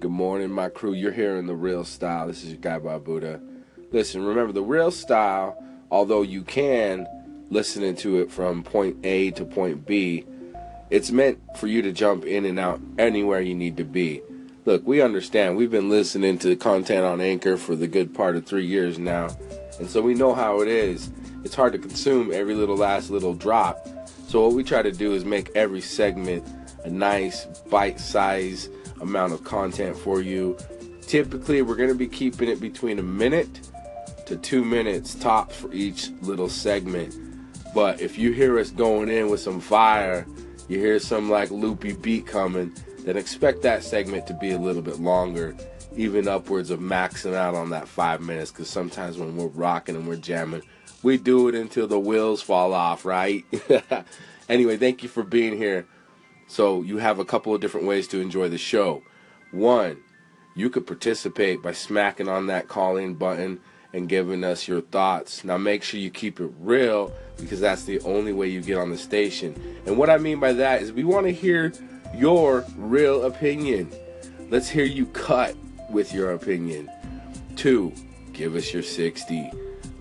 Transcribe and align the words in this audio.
Good 0.00 0.10
morning, 0.10 0.50
my 0.50 0.70
crew. 0.70 0.94
You're 0.94 1.12
hearing 1.12 1.44
the 1.44 1.54
real 1.54 1.84
style. 1.84 2.26
This 2.26 2.42
is 2.42 2.52
your 2.52 2.58
guy 2.58 2.78
Babuda. 2.78 3.38
Listen, 3.92 4.24
remember 4.24 4.50
the 4.50 4.62
real 4.62 4.90
style, 4.90 5.62
although 5.90 6.22
you 6.22 6.40
can 6.40 7.06
listen 7.50 7.94
to 7.94 8.16
it 8.22 8.32
from 8.32 8.62
point 8.62 8.96
A 9.04 9.30
to 9.32 9.44
point 9.44 9.84
B, 9.84 10.24
it's 10.88 11.10
meant 11.10 11.38
for 11.58 11.66
you 11.66 11.82
to 11.82 11.92
jump 11.92 12.24
in 12.24 12.46
and 12.46 12.58
out 12.58 12.80
anywhere 12.98 13.42
you 13.42 13.54
need 13.54 13.76
to 13.76 13.84
be. 13.84 14.22
Look, 14.64 14.86
we 14.86 15.02
understand. 15.02 15.58
We've 15.58 15.70
been 15.70 15.90
listening 15.90 16.38
to 16.38 16.56
content 16.56 17.04
on 17.04 17.20
Anchor 17.20 17.58
for 17.58 17.76
the 17.76 17.86
good 17.86 18.14
part 18.14 18.36
of 18.36 18.46
three 18.46 18.64
years 18.64 18.98
now, 18.98 19.28
and 19.78 19.90
so 19.90 20.00
we 20.00 20.14
know 20.14 20.32
how 20.32 20.62
it 20.62 20.68
is. 20.68 21.10
It's 21.44 21.54
hard 21.54 21.74
to 21.74 21.78
consume 21.78 22.32
every 22.32 22.54
little 22.54 22.76
last 22.76 23.10
little 23.10 23.34
drop. 23.34 23.86
So 24.28 24.46
what 24.46 24.54
we 24.54 24.64
try 24.64 24.80
to 24.80 24.92
do 24.92 25.12
is 25.12 25.26
make 25.26 25.50
every 25.54 25.82
segment 25.82 26.46
a 26.84 26.88
nice 26.88 27.44
bite-size 27.68 28.70
amount 29.00 29.32
of 29.32 29.44
content 29.44 29.96
for 29.96 30.20
you. 30.20 30.56
Typically, 31.02 31.62
we're 31.62 31.76
going 31.76 31.88
to 31.88 31.94
be 31.94 32.06
keeping 32.06 32.48
it 32.48 32.60
between 32.60 32.98
a 32.98 33.02
minute 33.02 33.68
to 34.26 34.36
two 34.36 34.64
minutes 34.64 35.14
tops 35.14 35.56
for 35.56 35.72
each 35.72 36.10
little 36.22 36.48
segment. 36.48 37.14
But 37.74 38.00
if 38.00 38.18
you 38.18 38.32
hear 38.32 38.58
us 38.58 38.70
going 38.70 39.08
in 39.08 39.28
with 39.28 39.40
some 39.40 39.60
fire, 39.60 40.26
you 40.68 40.78
hear 40.78 40.98
some 41.00 41.28
like 41.28 41.50
loopy 41.50 41.94
beat 41.94 42.26
coming, 42.26 42.72
then 43.00 43.16
expect 43.16 43.62
that 43.62 43.82
segment 43.82 44.26
to 44.28 44.34
be 44.34 44.52
a 44.52 44.58
little 44.58 44.82
bit 44.82 45.00
longer, 45.00 45.56
even 45.96 46.28
upwards 46.28 46.70
of 46.70 46.80
maxing 46.80 47.34
out 47.34 47.54
on 47.54 47.70
that 47.70 47.88
five 47.88 48.20
minutes. 48.20 48.52
Because 48.52 48.68
sometimes 48.68 49.18
when 49.18 49.36
we're 49.36 49.46
rocking 49.48 49.96
and 49.96 50.06
we're 50.06 50.16
jamming, 50.16 50.62
we 51.02 51.16
do 51.16 51.48
it 51.48 51.54
until 51.54 51.88
the 51.88 51.98
wheels 51.98 52.42
fall 52.42 52.72
off, 52.72 53.04
right? 53.04 53.44
anyway, 54.48 54.76
thank 54.76 55.02
you 55.02 55.08
for 55.08 55.22
being 55.22 55.56
here. 55.56 55.86
So, 56.50 56.82
you 56.82 56.98
have 56.98 57.20
a 57.20 57.24
couple 57.24 57.54
of 57.54 57.60
different 57.60 57.86
ways 57.86 58.08
to 58.08 58.20
enjoy 58.20 58.48
the 58.48 58.58
show. 58.58 59.04
One, 59.52 60.02
you 60.56 60.68
could 60.68 60.84
participate 60.84 61.62
by 61.62 61.70
smacking 61.70 62.26
on 62.26 62.48
that 62.48 62.66
call 62.66 62.96
in 62.96 63.14
button 63.14 63.60
and 63.92 64.08
giving 64.08 64.42
us 64.42 64.66
your 64.66 64.80
thoughts. 64.80 65.44
Now, 65.44 65.58
make 65.58 65.84
sure 65.84 66.00
you 66.00 66.10
keep 66.10 66.40
it 66.40 66.50
real 66.58 67.12
because 67.36 67.60
that's 67.60 67.84
the 67.84 68.00
only 68.00 68.32
way 68.32 68.48
you 68.48 68.62
get 68.62 68.78
on 68.78 68.90
the 68.90 68.98
station. 68.98 69.54
And 69.86 69.96
what 69.96 70.10
I 70.10 70.18
mean 70.18 70.40
by 70.40 70.52
that 70.54 70.82
is 70.82 70.92
we 70.92 71.04
want 71.04 71.26
to 71.26 71.32
hear 71.32 71.72
your 72.16 72.64
real 72.76 73.26
opinion. 73.26 73.88
Let's 74.48 74.68
hear 74.68 74.84
you 74.84 75.06
cut 75.06 75.54
with 75.88 76.12
your 76.12 76.32
opinion. 76.32 76.90
Two, 77.54 77.92
give 78.32 78.56
us 78.56 78.72
your 78.72 78.82
60. 78.82 79.52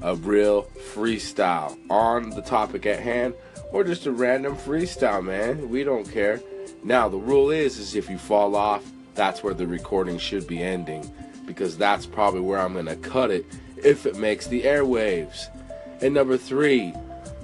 A 0.01 0.15
real 0.15 0.63
freestyle 0.93 1.77
on 1.91 2.31
the 2.31 2.41
topic 2.41 2.87
at 2.87 2.99
hand 2.99 3.35
or 3.71 3.83
just 3.83 4.05
a 4.05 4.11
random 4.11 4.55
freestyle, 4.55 5.23
man. 5.23 5.69
We 5.69 5.83
don't 5.83 6.09
care. 6.09 6.41
Now, 6.83 7.09
the 7.09 7.17
rule 7.17 7.51
is 7.51 7.77
is 7.77 7.95
if 7.95 8.09
you 8.09 8.17
fall 8.17 8.55
off, 8.55 8.83
that's 9.15 9.43
where 9.43 9.53
the 9.53 9.67
recording 9.67 10.17
should 10.17 10.47
be 10.47 10.61
ending 10.61 11.11
because 11.45 11.77
that's 11.77 12.05
probably 12.05 12.41
where 12.41 12.59
I'm 12.59 12.73
going 12.73 12.85
to 12.85 12.95
cut 12.95 13.31
it 13.31 13.45
if 13.83 14.05
it 14.05 14.17
makes 14.17 14.47
the 14.47 14.63
airwaves. 14.63 15.47
And 16.01 16.13
number 16.13 16.37
3, 16.37 16.93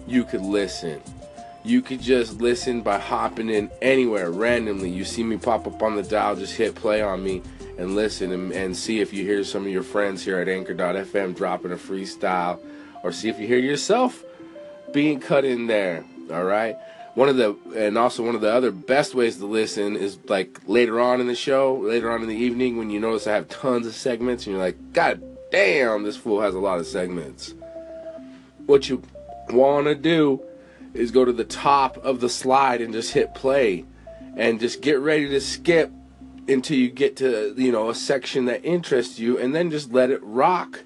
you 0.08 0.23
could 0.23 0.41
listen. 0.41 1.02
You 1.63 1.81
could 1.81 2.02
just 2.02 2.39
listen 2.39 2.81
by 2.81 3.00
hopping 3.00 3.50
in 3.50 3.72
anywhere 3.81 4.30
randomly. 4.31 4.89
You 4.89 5.03
see 5.03 5.23
me 5.23 5.38
pop 5.38 5.66
up 5.66 5.81
on 5.81 5.95
the 5.95 6.03
dial, 6.03 6.36
just 6.36 6.56
hit 6.56 6.75
play 6.75 7.02
on 7.02 7.23
me 7.23 7.41
and 7.78 7.95
listen 7.95 8.31
and, 8.31 8.52
and 8.52 8.78
see 8.78 9.02
if 9.02 9.11
you 9.11 9.23
hear 9.23 9.44
some 9.44 9.66
of 9.66 9.72
your 9.72 9.83
friends 9.83 10.23
here 10.23 10.39
at 10.39 10.47
anchor.fm 10.47 11.36
dropping 11.36 11.72
a 11.72 11.75
freestyle 11.75 12.59
or 13.03 13.11
see 13.11 13.28
if 13.28 13.39
you 13.39 13.47
hear 13.47 13.59
yourself 13.59 14.23
being 14.94 15.19
cut 15.19 15.44
in 15.44 15.67
there. 15.67 16.06
All 16.31 16.44
right. 16.44 16.75
One 17.16 17.30
of 17.30 17.38
the 17.38 17.55
and 17.75 17.97
also 17.97 18.23
one 18.23 18.35
of 18.35 18.41
the 18.41 18.53
other 18.53 18.71
best 18.71 19.16
ways 19.16 19.38
to 19.38 19.45
listen 19.45 19.95
is 19.95 20.17
like 20.27 20.59
later 20.67 20.99
on 20.99 21.22
in 21.22 21.27
the 21.27 21.35
show, 21.35 21.75
later 21.75 22.11
on 22.11 22.22
in 22.22 22.27
the 22.27 22.35
evening 22.35 22.77
when 22.77 22.89
you 22.89 22.99
notice 22.99 23.25
I 23.25 23.33
have 23.33 23.47
tons 23.47 23.88
of 23.88 23.95
segments 23.95 24.45
and 24.45 24.53
you're 24.53 24.63
like, 24.63 24.94
God 24.94 25.23
damn, 25.49 26.03
this 26.03 26.17
fool 26.17 26.41
has 26.41 26.53
a 26.53 26.59
lot 26.59 26.80
of 26.80 26.85
segments. 26.85 27.53
What 28.66 28.89
you 28.89 29.02
want 29.49 29.88
to 29.88 29.95
do 29.95 30.41
is 30.94 31.12
go 31.12 31.23
to 31.23 31.31
the 31.31 31.45
top 31.45 31.97
of 31.97 32.19
the 32.19 32.29
slide 32.29 32.81
and 32.81 32.94
just 32.94 33.13
hit 33.13 33.34
play 33.34 33.85
and 34.35 34.59
just 34.59 34.81
get 34.81 35.00
ready 35.00 35.29
to 35.29 35.39
skip 35.39 35.91
until 36.47 36.78
you 36.78 36.89
get 36.89 37.16
to 37.18 37.53
you 37.57 37.72
know 37.72 37.89
a 37.89 37.95
section 37.95 38.45
that 38.45 38.63
interests 38.63 39.19
you 39.19 39.38
and 39.38 39.56
then 39.56 39.72
just 39.72 39.91
let 39.91 40.09
it 40.12 40.19
rock 40.23 40.81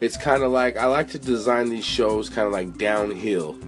it's 0.00 0.16
kind 0.16 0.42
of 0.42 0.52
like 0.52 0.76
i 0.76 0.86
like 0.86 1.08
to 1.08 1.18
design 1.18 1.68
these 1.68 1.84
shows 1.84 2.28
kind 2.28 2.46
of 2.46 2.52
like 2.52 2.78
downhill 2.78 3.58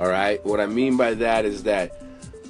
all 0.00 0.08
right 0.08 0.44
what 0.44 0.60
i 0.60 0.66
mean 0.66 0.96
by 0.96 1.14
that 1.14 1.44
is 1.44 1.62
that 1.62 2.02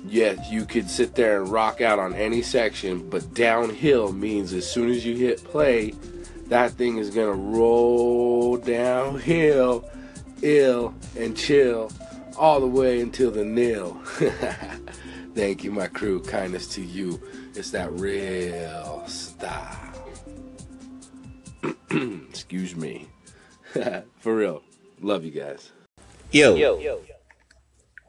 yes 0.07 0.51
you 0.51 0.65
could 0.65 0.89
sit 0.89 1.15
there 1.15 1.41
and 1.43 1.51
rock 1.51 1.81
out 1.81 1.99
on 1.99 2.15
any 2.15 2.43
section 2.43 3.09
but 3.09 3.35
downhill 3.35 4.13
means 4.13 4.53
as 4.53 4.69
soon 4.69 4.91
as 4.91 5.05
you 5.05 5.17
hit 5.17 5.43
play 5.45 5.95
that 6.47 6.73
thing 6.73 6.99
is 6.99 7.11
gonna 7.11 7.33
roll 7.33 8.57
downhill 8.57 9.89
ill 10.43 10.95
and 11.17 11.37
chill 11.37 11.91
all 12.37 12.61
the 12.61 12.67
way 12.67 13.01
until 13.01 13.31
the 13.31 13.45
nil. 13.45 13.95
Thank 15.35 15.65
you, 15.65 15.71
my 15.71 15.87
crew. 15.87 16.21
Kindness 16.21 16.67
to 16.75 16.83
you. 16.83 17.21
It's 17.55 17.71
that 17.71 17.93
real 17.93 19.05
style. 19.07 20.13
Excuse 21.91 22.77
me. 22.77 23.09
For 24.19 24.37
real. 24.37 24.63
Love 25.01 25.25
you 25.25 25.31
guys. 25.31 25.71
Yo. 26.31 26.55
Yo. 26.55 27.01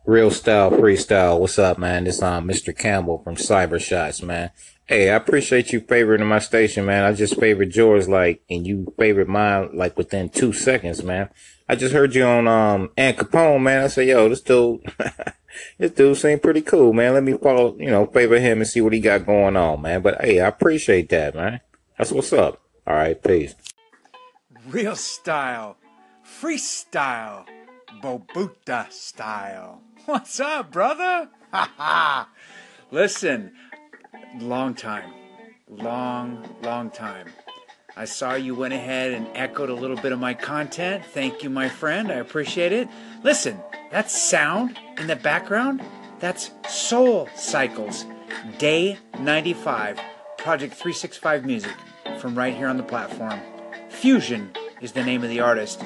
Real 0.06 0.32
style 0.32 0.70
freestyle. 0.70 1.40
What's 1.40 1.58
up, 1.58 1.78
man? 1.78 2.04
This 2.04 2.22
um 2.22 2.46
Mr. 2.46 2.78
Campbell 2.78 3.20
from 3.24 3.38
Cyber 3.38 3.80
Shots, 3.80 4.22
man. 4.22 4.52
Hey, 4.86 5.10
I 5.10 5.16
appreciate 5.16 5.72
you 5.72 5.80
favoring 5.80 6.26
my 6.28 6.40
station, 6.40 6.86
man. 6.86 7.06
I 7.06 7.14
just 7.14 7.40
favored 7.40 7.74
yours 7.74 8.10
like 8.10 8.44
and 8.50 8.68
you 8.68 8.94
favored 9.00 9.30
mine 9.30 9.70
like 9.74 9.98
within 9.98 10.28
two 10.28 10.52
seconds, 10.52 11.02
man. 11.04 11.30
I 11.70 11.76
just 11.76 11.94
heard 11.94 12.16
you 12.16 12.26
on 12.26 12.50
um 12.50 12.92
Aunt 12.98 13.16
Capone, 13.16 13.62
man. 13.62 13.86
I 13.86 13.88
said, 13.88 14.10
yo, 14.10 14.28
this 14.28 14.42
dude, 14.42 14.82
this 15.78 15.92
dude 15.92 16.18
seemed 16.18 16.42
pretty 16.42 16.62
cool, 16.62 16.92
man. 16.92 17.14
Let 17.14 17.24
me 17.24 17.38
follow, 17.38 17.78
you 17.80 17.90
know, 17.90 18.06
favor 18.08 18.38
him 18.40 18.60
and 18.60 18.68
see 18.68 18.82
what 18.82 18.92
he 18.92 19.00
got 19.00 19.26
going 19.26 19.56
on, 19.56 19.82
man. 19.82 20.02
But 20.02 20.20
hey, 20.20 20.42
I 20.42 20.50
appreciate 20.50 21.08
that, 21.12 21.34
man. 21.34 21.62
That's 21.98 22.12
what's 22.12 22.34
up. 22.34 22.62
All 22.86 22.96
right, 22.96 23.24
peace. 23.24 23.56
Real 24.68 24.98
style, 24.98 25.78
freestyle, 26.26 27.46
Babuda 28.02 28.92
style. 28.92 29.82
What's 30.06 30.38
up, 30.42 30.70
brother? 30.70 31.30
Ha 31.54 31.74
ha. 31.78 32.30
Listen, 32.92 33.54
long 34.38 34.74
time, 34.74 35.14
long, 35.70 36.46
long 36.62 36.92
time. 36.92 37.28
I 37.96 38.04
saw 38.04 38.34
you 38.34 38.54
went 38.54 38.74
ahead 38.74 39.14
and 39.14 39.30
echoed 39.34 39.70
a 39.70 39.74
little 39.74 39.96
bit 39.96 40.12
of 40.12 40.20
my 40.20 40.34
content. 40.34 41.06
Thank 41.06 41.42
you, 41.42 41.50
my 41.50 41.70
friend. 41.70 42.12
I 42.12 42.16
appreciate 42.16 42.74
it. 42.74 42.90
Listen, 43.24 43.58
that 43.92 44.12
sound 44.12 44.78
in 44.98 45.08
the 45.08 45.16
background, 45.16 45.82
that's 46.20 46.52
Soul 46.68 47.30
Cycles, 47.38 48.06
Day 48.58 48.98
95, 49.20 50.02
Project 50.38 50.74
365 50.74 51.46
music 51.46 51.72
from 52.20 52.38
right 52.38 52.54
here 52.54 52.68
on 52.68 52.76
the 52.76 52.84
platform. 52.84 53.40
Fusion 53.88 54.52
is 54.82 54.92
the 54.92 55.04
name 55.04 55.24
of 55.24 55.30
the 55.30 55.40
artist. 55.40 55.82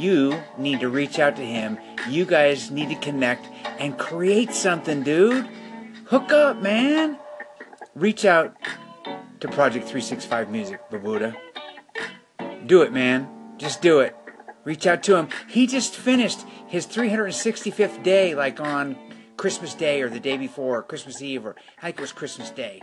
You 0.00 0.42
need 0.56 0.80
to 0.80 0.88
reach 0.88 1.18
out 1.18 1.36
to 1.36 1.42
him. 1.42 1.78
You 2.08 2.24
guys 2.24 2.70
need 2.70 2.88
to 2.88 2.94
connect 2.94 3.46
and 3.78 3.98
create 3.98 4.52
something, 4.52 5.02
dude. 5.02 5.46
Hook 6.06 6.32
up, 6.32 6.62
man. 6.62 7.18
Reach 7.94 8.24
out 8.24 8.56
to 9.40 9.48
Project 9.48 9.84
365 9.84 10.48
Music, 10.48 10.80
Babuda. 10.90 11.36
Do 12.64 12.80
it, 12.80 12.94
man. 12.94 13.28
Just 13.58 13.82
do 13.82 14.00
it. 14.00 14.16
Reach 14.64 14.86
out 14.86 15.02
to 15.02 15.16
him. 15.16 15.28
He 15.48 15.66
just 15.66 15.94
finished 15.94 16.46
his 16.66 16.86
365th 16.86 18.02
day, 18.02 18.34
like 18.34 18.58
on 18.58 18.96
Christmas 19.36 19.74
Day 19.74 20.00
or 20.00 20.08
the 20.08 20.18
day 20.18 20.38
before, 20.38 20.82
Christmas 20.82 21.20
Eve, 21.20 21.44
or 21.44 21.56
I 21.76 21.88
think 21.88 21.98
it 21.98 22.00
was 22.00 22.12
Christmas 22.12 22.48
Day. 22.48 22.80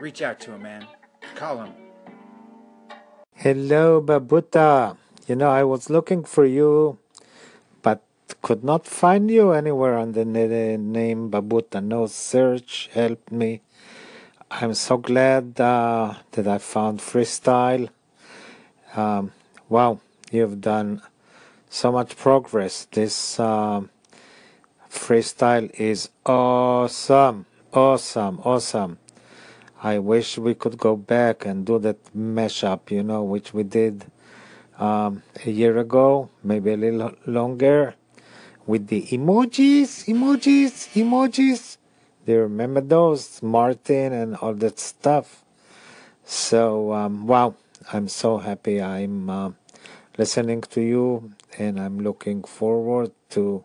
Reach 0.00 0.22
out 0.22 0.40
to 0.40 0.52
him, 0.52 0.62
man. 0.62 0.86
Call 1.34 1.64
him. 1.64 1.74
Hello, 3.34 4.00
Babuda. 4.00 4.96
You 5.28 5.36
know, 5.36 5.50
I 5.50 5.62
was 5.62 5.88
looking 5.88 6.24
for 6.24 6.44
you, 6.44 6.98
but 7.80 8.02
could 8.42 8.64
not 8.64 8.88
find 8.88 9.30
you 9.30 9.52
anywhere 9.52 9.96
under 9.96 10.24
the 10.24 10.76
name 10.76 11.30
Babuda. 11.30 11.80
No 11.80 12.08
search 12.08 12.90
helped 12.92 13.30
me. 13.30 13.60
I'm 14.50 14.74
so 14.74 14.96
glad 14.96 15.60
uh, 15.60 16.14
that 16.32 16.48
I 16.48 16.58
found 16.58 16.98
freestyle. 16.98 17.88
Um, 18.96 19.30
wow, 19.68 20.00
you've 20.32 20.60
done 20.60 21.02
so 21.70 21.92
much 21.92 22.16
progress. 22.16 22.88
This 22.90 23.38
uh, 23.38 23.82
freestyle 24.90 25.70
is 25.78 26.08
awesome, 26.26 27.46
awesome, 27.72 28.40
awesome. 28.42 28.98
I 29.84 30.00
wish 30.00 30.36
we 30.36 30.54
could 30.54 30.78
go 30.78 30.96
back 30.96 31.46
and 31.46 31.64
do 31.64 31.78
that 31.78 32.12
mashup, 32.12 32.90
you 32.90 33.04
know, 33.04 33.22
which 33.22 33.54
we 33.54 33.62
did 33.62 34.06
um, 34.82 35.22
a 35.46 35.50
year 35.50 35.78
ago, 35.78 36.28
maybe 36.42 36.72
a 36.72 36.76
little 36.76 37.14
longer, 37.26 37.94
with 38.66 38.88
the 38.88 39.02
emojis, 39.14 40.10
emojis, 40.10 40.90
emojis. 40.98 41.78
Do 42.26 42.32
you 42.32 42.40
remember 42.40 42.80
those? 42.80 43.42
Martin 43.42 44.12
and 44.12 44.36
all 44.36 44.54
that 44.54 44.78
stuff. 44.80 45.44
So, 46.24 46.92
um, 46.92 47.26
wow, 47.26 47.54
I'm 47.92 48.08
so 48.08 48.38
happy 48.38 48.82
I'm 48.82 49.30
uh, 49.30 49.50
listening 50.18 50.62
to 50.74 50.80
you 50.80 51.32
and 51.58 51.78
I'm 51.78 52.00
looking 52.00 52.42
forward 52.42 53.12
to 53.30 53.64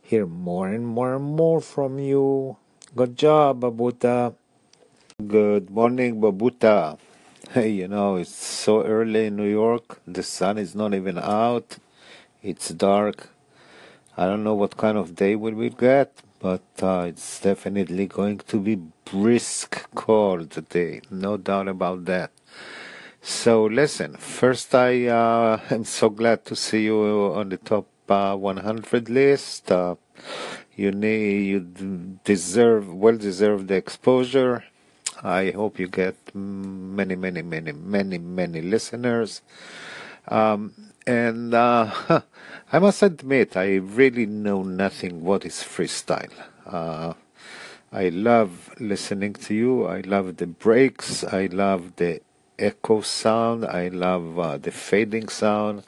hear 0.00 0.26
more 0.26 0.68
and 0.68 0.86
more 0.86 1.14
and 1.16 1.24
more 1.24 1.60
from 1.60 1.98
you. 1.98 2.56
Good 2.96 3.16
job, 3.16 3.60
Babuda. 3.60 4.34
Good 5.26 5.70
morning, 5.70 6.20
Babuda. 6.20 6.98
Hey, 7.50 7.70
you 7.70 7.86
know, 7.86 8.16
it's 8.16 8.34
so 8.34 8.82
early 8.84 9.26
in 9.26 9.36
New 9.36 9.48
York. 9.48 10.00
The 10.06 10.22
sun 10.22 10.58
is 10.58 10.74
not 10.74 10.92
even 10.92 11.18
out. 11.18 11.78
It's 12.42 12.70
dark. 12.70 13.28
I 14.16 14.26
don't 14.26 14.42
know 14.42 14.54
what 14.54 14.76
kind 14.76 14.98
of 14.98 15.14
day 15.14 15.36
we 15.36 15.52
will 15.52 15.68
get, 15.70 16.20
but 16.40 16.62
uh, 16.82 17.04
it's 17.08 17.40
definitely 17.40 18.06
going 18.06 18.38
to 18.38 18.58
be 18.58 18.76
brisk 19.04 19.88
cold 19.94 20.50
today. 20.50 21.02
No 21.10 21.36
doubt 21.36 21.68
about 21.68 22.06
that. 22.06 22.32
So 23.22 23.64
listen, 23.64 24.16
first 24.16 24.74
I 24.74 25.06
uh, 25.06 25.60
am 25.70 25.84
so 25.84 26.10
glad 26.10 26.44
to 26.46 26.56
see 26.56 26.84
you 26.84 27.32
on 27.34 27.50
the 27.50 27.58
top 27.58 27.86
uh, 28.08 28.34
100 28.34 29.08
list. 29.10 29.70
Uh, 29.70 29.94
you 30.74 30.90
need, 30.90 31.46
you 31.46 32.18
deserve, 32.24 32.92
well 32.92 33.16
deserve 33.16 33.68
the 33.68 33.76
exposure. 33.76 34.64
I 35.24 35.52
hope 35.52 35.78
you 35.78 35.88
get 35.88 36.16
many, 36.34 37.16
many, 37.16 37.40
many, 37.40 37.72
many, 37.72 38.18
many 38.18 38.60
listeners. 38.60 39.40
Um, 40.28 40.74
and 41.06 41.54
uh, 41.54 41.90
I 42.72 42.78
must 42.78 43.02
admit, 43.02 43.56
I 43.56 43.76
really 43.76 44.26
know 44.26 44.62
nothing 44.62 45.24
what 45.24 45.46
is 45.46 45.64
freestyle. 45.64 46.32
Uh, 46.66 47.14
I 47.90 48.10
love 48.10 48.74
listening 48.78 49.32
to 49.34 49.54
you. 49.54 49.86
I 49.86 50.00
love 50.00 50.36
the 50.36 50.46
breaks. 50.46 51.24
I 51.24 51.46
love 51.46 51.96
the 51.96 52.20
echo 52.58 53.00
sound. 53.00 53.64
I 53.64 53.88
love 53.88 54.38
uh, 54.38 54.58
the 54.58 54.72
fading 54.72 55.28
sound. 55.28 55.84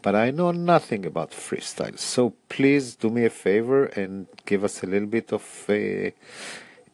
But 0.00 0.14
I 0.14 0.30
know 0.30 0.50
nothing 0.50 1.04
about 1.04 1.32
freestyle. 1.32 1.98
So 1.98 2.32
please 2.48 2.96
do 2.96 3.10
me 3.10 3.26
a 3.26 3.30
favor 3.30 3.84
and 3.84 4.28
give 4.46 4.64
us 4.64 4.82
a 4.82 4.86
little 4.86 5.08
bit 5.08 5.30
of 5.30 5.42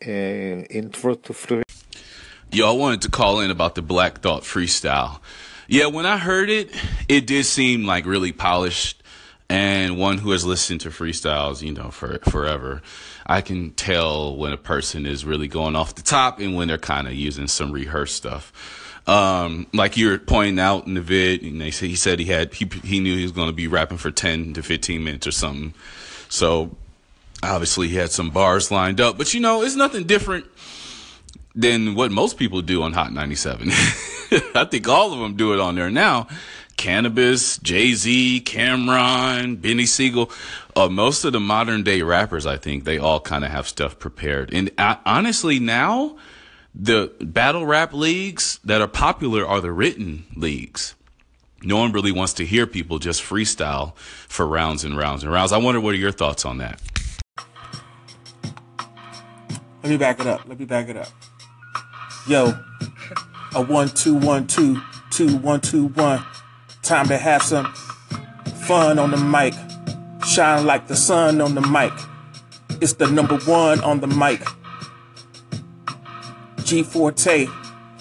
intro 0.00 1.14
to 1.14 1.32
freestyle. 1.32 1.62
Yo, 2.50 2.68
I 2.68 2.76
wanted 2.76 3.02
to 3.02 3.10
call 3.10 3.40
in 3.40 3.50
about 3.50 3.74
the 3.74 3.82
Black 3.82 4.20
Thought 4.20 4.42
freestyle. 4.42 5.20
Yeah, 5.66 5.86
when 5.86 6.06
I 6.06 6.16
heard 6.16 6.48
it, 6.48 6.70
it 7.08 7.26
did 7.26 7.44
seem 7.44 7.84
like 7.84 8.06
really 8.06 8.32
polished. 8.32 9.02
And 9.50 9.98
one 9.98 10.18
who 10.18 10.32
has 10.32 10.44
listened 10.44 10.82
to 10.82 10.90
freestyles, 10.90 11.62
you 11.62 11.72
know, 11.72 11.90
for 11.90 12.18
forever, 12.30 12.82
I 13.26 13.40
can 13.40 13.70
tell 13.72 14.36
when 14.36 14.52
a 14.52 14.58
person 14.58 15.06
is 15.06 15.24
really 15.24 15.48
going 15.48 15.74
off 15.74 15.94
the 15.94 16.02
top 16.02 16.38
and 16.38 16.54
when 16.54 16.68
they're 16.68 16.76
kind 16.76 17.06
of 17.06 17.14
using 17.14 17.46
some 17.48 17.72
rehearsed 17.72 18.14
stuff. 18.14 18.52
Um, 19.06 19.66
like 19.72 19.96
you're 19.96 20.18
pointing 20.18 20.58
out 20.58 20.86
in 20.86 20.94
the 20.94 21.00
vid, 21.00 21.42
and 21.42 21.60
they 21.60 21.70
he 21.70 21.96
said 21.96 22.18
he 22.18 22.26
had 22.26 22.52
he 22.52 22.68
he 22.84 23.00
knew 23.00 23.16
he 23.16 23.22
was 23.22 23.32
going 23.32 23.48
to 23.48 23.54
be 23.54 23.66
rapping 23.66 23.96
for 23.96 24.10
ten 24.10 24.52
to 24.52 24.62
fifteen 24.62 25.02
minutes 25.02 25.26
or 25.26 25.32
something. 25.32 25.72
So 26.28 26.76
obviously 27.43 27.88
he 27.88 27.96
had 27.96 28.11
some 28.11 28.31
bars 28.31 28.70
lined 28.70 29.00
up, 29.00 29.19
but 29.19 29.35
you 29.35 29.40
know 29.40 29.62
it's 29.62 29.76
nothing 29.76 30.05
different 30.05 30.46
than 31.55 31.94
what 31.94 32.11
most 32.11 32.37
people 32.37 32.62
do 32.62 32.82
on 32.82 32.93
Hot 32.93 33.12
97. 33.12 33.69
I 34.55 34.67
think 34.70 34.88
all 34.88 35.12
of 35.12 35.19
them 35.19 35.37
do 35.37 35.52
it 35.55 35.61
on 35.61 35.75
there 35.75 35.90
now. 35.90 36.29
Canibus, 36.76 37.61
Jay 37.61 37.93
Z, 37.94 38.43
Cam'ron, 38.46 39.56
Beanie 39.56 39.88
Sigel, 39.88 40.31
uh, 40.76 40.88
most 40.88 41.25
of 41.25 41.32
the 41.32 41.40
modern 41.40 41.82
day 41.82 42.02
rappers, 42.02 42.46
I 42.46 42.56
think 42.56 42.85
they 42.85 42.99
all 42.99 43.19
kind 43.19 43.44
of 43.44 43.50
have 43.50 43.67
stuff 43.67 43.99
prepared. 43.99 44.55
And 44.55 44.70
uh, 44.79 44.94
honestly, 45.05 45.58
now 45.58 46.17
the 46.73 47.12
battle 47.20 47.67
rap 47.67 47.93
leagues 47.93 48.61
that 48.64 48.81
are 48.81 48.87
popular 48.88 49.44
are 49.44 49.61
the 49.61 49.73
written 49.73 50.26
leagues. 50.37 50.94
No 51.64 51.79
one 51.79 51.91
really 51.91 52.12
wants 52.12 52.34
to 52.34 52.46
hear 52.46 52.69
people 52.69 53.00
just 53.00 53.20
freestyle 53.20 53.96
for 53.96 54.46
rounds 54.46 54.84
and 54.84 54.96
rounds 54.96 55.25
and 55.25 55.32
rounds. 55.32 55.50
I 55.50 55.58
wonder 55.58 55.81
what 55.81 55.94
are 55.94 55.99
your 55.99 56.12
thoughts 56.12 56.44
on 56.44 56.58
that? 56.58 56.81
Let 59.88 59.93
me 59.93 59.99
back 60.00 60.20
it 60.20 60.26
up. 60.26 60.43
Let 60.46 60.58
me 60.58 60.67
back 60.67 60.88
it 60.90 60.99
up. 60.99 61.08
Yo, 62.29 62.52
a 63.55 63.62
one, 63.62 63.88
two, 63.88 64.14
one, 64.14 64.46
two, 64.46 64.82
two, 65.11 65.38
one, 65.38 65.62
two, 65.62 65.87
one. 65.87 66.23
Time 66.82 67.08
to 67.08 67.17
have 67.17 67.40
some 67.40 67.73
fun 68.67 68.99
on 68.99 69.11
the 69.11 69.17
mic. 69.17 69.55
Shine 70.26 70.67
like 70.67 70.88
the 70.88 70.94
sun 70.94 71.40
on 71.40 71.55
the 71.55 71.62
mic. 71.62 71.94
It's 72.82 72.93
the 72.93 73.06
number 73.06 73.38
one 73.38 73.81
on 73.81 74.00
the 74.00 74.06
mic. 74.06 74.43
G 76.64 76.82
Forte, 76.82 77.46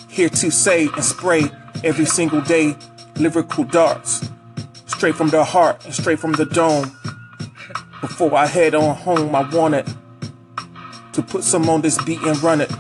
here 0.10 0.28
to 0.28 0.52
say 0.52 0.88
and 0.88 1.06
spray 1.06 1.44
every 1.86 2.04
single 2.04 2.42
day 2.42 2.76
lyrical 3.16 3.64
darts. 3.64 4.30
Straight 4.88 5.16
from 5.16 5.30
the 5.30 5.46
heart 5.46 5.86
and 5.86 5.94
straight 5.94 6.20
from 6.20 6.34
the 6.34 6.48
dome. 6.48 6.92
Before 8.02 8.36
I 8.36 8.46
head 8.46 8.76
on 8.76 8.94
home, 8.94 9.34
I 9.34 9.50
wanted 9.50 9.88
to 11.18 11.24
put 11.24 11.44
some 11.44 11.68
on 11.68 11.82
this 11.82 12.02
beat 12.04 12.22
and 12.22 12.42
run 12.44 12.62
it. 12.62 12.72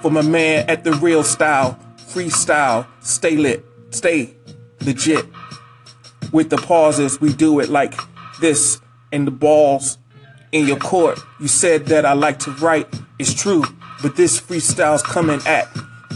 For 0.00 0.10
my 0.10 0.22
man 0.22 0.64
at 0.66 0.82
the 0.82 0.94
real 0.94 1.22
style, 1.22 1.78
freestyle, 1.98 2.86
stay 3.00 3.36
lit, 3.36 3.66
stay 3.90 4.34
legit. 4.80 5.26
With 6.32 6.48
the 6.48 6.56
pauses, 6.56 7.20
we 7.20 7.34
do 7.34 7.60
it 7.60 7.68
like 7.68 7.92
this, 8.40 8.80
and 9.12 9.26
the 9.26 9.30
balls 9.30 9.98
in 10.52 10.66
your 10.66 10.78
court. 10.78 11.20
You 11.38 11.48
said 11.48 11.84
that 11.86 12.06
I 12.06 12.14
like 12.14 12.38
to 12.40 12.50
write, 12.52 12.88
it's 13.18 13.34
true. 13.34 13.62
But 14.00 14.16
this 14.16 14.40
freestyle's 14.40 15.02
coming 15.02 15.40
at 15.44 15.68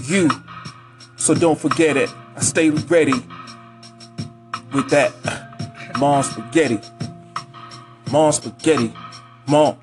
you. 0.04 0.30
So 1.16 1.34
don't 1.34 1.58
forget 1.58 1.98
it. 1.98 2.08
I 2.36 2.40
stay 2.40 2.70
ready 2.70 3.12
with 4.72 4.88
that. 4.88 5.12
Mom 5.98 6.22
spaghetti. 6.22 6.80
Mom 8.10 8.32
spaghetti. 8.32 8.94
Mom. 9.46 9.76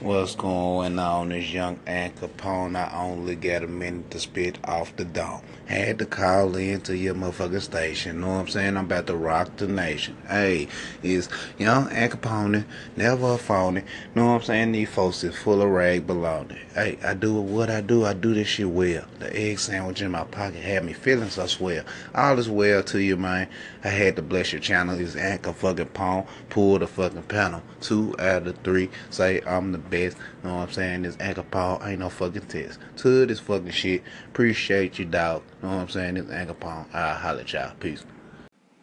What's 0.00 0.36
going 0.36 0.96
on? 0.96 1.30
This 1.30 1.52
young 1.52 1.80
Al 1.84 2.10
Capone. 2.10 2.76
I 2.76 3.02
only 3.02 3.34
got 3.34 3.64
a 3.64 3.66
minute 3.66 4.12
to 4.12 4.20
spit 4.20 4.56
off 4.62 4.94
the 4.94 5.04
dome. 5.04 5.42
Had 5.66 5.98
to 5.98 6.06
call 6.06 6.54
in 6.54 6.82
to 6.82 6.96
your 6.96 7.16
motherfucking 7.16 7.62
station. 7.62 8.20
Know 8.20 8.28
what 8.28 8.34
I'm 8.34 8.46
saying? 8.46 8.76
I'm 8.76 8.84
about 8.84 9.08
to 9.08 9.16
rock 9.16 9.56
the 9.56 9.66
nation. 9.66 10.16
Hey, 10.28 10.68
it's 11.02 11.28
young 11.58 11.90
Al 11.90 12.10
Capone, 12.10 12.64
never 12.94 13.34
a 13.34 13.38
phony. 13.38 13.82
Know 14.14 14.26
what 14.26 14.32
I'm 14.34 14.42
saying? 14.42 14.70
These 14.72 14.88
folks 14.88 15.24
is 15.24 15.36
full 15.36 15.60
of 15.60 15.68
rag 15.68 16.06
baloney. 16.06 16.58
Hey, 16.74 16.96
I 17.02 17.14
do 17.14 17.34
what 17.34 17.68
I 17.68 17.80
do. 17.80 18.04
I 18.04 18.12
do 18.12 18.34
this 18.34 18.46
shit 18.46 18.70
well. 18.70 19.04
The 19.18 19.36
egg 19.36 19.58
sandwich 19.58 20.00
in 20.00 20.12
my 20.12 20.22
pocket 20.22 20.62
had 20.62 20.84
me 20.84 20.92
feeling 20.92 21.28
so 21.28 21.48
swell. 21.48 21.84
All 22.14 22.38
is 22.38 22.48
well 22.48 22.84
to 22.84 23.02
you, 23.02 23.16
man. 23.16 23.48
I 23.88 23.90
had 23.90 24.16
to 24.16 24.22
bless 24.22 24.52
your 24.52 24.60
channel. 24.60 25.00
It's 25.00 25.16
anchor 25.16 25.54
fucking 25.54 25.86
Pone. 25.86 26.26
Pull 26.50 26.78
the 26.78 26.86
fucking 26.86 27.22
panel. 27.22 27.62
Two 27.80 28.14
out 28.18 28.46
of 28.46 28.58
three. 28.58 28.90
Say 29.08 29.40
I'm 29.46 29.72
the 29.72 29.78
best. 29.78 30.18
Know 30.44 30.56
what 30.56 30.68
I'm 30.68 30.72
saying? 30.72 31.02
This 31.02 31.16
Anchor 31.18 31.42
Paul 31.42 31.80
ain't 31.82 32.00
no 32.00 32.10
fucking 32.10 32.48
test. 32.48 32.80
To 32.98 33.24
this 33.24 33.40
fucking 33.40 33.70
shit. 33.70 34.02
Appreciate 34.26 34.98
you, 34.98 35.06
dog. 35.06 35.42
Know 35.62 35.70
what 35.70 35.74
I'm 35.76 35.88
saying? 35.88 36.14
This 36.14 36.30
Anchor 36.30 36.52
Paul. 36.52 36.86
I'll 36.92 37.14
holler 37.14 37.40
at 37.40 37.52
y'all. 37.54 37.72
Peace. 37.80 38.04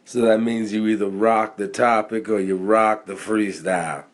So 0.04 0.22
that 0.22 0.38
means 0.40 0.72
you 0.72 0.84
either 0.88 1.06
rock 1.06 1.56
the 1.56 1.68
topic 1.68 2.28
or 2.28 2.40
you 2.40 2.56
rock 2.56 3.06
the 3.06 3.14
freestyle. 3.14 4.06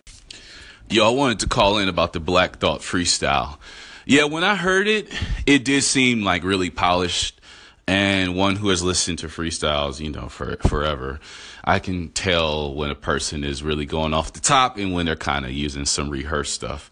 Yo, 0.90 1.06
I 1.06 1.14
wanted 1.14 1.38
to 1.40 1.48
call 1.48 1.78
in 1.78 1.88
about 1.88 2.12
the 2.12 2.20
Black 2.20 2.58
Thought 2.58 2.80
freestyle. 2.80 3.56
Yeah, 4.04 4.24
when 4.24 4.44
I 4.44 4.56
heard 4.56 4.88
it, 4.88 5.08
it 5.46 5.64
did 5.64 5.84
seem 5.84 6.22
like 6.22 6.44
really 6.44 6.68
polished. 6.68 7.40
And 7.88 8.36
one 8.36 8.56
who 8.56 8.68
has 8.68 8.82
listened 8.82 9.18
to 9.20 9.26
freestyles, 9.26 9.98
you 9.98 10.10
know, 10.10 10.28
for 10.28 10.56
forever, 10.58 11.18
I 11.64 11.80
can 11.80 12.10
tell 12.10 12.72
when 12.74 12.90
a 12.90 12.94
person 12.94 13.42
is 13.42 13.62
really 13.62 13.86
going 13.86 14.14
off 14.14 14.32
the 14.32 14.40
top 14.40 14.78
and 14.78 14.92
when 14.92 15.06
they're 15.06 15.16
kind 15.16 15.44
of 15.44 15.50
using 15.50 15.84
some 15.84 16.08
rehearsed 16.08 16.54
stuff. 16.54 16.90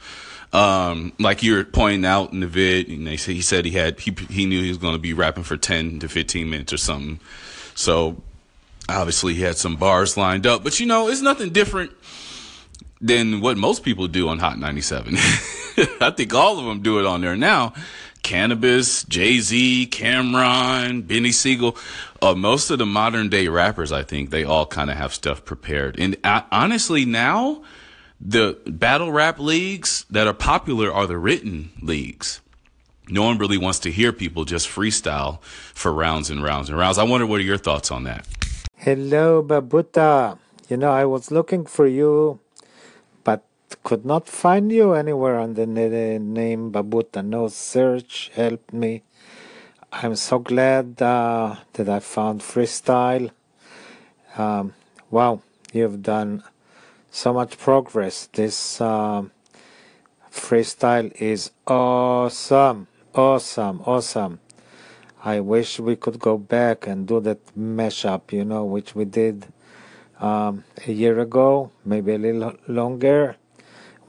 Um, 0.52 1.12
like 1.20 1.44
you're 1.44 1.62
pointing 1.64 2.04
out 2.04 2.32
in 2.32 2.40
the 2.40 2.48
vid, 2.48 2.88
and 2.88 3.06
they 3.06 3.14
he 3.14 3.40
said 3.40 3.64
he 3.64 3.70
had 3.70 4.00
he 4.00 4.16
he 4.28 4.46
knew 4.46 4.60
he 4.60 4.68
was 4.68 4.78
going 4.78 4.94
to 4.94 4.98
be 5.00 5.12
rapping 5.12 5.44
for 5.44 5.56
ten 5.56 6.00
to 6.00 6.08
fifteen 6.08 6.50
minutes 6.50 6.72
or 6.72 6.76
something. 6.76 7.20
So 7.76 8.20
obviously 8.88 9.34
he 9.34 9.42
had 9.42 9.56
some 9.56 9.76
bars 9.76 10.16
lined 10.16 10.46
up, 10.46 10.64
but 10.64 10.80
you 10.80 10.86
know 10.86 11.08
it's 11.08 11.22
nothing 11.22 11.50
different 11.50 11.92
than 13.00 13.40
what 13.40 13.56
most 13.56 13.82
people 13.82 14.08
do 14.08 14.28
on 14.28 14.38
Hot 14.38 14.58
97. 14.58 15.14
I 16.00 16.10
think 16.10 16.34
all 16.34 16.58
of 16.58 16.66
them 16.66 16.82
do 16.82 16.98
it 16.98 17.06
on 17.06 17.22
there 17.22 17.36
now. 17.36 17.72
Canibus, 18.22 19.08
Jay 19.08 19.38
Z, 19.40 19.88
Cam'ron, 19.90 21.02
Beanie 21.02 21.34
Sigel, 21.34 21.76
uh, 22.22 22.34
most 22.34 22.70
of 22.70 22.78
the 22.78 22.86
modern 22.86 23.28
day 23.28 23.48
rappers, 23.48 23.92
I 23.92 24.02
think 24.02 24.30
they 24.30 24.44
all 24.44 24.66
kind 24.66 24.90
of 24.90 24.96
have 24.96 25.14
stuff 25.14 25.44
prepared. 25.44 25.98
And 25.98 26.16
uh, 26.24 26.42
honestly, 26.52 27.04
now 27.04 27.62
the 28.20 28.58
battle 28.66 29.10
rap 29.10 29.38
leagues 29.38 30.04
that 30.10 30.26
are 30.26 30.34
popular 30.34 30.92
are 30.92 31.06
the 31.06 31.18
written 31.18 31.70
leagues. 31.80 32.40
No 33.08 33.24
one 33.24 33.38
really 33.38 33.58
wants 33.58 33.80
to 33.80 33.90
hear 33.90 34.12
people 34.12 34.44
just 34.44 34.68
freestyle 34.68 35.42
for 35.42 35.92
rounds 35.92 36.30
and 36.30 36.42
rounds 36.42 36.68
and 36.68 36.78
rounds. 36.78 36.98
I 36.98 37.02
wonder 37.02 37.26
what 37.26 37.40
are 37.40 37.44
your 37.44 37.58
thoughts 37.58 37.90
on 37.90 38.04
that? 38.04 38.26
Hello, 38.76 39.42
Babuda. 39.42 40.38
You 40.68 40.76
know, 40.76 40.92
I 40.92 41.04
was 41.04 41.32
looking 41.32 41.66
for 41.66 41.86
you, 41.86 42.38
could 43.82 44.04
not 44.04 44.28
find 44.28 44.70
you 44.72 44.94
anywhere 44.94 45.38
under 45.38 45.66
the 45.66 46.18
name 46.18 46.72
Babuda. 46.72 47.24
No 47.24 47.48
search 47.48 48.30
helped 48.34 48.72
me. 48.72 49.02
I'm 49.92 50.14
so 50.16 50.38
glad 50.38 51.02
uh, 51.02 51.56
that 51.72 51.88
I 51.88 52.00
found 52.00 52.40
freestyle. 52.42 53.30
Um, 54.36 54.74
wow, 55.10 55.42
you've 55.72 56.02
done 56.02 56.44
so 57.10 57.32
much 57.32 57.58
progress. 57.58 58.28
This 58.32 58.80
uh, 58.80 59.24
freestyle 60.30 61.12
is 61.20 61.50
awesome, 61.66 62.86
awesome, 63.14 63.82
awesome. 63.84 64.40
I 65.24 65.40
wish 65.40 65.80
we 65.80 65.96
could 65.96 66.18
go 66.18 66.38
back 66.38 66.86
and 66.86 67.06
do 67.06 67.20
that 67.20 67.44
mashup, 67.58 68.32
you 68.32 68.44
know, 68.44 68.64
which 68.64 68.94
we 68.94 69.04
did 69.04 69.46
um, 70.20 70.64
a 70.86 70.92
year 70.92 71.18
ago, 71.18 71.72
maybe 71.84 72.14
a 72.14 72.18
little 72.18 72.54
longer, 72.68 73.36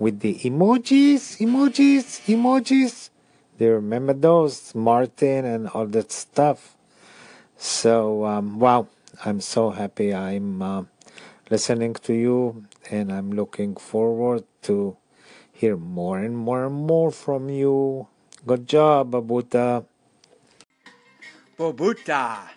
with 0.01 0.21
the 0.21 0.33
emojis, 0.41 1.37
emojis, 1.37 2.25
emojis. 2.25 3.11
They 3.59 3.69
remember 3.69 4.13
those, 4.13 4.73
Martin 4.73 5.45
and 5.45 5.69
all 5.69 5.85
that 5.93 6.11
stuff? 6.11 6.75
So, 7.55 8.25
um, 8.25 8.57
wow, 8.57 8.87
I'm 9.23 9.41
so 9.41 9.69
happy 9.69 10.11
I'm 10.11 10.59
uh, 10.59 10.83
listening 11.51 11.93
to 12.09 12.13
you, 12.13 12.65
and 12.89 13.13
I'm 13.13 13.29
looking 13.31 13.75
forward 13.75 14.43
to 14.63 14.97
hear 15.53 15.77
more 15.77 16.17
and 16.17 16.35
more 16.35 16.65
and 16.65 16.73
more 16.73 17.11
from 17.11 17.49
you. 17.49 18.07
Good 18.43 18.67
job, 18.67 19.11
Babuda. 19.11 19.85
Babuda. 21.59 22.49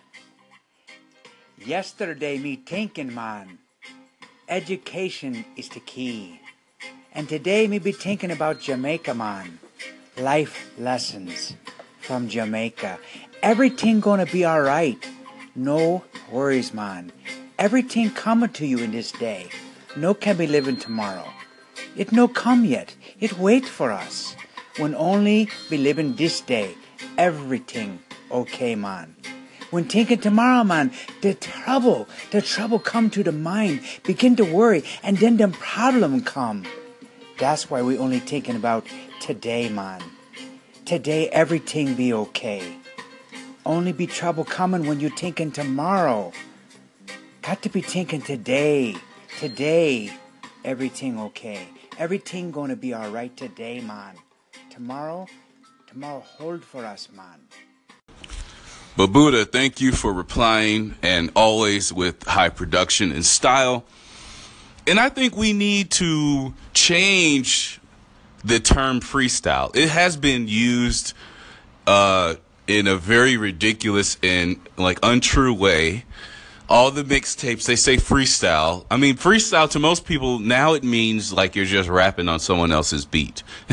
Yesterday 1.61 2.39
me 2.39 2.57
thinking 2.57 3.13
man. 3.13 3.59
Education 4.49 5.45
is 5.57 5.69
the 5.69 5.81
key. 5.81 6.41
And 7.17 7.29
today 7.29 7.69
me 7.69 7.79
be 7.79 7.93
thinking 7.93 8.33
about 8.33 8.59
Jamaica 8.59 9.15
man. 9.15 9.61
Life 10.19 10.73
lessons 10.77 11.55
from 12.01 12.29
Jamaica. 12.29 12.99
Everything 13.41 14.01
gonna 14.01 14.27
be 14.27 14.45
alright. 14.45 14.99
No 15.55 16.03
worries 16.29 16.75
man. 16.75 17.13
Everything 17.57 18.11
coming 18.11 18.51
to 18.59 18.67
you 18.67 18.79
in 18.79 18.91
this 18.91 19.13
day. 19.13 19.47
No 19.97 20.13
can 20.13 20.37
be 20.37 20.49
living 20.49 20.77
tomorrow. 20.77 21.31
It 21.97 22.11
no 22.11 22.27
come 22.27 22.65
yet. 22.65 22.97
It 23.21 23.39
wait 23.39 23.65
for 23.65 23.93
us. 23.93 24.35
When 24.79 24.97
only 24.97 25.49
be 25.71 25.79
living 25.79 26.17
this 26.17 26.41
day. 26.41 26.75
Everything 27.17 28.01
okay 28.29 28.75
man. 28.75 29.15
When 29.71 29.85
thinking 29.85 30.19
tomorrow, 30.19 30.65
man, 30.65 30.91
the 31.21 31.35
trouble, 31.35 32.09
the 32.33 32.43
trouble 32.43 32.81
come 32.81 33.09
to 33.11 33.23
the 33.23 33.31
mind, 33.31 33.83
begin 34.03 34.35
to 34.37 34.45
worry, 34.45 34.83
and 35.03 35.19
then 35.19 35.37
the 35.37 35.47
problem 35.49 36.21
come. 36.23 36.65
That's 37.39 37.69
why 37.69 37.83
we 37.83 37.99
only 37.99 38.21
thinking 38.21 38.57
about 38.57 38.87
today, 39.21 39.69
man. 39.69 40.01
Today, 40.85 41.29
everything 41.31 41.95
be 41.95 42.13
okay. 42.13 42.77
Only 43.67 43.93
be 43.93 44.07
trouble 44.07 44.45
coming 44.45 44.87
when 44.87 45.01
you 45.01 45.09
thinking 45.09 45.51
tomorrow. 45.51 46.33
Got 47.43 47.63
to 47.63 47.69
be 47.69 47.81
thinking 47.81 48.23
today. 48.23 48.97
Today, 49.39 50.13
everything 50.65 51.19
okay. 51.19 51.69
Everything 51.99 52.51
gonna 52.51 52.77
be 52.77 52.95
alright 52.95 53.37
today, 53.37 53.81
man. 53.81 54.17
Tomorrow, 54.71 55.27
tomorrow 55.87 56.21
hold 56.21 56.65
for 56.65 56.85
us, 56.85 57.09
man. 57.15 57.41
Babuda, 58.97 59.51
thank 59.51 59.81
you 59.81 59.93
for 59.93 60.13
replying 60.13 60.95
and 61.03 61.31
always 61.35 61.93
with 61.93 62.23
high 62.25 62.49
production 62.49 63.11
and 63.11 63.25
style. 63.25 63.85
And 64.87 65.01
I 65.01 65.09
think 65.09 65.37
we 65.37 65.53
need 65.53 65.91
to 65.93 66.53
change 66.75 67.81
the 68.45 68.61
term 68.61 69.01
freestyle. 69.01 69.75
It 69.75 69.89
has 69.89 70.17
been 70.17 70.47
used 70.47 71.15
uh, 71.87 72.35
in 72.67 72.87
a 72.87 72.97
very 72.97 73.37
ridiculous 73.37 74.19
and 74.23 74.61
like 74.77 74.99
untrue 75.03 75.55
way. 75.55 76.05
All 76.69 76.91
the 76.91 77.03
mixtapes 77.03 77.67
they 77.67 77.77
say 77.77 77.97
freestyle. 77.97 78.87
I 78.91 78.97
mean, 78.97 79.17
freestyle 79.17 79.71
to 79.71 79.79
most 79.79 80.07
people 80.07 80.39
now 80.39 80.75
it 80.75 80.83
means 80.83 81.33
like 81.33 81.57
you're 81.57 81.65
just 81.65 81.89
rapping 81.89 82.29
on 82.29 82.41
someone 82.41 82.73
else's 82.73 83.05
beat. 83.05 83.43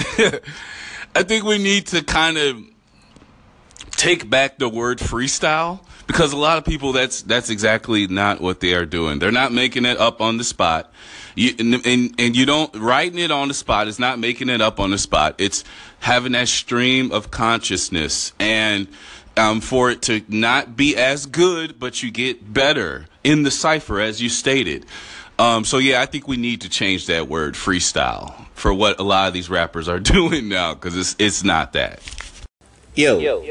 I 1.16 1.24
think 1.24 1.44
we 1.44 1.58
need 1.58 1.88
to 1.88 2.04
kind 2.04 2.38
of 2.38 2.64
take 4.02 4.28
back 4.28 4.58
the 4.58 4.68
word 4.68 4.98
freestyle 4.98 5.80
because 6.08 6.34
a 6.34 6.38
lot 6.38 6.58
of 6.58 6.66
people 6.66 6.92
that's 6.92 7.22
that's 7.22 7.52
exactly 7.52 8.08
not 8.08 8.42
what 8.42 8.60
they 8.60 8.74
are 8.74 8.86
doing. 8.86 9.20
They're 9.20 9.32
not 9.32 9.54
making 9.54 9.86
it 9.86 10.00
up 10.00 10.22
on 10.22 10.38
the 10.38 10.44
spot. 10.44 10.92
You, 11.36 11.54
and, 11.60 11.86
and 11.86 12.16
and 12.18 12.36
you 12.36 12.48
don't 12.48 12.76
writing 12.76 13.20
it 13.20 13.30
on 13.30 13.48
the 13.48 13.54
spot 13.54 13.88
is 13.88 14.00
not 14.00 14.18
making 14.18 14.50
it 14.50 14.60
up 14.60 14.80
on 14.80 14.90
the 14.90 14.98
spot. 14.98 15.36
It's 15.38 15.64
having 16.00 16.32
that 16.32 16.48
stream 16.48 17.12
of 17.12 17.30
consciousness 17.30 18.34
and 18.40 18.88
um, 19.38 19.62
for 19.62 19.92
it 19.92 20.02
to 20.04 20.24
not 20.28 20.76
be 20.76 20.98
as 20.98 21.28
good, 21.28 21.80
but 21.80 22.02
you 22.02 22.10
get 22.10 22.52
better 22.52 23.06
in 23.24 23.44
the 23.44 23.52
cipher 23.52 24.00
as 24.00 24.20
you 24.20 24.30
stated. 24.30 24.88
Um, 25.38 25.64
so 25.64 25.78
yeah, 25.78 26.02
I 26.02 26.08
think 26.08 26.28
we 26.28 26.38
need 26.38 26.62
to 26.62 26.70
change 26.70 27.06
that 27.06 27.28
word 27.28 27.54
freestyle 27.54 28.48
for 28.56 28.74
what 28.74 29.00
a 29.00 29.04
lot 29.04 29.28
of 29.28 29.36
these 29.36 29.50
rappers 29.50 29.88
are 29.88 30.00
doing 30.16 30.50
now 30.50 30.74
because 30.74 30.98
it's 30.98 31.16
it's 31.20 31.44
not 31.44 31.74
that. 31.74 32.02
Yo. 32.96 33.20
Yo. 33.20 33.42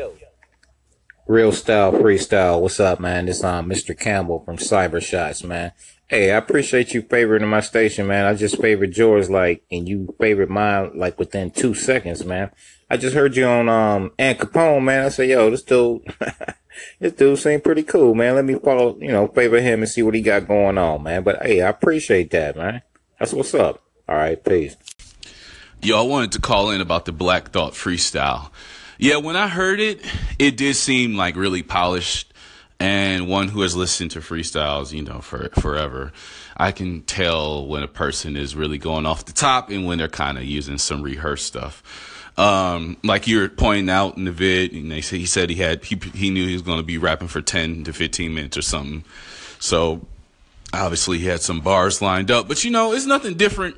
Real 1.31 1.53
style 1.53 1.93
freestyle. 1.93 2.61
What's 2.61 2.81
up, 2.81 2.99
man? 2.99 3.27
This 3.27 3.45
um 3.45 3.71
Mr. 3.71 3.97
Campbell 3.97 4.43
from 4.45 4.57
Cyber 4.57 5.01
Shots, 5.01 5.45
man. 5.45 5.71
Hey, 6.09 6.33
I 6.33 6.37
appreciate 6.37 6.93
you 6.93 7.05
favoriting 7.05 7.47
my 7.47 7.61
station, 7.61 8.09
man. 8.09 8.27
I 8.27 8.35
just 8.35 8.61
favored 8.61 8.97
yours 8.97 9.31
like 9.31 9.63
and 9.71 9.89
you 9.89 10.13
favored 10.19 10.51
mine 10.51 10.91
like 10.97 11.21
within 11.21 11.53
two 11.53 11.73
seconds, 11.73 12.25
man. 12.25 12.51
I 12.91 12.97
just 12.97 13.15
heard 13.15 13.37
you 13.37 13.47
on 13.47 13.69
um 13.69 14.11
An 14.19 14.35
Capone, 14.35 14.83
man. 14.83 15.05
I 15.05 15.09
said, 15.09 15.29
yo, 15.29 15.51
this 15.51 15.63
dude 15.63 16.03
this 16.99 17.13
dude 17.13 17.39
seemed 17.39 17.63
pretty 17.63 17.85
cool, 17.85 18.17
man. 18.17 18.35
Let 18.35 18.45
me 18.45 18.55
follow, 18.57 18.99
you 18.99 19.13
know, 19.13 19.29
favor 19.29 19.61
him 19.61 19.83
and 19.83 19.89
see 19.89 20.03
what 20.03 20.17
he 20.17 20.23
got 20.23 20.49
going 20.49 20.79
on, 20.79 21.05
man. 21.05 21.23
But 21.23 21.47
hey, 21.47 21.63
I 21.63 21.69
appreciate 21.69 22.33
that, 22.33 22.57
man. 22.57 22.83
That's 23.21 23.33
what's 23.33 23.55
up. 23.55 23.85
All 24.09 24.17
right, 24.17 24.45
peace. 24.45 24.75
Yo, 25.81 25.97
I 25.97 26.03
wanted 26.03 26.33
to 26.33 26.41
call 26.41 26.71
in 26.71 26.81
about 26.81 27.05
the 27.05 27.13
Black 27.13 27.53
Thought 27.53 27.75
freestyle. 27.75 28.51
Yeah, 29.02 29.16
when 29.16 29.35
I 29.35 29.49
heard 29.49 29.80
it, 29.80 30.04
it 30.38 30.59
did 30.59 30.76
seem 30.76 31.16
like 31.16 31.35
really 31.35 31.62
polished. 31.62 32.35
And 32.78 33.28
one 33.28 33.49
who 33.49 33.62
has 33.62 33.75
listened 33.75 34.11
to 34.11 34.21
freestyles, 34.21 34.92
you 34.92 35.02
know, 35.02 35.21
for 35.21 35.49
forever, 35.59 36.12
I 36.54 36.73
can 36.73 37.00
tell 37.02 37.66
when 37.66 37.83
a 37.83 37.88
person 37.88 38.37
is 38.37 38.54
really 38.54 38.76
going 38.76 39.07
off 39.07 39.25
the 39.25 39.33
top 39.33 39.71
and 39.71 39.87
when 39.87 39.97
they're 39.97 40.09
kind 40.09 40.37
of 40.37 40.45
using 40.45 40.76
some 40.76 41.00
rehearsed 41.00 41.47
stuff. 41.47 42.33
Um, 42.37 42.99
like 43.02 43.26
you're 43.26 43.49
pointing 43.49 43.88
out 43.88 44.19
in 44.19 44.25
the 44.25 44.33
vid, 44.33 44.73
and 44.73 44.90
they 44.90 45.00
he 45.00 45.25
said 45.25 45.49
he 45.49 45.57
had 45.57 45.83
he 45.83 45.99
he 46.14 46.28
knew 46.28 46.47
he 46.47 46.52
was 46.52 46.62
going 46.62 46.78
to 46.78 46.85
be 46.85 46.99
rapping 46.99 47.28
for 47.28 47.40
ten 47.40 47.85
to 47.85 47.95
fifteen 47.95 48.35
minutes 48.35 48.57
or 48.59 48.62
something. 48.62 49.04
So 49.59 50.07
obviously 50.75 51.19
he 51.19 51.26
had 51.26 51.40
some 51.40 51.61
bars 51.61 52.02
lined 52.02 52.30
up, 52.30 52.49
but 52.49 52.64
you 52.64 52.71
know, 52.71 52.92
it's 52.92 53.07
nothing 53.07 53.38
different 53.38 53.76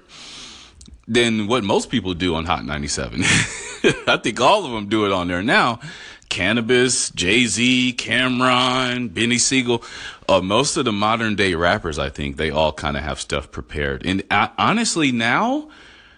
than 1.07 1.47
what 1.47 1.65
most 1.65 1.91
people 1.91 2.15
do 2.15 2.35
on 2.35 2.45
Hot 2.45 2.65
97. 2.65 3.23
I 4.07 4.17
think 4.17 4.41
all 4.41 4.65
of 4.65 4.73
them 4.73 4.89
do 4.89 5.07
it 5.07 5.13
on 5.13 5.29
there 5.29 5.43
now. 5.43 5.81
Canibus, 6.29 7.15
Jay 7.15 7.45
Z, 7.45 7.95
Cam'ron, 7.99 9.11
Beanie 9.11 9.39
Sigel, 9.39 9.83
uh, 10.29 10.41
most 10.41 10.79
of 10.79 10.87
the 10.87 10.93
modern 10.93 11.35
day 11.35 11.55
rappers, 11.55 11.99
I 11.99 12.09
think 12.09 12.39
they 12.39 12.51
all 12.51 12.73
kind 12.73 12.97
of 12.97 13.03
have 13.03 13.21
stuff 13.21 13.51
prepared. 13.51 14.07
And 14.07 14.23
uh, 14.31 14.49
honestly, 14.57 15.13
now 15.13 15.69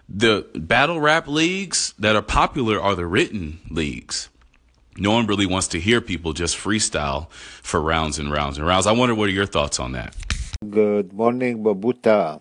the 0.09 0.47
battle 0.55 1.01
rap 1.01 1.27
leagues 1.27 1.95
that 1.99 2.15
are 2.15 2.23
popular 2.23 2.81
are 2.81 2.95
the 2.95 3.07
written 3.07 3.59
leagues. 3.71 4.29
No 4.97 5.11
one 5.11 5.27
really 5.27 5.47
wants 5.47 5.67
to 5.69 5.81
hear 5.81 6.01
people 6.01 6.33
just 6.33 6.57
freestyle 6.57 7.29
for 7.31 7.81
rounds 7.81 8.19
and 8.19 8.31
rounds 8.31 8.59
and 8.59 8.67
rounds. 8.67 8.87
I 8.87 8.93
wonder 8.93 9.15
what 9.15 9.29
are 9.29 9.33
your 9.33 9.47
thoughts 9.47 9.81
on 9.81 9.93
that? 9.93 10.15
Good 10.71 11.13
morning, 11.13 11.65
Babuda. 11.65 12.41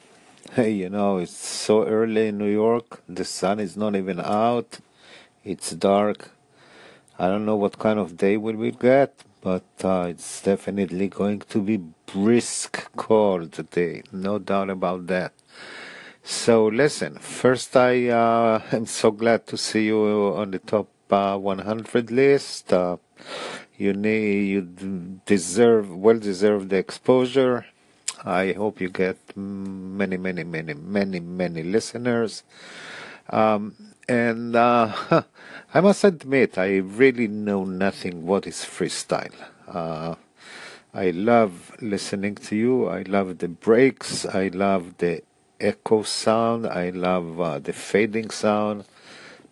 Hey, 0.51 0.72
you 0.72 0.89
know, 0.89 1.18
it's 1.18 1.36
so 1.36 1.84
early 1.88 2.27
in 2.27 2.38
New 2.38 2.51
York. 2.51 3.01
The 3.10 3.25
sun 3.25 3.60
is 3.60 3.75
not 3.75 3.96
even 3.96 4.20
out. 4.20 4.77
It's 5.46 5.72
dark. 5.72 6.32
I 7.20 7.28
don't 7.28 7.46
know 7.46 7.58
what 7.58 7.78
kind 7.78 8.00
of 8.00 8.16
day 8.16 8.38
we 8.38 8.54
will 8.54 8.72
get, 8.72 9.26
but 9.42 9.66
uh, 9.84 10.06
it's 10.08 10.42
definitely 10.42 11.10
going 11.10 11.40
to 11.40 11.60
be 11.60 11.82
brisk 12.06 12.90
cold 12.96 13.52
today. 13.52 14.04
No 14.14 14.40
doubt 14.40 14.70
about 14.70 15.08
that. 15.08 15.34
So 16.24 16.68
listen, 16.68 17.18
first 17.18 17.76
I 17.76 18.08
uh, 18.08 18.62
am 18.72 18.86
so 18.86 19.12
glad 19.12 19.46
to 19.48 19.58
see 19.58 19.88
you 19.88 20.34
on 20.34 20.52
the 20.52 20.60
top 20.60 20.88
uh, 21.12 21.38
100 21.38 22.10
list. 22.10 22.72
Uh, 22.72 22.96
you 23.78 23.92
need, 23.92 24.48
you 24.48 24.62
deserve, 25.26 25.94
well 25.94 26.20
deserve 26.20 26.70
the 26.70 26.78
exposure. 26.78 27.66
I 28.24 28.54
hope 28.54 28.80
you 28.80 28.88
get 28.88 29.18
many, 29.36 30.16
many, 30.16 30.46
many, 30.46 30.74
many, 30.74 31.20
many 31.20 31.64
listeners. 31.64 32.44
Um, 33.30 33.76
and 34.08 34.56
uh, 34.56 34.94
I 35.75 35.82
must 35.82 36.03
admit, 36.03 36.60
I 36.60 36.77
really 36.77 37.27
know 37.27 37.63
nothing 37.63 38.27
what 38.27 38.46
is 38.46 38.58
freestyle. 38.58 39.34
Uh, 39.68 40.13
I 40.94 41.10
love 41.10 41.75
listening 41.82 42.36
to 42.36 42.56
you. 42.56 42.88
I 42.88 43.01
love 43.01 43.39
the 43.39 43.48
breaks. 43.48 44.24
I 44.24 44.50
love 44.50 45.00
the 45.00 45.24
echo 45.60 46.03
sound. 46.03 46.68
I 46.68 46.92
love 46.92 47.42
uh, 47.42 47.58
the 47.58 47.74
fading 47.74 48.30
sound. 48.30 48.86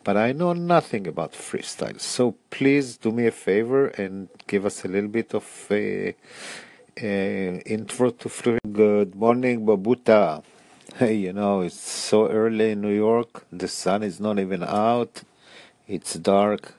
but 0.03 0.17
I 0.17 0.31
know 0.31 0.53
nothing 0.53 1.07
about 1.07 1.33
freestyle. 1.33 1.99
So 1.99 2.35
please 2.51 2.97
do 2.97 3.11
me 3.11 3.27
a 3.27 3.31
favor 3.31 3.87
and 3.87 4.29
give 4.47 4.65
us 4.65 4.85
a 4.85 4.87
little 4.87 5.09
bit 5.09 5.33
of 5.33 5.43
intro 6.97 8.11
to 8.11 8.29
freestyle. 8.29 8.59
Good 8.71 9.15
morning, 9.15 9.65
Babuda. 9.65 10.43
Hey, 10.97 11.15
you 11.15 11.33
know, 11.33 11.61
it's 11.61 11.79
so 11.79 12.27
early 12.29 12.71
in 12.71 12.81
New 12.81 12.93
York. 12.93 13.45
The 13.51 13.67
sun 13.67 14.03
is 14.03 14.19
not 14.19 14.37
even 14.39 14.63
out. 14.63 15.23
It's 15.87 16.13
dark. 16.13 16.75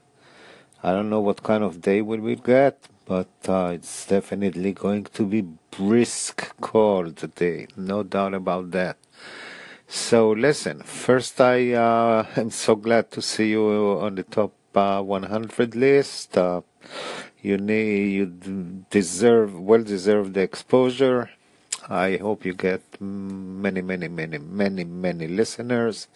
I 0.82 0.92
don't 0.92 1.10
know 1.10 1.20
what 1.20 1.42
kind 1.42 1.64
of 1.64 1.80
day 1.80 2.02
we 2.02 2.18
will 2.18 2.36
get, 2.36 2.88
but 3.04 3.28
uh, 3.48 3.72
it's 3.74 4.06
definitely 4.06 4.72
going 4.72 5.04
to 5.04 5.26
be 5.26 5.42
brisk 5.70 6.54
cold 6.60 7.16
today. 7.16 7.66
No 7.76 8.02
doubt 8.02 8.34
about 8.34 8.70
that. 8.72 8.96
So 9.88 10.30
listen, 10.30 10.82
first 10.82 11.40
I 11.40 11.72
uh, 11.72 12.26
am 12.36 12.50
so 12.50 12.76
glad 12.76 13.10
to 13.12 13.22
see 13.22 13.50
you 13.50 13.98
on 14.00 14.14
the 14.14 14.22
top 14.22 14.54
uh, 14.74 15.02
100 15.02 15.74
list. 15.74 16.38
Uh, 16.38 16.62
you 17.42 17.58
need, 17.58 18.12
you 18.12 18.84
deserve, 18.90 19.58
well 19.58 19.82
deserve 19.82 20.32
the 20.32 20.40
exposure. 20.40 21.30
I 21.88 22.16
hope 22.16 22.44
you 22.44 22.54
get 22.54 22.82
many, 23.00 23.82
many, 23.82 24.08
many, 24.08 24.38
many, 24.38 24.84
many 24.84 25.26
listeners. 25.26 26.06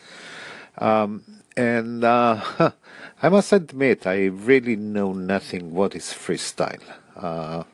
Um, 0.79 1.36
and 1.57 2.05
uh, 2.05 2.41
I 3.23 3.29
must 3.29 3.53
admit, 3.53 4.07
I 4.07 4.27
really 4.27 4.77
know 4.77 5.13
nothing 5.13 5.73
what 5.75 5.95
is 5.95 6.07
freestyle. 6.07 6.83
Uh, 7.17 7.65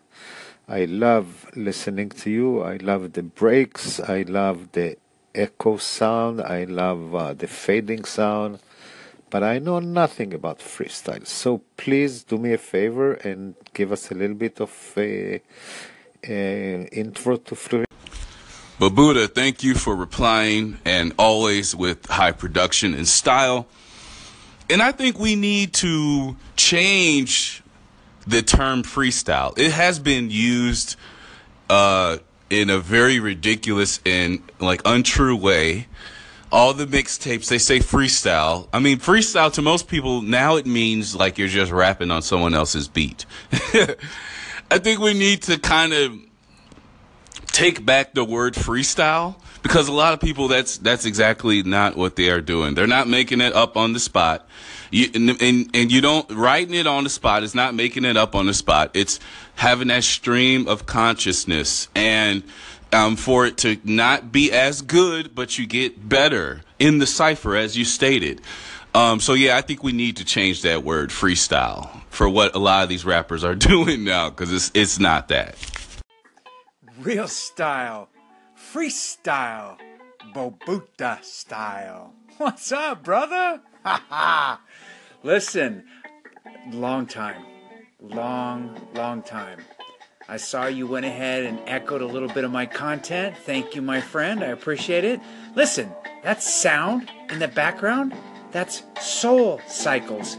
I 0.69 0.85
love 0.85 1.51
listening 1.57 2.11
to 2.11 2.31
you. 2.31 2.62
I 2.62 2.77
love 2.77 3.12
the 3.12 3.23
breaks. 3.23 3.99
I 4.01 4.23
love 4.23 4.73
the 4.73 4.97
echo 5.35 5.77
sound. 5.79 6.41
I 6.41 6.65
love 6.65 7.15
uh, 7.15 7.35
the 7.35 7.49
fading 7.49 8.05
sound, 8.05 8.61
but 9.31 9.43
I 9.43 9.59
know 9.59 9.81
nothing 9.81 10.33
about 10.33 10.61
freestyle. 10.61 11.27
So 11.27 11.62
please 11.77 12.23
do 12.23 12.39
me 12.39 12.53
a 12.53 12.59
favor 12.59 13.15
and 13.15 13.55
give 13.75 13.91
us 13.91 14.11
a 14.11 14.15
little 14.15 14.37
bit 14.37 14.61
of 14.61 14.71
intro 16.23 17.37
to 17.37 17.55
freestyle. 17.55 17.91
Babuda, 18.79 19.33
thank 19.33 19.62
you 19.62 19.75
for 19.75 19.95
replying 19.95 20.79
and 20.85 21.12
always 21.19 21.75
with 21.75 22.07
high 22.07 22.33
production 22.33 22.95
and 22.95 23.07
style. 23.07 23.67
And 24.69 24.83
I 24.83 24.93
think 24.93 25.19
we 25.19 25.37
need 25.37 25.75
to 25.75 26.37
change 26.57 27.62
the 28.26 28.43
term 28.43 28.83
freestyle. 28.83 29.57
It 29.59 29.73
has 29.73 29.99
been 29.99 30.31
used 30.31 30.97
uh, 31.69 32.19
in 32.50 32.71
a 32.71 32.79
very 32.79 33.21
ridiculous 33.21 34.00
and 34.07 34.43
like 34.59 34.83
untrue 34.85 35.37
way. 35.37 35.88
All 36.50 36.75
the 36.75 36.87
mixtapes 36.87 37.49
they 37.49 37.59
say 37.59 37.79
freestyle. 37.79 38.69
I 38.73 38.79
mean, 38.79 38.99
freestyle 38.99 39.52
to 39.55 39.62
most 39.62 39.88
people 39.88 40.23
now 40.23 40.57
it 40.57 40.67
means 40.67 41.17
like 41.17 41.38
you're 41.38 41.49
just 41.49 41.73
rapping 41.73 42.11
on 42.11 42.23
someone 42.23 42.55
else's 42.55 42.88
beat. 42.88 43.26
I 43.52 44.79
think 44.79 45.00
we 45.00 45.14
need 45.14 45.43
to 45.45 45.59
kind 45.59 45.93
of 45.93 46.19
take 47.52 47.85
back 47.85 48.14
the 48.14 48.25
word 48.25 48.54
freestyle 48.54 49.37
because 49.62 49.88
a 49.88 49.92
lot 49.92 50.14
of 50.14 50.21
people 50.21 50.49
that's 50.49 50.78
that's 50.78 51.04
exactly 51.04 51.62
not 51.62 51.97
what 51.97 52.16
they 52.16 52.30
are 52.30 52.40
doing. 52.40 52.75
They're 52.75 52.87
not 52.87 53.09
making 53.09 53.40
it 53.40 53.52
up 53.52 53.76
on 53.76 53.92
the 53.92 54.00
spot. 54.00 54.49
You, 54.90 55.09
and, 55.14 55.30
and, 55.40 55.71
and 55.75 55.92
you 55.92 56.00
don't 56.00 56.30
writing 56.32 56.75
it 56.75 56.87
on 56.87 57.04
the 57.04 57.11
spot 57.11 57.42
is 57.42 57.54
not 57.54 57.75
making 57.75 58.04
it 58.04 58.16
up 58.16 58.35
on 58.35 58.47
the 58.47 58.54
spot. 58.54 58.90
It's 58.94 59.21
having 59.54 59.88
that 59.88 60.04
stream 60.04 60.68
of 60.68 60.87
consciousness 60.87 61.88
and 61.94 62.42
um, 62.92 63.16
for 63.16 63.47
it 63.47 63.56
to 63.59 63.78
not 63.85 64.32
be 64.32 64.52
as 64.52 64.82
good, 64.82 65.35
but 65.35 65.59
you 65.59 65.66
get 65.66 66.09
better 66.09 66.61
in 66.78 66.99
the 66.99 67.06
cipher 67.06 67.56
as 67.56 67.76
you 67.76 67.85
stated. 67.85 68.40
Um, 68.94 69.21
so 69.21 69.32
yeah, 69.32 69.56
I 69.56 69.62
think 69.62 69.82
we 69.82 69.92
need 69.92 70.18
to 70.18 70.25
change 70.25 70.62
that 70.62 70.85
word 70.85 71.09
freestyle 71.09 72.02
for 72.11 72.28
what 72.28 72.54
a 72.54 72.59
lot 72.59 72.82
of 72.82 72.90
these 72.90 73.04
rappers 73.06 73.44
are 73.44 73.54
doing 73.54 74.04
now 74.04 74.28
because 74.28 74.52
it's 74.52 74.71
it's 74.75 74.99
not 74.99 75.28
that. 75.28 75.56
Real 77.03 77.27
style, 77.27 78.11
freestyle, 78.57 79.77
Babuda 80.33 81.25
style. 81.25 82.15
What's 82.37 82.71
up, 82.71 83.03
brother? 83.03 83.61
Ha 83.85 84.05
ha! 84.09 84.61
Listen, 85.25 85.83
long 86.71 87.07
time, 87.07 87.45
long, 88.01 88.87
long 88.95 89.21
time. 89.23 89.59
I 90.29 90.37
saw 90.37 90.67
you 90.67 90.87
went 90.87 91.05
ahead 91.05 91.43
and 91.43 91.59
echoed 91.67 92.03
a 92.03 92.07
little 92.07 92.29
bit 92.29 92.45
of 92.45 92.53
my 92.53 92.67
content. 92.67 93.37
Thank 93.37 93.75
you, 93.75 93.83
my 93.83 94.01
friend. 94.01 94.45
I 94.45 94.49
appreciate 94.49 95.03
it. 95.03 95.21
Listen, 95.57 95.91
that 96.23 96.41
sound 96.41 97.11
in 97.31 97.41
the 97.41 97.49
background, 97.49 98.15
that's 98.53 98.85
Soul 99.01 99.61
Cycles, 99.67 100.37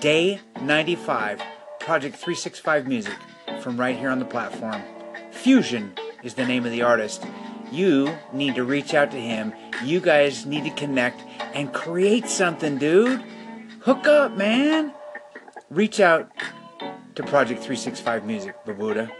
Day 0.00 0.40
95, 0.60 1.40
Project 1.80 2.16
365 2.16 2.86
Music, 2.86 3.16
from 3.62 3.80
right 3.80 3.96
here 3.96 4.10
on 4.10 4.18
the 4.18 4.26
platform. 4.26 4.82
Fusion 5.42 5.92
is 6.22 6.34
the 6.34 6.46
name 6.46 6.64
of 6.64 6.70
the 6.70 6.82
artist. 6.82 7.26
You 7.72 8.16
need 8.32 8.54
to 8.54 8.62
reach 8.62 8.94
out 8.94 9.10
to 9.10 9.16
him. 9.16 9.52
You 9.82 9.98
guys 10.00 10.46
need 10.46 10.62
to 10.62 10.70
connect 10.70 11.20
and 11.52 11.72
create 11.72 12.28
something, 12.28 12.78
dude. 12.78 13.20
Hook 13.80 14.06
up, 14.06 14.36
man. 14.36 14.94
Reach 15.68 15.98
out 15.98 16.30
to 17.16 17.24
Project 17.24 17.58
365 17.58 18.24
Music, 18.24 18.54
Babuda. 18.64 19.10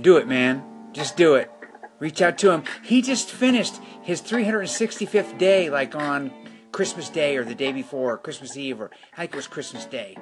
Do 0.00 0.18
it, 0.18 0.28
man. 0.28 0.62
Just 0.92 1.16
do 1.16 1.34
it. 1.34 1.50
Reach 1.98 2.22
out 2.22 2.38
to 2.38 2.52
him. 2.52 2.62
He 2.84 3.02
just 3.02 3.28
finished 3.28 3.80
his 4.02 4.22
365th 4.22 5.36
day, 5.36 5.68
like 5.68 5.96
on 5.96 6.32
Christmas 6.70 7.08
Day 7.08 7.36
or 7.36 7.44
the 7.44 7.56
day 7.56 7.72
before, 7.72 8.18
Christmas 8.18 8.56
Eve, 8.56 8.80
or 8.80 8.92
I 9.14 9.22
think 9.22 9.32
it 9.32 9.36
was 9.36 9.48
Christmas 9.48 9.84
Day. 9.84 10.16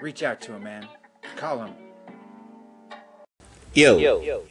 Reach 0.00 0.22
out 0.22 0.40
to 0.42 0.54
him, 0.54 0.62
man. 0.62 0.88
Call 1.36 1.64
him. 1.64 1.89
Yo. 3.72 3.98
Yo. 3.98 4.42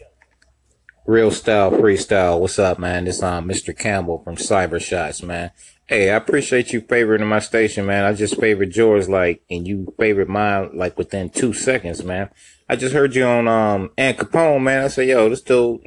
Real 1.05 1.29
style 1.29 1.71
freestyle. 1.71 2.39
What's 2.39 2.57
up, 2.57 2.79
man? 2.79 3.03
This 3.03 3.21
um 3.21 3.49
Mr. 3.49 3.77
Campbell 3.77 4.23
from 4.23 4.37
Cyber 4.37 4.79
Shots, 4.79 5.21
man. 5.21 5.51
Hey, 5.87 6.09
I 6.09 6.15
appreciate 6.15 6.71
you 6.71 6.81
favoriting 6.81 7.27
my 7.27 7.39
station, 7.39 7.85
man. 7.85 8.05
I 8.05 8.13
just 8.13 8.39
favored 8.39 8.73
yours 8.77 9.09
like 9.09 9.43
and 9.49 9.67
you 9.67 9.93
favored 9.97 10.29
mine 10.29 10.69
like 10.73 10.97
within 10.97 11.29
two 11.29 11.51
seconds, 11.51 12.01
man. 12.01 12.29
I 12.69 12.77
just 12.77 12.93
heard 12.93 13.13
you 13.13 13.25
on 13.25 13.49
um 13.49 13.91
Aunt 13.97 14.17
Capone, 14.17 14.63
man. 14.63 14.85
I 14.85 14.87
said, 14.87 15.09
yo, 15.09 15.27
this 15.27 15.41
dude 15.41 15.81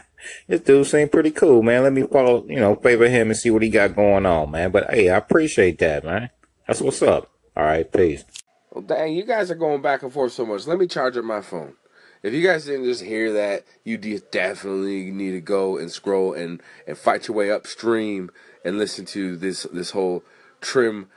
this 0.46 0.62
dude 0.62 0.86
seemed 0.86 1.12
pretty 1.12 1.32
cool, 1.32 1.62
man. 1.62 1.82
Let 1.82 1.92
me 1.92 2.04
follow, 2.04 2.46
you 2.48 2.56
know, 2.56 2.74
favor 2.76 3.06
him 3.06 3.28
and 3.28 3.36
see 3.36 3.50
what 3.50 3.62
he 3.62 3.68
got 3.68 3.96
going 3.96 4.24
on, 4.24 4.50
man. 4.50 4.70
But 4.70 4.94
hey, 4.94 5.10
I 5.10 5.18
appreciate 5.18 5.78
that, 5.80 6.04
man. 6.04 6.30
That's 6.66 6.80
what's 6.80 7.02
up. 7.02 7.30
All 7.54 7.64
right, 7.64 7.90
peace. 7.92 8.24
Well, 8.70 8.82
dang, 8.82 9.12
you 9.12 9.24
guys 9.24 9.50
are 9.50 9.56
going 9.56 9.82
back 9.82 10.02
and 10.02 10.12
forth 10.12 10.32
so 10.32 10.46
much. 10.46 10.66
Let 10.66 10.78
me 10.78 10.86
charge 10.86 11.18
up 11.18 11.24
my 11.24 11.42
phone. 11.42 11.74
If 12.22 12.34
you 12.34 12.46
guys 12.46 12.64
didn't 12.64 12.84
just 12.84 13.04
hear 13.04 13.32
that, 13.32 13.64
you 13.84 13.96
definitely 13.96 15.10
need 15.10 15.32
to 15.32 15.40
go 15.40 15.76
and 15.76 15.90
scroll 15.90 16.32
and, 16.32 16.60
and 16.86 16.98
fight 16.98 17.28
your 17.28 17.36
way 17.36 17.50
upstream 17.50 18.30
and 18.64 18.78
listen 18.78 19.04
to 19.06 19.36
this 19.36 19.64
this 19.72 19.92
whole 19.92 20.24
trim 20.60 21.08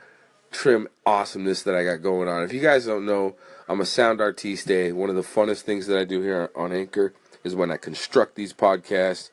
trim 0.52 0.86
awesomeness 1.04 1.62
that 1.62 1.74
I 1.74 1.84
got 1.84 2.02
going 2.02 2.28
on. 2.28 2.44
If 2.44 2.52
you 2.52 2.60
guys 2.60 2.86
don't 2.86 3.06
know, 3.06 3.34
I'm 3.68 3.80
a 3.80 3.86
sound 3.86 4.20
artiste. 4.20 4.68
One 4.68 5.10
of 5.10 5.16
the 5.16 5.22
funnest 5.22 5.62
things 5.62 5.86
that 5.86 5.98
I 5.98 6.04
do 6.04 6.20
here 6.20 6.50
on 6.54 6.72
Anchor 6.72 7.14
is 7.42 7.54
when 7.54 7.70
I 7.70 7.76
construct 7.76 8.36
these 8.36 8.52
podcasts. 8.52 9.30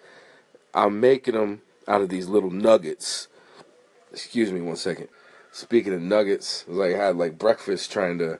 I'm 0.73 0.99
making 0.99 1.35
them 1.35 1.61
out 1.87 2.01
of 2.01 2.09
these 2.09 2.27
little 2.27 2.51
nuggets. 2.51 3.27
Excuse 4.11 4.51
me 4.51 4.61
one 4.61 4.75
second. 4.75 5.09
Speaking 5.51 5.93
of 5.93 6.01
nuggets, 6.01 6.65
like 6.67 6.95
I 6.95 6.97
had 6.97 7.15
like 7.15 7.37
breakfast 7.37 7.91
trying 7.91 8.17
to 8.19 8.39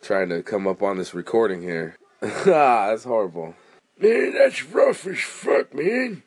trying 0.00 0.28
to 0.28 0.42
come 0.42 0.66
up 0.66 0.82
on 0.82 0.96
this 0.96 1.14
recording 1.14 1.62
here. 1.62 1.96
ah, 2.46 2.88
that's 2.88 3.04
horrible. 3.04 3.54
Man, 3.98 4.34
that's 4.34 4.64
rough 4.64 5.06
as 5.06 5.18
fuck, 5.20 5.72
man. 5.74 6.22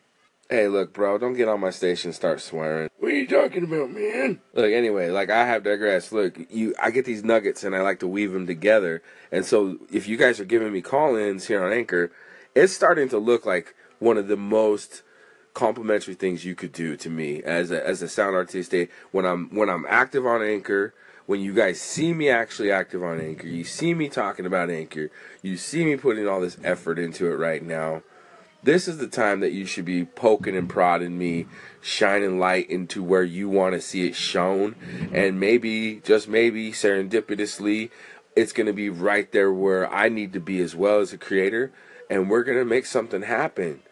Hey, 0.50 0.68
look, 0.68 0.94
bro, 0.94 1.18
don't 1.18 1.36
get 1.36 1.48
on 1.48 1.60
my 1.60 1.70
station 1.70 2.10
and 2.10 2.16
start 2.16 2.42
swearing. 2.42 2.90
What 3.00 3.12
are 3.12 3.16
you 3.16 3.28
talking 3.28 3.66
about, 3.66 3.92
man? 3.92 4.40
Look, 4.54 4.72
anyway, 4.72 5.10
like 5.10 5.30
I 5.30 5.46
have 5.46 5.64
digressed. 5.64 6.12
Look, 6.12 6.40
you, 6.50 6.74
I 6.82 6.90
get 6.92 7.06
these 7.06 7.24
nuggets 7.24 7.64
and 7.64 7.76
I 7.76 7.82
like 7.82 8.00
to 8.00 8.08
weave 8.08 8.32
them 8.32 8.48
together. 8.48 9.04
And 9.32 9.46
so, 9.46 9.78
if 9.92 10.08
you 10.08 10.16
guys 10.16 10.40
are 10.40 10.46
giving 10.46 10.72
me 10.72 10.82
call-ins 10.82 11.48
here 11.48 11.64
on 11.64 11.74
Anchor, 11.74 12.12
it's 12.56 12.74
starting 12.74 13.10
to 13.10 13.20
look 13.20 13.46
like 13.46 13.76
one 14.00 14.18
of 14.18 14.28
the 14.28 14.38
most 14.38 15.04
complimentary 15.54 16.16
things 16.16 16.46
you 16.46 16.56
could 16.56 16.72
do 16.72 16.96
to 16.96 17.10
me 17.10 17.44
as 17.44 17.72
a 17.72 17.86
as 17.86 18.02
a 18.02 18.08
sound 18.08 18.36
artist. 18.36 18.74
When 19.12 19.26
I'm 19.26 19.54
when 19.56 19.70
I'm 19.70 19.86
active 19.88 20.26
on 20.26 20.42
Anchor, 20.42 20.94
when 21.30 21.42
you 21.42 21.54
guys 21.54 21.80
see 21.80 22.12
me 22.12 22.28
actually 22.28 22.72
active 22.72 23.04
on 23.04 23.22
Anchor, 23.22 23.46
you 23.46 23.64
see 23.64 23.94
me 23.94 24.10
talking 24.10 24.48
about 24.48 24.72
Anchor, 24.72 25.12
you 25.44 25.58
see 25.58 25.86
me 25.86 25.96
putting 25.96 26.28
all 26.28 26.42
this 26.42 26.58
effort 26.64 26.98
into 26.98 27.28
it 27.28 27.36
right 27.36 27.62
now. 27.62 28.02
This 28.64 28.88
is 28.88 28.98
the 28.98 29.08
time 29.08 29.40
that 29.42 29.52
you 29.52 29.68
should 29.68 29.86
be 29.86 30.06
poking 30.06 30.58
and 30.58 30.68
prodding 30.68 31.20
me, 31.20 31.46
shining 31.82 32.40
light 32.40 32.68
into 32.68 33.04
where 33.04 33.24
you 33.24 33.48
want 33.48 33.76
to 33.76 33.80
see 33.80 34.08
it 34.08 34.16
shown. 34.16 34.74
And 35.14 35.40
maybe, 35.40 35.98
just 36.04 36.28
maybe, 36.28 36.72
serendipitously, 36.72 37.92
it's 38.36 38.52
going 38.52 38.66
to 38.66 38.74
be 38.74 38.90
right 38.90 39.32
there 39.32 39.54
where 39.54 39.88
I 39.94 40.10
need 40.10 40.34
to 40.34 40.40
be 40.40 40.60
as 40.62 40.76
well 40.76 41.00
as 41.00 41.14
a 41.14 41.18
creator. 41.20 41.72
And 42.10 42.28
we're 42.28 42.44
going 42.44 42.58
to 42.58 42.66
make 42.66 42.88
something 42.88 43.22
happen. 43.22 43.84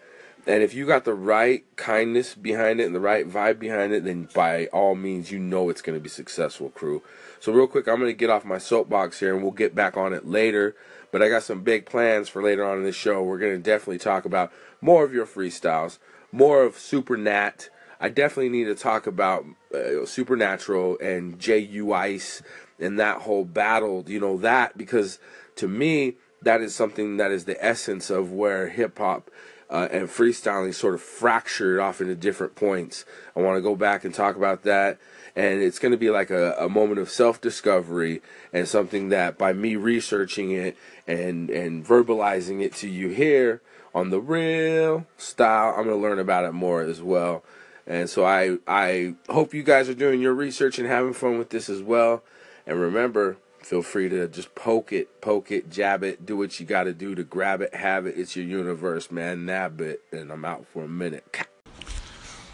And 0.48 0.64
if 0.64 0.74
you 0.74 0.88
got 0.88 1.04
the 1.04 1.14
right 1.14 1.66
kindness 1.76 2.34
behind 2.34 2.80
it 2.80 2.86
and 2.86 2.96
the 2.96 3.02
right 3.02 3.30
vibe 3.30 3.60
behind 3.60 3.92
it, 3.94 4.06
then 4.06 4.30
by 4.34 4.68
all 4.68 4.96
means, 4.96 5.30
you 5.30 5.40
know 5.40 5.70
it's 5.70 5.82
going 5.82 5.98
to 5.98 6.02
be 6.02 6.10
successful, 6.10 6.70
crew. 6.70 7.04
So, 7.40 7.52
real 7.52 7.68
quick, 7.68 7.88
I'm 7.88 8.00
going 8.00 8.12
to 8.12 8.14
get 8.14 8.30
off 8.30 8.46
my 8.46 8.58
soapbox 8.58 9.20
here 9.20 9.34
and 9.34 9.44
we'll 9.44 9.52
get 9.52 9.76
back 9.76 9.98
on 9.98 10.14
it 10.14 10.28
later. 10.28 10.76
But 11.12 11.22
I 11.22 11.30
got 11.30 11.44
some 11.44 11.64
big 11.64 11.86
plans 11.86 12.30
for 12.30 12.44
later 12.44 12.66
on 12.66 12.78
in 12.78 12.84
the 12.84 12.92
show. 12.92 13.24
We're 13.24 13.38
going 13.38 13.56
to 13.56 13.62
definitely 13.62 14.00
talk 14.00 14.26
about 14.26 14.52
more 14.82 15.04
of 15.04 15.14
your 15.14 15.26
freestyles, 15.26 16.00
more 16.32 16.64
of 16.64 16.78
Super 16.78 17.18
Nat. 17.18 17.70
I 18.00 18.10
definitely 18.10 18.50
need 18.50 18.66
to 18.66 18.76
talk 18.76 19.08
about 19.08 19.46
uh, 19.74 20.06
Supernatural 20.06 20.98
and 21.02 21.40
J.U. 21.40 21.94
Ice 21.94 22.42
and 22.80 23.00
that 23.00 23.22
whole 23.22 23.46
battle, 23.46 24.04
you 24.08 24.20
know, 24.20 24.38
that 24.38 24.78
because 24.78 25.20
to 25.56 25.68
me, 25.68 26.16
that 26.42 26.62
is 26.62 26.76
something 26.76 27.18
that 27.18 27.32
is 27.32 27.46
the 27.46 27.64
essence 27.64 28.10
of 28.10 28.32
where 28.32 28.70
hip 28.70 28.98
hop 28.98 29.32
uh, 29.70 29.88
and 29.92 30.08
freestyling 30.08 30.74
sort 30.74 30.94
of 30.94 31.02
fractured 31.02 31.80
off 31.80 32.00
into 32.00 32.16
different 32.16 32.56
points. 32.56 33.06
I 33.36 33.42
want 33.42 33.58
to 33.58 33.62
go 33.62 33.76
back 33.76 34.06
and 34.06 34.14
talk 34.14 34.36
about 34.36 34.64
that. 34.64 35.00
And 35.38 35.62
it's 35.62 35.78
going 35.78 35.92
to 35.92 36.00
be 36.00 36.10
like 36.10 36.32
a, 36.32 36.56
a 36.58 36.68
moment 36.68 37.00
of 37.00 37.12
self 37.12 37.40
discovery 37.40 38.24
and 38.52 38.68
something 38.68 39.10
that 39.10 39.38
by 39.38 39.54
me 39.54 39.76
researching 39.76 40.50
it 40.50 40.76
and, 41.06 41.52
and 41.52 41.86
verbalizing 41.86 42.64
it 42.64 42.74
to 42.78 42.90
you 42.90 43.10
here 43.10 43.62
on 43.94 44.10
the 44.10 44.20
real 44.20 45.06
style, 45.16 45.76
I'm 45.78 45.86
going 45.86 45.96
to 45.96 46.02
learn 46.02 46.18
about 46.18 46.46
it 46.46 46.54
more 46.54 46.82
as 46.82 47.04
well. 47.04 47.44
And 47.86 48.10
so 48.10 48.26
I, 48.26 48.58
I 48.68 49.14
hope 49.30 49.54
you 49.54 49.62
guys 49.62 49.88
are 49.90 49.94
doing 49.94 50.22
your 50.22 50.34
research 50.34 50.80
and 50.80 50.88
having 50.88 51.14
fun 51.14 51.38
with 51.38 51.52
this 51.52 51.70
as 51.70 51.84
well. 51.84 52.24
And 52.66 52.82
remember, 52.82 53.38
feel 53.60 53.84
free 53.84 54.10
to 54.10 54.28
just 54.28 54.56
poke 54.56 54.92
it, 54.92 55.22
poke 55.22 55.52
it, 55.52 55.70
jab 55.70 56.04
it, 56.04 56.26
do 56.26 56.36
what 56.36 56.60
you 56.60 56.66
got 56.66 56.86
to 56.86 56.94
do 56.94 57.14
to 57.14 57.24
grab 57.24 57.62
it, 57.62 57.76
have 57.76 58.08
it. 58.08 58.18
It's 58.18 58.36
your 58.36 58.46
universe, 58.46 59.12
man. 59.12 59.46
Nab 59.46 59.82
it. 59.82 60.02
And 60.12 60.32
I'm 60.32 60.46
out 60.46 60.66
for 60.66 60.86
a 60.86 60.90
minute. 60.90 61.48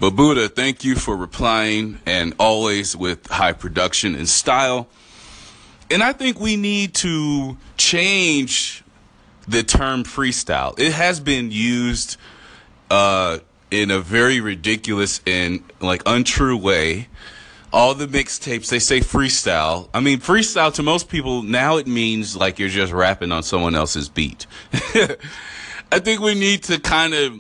Babuda, 0.04 0.54
thank 0.54 0.84
you 0.84 0.96
for 0.96 1.16
replying 1.16 1.98
and 2.06 2.34
always 2.38 2.94
with 2.94 3.26
high 3.28 3.54
production 3.54 4.16
and 4.16 4.28
style. 4.28 4.90
And 5.90 6.04
I 6.04 6.12
think 6.12 6.42
we 6.42 6.58
need 6.58 6.94
to 6.96 7.56
change 7.78 8.84
the 9.48 9.64
term 9.64 10.04
freestyle. 10.04 10.78
It 10.78 10.92
has 10.92 11.22
been 11.22 11.52
used 11.52 12.18
uh, 12.92 13.40
in 13.72 13.92
a 13.92 14.02
very 14.02 14.42
ridiculous 14.42 15.22
and 15.26 15.64
like 15.80 16.04
untrue 16.06 16.58
way 16.58 17.08
all 17.72 17.96
the 17.96 18.06
mixtapes 18.06 18.68
they 18.68 18.80
say 18.80 19.00
freestyle. 19.00 19.88
I 19.94 20.02
mean, 20.02 20.20
freestyle 20.20 20.74
to 20.74 20.84
most 20.84 21.08
people 21.08 21.44
now 21.44 21.78
it 21.78 21.88
means 21.88 22.36
like 22.36 22.60
you're 22.60 22.68
just 22.68 22.92
rapping 22.92 23.32
on 23.32 23.42
someone 23.42 23.74
else's 23.74 24.10
beat. 24.10 24.48
I 24.74 26.00
think 26.00 26.20
we 26.20 26.36
need 26.36 26.64
to 26.64 26.78
kind 26.78 27.14
of 27.14 27.40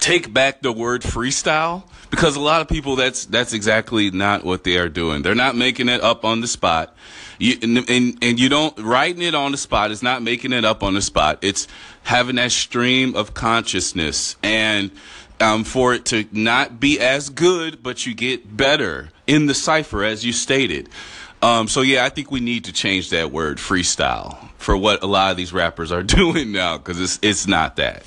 take 0.00 0.32
back 0.32 0.62
the 0.62 0.72
word 0.72 1.02
freestyle 1.02 1.84
because 2.10 2.34
a 2.34 2.40
lot 2.40 2.60
of 2.60 2.68
people 2.68 2.96
that's 2.96 3.26
that's 3.26 3.52
exactly 3.52 4.10
not 4.10 4.44
what 4.44 4.64
they 4.64 4.78
are 4.78 4.88
doing. 4.88 5.22
They're 5.22 5.34
not 5.34 5.56
making 5.56 5.88
it 5.88 6.00
up 6.00 6.24
on 6.24 6.40
the 6.40 6.48
spot. 6.48 6.96
You, 7.38 7.56
and, 7.62 7.78
and 7.88 8.18
and 8.22 8.40
you 8.40 8.48
don't 8.48 8.76
writing 8.78 9.22
it 9.22 9.34
on 9.34 9.52
the 9.52 9.58
spot 9.58 9.90
is 9.90 10.02
not 10.02 10.22
making 10.22 10.52
it 10.52 10.64
up 10.64 10.82
on 10.82 10.94
the 10.94 11.02
spot. 11.02 11.38
It's 11.42 11.68
having 12.02 12.36
that 12.36 12.52
stream 12.52 13.14
of 13.14 13.34
consciousness 13.34 14.36
and 14.42 14.90
um, 15.40 15.64
for 15.64 15.94
it 15.94 16.04
to 16.06 16.26
not 16.32 16.80
be 16.80 17.00
as 17.00 17.30
good, 17.30 17.82
but 17.82 18.06
you 18.06 18.14
get 18.14 18.56
better 18.56 19.08
in 19.26 19.46
the 19.46 19.54
cipher, 19.54 20.04
as 20.04 20.24
you 20.24 20.32
stated. 20.32 20.88
Um, 21.42 21.68
so 21.68 21.80
yeah, 21.80 22.04
I 22.04 22.10
think 22.10 22.30
we 22.30 22.40
need 22.40 22.64
to 22.64 22.72
change 22.72 23.10
that 23.10 23.32
word 23.32 23.56
freestyle 23.56 24.50
for 24.58 24.76
what 24.76 25.02
a 25.02 25.06
lot 25.06 25.30
of 25.30 25.38
these 25.38 25.52
rappers 25.52 25.90
are 25.92 26.02
doing 26.02 26.52
now, 26.52 26.76
because 26.76 27.00
it's 27.00 27.18
it's 27.22 27.46
not 27.46 27.76
that. 27.76 28.04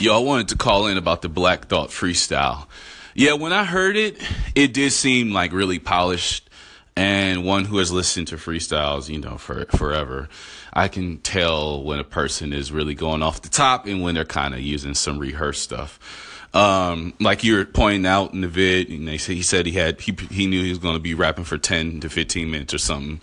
Y'all 0.00 0.24
wanted 0.24 0.46
to 0.46 0.56
call 0.56 0.86
in 0.86 0.96
about 0.96 1.22
the 1.22 1.28
Black 1.28 1.66
Thought 1.66 1.90
freestyle. 1.90 2.68
Yeah, 3.14 3.32
when 3.32 3.52
I 3.52 3.64
heard 3.64 3.96
it, 3.96 4.16
it 4.54 4.72
did 4.72 4.92
seem 4.92 5.32
like 5.32 5.52
really 5.52 5.80
polished, 5.80 6.48
and 6.94 7.44
one 7.44 7.64
who 7.64 7.78
has 7.78 7.90
listened 7.90 8.28
to 8.28 8.36
freestyles, 8.36 9.08
you 9.08 9.18
know, 9.18 9.38
for 9.38 9.64
forever. 9.76 10.28
I 10.72 10.86
can 10.86 11.18
tell 11.18 11.82
when 11.82 11.98
a 11.98 12.04
person 12.04 12.52
is 12.52 12.70
really 12.70 12.94
going 12.94 13.24
off 13.24 13.42
the 13.42 13.48
top 13.48 13.86
and 13.86 14.00
when 14.00 14.14
they're 14.14 14.24
kind 14.24 14.54
of 14.54 14.60
using 14.60 14.94
some 14.94 15.18
rehearsed 15.18 15.62
stuff. 15.62 16.46
Um, 16.54 17.12
like 17.18 17.42
you 17.42 17.56
were 17.56 17.64
pointing 17.64 18.06
out 18.06 18.32
in 18.32 18.42
the 18.42 18.48
vid, 18.48 18.90
and 18.90 19.08
they 19.08 19.16
he 19.16 19.42
said 19.42 19.66
he 19.66 19.72
had 19.72 20.00
he 20.00 20.16
he 20.30 20.46
knew 20.46 20.62
he 20.62 20.70
was 20.70 20.78
going 20.78 20.94
to 20.94 21.00
be 21.00 21.14
rapping 21.14 21.44
for 21.44 21.58
ten 21.58 21.98
to 22.00 22.08
fifteen 22.08 22.52
minutes 22.52 22.72
or 22.72 22.78
something. 22.78 23.20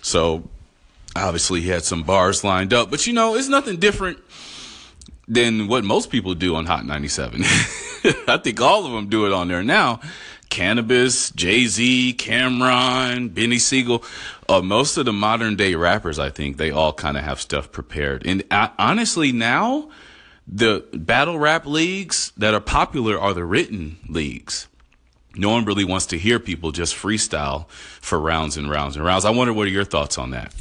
So 0.00 0.48
obviously 1.14 1.60
he 1.60 1.68
had 1.68 1.84
some 1.84 2.02
bars 2.02 2.44
lined 2.44 2.72
up, 2.72 2.90
but 2.90 3.06
you 3.06 3.12
know 3.12 3.34
it's 3.34 3.48
nothing 3.48 3.76
different 3.76 4.18
than 5.26 5.68
what 5.68 5.84
most 5.84 6.10
people 6.10 6.34
do 6.34 6.54
on 6.56 6.66
Hot 6.66 6.84
97. 6.84 7.42
I 8.28 8.38
think 8.42 8.60
all 8.60 8.86
of 8.86 8.92
them 8.92 9.08
do 9.08 9.26
it 9.26 9.32
on 9.32 9.48
there 9.48 9.62
now. 9.62 10.00
Canibus, 10.50 11.34
Jay 11.34 11.66
Z, 11.66 12.14
Cam'ron, 12.18 13.30
Beanie 13.30 13.60
Sigel. 13.60 14.04
Uh, 14.48 14.62
most 14.62 14.96
of 14.96 15.04
the 15.04 15.12
modern 15.12 15.56
day 15.56 15.74
rappers, 15.74 16.18
I 16.18 16.30
think, 16.30 16.58
they 16.58 16.70
all 16.70 16.92
kind 16.92 17.16
of 17.16 17.24
have 17.24 17.40
stuff 17.40 17.72
prepared. 17.72 18.24
And 18.26 18.44
uh, 18.50 18.68
honestly, 18.78 19.32
now 19.32 19.88
the 20.46 20.84
battle 20.92 21.38
rap 21.38 21.66
leagues 21.66 22.32
that 22.36 22.54
are 22.54 22.60
popular 22.60 23.18
are 23.18 23.34
the 23.34 23.44
written 23.44 23.98
leagues. 24.08 24.68
No 25.36 25.50
one 25.50 25.64
really 25.64 25.84
wants 25.84 26.06
to 26.06 26.18
hear 26.18 26.38
people 26.38 26.70
just 26.70 26.94
freestyle 26.94 27.68
for 27.68 28.20
rounds 28.20 28.56
and 28.56 28.70
rounds 28.70 28.96
and 28.96 29.04
rounds. 29.04 29.24
I 29.24 29.30
wonder 29.30 29.52
what 29.52 29.66
are 29.66 29.70
your 29.70 29.84
thoughts 29.84 30.18
on 30.18 30.30
that? 30.30 30.54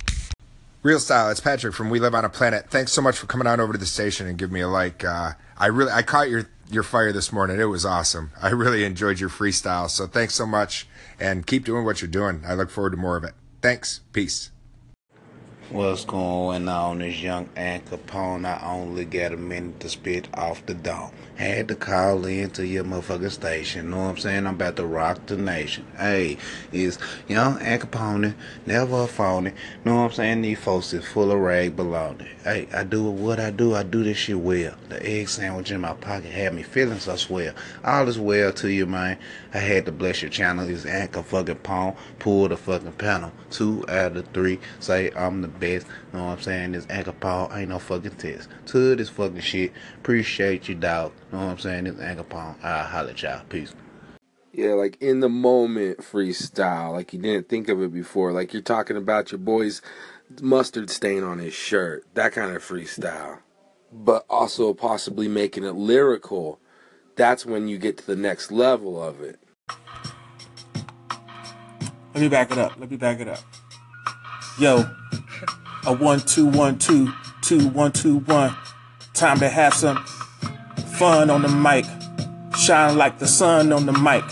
Real 0.84 1.00
style. 1.00 1.30
It's 1.30 1.40
Patrick 1.40 1.74
from 1.74 1.90
We 1.90 2.02
Live 2.02 2.14
on 2.14 2.26
a 2.26 2.30
Planet. 2.30 2.70
Thanks 2.70 2.92
so 2.92 3.02
much 3.02 3.18
for 3.18 3.26
coming 3.26 3.48
on 3.48 3.62
over 3.62 3.72
to 3.72 3.80
the 3.80 3.86
station 3.86 4.28
and 4.28 4.38
give 4.38 4.52
me 4.52 4.60
a 4.60 4.68
like. 4.68 5.06
Uh, 5.06 5.32
I 5.58 5.68
really 5.68 5.94
I 5.94 6.02
caught 6.02 6.30
your 6.30 6.50
your 6.70 6.84
fire 6.84 7.14
this 7.14 7.32
morning. 7.32 7.58
It 7.58 7.66
was 7.66 7.86
awesome. 7.86 8.32
I 8.42 8.50
really 8.50 8.84
enjoyed 8.84 9.18
your 9.18 9.30
freestyle. 9.30 9.90
So 9.90 10.08
thanks 10.08 10.36
so 10.36 10.46
much 10.46 10.86
and 11.22 11.48
keep 11.48 11.64
doing 11.64 11.86
what 11.86 12.02
you're 12.02 12.12
doing. 12.12 12.44
I 12.46 12.54
look 12.56 12.70
forward 12.70 12.90
to 12.90 12.98
more 12.98 13.16
of 13.16 13.24
it. 13.24 13.34
Thanks. 13.62 14.02
Peace. 14.12 14.52
What's 15.70 16.04
going 16.04 16.68
on? 16.68 17.00
This 17.00 17.22
young 17.22 17.50
Al 17.56 17.80
Capone. 17.80 18.46
I 18.46 18.62
only 18.76 19.06
got 19.06 19.32
a 19.32 19.38
minute 19.38 19.80
to 19.80 19.90
spit 19.90 20.28
off 20.34 20.64
the 20.66 20.74
dome. 20.74 21.12
Had 21.36 21.70
to 21.70 21.76
call 21.76 22.26
in 22.26 22.52
to 22.52 22.68
your 22.68 22.84
motherfucking 22.84 23.32
station. 23.32 23.90
Know 23.90 23.98
what 23.98 24.10
I'm 24.10 24.18
saying? 24.18 24.46
I'm 24.46 24.56
about 24.56 24.76
to 24.76 24.86
rock 24.86 25.26
the 25.26 25.38
nation. 25.38 25.88
Hey, 25.98 26.38
it's 26.72 27.00
young 27.30 27.60
Al 27.62 27.80
Capone, 27.80 28.36
never 28.66 29.04
a 29.04 29.08
phony. 29.08 29.54
Know 29.84 29.96
what 29.96 30.02
I'm 30.02 30.12
saying? 30.12 30.42
These 30.42 30.60
folks 30.60 30.94
is 30.94 31.06
full 31.06 31.32
of 31.32 31.40
rag 31.40 31.78
baloney. 31.78 32.28
Hey, 32.44 32.68
I 32.74 32.84
do 32.84 33.04
what 33.06 33.40
I 33.40 33.50
do. 33.50 33.74
I 33.74 33.84
do 33.84 34.04
this 34.04 34.18
shit 34.18 34.38
well. 34.38 34.76
The 34.90 35.04
egg 35.04 35.30
sandwich 35.30 35.72
in 35.72 35.82
my 35.82 35.94
pocket 35.94 36.32
had 36.32 36.54
me 36.54 36.64
feeling 36.64 37.00
so 37.00 37.16
swell. 37.16 37.54
All 37.84 38.08
is 38.08 38.20
well 38.20 38.52
to 38.54 38.70
you, 38.70 38.86
man. 38.86 39.18
I 39.54 39.60
had 39.60 39.86
to 39.86 39.92
bless 39.92 40.22
your 40.22 40.32
channel. 40.32 40.68
It's 40.68 40.86
Anchor 40.86 41.22
fucking 41.22 41.58
Pong. 41.58 41.96
Pull 42.18 42.50
the 42.50 42.58
fucking 42.58 42.94
panel. 42.94 43.32
Two 43.52 43.86
out 43.88 44.18
of 44.18 44.28
three. 44.30 44.60
Say 44.80 45.12
I'm 45.16 45.44
the 45.44 45.48
best. 45.48 45.86
Know 46.12 46.24
what 46.26 46.32
I'm 46.32 46.42
saying? 46.42 46.72
This 46.72 46.88
Anchor 46.90 47.12
Paul 47.12 47.52
ain't 47.54 47.70
no 47.70 47.78
fucking 47.78 48.16
test. 48.16 48.50
To 48.68 48.96
this 48.96 49.10
fucking 49.10 49.42
shit. 49.42 49.72
Appreciate 49.98 50.68
you, 50.68 50.76
dog. 50.76 51.12
Know 51.32 51.40
what 51.40 51.52
I'm 51.52 51.60
saying? 51.60 51.84
This 51.84 52.00
Anchor 52.00 52.24
Paul. 52.24 52.56
I'll 52.64 52.84
holler 52.86 53.12
at 53.12 53.22
y'all. 53.22 53.42
Peace. 53.48 53.76
Yeah, 54.54 54.74
like 54.74 54.98
in 55.02 55.20
the 55.20 55.30
moment 55.30 56.00
freestyle, 56.00 56.92
like 56.92 57.14
you 57.14 57.20
didn't 57.20 57.50
think 57.50 57.70
of 57.70 57.82
it 57.82 57.94
before. 57.94 58.32
Like 58.32 58.54
you're 58.54 58.62
talking 58.62 58.98
about 58.98 59.32
your 59.32 59.40
boy's 59.40 59.82
mustard 60.42 60.90
stain 60.90 61.24
on 61.24 61.40
his 61.40 61.54
shirt, 61.54 62.06
that 62.16 62.34
kind 62.34 62.56
of 62.56 62.64
freestyle. 62.64 63.40
But 63.92 64.26
also 64.30 64.74
possibly 64.74 65.28
making 65.28 65.64
it 65.64 65.76
lyrical. 65.76 66.60
That's 67.16 67.46
when 67.46 67.68
you 67.68 67.78
get 67.78 67.98
to 68.00 68.08
the 68.08 68.16
next 68.16 68.52
level 68.52 69.02
of 69.02 69.22
it. 69.22 69.40
Let 72.14 72.22
me 72.22 72.30
back 72.30 72.52
it 72.52 72.60
up. 72.60 72.74
Let 72.78 72.92
me 72.92 72.98
back 72.98 73.20
it 73.20 73.28
up. 73.28 73.40
Yo, 74.60 74.86
a 75.86 75.94
one 75.94 76.20
two 76.20 76.46
one 76.46 76.78
two 76.78 77.12
two 77.42 77.68
one 77.70 77.92
two 77.92 78.20
one. 78.20 78.56
Time 79.16 79.40
to 79.40 79.50
have 79.50 79.74
some 79.74 80.04
fun 80.98 81.32
on 81.32 81.42
the 81.42 81.48
mic. 81.48 81.86
Shine 82.56 82.98
like 82.98 83.18
the 83.18 83.26
sun 83.26 83.74
on 83.74 83.88
the 83.88 83.94
mic. 83.94 84.24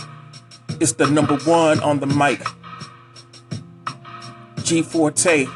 It's 0.80 0.94
the 0.94 1.08
number 1.08 1.38
one 1.38 1.80
on 1.80 2.00
the 2.00 2.06
mic. 2.06 2.44
G 4.64 4.84
Forte, 4.84 5.48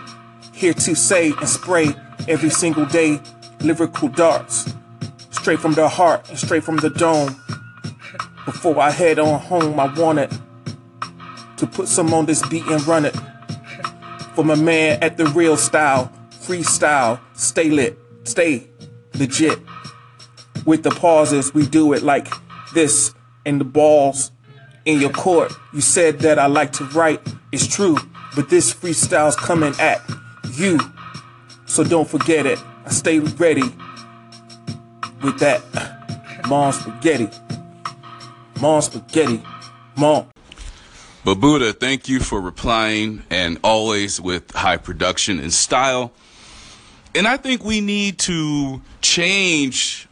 here 0.51 0.73
to 0.73 0.95
say 0.95 1.31
and 1.31 1.47
spray 1.47 1.95
every 2.27 2.49
single 2.49 2.88
day 2.88 3.21
lyrical 3.61 4.07
darts. 4.07 4.73
Straight 5.29 5.59
from 5.59 5.73
the 5.73 5.88
heart 5.88 6.27
and 6.29 6.39
straight 6.39 6.63
from 6.63 6.77
the 6.77 6.89
dome. 6.89 7.39
Before 8.45 8.79
I 8.79 8.89
head 8.89 9.19
on 9.19 9.39
home, 9.39 9.79
I 9.79 9.93
wanted 9.93 10.31
to 11.57 11.67
put 11.67 11.87
some 11.87 12.13
on 12.13 12.25
this 12.25 12.47
beat 12.47 12.65
and 12.65 12.85
run 12.87 13.05
it. 13.05 13.15
For 14.35 14.43
my 14.43 14.55
man 14.55 15.01
at 15.01 15.17
the 15.17 15.25
real 15.27 15.57
style, 15.57 16.11
freestyle, 16.31 17.19
stay 17.33 17.69
lit, 17.69 17.97
stay 18.23 18.67
legit. 19.13 19.59
With 20.65 20.83
the 20.83 20.91
pauses, 20.91 21.53
we 21.53 21.65
do 21.65 21.93
it 21.93 22.03
like 22.03 22.27
this, 22.73 23.13
and 23.45 23.61
the 23.61 23.65
balls 23.65 24.31
in 24.85 24.99
your 24.99 25.11
court. 25.11 25.53
You 25.73 25.81
said 25.81 26.19
that 26.19 26.39
I 26.39 26.47
like 26.47 26.71
to 26.73 26.83
write, 26.85 27.21
it's 27.51 27.67
true, 27.67 27.97
but 28.35 28.49
this 28.49 28.73
freestyle's 28.73 29.35
coming 29.35 29.73
at 29.79 30.01
you. 30.53 30.79
So 31.65 31.83
don't 31.83 32.07
forget 32.07 32.45
it. 32.45 32.59
I 32.85 32.89
stay 32.89 33.19
ready 33.19 33.63
with 35.23 35.39
that. 35.39 35.61
Mom 36.47 36.71
spaghetti. 36.71 37.29
Mom 38.61 38.81
spaghetti. 38.81 39.41
Mom. 39.97 40.27
Babuda, 41.25 41.73
thank 41.73 42.07
you 42.07 42.19
for 42.19 42.39
replying 42.39 43.23
and 43.31 43.57
always 43.63 44.21
with 44.21 44.51
high 44.51 44.77
production 44.77 45.39
and 45.39 45.51
style. 45.51 46.11
And 47.15 47.27
I 47.27 47.38
think 47.38 47.63
we 47.65 47.81
need 47.81 48.19
to 48.19 48.83
change 49.01 50.07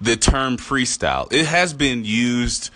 the 0.00 0.14
term 0.14 0.56
freestyle. 0.56 1.26
It 1.32 1.46
has 1.46 1.74
been 1.74 2.04
used 2.04 2.70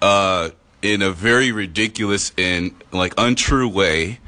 uh, 0.00 0.50
in 0.80 1.02
a 1.02 1.10
very 1.10 1.52
ridiculous 1.52 2.32
and 2.38 2.74
like 2.92 3.12
untrue 3.18 3.68
way. 3.68 4.18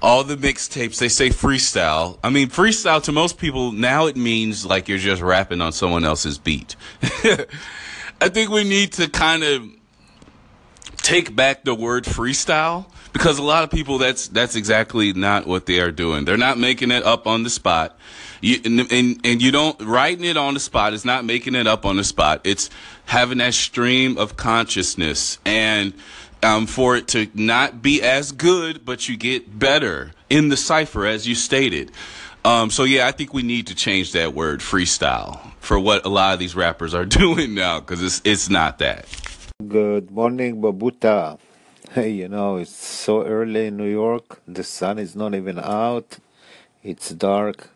All 0.00 0.22
the 0.22 0.36
mixtapes 0.36 1.00
they 1.00 1.08
say 1.08 1.30
freestyle. 1.30 2.20
I 2.22 2.30
mean, 2.30 2.48
freestyle 2.48 3.02
to 3.02 3.12
most 3.12 3.38
people 3.38 3.72
now 3.72 4.06
it 4.06 4.16
means 4.16 4.64
like 4.64 4.88
you're 4.88 4.98
just 4.98 5.20
rapping 5.20 5.60
on 5.60 5.72
someone 5.72 6.04
else's 6.04 6.38
beat. 6.38 6.76
I 8.22 8.28
think 8.28 8.50
we 8.50 8.62
need 8.62 8.92
to 8.92 9.08
kind 9.08 9.42
of 9.42 9.79
take 11.02 11.34
back 11.34 11.64
the 11.64 11.74
word 11.74 12.04
freestyle 12.04 12.86
because 13.12 13.38
a 13.38 13.42
lot 13.42 13.64
of 13.64 13.70
people 13.70 13.98
that's 13.98 14.28
that's 14.28 14.56
exactly 14.56 15.12
not 15.12 15.46
what 15.46 15.66
they 15.66 15.80
are 15.80 15.90
doing. 15.90 16.24
They're 16.24 16.36
not 16.36 16.58
making 16.58 16.90
it 16.90 17.04
up 17.04 17.26
on 17.26 17.42
the 17.42 17.50
spot. 17.50 17.98
You, 18.40 18.58
and, 18.64 18.80
and 18.92 19.20
and 19.24 19.42
you 19.42 19.50
don't 19.50 19.80
writing 19.82 20.24
it 20.24 20.36
on 20.36 20.54
the 20.54 20.60
spot 20.60 20.94
is 20.94 21.04
not 21.04 21.24
making 21.24 21.54
it 21.54 21.66
up 21.66 21.84
on 21.84 21.96
the 21.96 22.04
spot. 22.04 22.40
It's 22.44 22.70
having 23.06 23.38
that 23.38 23.54
stream 23.54 24.18
of 24.18 24.36
consciousness 24.36 25.38
and 25.44 25.92
um, 26.42 26.66
for 26.66 26.96
it 26.96 27.08
to 27.08 27.28
not 27.34 27.82
be 27.82 28.02
as 28.02 28.32
good, 28.32 28.84
but 28.84 29.08
you 29.08 29.16
get 29.16 29.58
better 29.58 30.12
in 30.30 30.48
the 30.48 30.56
cipher 30.56 31.04
as 31.06 31.28
you 31.28 31.34
stated. 31.34 31.90
Um, 32.44 32.70
so 32.70 32.84
yeah, 32.84 33.06
I 33.06 33.12
think 33.12 33.34
we 33.34 33.42
need 33.42 33.66
to 33.66 33.74
change 33.74 34.12
that 34.12 34.32
word 34.32 34.60
freestyle 34.60 35.52
for 35.60 35.78
what 35.78 36.06
a 36.06 36.08
lot 36.08 36.32
of 36.32 36.38
these 36.38 36.56
rappers 36.56 36.94
are 36.94 37.04
doing 37.06 37.54
now 37.54 37.80
because 37.80 38.02
it's 38.02 38.22
it's 38.24 38.48
not 38.48 38.78
that. 38.78 39.06
Good 39.68 40.10
morning, 40.10 40.62
Babuda. 40.62 41.38
Hey, 41.90 42.10
you 42.10 42.28
know, 42.28 42.56
it's 42.56 42.74
so 42.74 43.24
early 43.26 43.66
in 43.66 43.76
New 43.76 43.90
York. 43.90 44.40
The 44.48 44.64
sun 44.64 44.98
is 44.98 45.14
not 45.14 45.34
even 45.34 45.58
out. 45.58 46.18
It's 46.82 47.10
dark. 47.10 47.68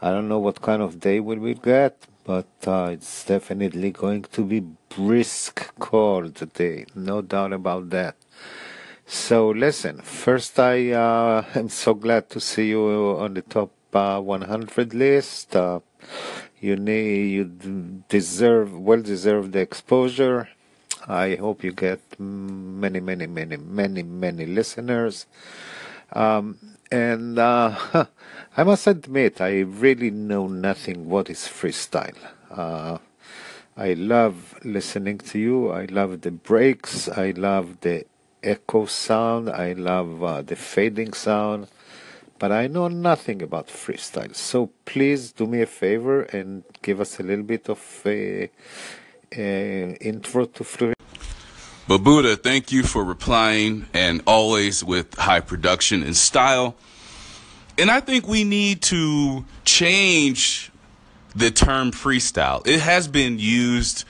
I 0.00 0.10
don't 0.12 0.28
know 0.28 0.38
what 0.38 0.62
kind 0.62 0.80
of 0.80 1.00
day 1.00 1.20
we 1.20 1.36
will 1.36 1.54
get, 1.54 2.06
but 2.24 2.48
uh, 2.66 2.88
it's 2.92 3.24
definitely 3.24 3.90
going 3.90 4.22
to 4.22 4.44
be 4.44 4.60
brisk 4.60 5.74
cold 5.78 6.36
today. 6.36 6.86
No 6.94 7.20
doubt 7.22 7.52
about 7.52 7.90
that. 7.90 8.16
So 9.04 9.50
listen, 9.50 10.00
first 10.00 10.58
I 10.58 10.92
uh, 10.92 11.44
am 11.54 11.68
so 11.68 11.94
glad 11.94 12.30
to 12.30 12.40
see 12.40 12.68
you 12.68 13.16
on 13.18 13.34
the 13.34 13.42
top 13.42 13.72
uh, 13.92 14.20
100 14.20 14.94
list. 14.94 15.54
Uh, 15.54 15.80
you 16.60 16.76
need, 16.76 17.26
you 17.30 17.44
deserve, 18.08 18.78
well 18.78 19.02
deserve 19.02 19.52
the 19.52 19.60
exposure. 19.60 20.48
I 21.06 21.36
hope 21.36 21.62
you 21.62 21.72
get 21.72 22.00
many, 22.18 23.00
many, 23.00 23.26
many, 23.26 23.56
many, 23.56 24.02
many 24.02 24.46
listeners. 24.46 25.26
Um, 26.12 26.58
and 26.90 27.38
uh, 27.38 28.06
I 28.56 28.64
must 28.64 28.86
admit, 28.86 29.40
I 29.40 29.60
really 29.60 30.10
know 30.10 30.46
nothing 30.46 31.08
what 31.08 31.28
is 31.28 31.40
freestyle. 31.40 32.16
Uh, 32.50 32.98
I 33.76 33.94
love 33.94 34.54
listening 34.64 35.18
to 35.18 35.38
you. 35.38 35.70
I 35.72 35.86
love 35.86 36.20
the 36.22 36.30
breaks. 36.30 37.08
I 37.08 37.32
love 37.32 37.80
the 37.80 38.06
echo 38.42 38.86
sound. 38.86 39.50
I 39.50 39.72
love 39.72 40.22
uh, 40.22 40.42
the 40.42 40.56
fading 40.56 41.12
sound. 41.12 41.68
But 42.38 42.50
I 42.52 42.66
know 42.66 42.88
nothing 42.88 43.42
about 43.42 43.68
freestyle. 43.68 44.34
So 44.34 44.70
please 44.84 45.32
do 45.32 45.46
me 45.46 45.60
a 45.62 45.66
favor 45.66 46.22
and 46.22 46.64
give 46.82 47.00
us 47.00 47.18
a 47.20 47.22
little 47.22 47.44
bit 47.44 47.68
of 47.68 47.78
intro 49.36 50.44
to 50.46 50.64
freestyle. 50.64 50.93
Babuda, 51.88 52.42
thank 52.42 52.72
you 52.72 52.82
for 52.82 53.04
replying 53.04 53.86
and 53.92 54.22
always 54.26 54.82
with 54.82 55.14
high 55.16 55.40
production 55.40 56.02
and 56.02 56.16
style. 56.16 56.76
And 57.76 57.90
I 57.90 58.00
think 58.00 58.26
we 58.26 58.42
need 58.42 58.80
to 58.82 59.44
change 59.66 60.70
the 61.36 61.50
term 61.50 61.90
freestyle. 61.90 62.66
It 62.66 62.80
has 62.80 63.06
been 63.06 63.38
used 63.38 64.06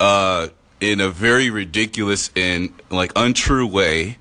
uh, 0.00 0.48
in 0.80 1.00
a 1.00 1.08
very 1.08 1.48
ridiculous 1.48 2.30
and 2.34 2.72
like 2.90 3.12
untrue 3.14 3.68
way. 3.68 4.18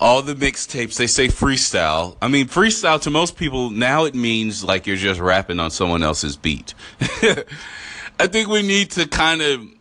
All 0.00 0.22
the 0.22 0.34
mixtapes 0.34 0.96
they 0.96 1.06
say 1.06 1.28
freestyle. 1.28 2.16
I 2.22 2.28
mean, 2.28 2.46
freestyle 2.46 3.00
to 3.02 3.10
most 3.10 3.36
people 3.36 3.68
now 3.68 4.04
it 4.04 4.14
means 4.14 4.64
like 4.64 4.86
you're 4.86 4.96
just 4.96 5.20
rapping 5.20 5.60
on 5.60 5.70
someone 5.70 6.02
else's 6.02 6.36
beat. 6.36 6.72
I 8.18 8.28
think 8.28 8.48
we 8.48 8.62
need 8.62 8.92
to 8.92 9.06
kind 9.06 9.42
of 9.42 9.73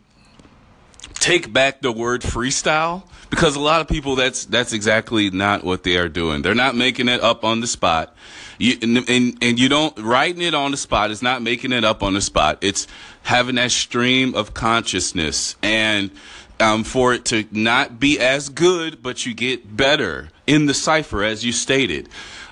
take 1.23 1.53
back 1.53 1.79
the 1.79 1.89
word 1.89 2.21
freestyle 2.21 3.01
because 3.29 3.55
a 3.55 3.59
lot 3.59 3.79
of 3.79 3.87
people 3.87 4.17
that's 4.17 4.43
that's 4.43 4.73
exactly 4.73 5.29
not 5.29 5.63
what 5.63 5.83
they 5.83 5.95
are 5.95 6.09
doing. 6.09 6.41
They're 6.41 6.53
not 6.53 6.75
making 6.75 7.07
it 7.07 7.21
up 7.21 7.45
on 7.45 7.61
the 7.61 7.67
spot. 7.67 8.13
You, 8.57 8.77
and, 8.81 9.09
and 9.09 9.37
and 9.41 9.57
you 9.57 9.69
don't 9.69 9.97
writing 9.99 10.41
it 10.41 10.53
on 10.53 10.71
the 10.71 10.77
spot 10.77 11.11
is 11.11 11.21
not 11.21 11.41
making 11.41 11.71
it 11.71 11.85
up 11.85 12.03
on 12.03 12.13
the 12.13 12.19
spot. 12.19 12.57
It's 12.59 12.87
having 13.21 13.55
that 13.55 13.71
stream 13.71 14.35
of 14.35 14.53
consciousness 14.53 15.55
and 15.63 16.11
um, 16.59 16.83
for 16.83 17.13
it 17.13 17.23
to 17.25 17.45
not 17.51 18.01
be 18.01 18.19
as 18.19 18.49
good, 18.49 19.01
but 19.01 19.25
you 19.25 19.33
get 19.33 19.77
better 19.77 20.27
in 20.45 20.65
the 20.65 20.73
cipher 20.73 21.23
as 21.23 21.45
you 21.45 21.53
stated. 21.53 22.09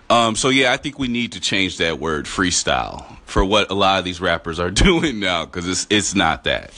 Um, 0.10 0.38
so 0.38 0.48
yeah, 0.48 0.72
I 0.72 0.78
think 0.78 0.98
we 0.98 1.10
need 1.10 1.34
to 1.34 1.42
change 1.42 1.78
that 1.80 2.00
word 2.00 2.24
freestyle 2.24 3.18
for 3.26 3.44
what 3.44 3.70
a 3.70 3.74
lot 3.74 4.00
of 4.00 4.06
these 4.06 4.22
rappers 4.22 4.62
are 4.62 4.72
doing 4.72 5.20
now 5.20 5.44
because 5.44 5.68
it's 5.68 5.88
it's 5.90 6.16
not 6.16 6.46
that. 6.46 6.72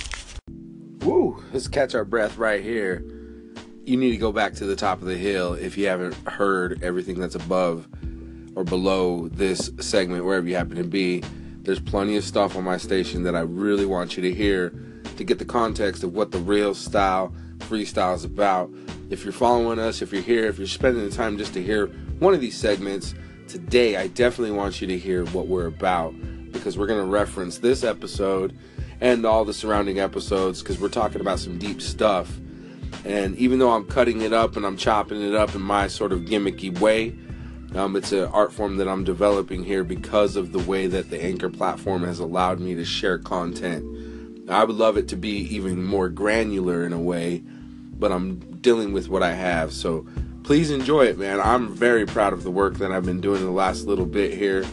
Woo! 1.03 1.43
Let's 1.51 1.67
catch 1.67 1.95
our 1.95 2.05
breath 2.05 2.37
right 2.37 2.63
here. 2.63 3.03
You 3.83 3.97
need 3.97 4.11
to 4.11 4.17
go 4.17 4.31
back 4.31 4.53
to 4.55 4.65
the 4.65 4.75
top 4.75 5.01
of 5.01 5.07
the 5.07 5.17
hill 5.17 5.53
if 5.53 5.77
you 5.77 5.87
haven't 5.87 6.15
heard 6.27 6.81
everything 6.81 7.19
that's 7.19 7.35
above 7.35 7.87
or 8.55 8.63
below 8.63 9.27
this 9.27 9.69
segment, 9.81 10.23
wherever 10.23 10.47
you 10.47 10.55
happen 10.55 10.77
to 10.77 10.85
be. 10.85 11.21
There's 11.63 11.81
plenty 11.81 12.15
of 12.15 12.23
stuff 12.23 12.55
on 12.55 12.63
my 12.63 12.77
station 12.77 13.23
that 13.23 13.35
I 13.35 13.41
really 13.41 13.85
want 13.85 14.15
you 14.15 14.23
to 14.23 14.33
hear 14.33 14.69
to 15.17 15.23
get 15.25 15.39
the 15.39 15.45
context 15.45 16.03
of 16.03 16.13
what 16.13 16.31
the 16.31 16.39
real 16.39 16.73
style 16.73 17.33
freestyle 17.59 18.15
is 18.15 18.23
about. 18.23 18.71
If 19.09 19.25
you're 19.25 19.33
following 19.33 19.79
us, 19.79 20.01
if 20.01 20.13
you're 20.13 20.21
here, 20.21 20.45
if 20.45 20.57
you're 20.57 20.67
spending 20.67 21.03
the 21.03 21.13
time 21.13 21.37
just 21.37 21.53
to 21.55 21.61
hear 21.61 21.87
one 22.19 22.33
of 22.33 22.39
these 22.39 22.57
segments, 22.57 23.13
today 23.49 23.97
I 23.97 24.07
definitely 24.07 24.55
want 24.55 24.79
you 24.79 24.87
to 24.87 24.97
hear 24.97 25.25
what 25.27 25.47
we're 25.47 25.67
about 25.67 26.13
because 26.51 26.77
we're 26.77 26.87
going 26.87 27.03
to 27.03 27.11
reference 27.11 27.57
this 27.57 27.83
episode 27.83 28.57
and 29.03 29.25
all 29.25 29.43
the 29.43 29.53
surrounding 29.53 29.99
episodes 29.99 30.61
because 30.61 30.79
we're 30.79 30.87
talking 30.87 31.19
about 31.19 31.37
some 31.37 31.59
deep 31.59 31.81
stuff. 31.81 32.39
And 33.03 33.35
even 33.35 33.59
though 33.59 33.71
I'm 33.71 33.83
cutting 33.85 34.21
it 34.21 34.31
up 34.31 34.55
and 34.55 34.65
I'm 34.65 34.77
chopping 34.77 35.21
it 35.21 35.35
up 35.35 35.53
in 35.53 35.61
my 35.61 35.89
sort 35.89 36.13
of 36.13 36.21
gimmicky 36.21 36.79
way, 36.79 37.13
um, 37.75 37.97
it's 37.97 38.13
an 38.13 38.23
art 38.25 38.53
form 38.53 38.77
that 38.77 38.87
I'm 38.87 39.03
developing 39.03 39.65
here 39.65 39.83
because 39.83 40.37
of 40.37 40.53
the 40.53 40.59
way 40.59 40.87
that 40.87 41.09
the 41.09 41.21
Anchor 41.21 41.49
platform 41.49 42.03
has 42.03 42.19
allowed 42.19 42.61
me 42.61 42.75
to 42.75 42.85
share 42.85 43.17
content. 43.17 44.49
I 44.49 44.63
would 44.63 44.77
love 44.77 44.95
it 44.95 45.09
to 45.09 45.17
be 45.17 45.53
even 45.53 45.83
more 45.83 46.07
granular 46.07 46.85
in 46.85 46.93
a 46.93 46.99
way, 46.99 47.43
but 47.99 48.13
I'm 48.13 48.39
dealing 48.61 48.93
with 48.93 49.09
what 49.09 49.21
I 49.21 49.33
have. 49.33 49.73
So 49.73 50.07
please 50.43 50.71
enjoy 50.71 51.07
it, 51.07 51.17
man. 51.17 51.41
I'm 51.41 51.75
very 51.75 52.05
proud 52.05 52.31
of 52.31 52.43
the 52.43 52.51
work 52.51 52.75
that 52.75 52.93
I've 52.93 53.05
been 53.05 53.19
doing 53.19 53.41
the 53.41 53.51
last 53.51 53.85
little 53.85 54.05
bit 54.05 54.33
here. 54.33 54.65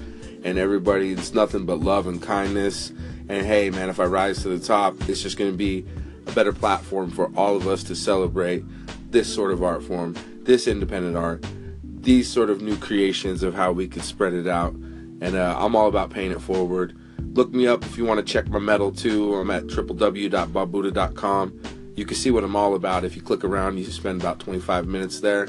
And 0.44 0.56
everybody, 0.56 1.10
it's 1.10 1.34
nothing 1.34 1.66
but 1.66 1.80
love 1.80 2.06
and 2.06 2.22
kindness. 2.22 2.92
And 3.30 3.46
hey, 3.46 3.70
man, 3.70 3.88
if 3.88 4.00
I 4.00 4.06
rise 4.06 4.42
to 4.42 4.48
the 4.48 4.58
top, 4.58 5.08
it's 5.08 5.22
just 5.22 5.38
going 5.38 5.52
to 5.52 5.56
be 5.56 5.86
a 6.26 6.32
better 6.32 6.52
platform 6.52 7.12
for 7.12 7.30
all 7.36 7.54
of 7.54 7.68
us 7.68 7.84
to 7.84 7.94
celebrate 7.94 8.64
this 9.12 9.32
sort 9.32 9.52
of 9.52 9.62
art 9.62 9.84
form, 9.84 10.16
this 10.42 10.66
independent 10.66 11.16
art, 11.16 11.46
these 11.84 12.28
sort 12.28 12.50
of 12.50 12.60
new 12.60 12.76
creations 12.76 13.44
of 13.44 13.54
how 13.54 13.70
we 13.70 13.86
could 13.86 14.02
spread 14.02 14.32
it 14.32 14.48
out. 14.48 14.72
And 14.72 15.36
uh, 15.36 15.54
I'm 15.56 15.76
all 15.76 15.86
about 15.86 16.10
paying 16.10 16.32
it 16.32 16.42
forward. 16.42 16.98
Look 17.34 17.52
me 17.52 17.68
up 17.68 17.84
if 17.84 17.96
you 17.96 18.04
want 18.04 18.18
to 18.18 18.24
check 18.32 18.48
my 18.48 18.58
metal 18.58 18.90
too. 18.90 19.36
I'm 19.36 19.52
at 19.52 19.68
www.babuda.com. 19.68 21.60
You 21.94 22.04
can 22.04 22.16
see 22.16 22.32
what 22.32 22.42
I'm 22.42 22.56
all 22.56 22.74
about. 22.74 23.04
If 23.04 23.14
you 23.14 23.22
click 23.22 23.44
around, 23.44 23.78
you 23.78 23.84
spend 23.84 24.20
about 24.20 24.40
25 24.40 24.88
minutes 24.88 25.20
there. 25.20 25.46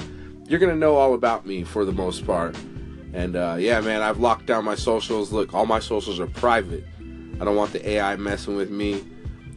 You're 0.47 0.59
going 0.59 0.71
to 0.71 0.77
know 0.77 0.97
all 0.97 1.15
about 1.15 1.47
me 1.47 1.63
for 1.63 1.83
the 1.83 1.93
most 1.93 2.27
part. 2.27 2.55
And 3.11 3.35
uh, 3.35 3.55
yeah, 3.57 3.81
man, 3.81 4.03
I've 4.03 4.19
locked 4.19 4.45
down 4.45 4.65
my 4.65 4.75
socials. 4.75 5.31
Look, 5.31 5.55
all 5.55 5.65
my 5.65 5.79
socials 5.79 6.19
are 6.19 6.27
private. 6.27 6.83
I 7.41 7.43
don't 7.43 7.55
want 7.55 7.73
the 7.73 7.89
AI 7.89 8.17
messing 8.17 8.55
with 8.55 8.69
me. 8.69 9.03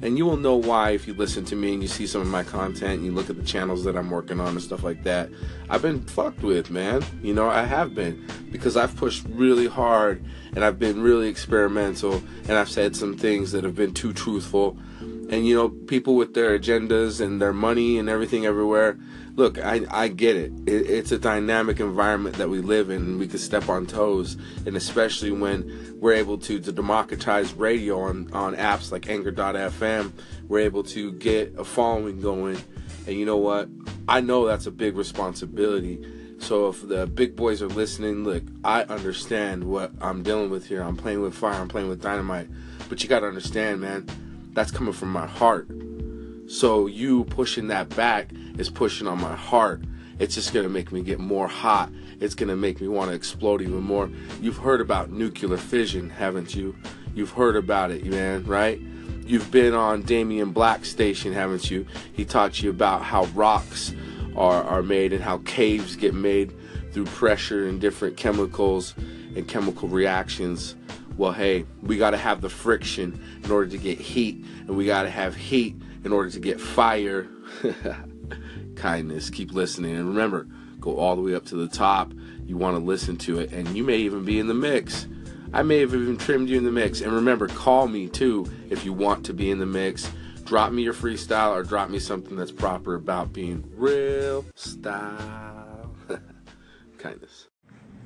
And 0.01 0.17
you 0.17 0.25
will 0.25 0.39
know 0.39 0.57
why 0.57 0.91
if 0.91 1.07
you 1.07 1.13
listen 1.13 1.45
to 1.47 1.57
me 1.57 1.75
and 1.75 1.83
you 1.83 1.89
see 1.89 2.07
some 2.07 2.23
of 2.23 2.27
my 2.27 2.43
content 2.43 2.95
and 2.95 3.05
you 3.05 3.13
look 3.13 3.29
at 3.29 3.37
the 3.37 3.43
channels 3.43 3.85
that 3.85 3.95
I'm 3.95 4.11
working 4.11 4.41
on 4.41 4.49
and 4.49 4.63
stuff 4.63 4.83
like 4.83 5.03
that. 5.05 5.29
I've 5.69 5.83
been 5.83 6.03
fucked 6.03 6.43
with, 6.43 6.71
man. 6.71 7.05
You 7.23 7.35
know, 7.35 7.49
I 7.49 7.65
have 7.65 7.95
been 7.95 8.27
because 8.51 8.79
I've 8.79 8.97
pushed 8.97 9.27
really 9.29 9.67
hard 9.67 10.25
and 10.55 10.65
I've 10.65 10.79
been 10.79 11.03
really 11.03 11.29
experimental 11.29 12.23
and 12.49 12.53
I've 12.53 12.71
said 12.71 12.97
some 12.97 13.19
things 13.19 13.53
that 13.53 13.65
have 13.65 13.75
been 13.75 13.93
too 13.93 14.15
truthful. 14.15 14.79
And 15.31 15.47
you 15.47 15.55
know, 15.55 15.69
people 15.69 16.17
with 16.17 16.35
their 16.35 16.59
agendas 16.59 17.21
and 17.21 17.41
their 17.41 17.53
money 17.53 17.99
and 17.99 18.09
everything 18.09 18.47
everywhere. 18.47 18.99
Look, 19.37 19.59
I, 19.59 19.85
I 19.91 20.09
get 20.09 20.37
it. 20.37 20.53
it. 20.67 20.89
It's 20.89 21.11
a 21.11 21.19
dynamic 21.19 21.81
environment 21.81 22.37
that 22.37 22.49
we 22.49 22.61
live 22.61 22.91
in, 22.91 23.03
and 23.03 23.19
we 23.19 23.27
can 23.27 23.39
step 23.39 23.69
on 23.69 23.85
toes. 23.87 24.37
And 24.65 24.77
especially 24.77 25.33
when 25.33 25.99
we're 26.01 26.13
able 26.13 26.39
to, 26.39 26.61
to 26.61 26.73
democratize 26.73 27.53
radio 27.55 28.01
on, 28.01 28.33
on 28.33 28.55
apps 28.55 28.93
like 28.93 29.09
Anchor.fm, 29.09 30.13
we're 30.47 30.61
able 30.61 30.85
to 30.85 31.13
get 31.13 31.55
a 31.59 31.65
following 31.65 32.21
going. 32.21 32.63
And 33.07 33.17
you 33.17 33.27
know 33.27 33.39
what? 33.39 33.69
I 34.07 34.21
know 34.21 34.47
that's 34.47 34.67
a 34.67 34.71
big 34.71 34.97
responsibility. 34.97 36.05
So 36.39 36.69
if 36.69 36.87
the 36.87 37.07
big 37.07 37.37
boys 37.37 37.63
are 37.63 37.69
listening, 37.69 38.23
look, 38.23 38.43
I 38.63 38.83
understand 38.83 39.65
what 39.65 39.93
I'm 40.01 40.23
dealing 40.23 40.51
with 40.51 40.67
here. 40.67 40.83
I'm 40.83 40.97
playing 40.97 41.23
with 41.23 41.35
fire, 41.35 41.55
I'm 41.55 41.69
playing 41.69 41.89
with 41.89 42.03
dynamite. 42.03 42.49
But 42.89 43.03
you 43.03 43.09
got 43.09 43.21
to 43.21 43.27
understand, 43.27 43.81
man, 43.81 44.07
that's 44.55 44.71
coming 44.71 44.93
from 44.93 45.13
my 45.13 45.27
heart. 45.27 45.69
So 46.47 46.87
you 46.87 47.25
pushing 47.25 47.69
that 47.69 47.95
back 47.97 48.31
is 48.59 48.71
pushing 48.71 49.07
on 49.07 49.21
my 49.21 49.35
heart. 49.35 49.83
It's 50.19 50.37
just 50.37 50.53
going 50.53 50.65
to 50.65 50.71
make 50.71 50.93
me 50.93 51.03
get 51.03 51.19
more 51.19 51.49
hot. 51.49 51.91
It's 52.21 52.35
going 52.35 52.49
to 52.49 52.57
make 52.57 52.81
me 52.81 52.87
want 52.87 53.11
to 53.11 53.17
explode 53.17 53.63
even 53.63 53.83
more. 53.83 54.09
You've 54.41 54.59
heard 54.59 54.81
about 54.81 55.11
nuclear 55.11 55.57
fission, 55.57 56.09
haven't 56.09 56.55
you? 56.55 56.77
You've 57.15 57.33
heard 57.33 57.57
about 57.57 57.91
it, 57.91 58.05
man, 58.05 58.45
right? 58.45 58.81
You've 59.27 59.51
been 59.51 59.75
on 59.75 60.03
Damien 60.03 60.53
Black 60.53 60.85
station, 60.85 61.33
haven't 61.33 61.71
you? 61.71 61.87
He 62.13 62.25
taught 62.25 62.63
you 62.63 62.71
about 62.71 63.03
how 63.03 63.25
rocks 63.27 63.95
are, 64.37 64.63
are 64.63 64.83
made 64.83 65.13
and 65.13 65.23
how 65.23 65.39
caves 65.39 65.97
get 65.97 66.15
made 66.15 66.53
through 66.93 67.07
pressure 67.07 67.67
and 67.67 67.81
different 67.81 68.17
chemicals 68.17 68.95
and 69.35 69.49
chemical 69.49 69.89
reactions. 69.89 70.77
Well, 71.17 71.33
hey, 71.33 71.65
we 71.83 71.97
got 71.97 72.11
to 72.11 72.17
have 72.17 72.41
the 72.41 72.49
friction 72.49 73.21
in 73.45 73.51
order 73.51 73.71
to 73.71 73.79
get 73.79 74.01
heat, 74.01 74.45
and 74.67 74.77
we 74.77 74.87
got 74.87 75.05
to 75.05 75.11
have 75.11 75.37
heat 75.37 75.77
in 76.03 76.13
order 76.13 76.31
to 76.31 76.41
get 76.41 76.61
fire. 76.61 77.29
Kindness, 78.77 79.31
keep 79.31 79.53
listening. 79.53 79.95
And 79.97 80.09
remember, 80.09 80.49
go 80.81 80.97
all 80.97 81.15
the 81.15 81.23
way 81.23 81.35
up 81.35 81.45
to 81.47 81.57
the 81.57 81.69
top. 81.69 82.13
You 82.47 82.57
want 82.57 82.77
to 82.77 82.83
listen 82.83 83.17
to 83.19 83.39
it, 83.39 83.53
and 83.53 83.77
you 83.77 83.85
may 83.85 83.99
even 83.99 84.25
be 84.25 84.41
in 84.41 84.49
the 84.49 84.55
mix. 84.55 85.07
I 85.53 85.63
may 85.63 85.79
have 85.79 85.95
even 85.95 86.17
trimmed 86.17 86.49
you 86.49 86.59
in 86.59 86.65
the 86.65 86.73
mix. 86.73 87.01
And 87.01 87.13
remember, 87.13 87.47
call 87.47 87.87
me 87.87 88.09
too 88.09 88.51
if 88.71 88.85
you 88.85 88.93
want 88.93 89.25
to 89.27 89.33
be 89.33 89.53
in 89.53 89.61
the 89.61 89.67
mix. 89.67 90.11
Drop 90.43 90.73
me 90.73 90.83
your 90.83 90.95
freestyle 90.95 91.53
or 91.53 91.63
drop 91.63 91.91
me 91.91 92.01
something 92.01 92.37
that's 92.37 92.51
proper 92.51 92.97
about 92.97 93.33
being 93.33 93.65
real 93.77 94.45
style. 94.57 95.95
Kindness. 96.99 97.44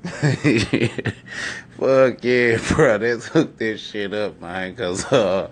Fuck 1.79 2.25
yeah, 2.25 2.59
bro. 2.68 2.97
Let's 2.97 3.27
hook 3.27 3.59
this 3.59 3.81
shit 3.81 4.14
up, 4.14 4.40
man. 4.40 4.75
Cause 4.75 5.05
uh, 5.12 5.51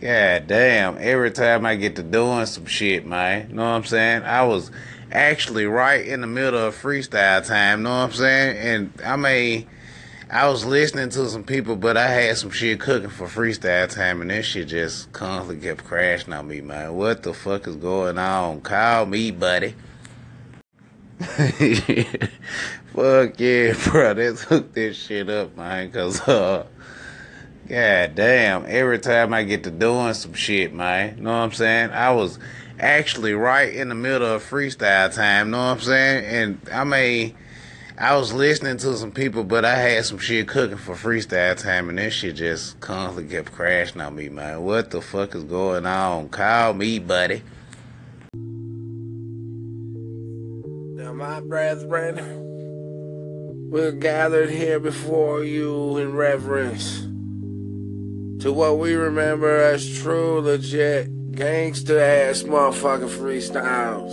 god 0.00 0.46
damn, 0.46 0.98
every 0.98 1.30
time 1.30 1.64
I 1.64 1.76
get 1.76 1.96
to 1.96 2.02
doing 2.02 2.46
some 2.46 2.66
shit, 2.66 3.06
man. 3.06 3.54
Know 3.54 3.62
what 3.62 3.68
I'm 3.68 3.84
saying? 3.84 4.22
I 4.22 4.44
was 4.44 4.70
actually 5.10 5.66
right 5.66 6.06
in 6.06 6.20
the 6.20 6.26
middle 6.26 6.66
of 6.66 6.80
freestyle 6.80 7.46
time. 7.46 7.82
Know 7.82 7.90
what 7.90 7.96
I'm 7.96 8.12
saying? 8.12 8.56
And 8.58 8.92
I 9.04 9.16
mean, 9.16 9.66
I 10.30 10.48
was 10.48 10.64
listening 10.64 11.08
to 11.10 11.28
some 11.28 11.44
people, 11.44 11.76
but 11.76 11.96
I 11.96 12.08
had 12.08 12.36
some 12.36 12.50
shit 12.50 12.80
cooking 12.80 13.10
for 13.10 13.26
freestyle 13.26 13.88
time, 13.92 14.20
and 14.20 14.30
this 14.30 14.46
shit 14.46 14.68
just 14.68 15.12
constantly 15.12 15.66
kept 15.66 15.84
crashing 15.84 16.32
on 16.32 16.48
me, 16.48 16.60
man. 16.60 16.94
What 16.94 17.22
the 17.22 17.32
fuck 17.32 17.66
is 17.66 17.76
going 17.76 18.18
on? 18.18 18.60
Call 18.60 19.06
me, 19.06 19.30
buddy. 19.30 19.74
Fuck 21.18 21.48
yeah, 23.40 23.72
bro. 23.84 24.12
Let's 24.12 24.42
hook 24.42 24.74
this 24.74 24.98
shit 24.98 25.30
up, 25.30 25.56
man. 25.56 25.90
Cause, 25.90 26.20
uh, 26.28 26.66
god 27.66 28.14
damn, 28.14 28.66
every 28.66 28.98
time 28.98 29.32
I 29.32 29.44
get 29.44 29.64
to 29.64 29.70
doing 29.70 30.12
some 30.12 30.34
shit, 30.34 30.74
man. 30.74 31.22
Know 31.22 31.30
what 31.30 31.36
I'm 31.36 31.52
saying? 31.52 31.92
I 31.92 32.12
was 32.12 32.38
actually 32.78 33.32
right 33.32 33.74
in 33.74 33.88
the 33.88 33.94
middle 33.94 34.26
of 34.26 34.42
freestyle 34.42 35.14
time. 35.14 35.50
Know 35.50 35.58
what 35.58 35.64
I'm 35.64 35.80
saying? 35.80 36.24
And 36.26 36.60
I 36.70 36.84
mean, 36.84 37.34
I 37.96 38.14
was 38.16 38.34
listening 38.34 38.76
to 38.78 38.94
some 38.98 39.10
people, 39.10 39.42
but 39.42 39.64
I 39.64 39.74
had 39.74 40.04
some 40.04 40.18
shit 40.18 40.46
cooking 40.48 40.76
for 40.76 40.94
freestyle 40.94 41.56
time, 41.56 41.88
and 41.88 41.96
this 41.96 42.12
shit 42.12 42.36
just 42.36 42.78
constantly 42.80 43.34
kept 43.34 43.52
crashing 43.52 44.02
on 44.02 44.14
me, 44.14 44.28
man. 44.28 44.64
What 44.64 44.90
the 44.90 45.00
fuck 45.00 45.34
is 45.34 45.44
going 45.44 45.86
on? 45.86 46.28
Call 46.28 46.74
me, 46.74 46.98
buddy. 46.98 47.42
Now, 51.06 51.12
my 51.12 51.38
brethren, 51.38 52.16
we're 53.70 53.92
gathered 53.92 54.50
here 54.50 54.80
before 54.80 55.44
you 55.44 55.98
in 55.98 56.16
reverence 56.16 57.02
to 58.42 58.52
what 58.52 58.80
we 58.80 58.94
remember 58.94 59.56
as 59.56 60.00
true, 60.00 60.40
legit, 60.40 61.30
gangster 61.30 62.00
ass 62.00 62.42
motherfucking 62.42 63.10
freestyles. 63.10 64.10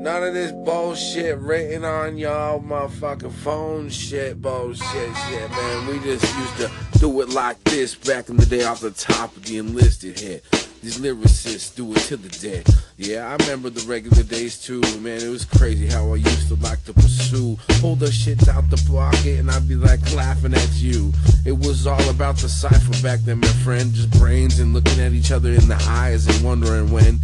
None 0.00 0.24
of 0.24 0.32
this 0.32 0.52
bullshit 0.64 1.36
written 1.40 1.84
on 1.84 2.16
y'all 2.16 2.62
motherfucking 2.62 3.30
phone 3.30 3.90
shit, 3.90 4.40
bullshit 4.40 5.14
shit, 5.28 5.50
man. 5.50 5.86
We 5.88 5.98
just 5.98 6.24
used 6.38 6.56
to 6.56 6.70
do 6.98 7.20
it 7.20 7.28
like 7.28 7.62
this 7.64 7.94
back 7.94 8.30
in 8.30 8.38
the 8.38 8.46
day 8.46 8.64
off 8.64 8.80
the 8.80 8.92
top 8.92 9.36
of 9.36 9.44
the 9.44 9.58
enlisted 9.58 10.18
head. 10.18 10.40
These 10.82 11.00
lyricists 11.00 11.76
do 11.76 11.92
it 11.92 11.98
to 12.04 12.16
the 12.16 12.30
dead. 12.30 12.66
Yeah, 13.00 13.28
I 13.28 13.36
remember 13.44 13.70
the 13.70 13.86
regular 13.86 14.24
days 14.24 14.60
too, 14.60 14.80
man. 14.98 15.22
It 15.22 15.28
was 15.28 15.44
crazy 15.44 15.86
how 15.86 16.12
I 16.12 16.16
used 16.16 16.48
to 16.48 16.56
like 16.56 16.82
to 16.86 16.92
pursue. 16.92 17.56
Pull 17.80 17.94
the 17.94 18.10
shit 18.10 18.48
out 18.48 18.68
the 18.70 18.90
pocket 18.90 19.38
and 19.38 19.48
I'd 19.48 19.68
be 19.68 19.76
like 19.76 20.00
laughing 20.14 20.52
at 20.52 20.72
you. 20.74 21.12
It 21.46 21.56
was 21.56 21.86
all 21.86 22.10
about 22.10 22.38
the 22.38 22.48
cipher 22.48 23.00
back 23.00 23.20
then, 23.20 23.38
my 23.38 23.46
friend. 23.62 23.94
Just 23.94 24.10
brains 24.18 24.58
and 24.58 24.74
looking 24.74 24.98
at 24.98 25.12
each 25.12 25.30
other 25.30 25.50
in 25.50 25.68
the 25.68 25.78
eyes 25.88 26.26
and 26.26 26.44
wondering 26.44 26.90
when 26.90 27.20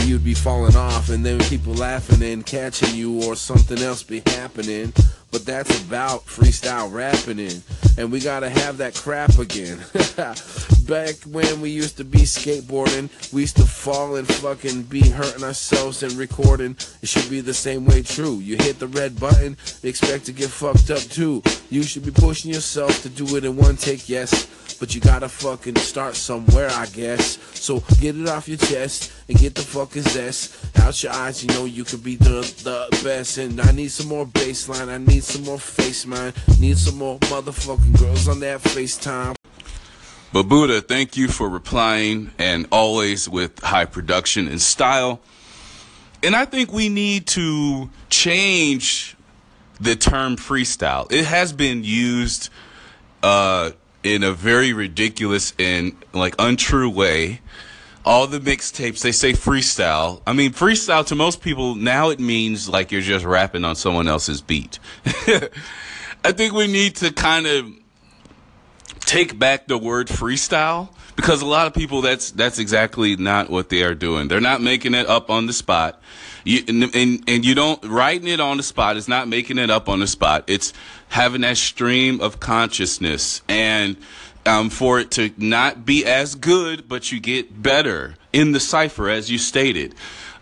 you'd 0.00 0.24
be 0.24 0.34
falling 0.34 0.74
off 0.74 1.08
and 1.08 1.24
then 1.24 1.38
people 1.42 1.72
laughing 1.74 2.20
and 2.24 2.44
catching 2.44 2.92
you 2.92 3.22
or 3.22 3.36
something 3.36 3.78
else 3.78 4.02
be 4.02 4.24
happening. 4.26 4.92
But 5.32 5.46
that's 5.46 5.82
about 5.82 6.26
freestyle 6.26 6.92
rapping 6.92 7.38
in. 7.38 7.62
And 7.96 8.12
we 8.12 8.20
gotta 8.20 8.50
have 8.50 8.76
that 8.76 8.94
crap 8.94 9.38
again. 9.38 9.78
Back 10.86 11.14
when 11.24 11.60
we 11.62 11.70
used 11.70 11.96
to 11.96 12.04
be 12.04 12.20
skateboarding, 12.20 13.08
we 13.32 13.40
used 13.40 13.56
to 13.56 13.64
fall 13.64 14.16
and 14.16 14.28
fucking 14.28 14.82
be 14.84 15.08
hurting 15.08 15.42
ourselves 15.42 16.02
and 16.02 16.12
recording. 16.12 16.76
It 17.00 17.08
should 17.08 17.30
be 17.30 17.40
the 17.40 17.54
same 17.54 17.86
way 17.86 18.02
true. 18.02 18.36
You 18.36 18.56
hit 18.56 18.78
the 18.78 18.88
red 18.88 19.18
button, 19.18 19.56
expect 19.82 20.26
to 20.26 20.32
get 20.32 20.50
fucked 20.50 20.90
up 20.90 21.00
too. 21.00 21.42
You 21.70 21.82
should 21.82 22.04
be 22.04 22.10
pushing 22.10 22.52
yourself 22.52 23.02
to 23.02 23.08
do 23.08 23.36
it 23.36 23.44
in 23.44 23.56
one 23.56 23.76
take, 23.76 24.08
yes. 24.08 24.46
But 24.78 24.94
you 24.94 25.00
gotta 25.00 25.28
fucking 25.28 25.76
start 25.76 26.16
somewhere, 26.16 26.68
I 26.70 26.86
guess. 26.86 27.38
So 27.54 27.80
get 28.00 28.16
it 28.16 28.28
off 28.28 28.48
your 28.48 28.58
chest 28.58 29.12
and 29.28 29.38
get 29.38 29.54
the 29.54 29.62
fucking 29.62 30.02
zest 30.02 30.78
out 30.80 31.02
your 31.02 31.12
eyes. 31.12 31.44
You 31.44 31.52
know 31.54 31.64
you 31.64 31.84
could 31.84 32.02
be 32.02 32.16
the 32.16 32.40
the 32.64 33.00
best. 33.04 33.38
And 33.38 33.60
I 33.60 33.72
need 33.72 33.90
some 33.90 34.08
more 34.08 34.26
baseline. 34.26 34.88
I 34.88 34.98
need 34.98 35.24
some 35.24 35.44
more 35.44 35.58
face, 35.58 36.06
man. 36.06 36.32
Need 36.60 36.78
some 36.78 36.98
more 36.98 37.18
motherfucking 37.20 37.98
girls 37.98 38.28
on 38.28 38.40
that 38.40 38.60
FaceTime. 38.62 39.34
Babuda, 40.32 40.86
thank 40.88 41.16
you 41.16 41.28
for 41.28 41.48
replying 41.48 42.30
and 42.38 42.66
always 42.72 43.28
with 43.28 43.60
high 43.60 43.84
production 43.84 44.48
and 44.48 44.60
style. 44.60 45.20
And 46.22 46.34
I 46.34 46.46
think 46.46 46.72
we 46.72 46.88
need 46.88 47.26
to 47.28 47.90
change 48.08 49.14
the 49.80 49.96
term 49.96 50.36
freestyle. 50.36 51.10
It 51.12 51.24
has 51.24 51.52
been 51.52 51.84
used 51.84 52.48
uh, 53.22 53.72
in 54.02 54.22
a 54.22 54.32
very 54.32 54.72
ridiculous 54.72 55.54
and 55.58 55.96
like 56.12 56.34
untrue 56.38 56.90
way. 56.90 57.40
All 58.04 58.26
the 58.26 58.40
mixtapes 58.40 59.02
they 59.02 59.12
say 59.12 59.32
freestyle. 59.32 60.22
I 60.26 60.32
mean, 60.32 60.52
freestyle 60.52 61.06
to 61.06 61.14
most 61.14 61.40
people 61.40 61.76
now 61.76 62.10
it 62.10 62.18
means 62.18 62.68
like 62.68 62.90
you're 62.90 63.00
just 63.00 63.24
rapping 63.24 63.64
on 63.64 63.76
someone 63.76 64.08
else's 64.08 64.40
beat. 64.40 64.78
I 66.24 66.32
think 66.32 66.52
we 66.52 66.66
need 66.66 66.96
to 66.96 67.12
kind 67.12 67.46
of 67.46 67.72
take 69.00 69.38
back 69.38 69.66
the 69.66 69.78
word 69.78 70.08
freestyle 70.08 70.88
because 71.16 71.42
a 71.42 71.46
lot 71.46 71.66
of 71.66 71.74
people 71.74 72.00
that's 72.00 72.30
that's 72.30 72.58
exactly 72.58 73.16
not 73.16 73.50
what 73.50 73.68
they 73.68 73.82
are 73.82 73.94
doing. 73.94 74.28
They're 74.28 74.40
not 74.40 74.60
making 74.60 74.94
it 74.94 75.06
up 75.06 75.30
on 75.30 75.46
the 75.46 75.52
spot. 75.52 76.00
You, 76.44 76.62
and, 76.68 76.94
and 76.94 77.24
and 77.28 77.44
you 77.44 77.54
don't 77.54 77.82
writing 77.84 78.28
it 78.28 78.40
on 78.40 78.56
the 78.56 78.62
spot 78.62 78.96
is 78.96 79.08
not 79.08 79.28
making 79.28 79.58
it 79.58 79.70
up 79.70 79.88
on 79.88 80.00
the 80.00 80.06
spot. 80.06 80.44
It's 80.46 80.72
having 81.08 81.42
that 81.42 81.56
stream 81.56 82.20
of 82.20 82.40
consciousness 82.40 83.42
and 83.48 83.96
um, 84.46 84.70
for 84.70 84.98
it 84.98 85.10
to 85.12 85.30
not 85.36 85.84
be 85.84 86.04
as 86.04 86.34
good, 86.34 86.88
but 86.88 87.12
you 87.12 87.20
get 87.20 87.62
better 87.62 88.16
in 88.32 88.52
the 88.52 88.60
cipher 88.60 89.08
as 89.08 89.30
you 89.30 89.38
stated. 89.38 89.94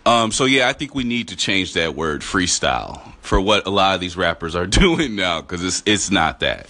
Um, 0.06 0.32
so 0.32 0.46
yeah, 0.46 0.68
I 0.68 0.72
think 0.72 0.94
we 0.94 1.04
need 1.04 1.28
to 1.28 1.36
change 1.36 1.74
that 1.74 1.94
word 1.94 2.22
freestyle 2.22 3.14
for 3.20 3.40
what 3.40 3.66
a 3.66 3.70
lot 3.70 3.94
of 3.94 4.00
these 4.00 4.16
rappers 4.16 4.56
are 4.56 4.66
doing 4.82 5.14
now 5.16 5.40
because 5.40 5.62
it's 5.62 5.82
it's 5.86 6.10
not 6.10 6.40
that. 6.40 6.68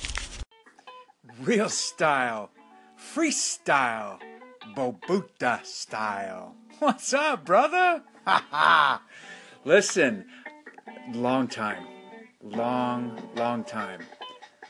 Real 1.41 1.69
style, 1.69 2.51
freestyle, 2.99 4.19
Babuda 4.77 5.65
style. 5.65 6.55
What's 6.81 7.15
up, 7.15 7.45
brother? 7.45 8.03
Ha 8.27 8.45
ha! 8.51 9.03
Listen, 9.67 10.25
long 11.13 11.47
time, 11.47 11.87
long, 12.43 13.21
long 13.37 13.63
time. 13.63 14.01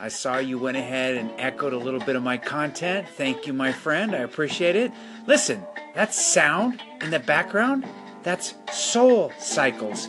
I 0.00 0.08
saw 0.08 0.38
you 0.38 0.58
went 0.58 0.76
ahead 0.76 1.14
and 1.14 1.30
echoed 1.38 1.72
a 1.72 1.78
little 1.78 2.00
bit 2.00 2.16
of 2.16 2.24
my 2.24 2.36
content. 2.38 3.08
Thank 3.08 3.46
you, 3.46 3.52
my 3.52 3.70
friend. 3.70 4.16
I 4.16 4.18
appreciate 4.18 4.74
it. 4.74 4.90
Listen, 5.28 5.64
that 5.94 6.12
sound 6.12 6.82
in 7.02 7.10
the 7.10 7.20
background, 7.20 7.86
that's 8.24 8.54
Soul 8.72 9.32
Cycles, 9.38 10.08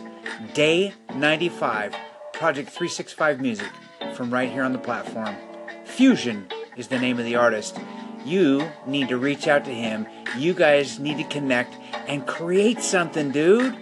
Day 0.52 0.94
95, 1.14 1.94
Project 2.32 2.68
365 2.70 3.40
Music, 3.40 3.70
from 4.14 4.34
right 4.34 4.50
here 4.50 4.64
on 4.64 4.72
the 4.72 4.80
platform. 4.80 5.36
Fusion 5.84 6.48
is 6.76 6.88
the 6.88 6.98
name 6.98 7.20
of 7.20 7.24
the 7.24 7.36
artist. 7.36 7.78
You 8.24 8.68
need 8.84 9.10
to 9.10 9.16
reach 9.16 9.46
out 9.46 9.64
to 9.66 9.72
him. 9.72 10.08
You 10.36 10.54
guys 10.54 10.98
need 10.98 11.18
to 11.18 11.24
connect 11.24 11.76
and 12.08 12.26
create 12.26 12.80
something, 12.80 13.30
dude. 13.30 13.76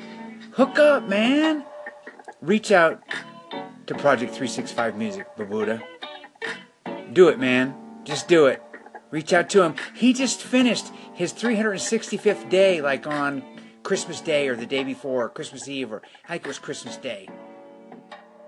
Hook 0.53 0.79
up, 0.79 1.09
man. 1.09 1.65
Reach 2.41 2.73
out 2.73 3.03
to 3.87 3.95
Project 3.95 4.33
365 4.33 4.97
Music, 4.97 5.27
Babuda. 5.37 5.83
Do 7.13 7.29
it, 7.29 7.39
man. 7.39 7.75
Just 8.05 8.29
do 8.29 8.47
it. 8.47 8.63
Reach 9.11 9.33
out 9.33 9.51
to 9.51 9.63
him. 9.63 9.75
He 9.95 10.13
just 10.13 10.43
finished 10.43 10.87
his 11.15 11.33
365th 11.33 12.49
day, 12.49 12.81
like 12.81 13.07
on 13.07 13.43
Christmas 13.83 14.21
Day 14.21 14.49
or 14.49 14.57
the 14.57 14.67
day 14.67 14.85
before, 14.85 15.29
Christmas 15.29 15.69
Eve, 15.69 15.93
or 15.93 16.03
I 16.25 16.33
think 16.33 16.45
it 16.45 16.49
was 16.49 16.59
Christmas 16.59 16.97
Day. 16.97 17.29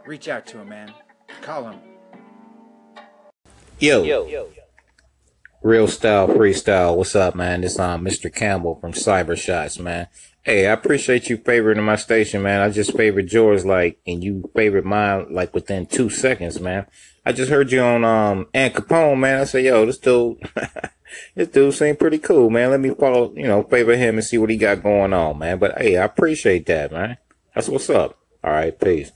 Reach 0.07 0.29
out 0.29 0.47
to 0.47 0.59
him, 0.59 0.69
man. 0.69 0.93
Call 1.43 1.71
him. 1.71 1.81
Yo. 3.79 4.03
Yo. 4.03 4.27
Yo. 4.27 4.49
Real 5.63 5.87
style 5.87 6.27
freestyle. 6.29 6.97
What's 6.97 7.15
up, 7.15 7.35
man? 7.35 7.61
This 7.61 7.79
um 7.79 8.05
Mr. 8.05 8.33
Campbell 8.33 8.77
from 8.77 8.93
Cyber 8.93 9.37
Shots, 9.37 9.79
man. 9.79 10.09
Hey, 10.45 10.67
I 10.67 10.73
appreciate 10.73 11.31
you 11.31 11.37
favoring 11.37 11.81
my 11.85 11.95
station, 11.95 12.43
man. 12.43 12.63
I 12.63 12.69
just 12.69 12.97
favored 12.97 13.33
yours 13.33 13.65
like 13.65 14.01
and 14.09 14.25
you 14.25 14.51
favored 14.57 14.85
mine 14.85 15.29
like 15.31 15.55
within 15.55 15.87
two 15.87 16.11
seconds, 16.11 16.59
man. 16.59 16.87
I 17.25 17.31
just 17.31 17.49
heard 17.49 17.71
you 17.71 17.81
on 17.81 18.05
um 18.05 18.49
Al 18.53 18.71
Capone, 18.71 19.21
man. 19.21 19.41
I 19.41 19.45
said, 19.45 19.65
yo, 19.65 19.87
this 19.87 19.99
dude 19.99 20.39
this 21.37 21.47
dude 21.47 21.75
seemed 21.75 22.01
pretty 22.01 22.19
cool, 22.19 22.51
man. 22.51 22.73
Let 22.73 22.81
me 22.81 22.91
follow, 22.91 23.33
you 23.37 23.47
know, 23.47 23.63
favor 23.63 23.95
him 23.95 24.17
and 24.17 24.25
see 24.25 24.37
what 24.37 24.51
he 24.51 24.57
got 24.57 24.83
going 24.83 25.13
on, 25.13 25.39
man. 25.39 25.61
But 25.61 25.81
hey, 25.81 25.97
I 25.97 26.05
appreciate 26.05 26.67
that, 26.67 26.91
man. 26.91 27.19
That's 27.55 27.69
what's 27.69 27.89
up. 27.89 28.19
All 28.43 28.51
right, 28.51 28.77
peace. 28.79 29.13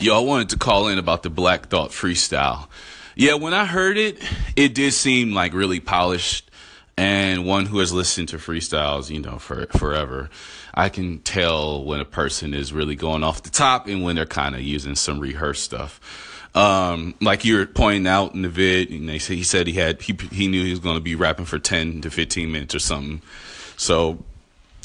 Yo, 0.00 0.16
I 0.16 0.24
wanted 0.24 0.48
to 0.48 0.56
call 0.56 0.88
in 0.88 0.98
about 0.98 1.22
the 1.22 1.30
Black 1.30 1.68
Thought 1.68 1.90
freestyle. 1.90 2.68
Yeah, 3.14 3.34
when 3.34 3.52
I 3.52 3.66
heard 3.66 3.98
it, 3.98 4.18
it 4.56 4.74
did 4.74 4.94
seem 4.94 5.34
like 5.34 5.52
really 5.52 5.80
polished. 5.80 6.50
And 6.96 7.44
one 7.44 7.66
who 7.66 7.80
has 7.80 7.92
listened 7.92 8.28
to 8.28 8.36
freestyles, 8.36 9.10
you 9.10 9.20
know, 9.20 9.38
for 9.38 9.66
forever, 9.66 10.30
I 10.72 10.88
can 10.88 11.18
tell 11.18 11.84
when 11.84 11.98
a 12.00 12.04
person 12.04 12.54
is 12.54 12.72
really 12.72 12.94
going 12.94 13.24
off 13.24 13.42
the 13.42 13.50
top 13.50 13.88
and 13.88 14.04
when 14.04 14.14
they're 14.14 14.26
kind 14.26 14.54
of 14.54 14.60
using 14.60 14.94
some 14.94 15.18
rehearsed 15.18 15.64
stuff. 15.64 16.00
Um, 16.54 17.14
like 17.20 17.44
you 17.44 17.56
were 17.56 17.66
pointing 17.66 18.06
out 18.06 18.34
in 18.34 18.42
the 18.42 18.48
vid, 18.48 18.90
and 18.90 19.08
they 19.08 19.18
say 19.18 19.34
he 19.34 19.42
said 19.42 19.66
he 19.66 19.72
had 19.72 20.00
he 20.02 20.16
he 20.30 20.46
knew 20.46 20.62
he 20.62 20.70
was 20.70 20.78
going 20.78 20.94
to 20.94 21.00
be 21.00 21.16
rapping 21.16 21.46
for 21.46 21.58
ten 21.58 22.00
to 22.02 22.10
fifteen 22.10 22.52
minutes 22.52 22.76
or 22.76 22.78
something. 22.78 23.22
So 23.76 24.24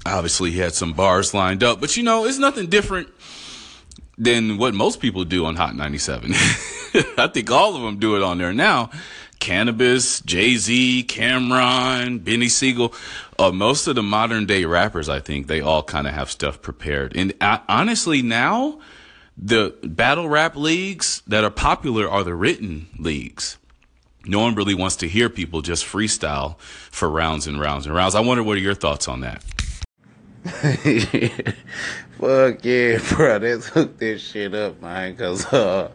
obviously 0.05 0.49
he 0.49 0.57
had 0.57 0.73
some 0.73 0.93
bars 0.93 1.33
lined 1.33 1.63
up, 1.63 1.79
but 1.79 1.95
you 1.95 2.01
know, 2.01 2.25
it's 2.25 2.39
nothing 2.39 2.67
different 2.67 3.07
than 4.17 4.57
what 4.57 4.73
most 4.73 4.99
people 4.99 5.23
do 5.23 5.45
on 5.45 5.55
Hot 5.55 5.75
97. 5.75 6.31
I 7.17 7.29
think 7.33 7.49
all 7.49 7.75
of 7.75 7.81
them 7.81 7.99
do 7.99 8.15
it 8.15 8.23
on 8.23 8.37
there 8.37 8.53
now. 8.53 8.89
Canibus, 9.39 10.23
Jay 10.25 10.55
Z, 10.55 11.05
Cam'ron, 11.07 12.19
Beanie 12.19 12.49
Sigel, 12.49 12.93
uh, 13.37 13.51
most 13.51 13.87
of 13.87 13.95
the 13.95 14.03
modern 14.03 14.45
day 14.45 14.65
rappers, 14.65 15.07
I 15.09 15.19
think 15.19 15.47
they 15.47 15.61
all 15.61 15.83
kind 15.83 16.07
of 16.07 16.13
have 16.13 16.29
stuff 16.29 16.61
prepared. 16.61 17.15
And 17.15 17.33
honestly, 17.41 18.21
now 18.21 18.79
the 19.37 19.75
battle 19.83 20.27
rap 20.27 20.55
leagues 20.55 21.21
that 21.27 21.43
are 21.43 21.49
popular 21.49 22.09
are 22.09 22.23
the 22.23 22.35
written 22.35 22.87
leagues. 22.97 23.57
No 24.25 24.39
one 24.41 24.55
really 24.55 24.75
wants 24.75 24.97
to 24.97 25.07
hear 25.07 25.29
people 25.29 25.61
just 25.61 25.85
freestyle 25.85 26.59
for 26.59 27.09
rounds 27.09 27.47
and 27.47 27.59
rounds 27.59 27.85
and 27.85 27.95
rounds. 27.95 28.15
I 28.15 28.19
wonder 28.19 28.43
what 28.43 28.57
are 28.57 28.61
your 28.61 28.75
thoughts 28.75 29.07
on 29.07 29.21
that? 29.21 29.43
Fuck 32.19 32.65
yeah, 32.65 32.99
bro. 33.09 33.37
Let's 33.37 33.67
hook 33.67 33.97
this 33.97 34.21
shit 34.21 34.53
up, 34.53 34.81
man. 34.81 35.15
Cause, 35.15 35.45
uh, 35.53 35.91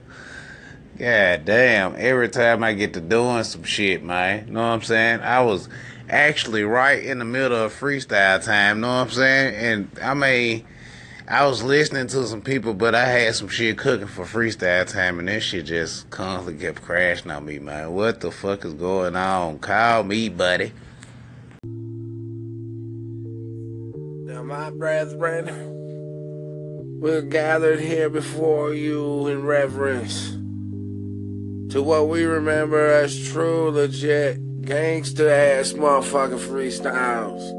god 0.98 1.44
damn, 1.44 1.96
every 1.96 2.28
time 2.28 2.62
I 2.62 2.72
get 2.72 2.94
to 2.94 3.00
doing 3.00 3.44
some 3.44 3.64
shit, 3.64 4.02
man. 4.02 4.52
Know 4.52 4.60
what 4.60 4.66
I'm 4.66 4.82
saying? 4.82 5.20
I 5.20 5.42
was 5.42 5.68
actually 6.08 6.64
right 6.64 7.02
in 7.02 7.18
the 7.18 7.24
middle 7.24 7.56
of 7.56 7.72
freestyle 7.72 8.44
time. 8.44 8.80
Know 8.80 8.88
what 8.88 8.94
I'm 8.94 9.10
saying? 9.10 9.54
And 9.54 9.88
I 10.02 10.14
mean, 10.14 10.64
I 11.26 11.46
was 11.46 11.62
listening 11.62 12.06
to 12.08 12.26
some 12.26 12.42
people, 12.42 12.74
but 12.74 12.94
I 12.94 13.06
had 13.06 13.34
some 13.34 13.48
shit 13.48 13.78
cooking 13.78 14.06
for 14.06 14.24
freestyle 14.24 14.86
time, 14.86 15.18
and 15.18 15.26
this 15.26 15.42
shit 15.42 15.66
just 15.66 16.10
constantly 16.10 16.62
kept 16.62 16.82
crashing 16.82 17.30
on 17.30 17.44
me, 17.44 17.58
man. 17.58 17.92
What 17.92 18.20
the 18.20 18.30
fuck 18.30 18.64
is 18.64 18.74
going 18.74 19.16
on? 19.16 19.58
Call 19.58 20.04
me, 20.04 20.28
buddy. 20.28 20.72
Now, 24.26 24.42
my 24.42 24.70
brethren, 24.70 25.70
we're 27.00 27.22
gathered 27.22 27.80
here 27.80 28.10
before 28.10 28.74
you 28.74 29.26
in 29.26 29.42
reverence 29.44 30.36
to 31.70 31.82
what 31.82 32.08
we 32.08 32.24
remember 32.24 32.78
as 32.78 33.30
true, 33.30 33.70
legit, 33.70 34.62
gangster 34.62 35.28
ass 35.28 35.72
motherfucking 35.72 36.38
freestyles. 36.38 37.52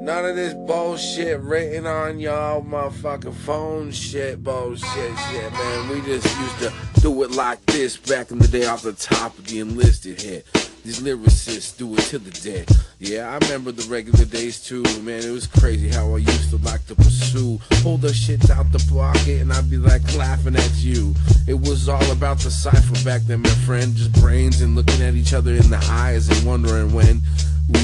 None 0.00 0.24
of 0.24 0.36
this 0.36 0.54
bullshit 0.54 1.40
written 1.40 1.86
on 1.86 2.18
y'all 2.18 2.62
motherfucking 2.62 3.34
phone 3.34 3.90
shit, 3.90 4.42
bullshit 4.42 5.18
shit, 5.18 5.52
man. 5.52 5.88
We 5.88 6.00
just 6.00 6.38
used 6.38 6.58
to 6.60 6.72
do 7.00 7.22
it 7.24 7.32
like 7.32 7.64
this 7.66 7.96
back 7.96 8.30
in 8.30 8.38
the 8.38 8.48
day 8.48 8.66
off 8.66 8.82
the 8.82 8.94
top 8.94 9.38
of 9.38 9.46
the 9.46 9.60
enlisted 9.60 10.22
head. 10.22 10.44
These 10.84 11.00
lyricists 11.00 11.76
do 11.76 11.92
it 11.94 12.00
to 12.04 12.18
the 12.18 12.30
dead. 12.30 12.68
Yeah, 13.00 13.30
I 13.30 13.38
remember 13.46 13.70
the 13.70 13.88
regular 13.88 14.24
days 14.24 14.60
too, 14.60 14.82
man. 15.02 15.22
It 15.22 15.30
was 15.30 15.46
crazy 15.46 15.88
how 15.88 16.14
I 16.14 16.18
used 16.18 16.50
to 16.50 16.56
like 16.56 16.84
to 16.86 16.96
pursue. 16.96 17.60
Pull 17.82 17.98
the 17.98 18.12
shit 18.12 18.50
out 18.50 18.72
the 18.72 18.84
pocket 18.92 19.40
and 19.40 19.52
I'd 19.52 19.70
be 19.70 19.76
like 19.76 20.02
laughing 20.16 20.56
at 20.56 20.74
you. 20.78 21.14
It 21.46 21.54
was 21.54 21.88
all 21.88 22.10
about 22.10 22.38
the 22.38 22.50
cipher 22.50 23.04
back 23.04 23.22
then, 23.22 23.42
my 23.42 23.50
friend. 23.50 23.94
Just 23.94 24.12
brains 24.14 24.62
and 24.62 24.74
looking 24.74 25.00
at 25.00 25.14
each 25.14 25.32
other 25.32 25.52
in 25.52 25.70
the 25.70 25.78
eyes 25.90 26.28
and 26.28 26.44
wondering 26.44 26.92
when 26.92 27.22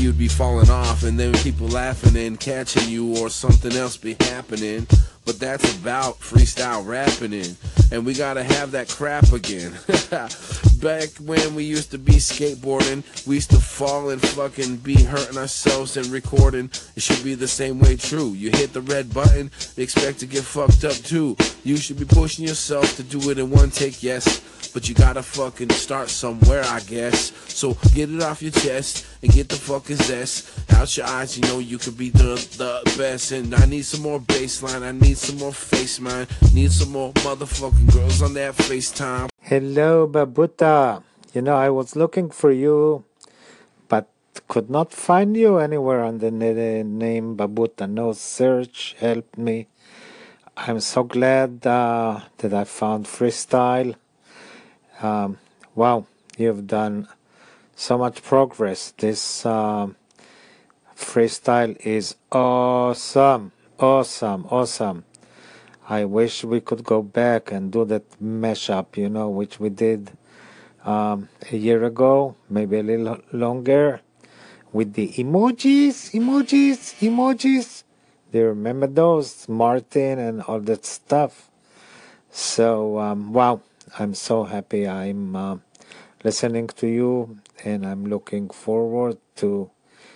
you'd 0.01 0.19
be 0.19 0.27
falling 0.27 0.69
off 0.69 1.05
and 1.05 1.19
then 1.19 1.33
people 1.35 1.69
laughing 1.69 2.17
and 2.17 2.41
catching 2.41 2.89
you 2.89 3.17
or 3.19 3.31
something 3.31 3.73
else 3.73 3.97
be 3.97 4.17
happening. 4.19 4.85
But 5.25 5.39
that's 5.39 5.79
about 5.79 6.19
freestyle 6.19 6.85
rapping 6.85 7.33
in. 7.33 7.57
And 7.93 8.05
we 8.05 8.15
gotta 8.15 8.43
have 8.43 8.73
that 8.73 8.89
crap 8.89 9.33
again. 9.33 9.75
Back 10.85 11.17
when 11.17 11.55
we 11.55 11.65
used 11.65 11.93
to 11.93 11.99
be 11.99 12.17
skateboarding, 12.17 13.05
we 13.27 13.37
used 13.37 13.49
to 13.53 13.59
fall 13.59 14.11
and 14.11 14.21
fucking 14.21 14.77
be 14.77 15.03
hurting 15.03 15.39
ourselves 15.39 15.97
and 15.97 16.05
recording. 16.09 16.71
It 16.95 17.03
should 17.03 17.25
be 17.25 17.35
the 17.35 17.49
same 17.49 17.79
way 17.79 17.97
true. 17.97 18.33
You 18.33 18.51
hit 18.51 18.75
the 18.75 18.83
red 18.83 19.15
button, 19.15 19.51
expect 19.79 20.19
to 20.19 20.27
get 20.27 20.45
fucked 20.45 20.85
up 20.85 20.93
too. 20.93 21.39
You 21.65 21.79
should 21.79 21.99
be 21.99 22.05
pushing 22.05 22.47
yourself 22.47 22.97
to 22.97 23.03
do 23.03 23.31
it 23.31 23.39
in 23.39 23.49
one 23.49 23.71
take, 23.71 24.03
yes. 24.03 24.43
But 24.75 24.87
you 24.87 24.95
gotta 24.95 25.23
fucking 25.23 25.71
start 25.71 26.11
somewhere, 26.11 26.65
I 26.65 26.81
guess. 26.81 27.33
So 27.49 27.79
get 27.95 28.11
it 28.11 28.23
off 28.23 28.43
your 28.43 28.53
chest 28.53 29.07
and 29.23 29.33
get 29.33 29.49
the 29.49 29.57
fucking 29.57 29.97
zest 29.97 30.71
out 30.75 30.95
your 30.99 31.07
eyes. 31.07 31.39
You 31.39 31.49
know 31.49 31.61
you 31.61 31.79
could 31.79 31.97
be 31.97 32.11
the 32.11 32.35
the 32.59 32.83
best. 32.99 33.33
And 33.33 33.55
I 33.55 33.65
need 33.65 33.87
some 33.87 34.03
more 34.03 34.21
baseline. 34.21 34.83
I 34.83 34.93
need 34.93 35.17
some 35.17 35.39
more 35.39 35.55
face, 35.55 35.99
man. 35.99 36.27
Need 36.53 36.73
some 36.73 36.93
more 36.93 37.15
motherfucking 37.15 37.91
girls 37.91 38.21
on 38.21 38.35
that 38.35 38.55
FaceTime. 38.55 39.31
Hello, 39.45 40.09
Babuda. 40.09 41.03
You 41.35 41.43
know, 41.43 41.57
I 41.57 41.71
was 41.71 41.97
looking 41.97 42.31
for 42.31 42.53
you, 42.53 43.05
but 43.89 44.09
could 44.49 44.71
not 44.71 44.93
find 44.93 45.37
you 45.37 45.59
anywhere 45.59 46.05
under 46.05 46.31
the 46.31 46.85
name 46.85 47.37
Babuda. 47.37 47.91
No 47.91 48.15
search 48.15 48.97
helped 49.01 49.39
me. 49.39 49.69
I'm 50.57 50.81
so 50.81 51.05
glad 51.05 51.67
uh, 51.67 52.21
that 52.39 52.55
I 52.55 52.65
found 52.65 53.07
freestyle. 53.07 53.97
Um, 55.03 55.39
wow, 55.75 56.07
you've 56.39 56.67
done 56.67 57.09
so 57.77 57.99
much 57.99 58.23
progress. 58.23 58.93
This 58.99 59.47
um 59.47 59.97
freestyle 60.97 61.77
is 61.81 62.17
awesome, 62.33 63.53
awesome, 63.81 64.47
awesome. 64.51 65.05
I 65.89 66.07
wish 66.07 66.45
we 66.45 66.61
could 66.61 66.83
go 66.83 67.03
back 67.03 67.53
and 67.53 67.71
do 67.71 67.85
that 67.85 68.09
mashup, 68.23 68.97
you 68.97 69.11
know, 69.11 69.29
which 69.29 69.61
we 69.61 69.69
did 69.69 70.13
um, 70.85 71.29
a 71.53 71.57
year 71.57 71.85
ago, 71.85 72.37
maybe 72.49 72.79
a 72.79 72.83
little 72.83 73.19
longer, 73.33 74.01
with 74.73 74.95
the 74.95 75.09
emojis, 75.09 76.13
emojis, 76.13 76.95
emojis. 77.01 77.85
Do 78.33 78.39
you 78.39 78.47
remember 78.47 78.87
those? 78.87 79.47
Martin 79.49 80.19
and 80.19 80.43
all 80.43 80.61
that 80.61 80.87
stuff. 80.87 81.51
So, 82.31 82.99
um, 82.99 83.33
wow, 83.33 83.61
I'm 83.99 84.15
so 84.15 84.45
happy 84.45 84.89
I'm 84.89 85.37
uh, 85.37 85.57
listening 86.25 86.69
to 86.69 86.87
you 86.87 87.39
and 87.63 87.87
I'm 87.87 88.07
looking 88.07 88.49
forward 88.49 89.19
to 89.37 89.71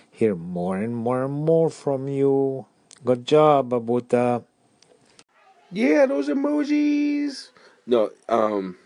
hear 0.09 0.35
more 0.35 0.77
and 0.77 0.95
more 0.95 1.23
and 1.23 1.33
more 1.33 1.69
from 1.69 2.07
you. 2.07 2.65
Good 3.05 3.25
job, 3.25 3.69
Babuda. 3.69 4.43
Yeah, 5.71 6.05
those 6.07 6.29
emojis. 6.29 7.49
No, 7.85 8.09
um, 8.27 8.77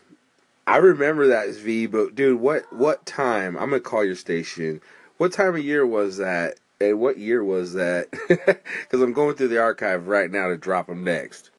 I 0.68 0.78
remember 0.78 1.28
that 1.28 1.48
as 1.48 1.58
V, 1.58 1.88
but 1.88 2.16
dude, 2.16 2.40
what 2.40 2.72
what 2.74 3.06
time? 3.06 3.56
I'm 3.58 3.70
gonna 3.70 3.80
call 3.80 4.04
your 4.04 4.16
station. 4.16 4.82
What 5.18 5.32
time 5.32 5.56
of 5.56 5.64
year 5.64 5.86
was 5.86 6.18
that? 6.18 6.56
And 6.82 7.00
what 7.00 7.18
year 7.18 7.44
was 7.44 7.74
that? 7.74 8.10
Because 8.84 9.02
I'm 9.02 9.14
going 9.14 9.36
through 9.36 9.48
the 9.48 9.60
archive 9.60 10.08
right 10.08 10.30
now 10.30 10.50
to 10.50 10.58
drop 10.58 10.88
them 10.88 11.04
next. 11.04 11.50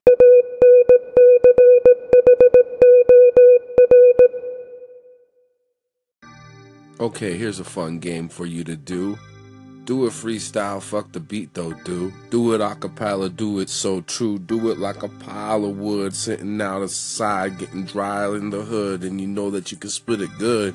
Okay, 7.00 7.36
here's 7.36 7.58
a 7.58 7.64
fun 7.64 7.98
game 7.98 8.28
for 8.28 8.46
you 8.46 8.62
to 8.64 8.76
do. 8.76 9.18
Do 9.84 10.06
it 10.06 10.10
freestyle, 10.12 10.80
fuck 10.80 11.12
the 11.12 11.20
beat 11.20 11.52
though, 11.52 11.74
do. 11.74 12.10
Do 12.30 12.54
it 12.54 12.62
a 12.62 12.74
cappella, 12.74 13.28
do 13.28 13.58
it 13.58 13.68
so 13.68 14.00
true. 14.00 14.38
Do 14.38 14.70
it 14.70 14.78
like 14.78 15.02
a 15.02 15.08
pile 15.08 15.66
of 15.66 15.78
wood 15.78 16.16
sitting 16.16 16.58
out 16.62 16.80
the 16.80 16.88
side, 16.88 17.58
getting 17.58 17.84
dry 17.84 18.26
in 18.28 18.48
the 18.48 18.62
hood, 18.62 19.02
and 19.02 19.20
you 19.20 19.26
know 19.26 19.50
that 19.50 19.70
you 19.70 19.76
can 19.76 19.90
spit 19.90 20.22
it 20.22 20.30
good. 20.38 20.74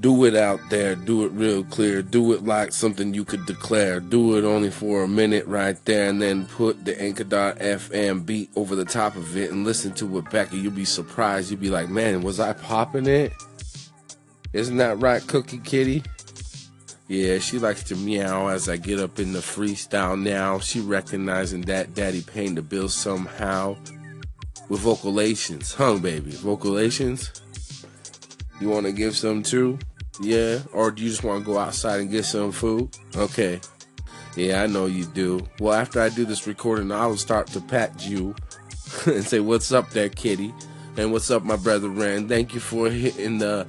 Do 0.00 0.24
it 0.24 0.34
out 0.34 0.58
there, 0.70 0.96
do 0.96 1.24
it 1.24 1.30
real 1.32 1.62
clear, 1.62 2.02
do 2.02 2.32
it 2.32 2.44
like 2.44 2.72
something 2.72 3.14
you 3.14 3.24
could 3.24 3.46
declare. 3.46 4.00
Do 4.00 4.36
it 4.36 4.44
only 4.44 4.70
for 4.70 5.04
a 5.04 5.08
minute 5.08 5.46
right 5.46 5.82
there, 5.84 6.08
and 6.08 6.20
then 6.20 6.46
put 6.46 6.84
the 6.84 7.00
Anchor.fm 7.00 8.26
beat 8.26 8.50
over 8.56 8.74
the 8.74 8.84
top 8.84 9.14
of 9.14 9.36
it 9.36 9.52
and 9.52 9.64
listen 9.64 9.94
to 9.94 10.18
it 10.18 10.28
back, 10.30 10.50
and 10.52 10.62
you'll 10.62 10.72
be 10.72 10.84
surprised. 10.84 11.52
You'll 11.52 11.60
be 11.60 11.70
like, 11.70 11.88
man, 11.88 12.22
was 12.22 12.40
I 12.40 12.54
popping 12.54 13.06
it? 13.06 13.32
Isn't 14.52 14.78
that 14.78 14.98
right, 15.00 15.24
Cookie 15.26 15.58
Kitty? 15.58 16.02
Yeah, 17.08 17.38
she 17.38 17.60
likes 17.60 17.84
to 17.84 17.96
meow 17.96 18.48
as 18.48 18.68
I 18.68 18.76
get 18.76 18.98
up 18.98 19.20
in 19.20 19.32
the 19.32 19.38
freestyle 19.38 20.20
now. 20.20 20.58
She 20.58 20.80
recognizing 20.80 21.60
that 21.62 21.94
Daddy 21.94 22.20
paying 22.20 22.56
the 22.56 22.62
bill 22.62 22.88
somehow. 22.88 23.76
With 24.68 24.80
vocalations, 24.80 25.72
huh, 25.72 25.98
baby? 25.98 26.32
Vocalations? 26.32 27.40
You 28.60 28.70
want 28.70 28.86
to 28.86 28.92
give 28.92 29.16
some 29.16 29.44
too? 29.44 29.78
Yeah? 30.20 30.58
Or 30.72 30.90
do 30.90 31.04
you 31.04 31.10
just 31.10 31.22
want 31.22 31.44
to 31.44 31.52
go 31.52 31.58
outside 31.58 32.00
and 32.00 32.10
get 32.10 32.24
some 32.24 32.50
food? 32.50 32.96
Okay. 33.14 33.60
Yeah, 34.34 34.62
I 34.62 34.66
know 34.66 34.86
you 34.86 35.04
do. 35.04 35.46
Well, 35.60 35.74
after 35.74 36.00
I 36.00 36.08
do 36.08 36.24
this 36.24 36.48
recording, 36.48 36.90
I 36.90 37.06
will 37.06 37.16
start 37.16 37.46
to 37.48 37.60
pat 37.60 38.04
you 38.04 38.34
and 39.06 39.24
say, 39.24 39.38
What's 39.38 39.70
up 39.70 39.90
there, 39.90 40.08
kitty? 40.08 40.52
And 40.96 41.12
what's 41.12 41.30
up, 41.30 41.44
my 41.44 41.56
brother 41.56 41.88
Ren? 41.88 42.26
Thank 42.28 42.54
you 42.54 42.60
for 42.60 42.90
hitting 42.90 43.38
the 43.38 43.66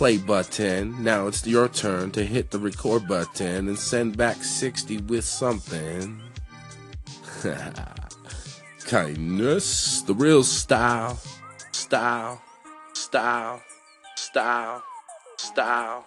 play 0.00 0.16
button. 0.16 1.04
Now 1.04 1.26
it's 1.26 1.46
your 1.46 1.68
turn 1.68 2.10
to 2.12 2.24
hit 2.24 2.50
the 2.50 2.58
record 2.58 3.06
button 3.06 3.68
and 3.68 3.78
send 3.78 4.16
back 4.16 4.42
60 4.42 4.96
with 5.02 5.26
something. 5.26 6.18
Kindness, 8.86 10.00
the 10.00 10.14
real 10.14 10.42
style, 10.42 11.18
style, 11.72 12.40
style, 12.94 13.62
style, 14.14 14.82
style, 15.36 16.06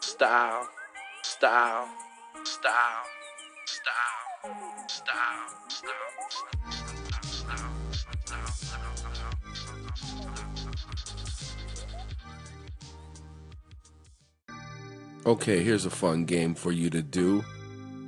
style, 0.00 0.68
style, 1.24 1.88
style, 2.44 3.08
style, 3.66 4.86
style, 4.86 5.48
style, 5.66 6.81
Okay, 15.24 15.62
here's 15.62 15.86
a 15.86 15.90
fun 15.90 16.24
game 16.24 16.52
for 16.52 16.72
you 16.72 16.90
to 16.90 17.00
do. 17.00 17.44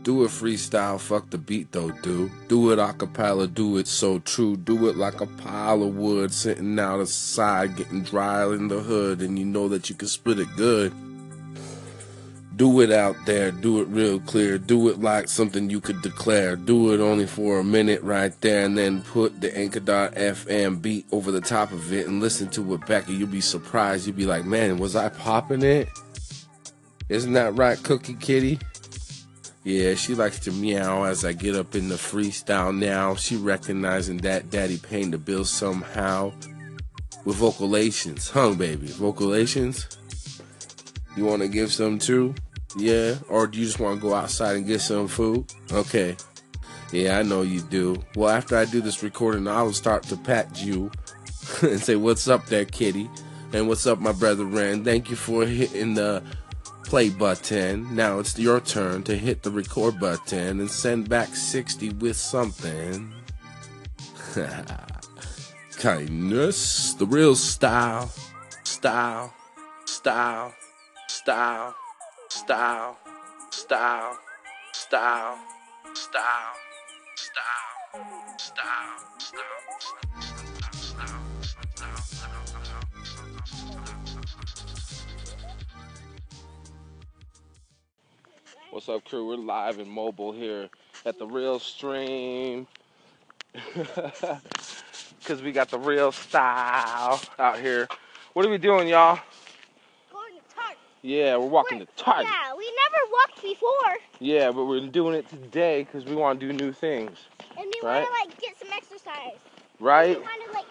Do 0.03 0.25
it 0.25 0.29
freestyle, 0.29 0.99
fuck 0.99 1.31
the 1.31 1.39
beat 1.39 1.71
though, 1.71 1.93
do. 2.03 2.29
Do 2.49 2.73
it 2.73 2.81
acapella, 2.81 3.53
do 3.53 3.77
it 3.79 3.87
so 3.87 4.19
true. 4.19 4.57
Do 4.57 4.89
it 4.89 4.97
like 4.97 5.21
a 5.21 5.27
pile 5.27 5.85
of 5.85 5.97
wood 5.97 6.35
sitting 6.35 6.77
out 6.79 6.99
the 6.99 7.07
side, 7.07 7.77
getting 7.77 8.03
dry 8.03 8.45
in 8.47 8.67
the 8.67 8.81
hood, 8.81 9.23
and 9.23 9.39
you 9.39 9.45
know 9.45 9.69
that 9.69 9.89
you 9.89 9.95
can 9.95 10.09
spit 10.09 10.41
it 10.41 10.49
good. 10.57 10.93
Do 12.57 12.81
it 12.81 12.91
out 12.91 13.17
there, 13.27 13.53
do 13.53 13.81
it 13.81 13.87
real 13.87 14.19
clear, 14.19 14.59
do 14.59 14.89
it 14.89 15.01
like 15.01 15.29
something 15.29 15.71
you 15.71 15.81
could 15.81 16.03
declare. 16.03 16.57
Do 16.57 16.93
it 16.93 17.01
only 17.01 17.27
for 17.27 17.61
a 17.61 17.65
minute 17.65 18.03
right 18.03 18.39
there, 18.41 18.65
and 18.65 18.77
then 18.77 19.03
put 19.03 19.41
the 19.41 19.57
Anchor.fm 19.57 20.83
beat 20.83 21.07
over 21.13 21.31
the 21.31 21.41
top 21.41 21.71
of 21.71 21.93
it 21.93 22.09
and 22.09 22.21
listen 22.21 22.51
to 22.51 22.75
it 22.75 22.85
back, 22.87 23.07
and 23.07 23.19
you'll 23.19 23.29
be 23.29 23.41
surprised. 23.41 24.09
You'll 24.09 24.17
be 24.17 24.27
like, 24.27 24.45
man, 24.45 24.79
was 24.79 24.97
I 24.97 25.11
popping 25.11 25.63
it? 25.63 25.89
Isn't 27.09 27.35
that 27.35 27.57
right, 27.57 27.83
Cookie 27.83 28.15
Kitty? 28.15 28.59
Yeah, 29.63 29.95
she 29.95 30.15
likes 30.15 30.39
to 30.41 30.53
meow 30.53 31.05
as 31.05 31.25
I 31.25 31.33
get 31.33 31.57
up 31.57 31.75
in 31.75 31.89
the 31.89 31.95
freestyle 31.95 32.77
now. 32.77 33.15
She 33.15 33.37
recognizing 33.37 34.19
that 34.19 34.51
Daddy 34.51 34.77
paying 34.79 35.11
the 35.11 35.19
bill 35.19 35.45
somehow. 35.45 36.33
With 37.25 37.37
vocalations, 37.37 38.31
huh, 38.31 38.53
baby? 38.53 38.89
Vocalations? 38.89 39.97
You 41.17 41.25
want 41.25 41.41
to 41.43 41.49
give 41.49 41.73
some 41.73 41.99
too? 41.99 42.35
Yeah? 42.77 43.15
Or 43.29 43.47
do 43.47 43.59
you 43.59 43.65
just 43.65 43.81
want 43.81 44.01
to 44.01 44.07
go 44.07 44.15
outside 44.15 44.57
and 44.57 44.67
get 44.67 44.81
some 44.81 45.09
food? 45.09 45.51
Okay. 45.73 46.17
Yeah, 46.93 47.19
I 47.19 47.23
know 47.23 47.43
you 47.43 47.63
do. 47.63 48.03
Well, 48.15 48.29
after 48.29 48.57
I 48.57 48.67
do 48.67 48.81
this 48.81 49.03
recording, 49.03 49.49
I 49.49 49.63
will 49.63 49.73
start 49.73 50.03
to 50.05 50.17
pat 50.17 50.63
you 50.63 50.91
and 51.63 51.81
say, 51.81 51.97
What's 51.97 52.29
up 52.29 52.47
there, 52.47 52.65
kitty? 52.65 53.09
And 53.55 53.69
what's 53.69 53.87
up, 53.87 54.01
my 54.01 54.13
brother 54.13 54.45
Ren? 54.45 54.85
Thank 54.85 55.11
you 55.11 55.17
for 55.17 55.47
hitting 55.47 55.95
the 55.95 56.23
play 56.85 57.11
button. 57.11 57.95
Now 57.95 58.19
it's 58.19 58.39
your 58.39 58.61
turn 58.61 59.03
to 59.05 59.17
hit 59.17 59.43
the 59.43 59.51
record 59.51 59.99
button 59.99 60.61
and 60.61 60.71
send 60.71 61.09
back 61.09 61.35
60 61.35 61.91
with 61.95 62.17
something. 62.17 63.13
Kindness, 65.79 66.95
the 66.95 67.07
real 67.07 67.35
style 67.35 68.11
style 68.63 69.33
style, 69.87 70.53
style, 71.09 71.75
style, 72.29 72.97
style, 73.51 74.19
style, 74.73 75.39
style, 75.39 75.39
style, 75.95 76.57
style, 77.17 78.37
style, 78.37 79.01
style, 79.19 80.14
What's 88.75 88.89
up, 88.89 89.05
crew? 89.05 89.29
We're 89.29 89.37
live 89.37 89.79
and 89.79 89.89
mobile 89.89 90.33
here 90.33 90.69
at 91.07 91.17
the 91.17 91.29
Real 91.29 91.61
Stream. 91.61 92.67
Because 95.21 95.43
we 95.43 95.53
got 95.53 95.69
the 95.71 95.79
real 95.79 96.11
style 96.11 97.21
out 97.39 97.61
here. 97.61 97.87
What 98.33 98.45
are 98.45 98.51
we 98.51 98.59
doing, 98.59 98.89
y'all? 98.89 99.21
Going 100.13 100.33
to 100.33 100.55
Target. 100.57 100.79
Yeah, 101.03 101.37
we're 101.37 101.47
walking 101.47 101.79
Wait, 101.79 101.97
to 101.97 102.03
Target. 102.03 102.27
Yeah, 102.33 102.55
we 102.57 102.65
never 102.65 103.13
walked 103.13 103.43
before, 103.43 103.97
Yeah, 104.19 104.51
but 104.51 104.65
we're 104.65 104.89
doing 104.89 105.15
it 105.15 105.29
today 105.29 105.85
because 105.85 106.05
we 106.05 106.17
want 106.17 106.41
to 106.41 106.47
do 106.49 106.53
new 106.53 106.73
things, 106.73 107.17
and 107.57 107.73
we 107.73 107.81
Right. 107.81 108.01
want 108.01 108.07
to 108.07 108.29
like 108.29 108.41
get 108.41 108.59
some 108.59 108.73
exercise. 108.73 109.39
right? 109.79 110.19
We 110.19 110.23
want 110.23 110.45
to 110.47 110.53
like 110.53 110.67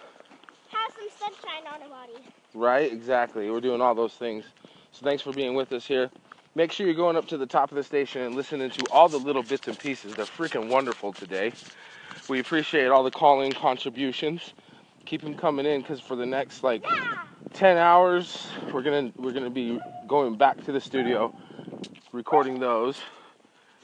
have 0.68 0.92
some 0.92 1.08
sunshine 1.32 1.66
on 1.72 1.82
our 1.82 1.88
body. 1.88 2.22
Right, 2.52 2.92
exactly. 2.92 3.50
We're 3.50 3.62
doing 3.62 3.80
all 3.80 3.94
those 3.94 4.12
things. 4.14 4.44
So 4.92 5.04
thanks 5.04 5.22
for 5.22 5.32
being 5.32 5.54
with 5.54 5.72
us 5.72 5.86
here. 5.86 6.10
Make 6.56 6.70
sure 6.70 6.86
you're 6.86 6.94
going 6.94 7.16
up 7.16 7.26
to 7.28 7.36
the 7.36 7.46
top 7.46 7.72
of 7.72 7.76
the 7.76 7.82
station 7.82 8.22
and 8.22 8.36
listening 8.36 8.70
to 8.70 8.84
all 8.92 9.08
the 9.08 9.18
little 9.18 9.42
bits 9.42 9.66
and 9.66 9.76
pieces. 9.76 10.14
They're 10.14 10.24
freaking 10.24 10.68
wonderful 10.68 11.12
today. 11.12 11.52
We 12.28 12.38
appreciate 12.38 12.86
all 12.88 13.02
the 13.02 13.10
calling 13.10 13.50
contributions. 13.50 14.54
Keep 15.04 15.22
them 15.22 15.34
coming 15.34 15.66
in 15.66 15.80
because 15.80 16.00
for 16.00 16.14
the 16.14 16.24
next 16.24 16.62
like 16.62 16.84
10 17.54 17.76
hours, 17.76 18.46
we're 18.72 18.82
gonna 18.82 19.12
we're 19.16 19.32
gonna 19.32 19.50
be 19.50 19.80
going 20.06 20.36
back 20.36 20.64
to 20.64 20.70
the 20.70 20.80
studio, 20.80 21.36
recording 22.12 22.60
those, 22.60 23.00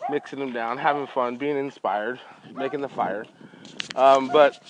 mixing 0.08 0.38
them 0.38 0.52
down, 0.52 0.78
having 0.78 1.08
fun, 1.08 1.36
being 1.38 1.58
inspired, 1.58 2.20
making 2.54 2.82
the 2.82 2.88
fire. 2.88 3.24
Um, 3.96 4.28
but 4.28 4.62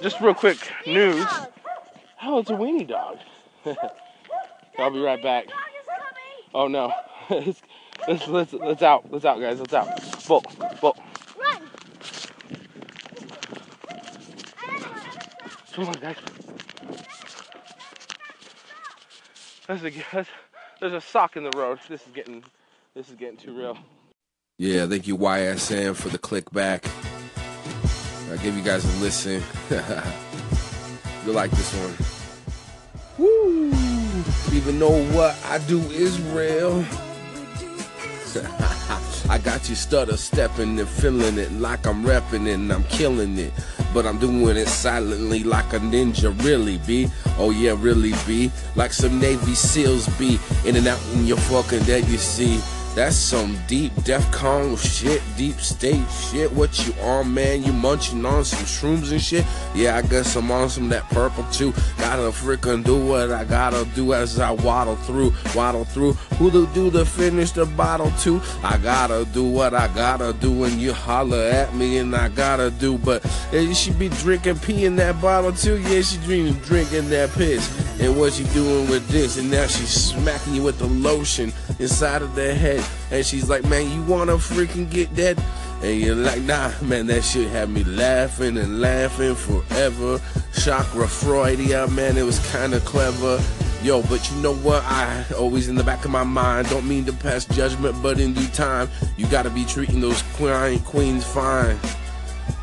just 0.00 0.18
real 0.22 0.34
quick 0.34 0.58
news. 0.86 1.26
Oh, 2.22 2.38
it's 2.38 2.48
a 2.48 2.54
weenie 2.54 2.88
dog. 2.88 3.18
I'll 4.78 4.90
be 4.90 5.00
right 5.00 5.22
back. 5.22 5.48
Oh 6.54 6.68
no. 6.68 6.90
Let's, 7.30 7.62
let's 8.08 8.28
let's 8.28 8.52
let's 8.52 8.82
out. 8.82 9.10
Let's 9.10 9.24
out 9.24 9.40
guys. 9.40 9.58
Let's 9.58 9.74
out. 9.74 10.26
Bull. 10.26 10.42
Bull. 10.80 10.96
Run! 11.40 11.62
Come 15.72 15.88
on 15.88 15.94
guys. 15.94 16.16
There's 19.66 19.84
a 19.84 19.90
there's, 20.12 20.26
there's 20.80 20.92
a 20.92 21.00
sock 21.00 21.36
in 21.36 21.44
the 21.44 21.56
road. 21.56 21.78
This 21.88 22.06
is 22.06 22.12
getting 22.12 22.44
this 22.94 23.08
is 23.08 23.16
getting 23.16 23.36
too 23.36 23.56
real. 23.56 23.78
Yeah, 24.58 24.86
thank 24.86 25.06
you 25.06 25.16
YSM 25.16 25.96
for 25.96 26.10
the 26.10 26.18
click 26.18 26.50
back. 26.52 26.86
I'll 28.30 28.38
give 28.38 28.56
you 28.56 28.62
guys 28.62 28.84
a 28.84 29.02
listen. 29.02 29.42
You'll 31.24 31.34
like 31.34 31.50
this 31.50 31.72
one. 31.74 31.94
Woo! 33.18 33.68
Even 34.52 34.78
though 34.78 35.04
what 35.12 35.36
I 35.46 35.58
do 35.66 35.80
is 35.90 36.20
real. 36.20 36.84
I 39.28 39.38
got 39.38 39.68
you 39.68 39.74
stutter 39.74 40.16
stepping 40.16 40.78
and 40.78 40.88
feeling 40.88 41.38
it 41.38 41.52
like 41.52 41.86
I'm 41.86 42.04
repping 42.04 42.46
it 42.46 42.54
and 42.54 42.72
I'm 42.72 42.84
killing 42.84 43.38
it. 43.38 43.52
but 43.94 44.04
I'm 44.06 44.18
doing 44.18 44.56
it 44.56 44.66
silently 44.66 45.44
like 45.44 45.72
a 45.72 45.78
ninja, 45.78 46.36
really 46.44 46.78
be. 46.78 47.08
Oh 47.38 47.50
yeah, 47.50 47.76
really 47.78 48.12
be. 48.26 48.50
Like 48.74 48.92
some 48.92 49.20
Navy 49.20 49.54
SEALs 49.54 50.08
be 50.18 50.38
in 50.64 50.74
and 50.74 50.88
out 50.88 51.00
in 51.14 51.24
your 51.24 51.36
fucking 51.36 51.84
dead, 51.84 52.06
you 52.08 52.18
see. 52.18 52.60
That's 52.94 53.16
some 53.16 53.58
deep 53.66 53.92
DEFCON 54.04 54.78
shit, 54.78 55.20
deep 55.36 55.56
state 55.56 56.08
shit. 56.10 56.52
What 56.52 56.86
you 56.86 56.94
on, 57.02 57.34
man? 57.34 57.64
You 57.64 57.72
munching 57.72 58.24
on 58.24 58.44
some 58.44 58.64
shrooms 58.64 59.10
and 59.10 59.20
shit? 59.20 59.44
Yeah, 59.74 59.96
I 59.96 60.02
guess 60.02 60.36
I'm 60.36 60.48
on 60.52 60.68
some 60.70 60.88
that 60.90 61.02
purple 61.10 61.42
too. 61.50 61.72
Gotta 61.98 62.30
freaking 62.30 62.84
do 62.84 63.04
what 63.04 63.32
I 63.32 63.42
gotta 63.42 63.84
do 63.96 64.14
as 64.14 64.38
I 64.38 64.52
waddle 64.52 64.94
through, 64.94 65.34
waddle 65.56 65.84
through. 65.84 66.12
Who 66.38 66.52
to 66.52 66.68
do 66.68 66.88
to 66.92 67.04
finish 67.04 67.50
the 67.50 67.66
bottle 67.66 68.12
too? 68.12 68.40
I 68.62 68.78
gotta 68.78 69.24
do 69.32 69.42
what 69.42 69.74
I 69.74 69.88
gotta 69.88 70.32
do, 70.32 70.62
and 70.62 70.74
you 70.74 70.92
holler 70.92 71.42
at 71.42 71.74
me, 71.74 71.98
and 71.98 72.14
I 72.14 72.28
gotta 72.28 72.70
do. 72.70 72.96
But 72.96 73.24
you 73.52 73.74
should 73.74 73.98
be 73.98 74.08
drinking 74.08 74.60
pee 74.60 74.84
in 74.84 74.94
that 74.96 75.20
bottle 75.20 75.52
too. 75.52 75.78
Yeah, 75.78 76.02
she 76.02 76.18
drinking 76.18 76.60
drinking 76.62 77.08
that 77.10 77.32
piss. 77.32 77.68
And 78.00 78.16
what 78.18 78.38
you 78.38 78.44
doing 78.46 78.88
with 78.88 79.08
this? 79.08 79.36
And 79.36 79.50
now 79.50 79.66
she's 79.66 79.88
smacking 79.88 80.54
you 80.54 80.62
with 80.62 80.78
the 80.78 80.86
lotion 80.86 81.52
inside 81.78 82.22
of 82.22 82.34
the 82.34 82.54
head. 82.54 82.83
And 83.10 83.24
she's 83.24 83.48
like, 83.48 83.64
man, 83.64 83.90
you 83.90 84.02
wanna 84.02 84.34
freaking 84.34 84.90
get 84.90 85.14
that? 85.16 85.38
And 85.82 86.00
you're 86.00 86.14
like, 86.14 86.42
nah, 86.42 86.72
man, 86.82 87.06
that 87.08 87.22
shit 87.22 87.48
had 87.48 87.68
me 87.68 87.84
laughing 87.84 88.56
and 88.56 88.80
laughing 88.80 89.34
forever. 89.34 90.20
Chakra 90.52 91.06
Freudia, 91.06 91.90
man, 91.92 92.16
it 92.16 92.22
was 92.22 92.38
kinda 92.50 92.80
clever. 92.80 93.42
Yo, 93.82 94.02
but 94.04 94.30
you 94.30 94.36
know 94.38 94.54
what? 94.54 94.82
I 94.84 95.24
always 95.36 95.68
in 95.68 95.74
the 95.74 95.84
back 95.84 96.06
of 96.06 96.10
my 96.10 96.24
mind 96.24 96.70
don't 96.70 96.88
mean 96.88 97.04
to 97.04 97.12
pass 97.12 97.44
judgment, 97.44 97.94
but 98.02 98.18
in 98.18 98.32
due 98.32 98.48
time, 98.48 98.88
you 99.18 99.26
gotta 99.26 99.50
be 99.50 99.66
treating 99.66 100.00
those 100.00 100.22
queen, 100.36 100.78
queens 100.80 101.24
fine. 101.24 101.78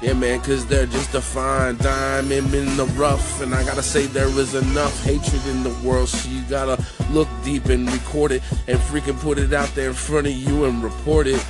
Yeah, 0.02 0.14
man, 0.14 0.42
cause 0.42 0.66
they're 0.66 0.88
just 0.88 1.14
a 1.14 1.22
fine 1.22 1.78
diamond 1.78 2.54
in 2.56 2.76
the 2.76 2.86
rough. 2.98 3.40
And 3.42 3.54
I 3.54 3.64
gotta 3.64 3.84
say, 3.84 4.08
there 4.08 4.28
is 4.28 4.56
enough 4.56 5.04
hatred 5.04 5.46
in 5.46 5.62
the 5.62 5.70
world, 5.88 6.10
so 6.10 6.28
you 6.28 6.42
gotta 6.50 6.84
look 7.12 7.28
deep 7.44 7.66
and 7.66 7.88
record 7.92 8.32
it 8.32 8.42
and 8.68 8.80
freaking 8.80 9.20
put 9.20 9.38
it 9.38 9.54
out 9.54 9.70
there 9.76 9.90
in 9.90 9.94
front 9.94 10.26
of 10.26 10.34
you 10.34 10.66
and 10.66 10.84
report 10.84 11.28
it. 11.28 11.46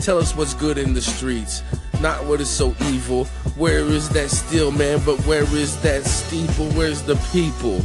Tell 0.00 0.18
us 0.18 0.34
what's 0.34 0.52
good 0.54 0.78
in 0.78 0.94
the 0.94 1.00
streets, 1.00 1.62
not 2.00 2.24
what 2.26 2.40
is 2.40 2.50
so 2.50 2.74
evil. 2.86 3.26
Where 3.56 3.78
is 3.78 4.08
that 4.10 4.30
steel, 4.30 4.72
man? 4.72 5.00
But 5.06 5.20
where 5.20 5.44
is 5.54 5.80
that 5.82 6.04
steeple? 6.04 6.72
Where's 6.72 7.02
the 7.02 7.14
people? 7.30 7.82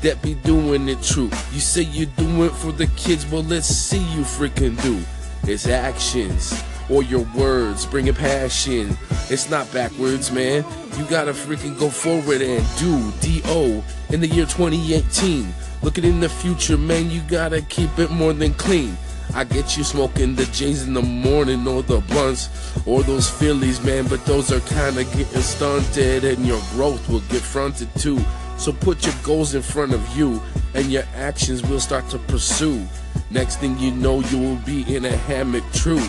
That 0.00 0.22
be 0.22 0.36
doing 0.36 0.88
it 0.88 1.02
true. 1.02 1.30
You 1.52 1.60
say 1.60 1.82
you 1.82 2.06
do 2.06 2.44
it 2.44 2.52
for 2.52 2.72
the 2.72 2.86
kids, 2.96 3.30
well, 3.30 3.42
let's 3.42 3.66
see 3.66 3.98
you 4.14 4.22
freaking 4.22 4.82
do. 4.82 5.02
It's 5.42 5.66
actions 5.66 6.54
or 6.90 7.02
your 7.02 7.26
words, 7.34 7.86
Bring 7.86 8.08
a 8.08 8.12
passion. 8.12 8.96
It's 9.28 9.48
not 9.48 9.72
backwards, 9.72 10.30
man. 10.32 10.64
You 10.98 11.04
gotta 11.04 11.32
freaking 11.32 11.78
go 11.78 11.88
forward 11.88 12.42
and 12.42 12.66
do 12.78 13.12
D.O. 13.20 13.82
in 14.10 14.20
the 14.20 14.26
year 14.26 14.46
2018. 14.46 15.52
Looking 15.82 16.04
in 16.04 16.20
the 16.20 16.28
future, 16.28 16.76
man, 16.76 17.10
you 17.10 17.20
gotta 17.28 17.62
keep 17.62 17.98
it 17.98 18.10
more 18.10 18.32
than 18.32 18.54
clean. 18.54 18.96
I 19.34 19.44
get 19.44 19.76
you 19.76 19.84
smoking 19.84 20.34
the 20.34 20.44
J's 20.46 20.86
in 20.86 20.94
the 20.94 21.02
morning 21.02 21.66
or 21.66 21.82
the 21.82 22.00
blunts 22.00 22.48
or 22.86 23.02
those 23.02 23.30
Phillies, 23.30 23.82
man, 23.84 24.06
but 24.08 24.24
those 24.26 24.52
are 24.52 24.60
kinda 24.60 25.04
getting 25.04 25.42
stunted 25.42 26.24
and 26.24 26.44
your 26.44 26.60
growth 26.72 27.08
will 27.08 27.22
get 27.30 27.40
fronted 27.40 27.88
too. 27.96 28.18
So 28.58 28.72
put 28.72 29.06
your 29.06 29.14
goals 29.22 29.54
in 29.54 29.62
front 29.62 29.94
of 29.94 30.16
you 30.16 30.42
and 30.74 30.86
your 30.86 31.04
actions 31.14 31.62
will 31.62 31.80
start 31.80 32.08
to 32.10 32.18
pursue. 32.18 32.86
Next 33.30 33.56
thing 33.56 33.78
you 33.78 33.92
know, 33.92 34.20
you 34.20 34.38
will 34.38 34.60
be 34.66 34.82
in 34.94 35.04
a 35.04 35.16
hammock, 35.16 35.64
true. 35.72 36.02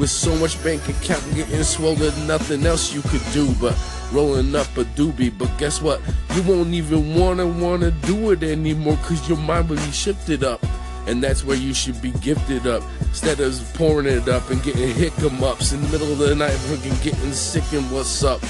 With 0.00 0.08
so 0.08 0.34
much 0.36 0.64
bank 0.64 0.88
account 0.88 1.22
getting 1.34 1.62
swollen, 1.62 2.26
nothing 2.26 2.64
else 2.64 2.90
you 2.90 3.02
could 3.02 3.20
do 3.34 3.52
but 3.60 3.76
rolling 4.14 4.54
up 4.54 4.66
a 4.78 4.84
doobie. 4.84 5.30
But 5.36 5.50
guess 5.58 5.82
what? 5.82 6.00
You 6.34 6.42
won't 6.44 6.72
even 6.72 7.14
wanna 7.14 7.46
wanna 7.46 7.90
do 7.90 8.30
it 8.30 8.42
anymore 8.42 8.96
cause 9.04 9.28
your 9.28 9.36
mind 9.36 9.68
will 9.68 9.76
be 9.76 9.92
shifted 9.92 10.42
up. 10.42 10.64
And 11.06 11.22
that's 11.22 11.44
where 11.44 11.58
you 11.58 11.74
should 11.74 12.00
be 12.00 12.12
gifted 12.12 12.66
up. 12.66 12.82
Instead 13.00 13.40
of 13.40 13.52
pouring 13.74 14.06
it 14.06 14.26
up 14.26 14.48
and 14.48 14.62
getting 14.62 14.88
hiccups 14.88 15.72
in 15.72 15.82
the 15.82 15.88
middle 15.88 16.10
of 16.10 16.18
the 16.18 16.34
night, 16.34 16.52
freaking 16.52 17.04
getting 17.04 17.32
sick 17.32 17.70
and 17.74 17.90
what's 17.92 18.24
up. 18.24 18.40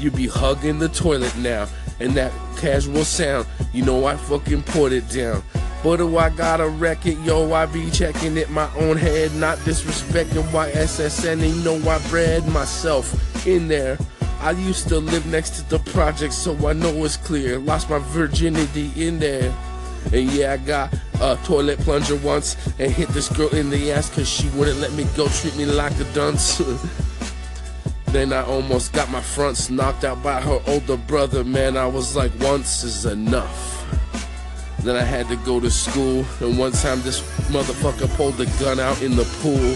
You 0.00 0.10
be 0.10 0.26
hugging 0.26 0.80
the 0.80 0.88
toilet 0.88 1.36
now, 1.38 1.68
and 2.00 2.14
that 2.14 2.32
casual 2.56 3.04
sound, 3.04 3.46
you 3.72 3.84
know 3.84 4.06
I 4.06 4.16
fucking 4.16 4.64
put 4.64 4.92
it 4.92 5.08
down. 5.08 5.44
But 5.82 5.98
do 5.98 6.16
I 6.16 6.30
gotta 6.30 6.68
wreck 6.68 7.06
it? 7.06 7.18
Yo, 7.20 7.52
I 7.52 7.66
be 7.66 7.90
checking 7.90 8.36
it 8.36 8.50
my 8.50 8.68
own 8.76 8.96
head, 8.96 9.34
not 9.34 9.58
disrespecting 9.58 10.50
why 10.52 10.70
SSN 10.72 11.42
ain't 11.42 11.64
know 11.64 11.76
I 11.88 11.98
bred 12.08 12.46
myself 12.48 13.46
in 13.46 13.68
there. 13.68 13.98
I 14.40 14.52
used 14.52 14.88
to 14.88 14.98
live 14.98 15.26
next 15.26 15.50
to 15.56 15.68
the 15.70 15.78
project, 15.90 16.32
so 16.32 16.68
I 16.68 16.72
know 16.72 17.04
it's 17.04 17.16
clear. 17.16 17.58
Lost 17.58 17.90
my 17.90 17.98
virginity 17.98 18.90
in 18.96 19.18
there. 19.18 19.54
And 20.12 20.30
yeah, 20.30 20.52
I 20.52 20.56
got 20.58 20.94
a 21.20 21.36
toilet 21.44 21.78
plunger 21.80 22.16
once 22.16 22.56
and 22.78 22.92
hit 22.92 23.08
this 23.08 23.28
girl 23.28 23.48
in 23.48 23.70
the 23.70 23.90
ass 23.90 24.14
cause 24.14 24.28
she 24.28 24.48
wouldn't 24.50 24.78
let 24.78 24.92
me 24.92 25.04
go 25.16 25.26
treat 25.28 25.56
me 25.56 25.64
like 25.64 25.98
a 25.98 26.04
dunce. 26.12 26.58
then 28.06 28.32
I 28.32 28.44
almost 28.44 28.92
got 28.92 29.10
my 29.10 29.20
fronts 29.20 29.68
knocked 29.68 30.04
out 30.04 30.22
by 30.22 30.40
her 30.40 30.60
older 30.66 30.96
brother, 30.96 31.42
man. 31.42 31.76
I 31.76 31.86
was 31.86 32.14
like, 32.14 32.32
once 32.40 32.84
is 32.84 33.04
enough. 33.04 33.75
Then 34.86 34.94
I 34.94 35.02
had 35.02 35.26
to 35.30 35.36
go 35.38 35.58
to 35.58 35.68
school, 35.68 36.24
and 36.40 36.56
one 36.56 36.70
time 36.70 37.02
this 37.02 37.20
motherfucker 37.50 38.08
pulled 38.16 38.36
the 38.36 38.46
gun 38.60 38.78
out 38.78 39.02
in 39.02 39.16
the 39.16 39.24
pool. 39.42 39.74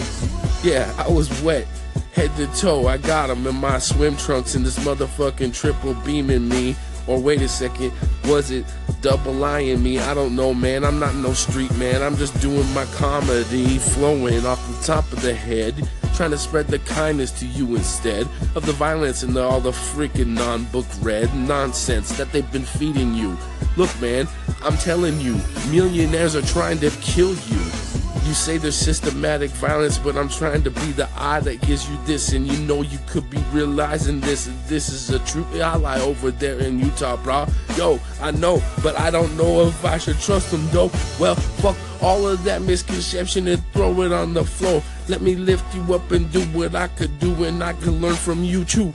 Yeah, 0.62 0.94
I 0.96 1.10
was 1.10 1.28
wet, 1.42 1.66
head 2.12 2.30
to 2.36 2.46
toe. 2.54 2.86
I 2.86 2.96
got 2.96 3.28
him 3.28 3.44
in 3.44 3.56
my 3.56 3.80
swim 3.80 4.16
trunks, 4.16 4.54
and 4.54 4.64
this 4.64 4.78
motherfucking 4.78 5.52
triple 5.52 5.94
beaming 5.94 6.48
me. 6.48 6.76
Or 7.08 7.18
wait 7.18 7.42
a 7.42 7.48
second, 7.48 7.92
was 8.26 8.52
it 8.52 8.64
double 9.00 9.44
eyeing 9.44 9.82
me? 9.82 9.98
I 9.98 10.14
don't 10.14 10.36
know, 10.36 10.54
man. 10.54 10.84
I'm 10.84 11.00
not 11.00 11.16
no 11.16 11.32
street 11.32 11.74
man. 11.76 12.02
I'm 12.02 12.14
just 12.14 12.40
doing 12.40 12.72
my 12.72 12.84
comedy, 12.94 13.78
flowing 13.78 14.46
off 14.46 14.64
the 14.68 14.86
top 14.86 15.12
of 15.12 15.22
the 15.22 15.34
head, 15.34 15.88
trying 16.20 16.30
to 16.30 16.36
spread 16.36 16.66
the 16.66 16.78
kindness 16.80 17.30
to 17.30 17.46
you 17.46 17.76
instead 17.76 18.28
of 18.54 18.66
the 18.66 18.72
violence 18.72 19.22
and 19.22 19.34
the, 19.34 19.42
all 19.42 19.58
the 19.58 19.70
freaking 19.70 20.26
non-book 20.26 20.84
read 21.00 21.34
nonsense 21.34 22.14
that 22.18 22.30
they've 22.30 22.52
been 22.52 22.60
feeding 22.60 23.14
you. 23.14 23.34
Look, 23.78 23.88
man, 24.02 24.28
I'm 24.62 24.76
telling 24.76 25.18
you, 25.18 25.40
millionaires 25.70 26.36
are 26.36 26.42
trying 26.42 26.78
to 26.80 26.90
kill 27.00 27.30
you. 27.30 27.89
You 28.26 28.34
say 28.34 28.58
there's 28.58 28.76
systematic 28.76 29.50
violence, 29.50 29.98
but 29.98 30.16
I'm 30.16 30.28
trying 30.28 30.62
to 30.62 30.70
be 30.70 30.92
the 30.92 31.08
eye 31.16 31.40
that 31.40 31.60
gives 31.62 31.90
you 31.90 31.98
this, 32.04 32.32
and 32.32 32.46
you 32.46 32.58
know 32.60 32.82
you 32.82 32.98
could 33.08 33.28
be 33.28 33.38
realizing 33.52 34.20
this. 34.20 34.48
This 34.68 34.88
is 34.88 35.10
a 35.10 35.18
true 35.20 35.46
ally 35.60 35.98
over 36.00 36.30
there 36.30 36.58
in 36.60 36.78
Utah, 36.78 37.16
bro. 37.16 37.46
Yo, 37.76 37.98
I 38.20 38.30
know, 38.30 38.62
but 38.82 38.98
I 38.98 39.10
don't 39.10 39.36
know 39.36 39.66
if 39.66 39.84
I 39.84 39.98
should 39.98 40.20
trust 40.20 40.50
them, 40.50 40.66
though. 40.70 40.90
Well, 41.18 41.34
fuck 41.34 41.76
all 42.02 42.28
of 42.28 42.44
that 42.44 42.62
misconception 42.62 43.48
and 43.48 43.64
throw 43.72 44.02
it 44.02 44.12
on 44.12 44.34
the 44.34 44.44
floor. 44.44 44.82
Let 45.08 45.22
me 45.22 45.34
lift 45.34 45.74
you 45.74 45.94
up 45.94 46.12
and 46.12 46.30
do 46.30 46.42
what 46.56 46.74
I 46.74 46.88
could 46.88 47.18
do, 47.18 47.44
and 47.44 47.64
I 47.64 47.72
can 47.72 48.00
learn 48.00 48.14
from 48.14 48.44
you 48.44 48.64
too. 48.64 48.92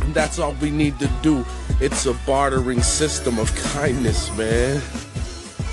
And 0.00 0.14
that's 0.14 0.38
all 0.38 0.54
we 0.60 0.70
need 0.70 0.98
to 0.98 1.10
do. 1.22 1.44
It's 1.80 2.06
a 2.06 2.14
bartering 2.26 2.82
system 2.82 3.38
of 3.38 3.54
kindness, 3.72 4.36
man. 4.36 4.82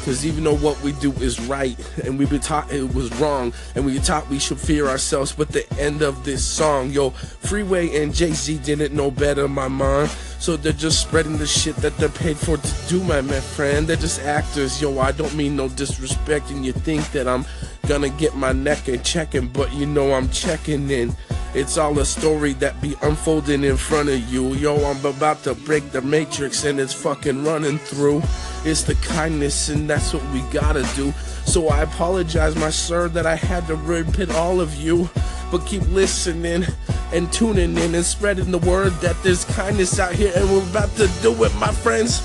Cause 0.05 0.25
even 0.25 0.43
though 0.43 0.57
what 0.57 0.81
we 0.81 0.91
do 0.93 1.13
is 1.13 1.39
right, 1.41 1.77
and 2.03 2.19
we've 2.19 2.29
been 2.29 2.41
taught 2.41 2.71
it 2.71 2.93
was 2.93 3.13
wrong, 3.21 3.53
and 3.75 3.85
we 3.85 3.97
taught 3.99 4.29
we 4.29 4.37
should 4.37 4.59
fear 4.59 4.87
ourselves, 4.87 5.31
but 5.31 5.49
the 5.49 5.65
end 5.79 6.01
of 6.01 6.25
this 6.25 6.43
song, 6.43 6.89
yo, 6.89 7.11
Freeway 7.11 8.01
and 8.01 8.13
Jay 8.13 8.31
Z 8.31 8.57
didn't 8.59 8.93
know 8.93 9.09
better, 9.09 9.47
my 9.47 9.69
mom. 9.69 10.09
So 10.39 10.57
they're 10.57 10.73
just 10.73 11.01
spreading 11.01 11.37
the 11.37 11.47
shit 11.47 11.77
that 11.77 11.95
they're 11.97 12.09
paid 12.09 12.37
for 12.37 12.57
to 12.57 12.73
do, 12.89 13.01
my 13.05 13.21
man, 13.21 13.41
friend. 13.41 13.87
They're 13.87 13.95
just 13.95 14.21
actors, 14.21 14.81
yo. 14.81 14.99
I 14.99 15.13
don't 15.13 15.33
mean 15.35 15.55
no 15.55 15.69
disrespect, 15.69 16.49
and 16.49 16.65
you 16.65 16.73
think 16.73 17.09
that 17.11 17.25
I'm 17.27 17.45
gonna 17.87 18.09
get 18.09 18.35
my 18.35 18.51
neck 18.51 18.89
and 18.89 19.03
checking, 19.05 19.47
but 19.47 19.71
you 19.73 19.85
know 19.85 20.13
I'm 20.13 20.29
checking 20.29 20.89
in. 20.89 21.15
It's 21.55 21.77
all 21.77 21.99
a 21.99 22.05
story 22.05 22.53
that 22.53 22.81
be 22.81 22.95
unfolding 23.03 23.63
in 23.63 23.77
front 23.77 24.09
of 24.09 24.19
you. 24.33 24.55
Yo, 24.55 24.75
I'm 24.85 25.05
about 25.05 25.43
to 25.43 25.53
break 25.53 25.91
the 25.91 26.01
matrix 26.01 26.63
and 26.65 26.79
it's 26.79 26.93
fucking 26.93 27.43
running 27.43 27.77
through. 27.77 28.23
It's 28.65 28.81
the 28.81 28.95
kindness 28.95 29.69
and 29.69 29.87
that's 29.87 30.15
what 30.15 30.23
we 30.31 30.41
gotta 30.51 30.81
do. 30.95 31.11
So 31.45 31.69
I 31.69 31.83
apologize, 31.83 32.55
my 32.55 32.71
sir, 32.71 33.07
that 33.09 33.27
I 33.27 33.35
had 33.35 33.67
to 33.67 33.75
repeat 33.75 34.31
all 34.31 34.59
of 34.59 34.73
you. 34.73 35.07
But 35.51 35.67
keep 35.67 35.83
listening 35.89 36.65
and 37.13 37.31
tuning 37.31 37.77
in 37.77 37.93
and 37.93 38.03
spreading 38.03 38.49
the 38.49 38.57
word 38.57 38.93
that 39.01 39.15
there's 39.21 39.45
kindness 39.45 39.99
out 39.99 40.15
here 40.15 40.31
and 40.35 40.49
we're 40.49 40.67
about 40.71 40.89
to 40.95 41.07
do 41.21 41.43
it, 41.43 41.53
my 41.57 41.71
friends. 41.71 42.15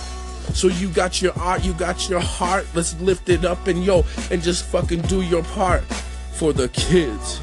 So 0.54 0.68
you 0.68 0.88
got 0.88 1.20
your 1.20 1.38
art, 1.38 1.62
you 1.62 1.74
got 1.74 2.08
your 2.08 2.20
heart. 2.20 2.66
Let's 2.74 2.98
lift 3.02 3.28
it 3.28 3.44
up 3.44 3.66
and 3.66 3.84
yo, 3.84 4.06
and 4.30 4.42
just 4.42 4.64
fucking 4.64 5.02
do 5.02 5.20
your 5.20 5.42
part 5.42 5.82
for 6.32 6.54
the 6.54 6.70
kids. 6.70 7.42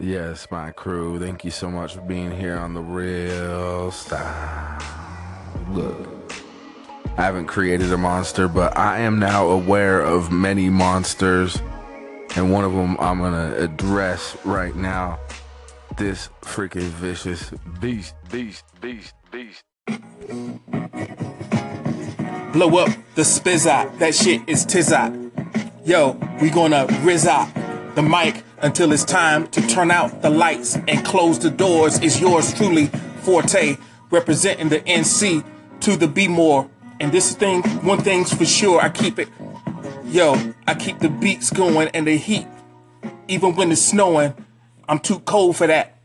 Yes, 0.00 0.46
my 0.50 0.70
crew. 0.70 1.18
Thank 1.18 1.44
you 1.44 1.50
so 1.50 1.70
much 1.70 1.94
for 1.94 2.00
being 2.02 2.30
here 2.30 2.56
on 2.56 2.72
the 2.74 2.80
real 2.80 3.90
style. 3.90 4.78
Look, 5.70 6.32
I 7.16 7.22
haven't 7.22 7.46
created 7.46 7.92
a 7.92 7.98
monster, 7.98 8.46
but 8.46 8.76
I 8.78 9.00
am 9.00 9.18
now 9.18 9.48
aware 9.48 10.00
of 10.00 10.30
many 10.30 10.70
monsters 10.70 11.60
and 12.36 12.52
one 12.52 12.64
of 12.64 12.72
them 12.72 12.96
I'm 13.00 13.18
gonna 13.18 13.56
address 13.56 14.36
right 14.44 14.76
now. 14.76 15.18
This 15.96 16.28
freaking 16.42 16.82
vicious 16.82 17.50
beast, 17.80 18.14
beast, 18.30 18.64
beast, 18.80 19.14
beast. 19.32 19.64
Blow 22.52 22.78
up 22.78 22.90
the 23.16 23.22
spizot. 23.22 23.98
That 23.98 24.14
shit 24.14 24.42
is 24.46 24.64
tizot. 24.64 25.10
Yo, 25.84 26.12
we 26.40 26.50
gonna 26.50 26.86
rizot 27.02 27.52
the 27.96 28.02
mic 28.02 28.44
until 28.60 28.92
it's 28.92 29.04
time 29.04 29.46
to 29.48 29.66
turn 29.66 29.90
out 29.90 30.22
the 30.22 30.30
lights 30.30 30.76
and 30.88 31.04
close 31.04 31.38
the 31.38 31.50
doors. 31.50 31.98
Is 32.00 32.20
yours 32.20 32.52
truly, 32.54 32.86
Forte, 33.22 33.76
representing 34.10 34.68
the 34.68 34.80
NC 34.80 35.44
to 35.80 35.96
the 35.96 36.08
B 36.08 36.28
more. 36.28 36.68
And 37.00 37.12
this 37.12 37.34
thing, 37.34 37.62
one 37.84 37.98
thing's 37.98 38.32
for 38.32 38.44
sure, 38.44 38.80
I 38.80 38.88
keep 38.88 39.18
it. 39.18 39.28
Yo, 40.06 40.54
I 40.66 40.74
keep 40.74 40.98
the 40.98 41.08
beats 41.08 41.50
going 41.50 41.88
and 41.88 42.06
the 42.06 42.16
heat. 42.16 42.46
Even 43.28 43.54
when 43.54 43.70
it's 43.70 43.82
snowing, 43.82 44.34
I'm 44.88 44.98
too 44.98 45.20
cold 45.20 45.56
for 45.56 45.66
that. 45.66 45.98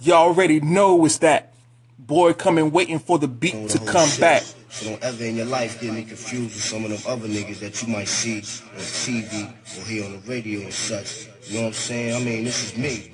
Y'all 0.00 0.26
already 0.28 0.60
know 0.60 1.04
it's 1.04 1.18
that. 1.18 1.54
Boy 1.98 2.34
coming 2.34 2.72
waiting 2.72 2.98
for 2.98 3.18
the 3.18 3.28
beat 3.28 3.70
to 3.70 3.78
come 3.78 4.10
back. 4.20 4.42
So 4.74 4.90
don't 4.90 5.04
ever 5.04 5.22
in 5.22 5.36
your 5.36 5.46
life 5.46 5.80
get 5.80 5.94
me 5.94 6.02
confused 6.02 6.52
with 6.52 6.64
some 6.64 6.84
of 6.84 6.90
them 6.90 7.00
other 7.06 7.28
niggas 7.28 7.60
that 7.60 7.80
you 7.80 7.86
might 7.86 8.08
see 8.08 8.38
on 8.38 8.80
TV 8.80 9.48
or 9.78 9.86
hear 9.86 10.04
on 10.04 10.12
the 10.14 10.18
radio 10.28 10.62
and 10.62 10.72
such. 10.72 11.28
You 11.44 11.58
know 11.58 11.60
what 11.60 11.66
I'm 11.68 11.72
saying? 11.74 12.14
I 12.16 12.24
mean, 12.24 12.42
this 12.42 12.72
is 12.72 12.76
me. 12.76 13.12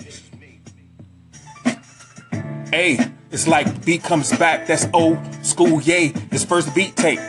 Hey, 2.73 2.99
it's 3.31 3.47
like 3.47 3.85
beat 3.85 4.03
comes 4.03 4.35
back. 4.39 4.67
That's 4.67 4.87
old 4.95 5.19
school 5.45 5.83
yay. 5.83 6.15
His 6.31 6.47
first 6.47 6.75
beat 6.75 6.97
tape. 6.97 7.21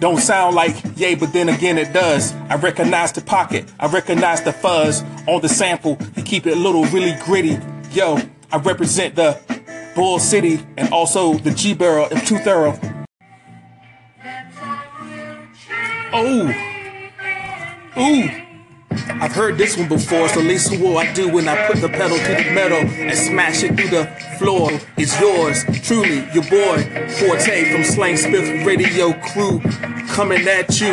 Don't 0.00 0.18
sound 0.18 0.56
like 0.56 0.74
yay, 0.96 1.14
but 1.14 1.32
then 1.32 1.48
again 1.48 1.78
it 1.78 1.92
does. 1.92 2.32
I 2.50 2.56
recognize 2.56 3.12
the 3.12 3.20
pocket. 3.20 3.72
I 3.78 3.86
recognize 3.86 4.42
the 4.42 4.52
fuzz 4.52 5.04
on 5.28 5.40
the 5.40 5.48
sample. 5.48 5.98
You 6.16 6.24
keep 6.24 6.48
it 6.48 6.54
a 6.54 6.60
little 6.60 6.84
really 6.86 7.14
gritty. 7.24 7.60
Yo, 7.92 8.18
I 8.50 8.56
represent 8.56 9.14
the 9.14 9.38
Bull 9.94 10.18
City 10.18 10.58
and 10.76 10.92
also 10.92 11.34
the 11.34 11.52
G 11.52 11.74
Barrel 11.74 12.08
and 12.10 12.26
Too 12.26 12.38
Thorough. 12.38 12.76
Oh, 16.12 16.48
ooh. 17.98 18.30
I've 18.90 19.32
heard 19.32 19.58
this 19.58 19.76
one 19.76 19.88
before, 19.88 20.28
so 20.28 20.40
least 20.40 20.78
what 20.80 21.06
I 21.06 21.12
do 21.12 21.32
when 21.32 21.48
I 21.48 21.66
put 21.66 21.80
the 21.80 21.88
pedal 21.88 22.16
to 22.16 22.44
the 22.44 22.50
metal 22.52 22.78
and 22.78 23.16
smash 23.16 23.62
it 23.62 23.74
through 23.76 23.88
the 23.88 24.06
floor 24.38 24.70
is 24.96 25.18
yours, 25.20 25.64
truly, 25.82 26.18
your 26.32 26.44
boy, 26.44 27.08
Forte 27.18 27.72
from 27.72 27.84
Slang 27.84 28.16
Smith 28.16 28.66
Radio 28.66 29.12
Crew, 29.14 29.60
coming 30.08 30.46
at 30.46 30.80
you, 30.80 30.92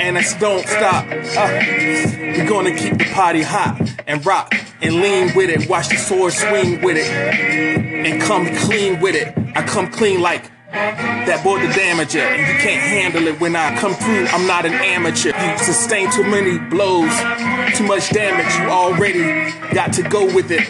and 0.00 0.16
it's 0.16 0.34
don't 0.38 0.66
stop. 0.66 1.06
Uh, 1.06 1.60
we're 2.18 2.48
gonna 2.48 2.76
keep 2.76 2.98
the 2.98 3.10
party 3.12 3.42
hot 3.42 3.80
and 4.06 4.24
rock 4.26 4.54
and 4.82 4.96
lean 4.96 5.34
with 5.34 5.50
it, 5.50 5.68
watch 5.68 5.88
the 5.88 5.96
sword 5.96 6.32
swing 6.32 6.80
with 6.82 6.96
it, 6.96 7.06
and 7.06 8.20
come 8.22 8.46
clean 8.56 9.00
with 9.00 9.14
it. 9.14 9.32
I 9.56 9.62
come 9.62 9.90
clean 9.90 10.20
like 10.20 10.50
that 10.72 11.42
boy 11.42 11.60
the 11.60 11.72
damager, 11.72 12.20
and 12.20 12.40
you 12.40 12.58
can't 12.60 12.80
handle 12.80 13.26
it 13.26 13.40
when 13.40 13.56
I 13.56 13.76
come 13.78 13.94
through. 13.94 14.26
I'm 14.26 14.46
not 14.46 14.66
an 14.66 14.74
amateur. 14.74 15.28
You 15.28 15.58
sustain 15.58 16.10
too 16.10 16.24
many 16.24 16.58
blows, 16.58 17.12
too 17.76 17.84
much 17.84 18.10
damage. 18.10 18.52
You 18.58 18.70
already 18.70 19.52
got 19.74 19.92
to 19.94 20.02
go 20.02 20.24
with 20.34 20.50
it. 20.50 20.68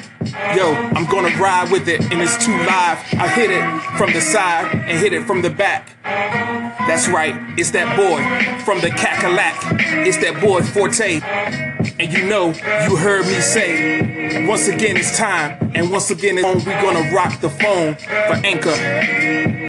Yo, 0.57 0.73
I'm 0.95 1.07
gonna 1.07 1.35
ride 1.39 1.71
with 1.71 1.89
it, 1.89 2.01
and 2.13 2.21
it's 2.21 2.45
too 2.45 2.53
live. 2.53 2.99
I 3.15 3.29
hit 3.29 3.51
it 3.51 3.65
from 3.97 4.13
the 4.13 4.21
side 4.21 4.75
and 4.75 4.99
hit 4.99 5.13
it 5.13 5.25
from 5.25 5.43
the 5.43 5.51
back. 5.51 5.97
That's 6.03 7.09
right, 7.09 7.35
it's 7.59 7.71
that 7.73 7.97
boy 7.97 8.21
from 8.65 8.81
the 8.81 8.89
cackalack. 8.89 10.07
It's 10.07 10.19
that 10.19 10.41
boy 10.41 10.63
Forte. 10.63 11.21
And 11.99 12.13
you 12.13 12.27
know, 12.27 12.49
you 12.89 12.97
heard 12.97 13.27
me 13.27 13.41
say, 13.41 14.47
once 14.47 14.69
again 14.69 14.97
it's 14.97 15.17
time, 15.17 15.73
and 15.75 15.91
once 15.91 16.11
again 16.11 16.39
it's 16.39 16.47
on, 16.47 16.59
we 16.59 16.65
gonna 16.83 17.15
rock 17.15 17.41
the 17.41 17.51
phone 17.51 17.95
for 17.97 18.47
Anchor. 18.47 19.69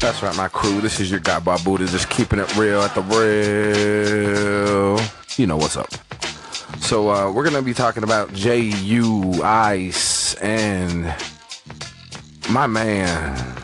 That's 0.00 0.22
right, 0.22 0.34
my 0.34 0.48
crew. 0.48 0.80
This 0.80 0.98
is 0.98 1.10
your 1.10 1.20
guy 1.20 1.40
Babuda, 1.40 1.86
just 1.86 2.08
keeping 2.08 2.38
it 2.38 2.56
real 2.56 2.80
at 2.80 2.94
the 2.94 3.02
real. 3.02 4.98
You 5.36 5.46
know 5.46 5.58
what's 5.58 5.76
up. 5.76 5.90
So 6.80 7.10
uh, 7.10 7.30
we're 7.30 7.44
gonna 7.44 7.60
be 7.60 7.74
talking 7.74 8.02
about 8.02 8.32
J.U. 8.32 9.42
Ice 9.42 10.34
and 10.36 11.14
my 12.48 12.66
man. 12.66 13.58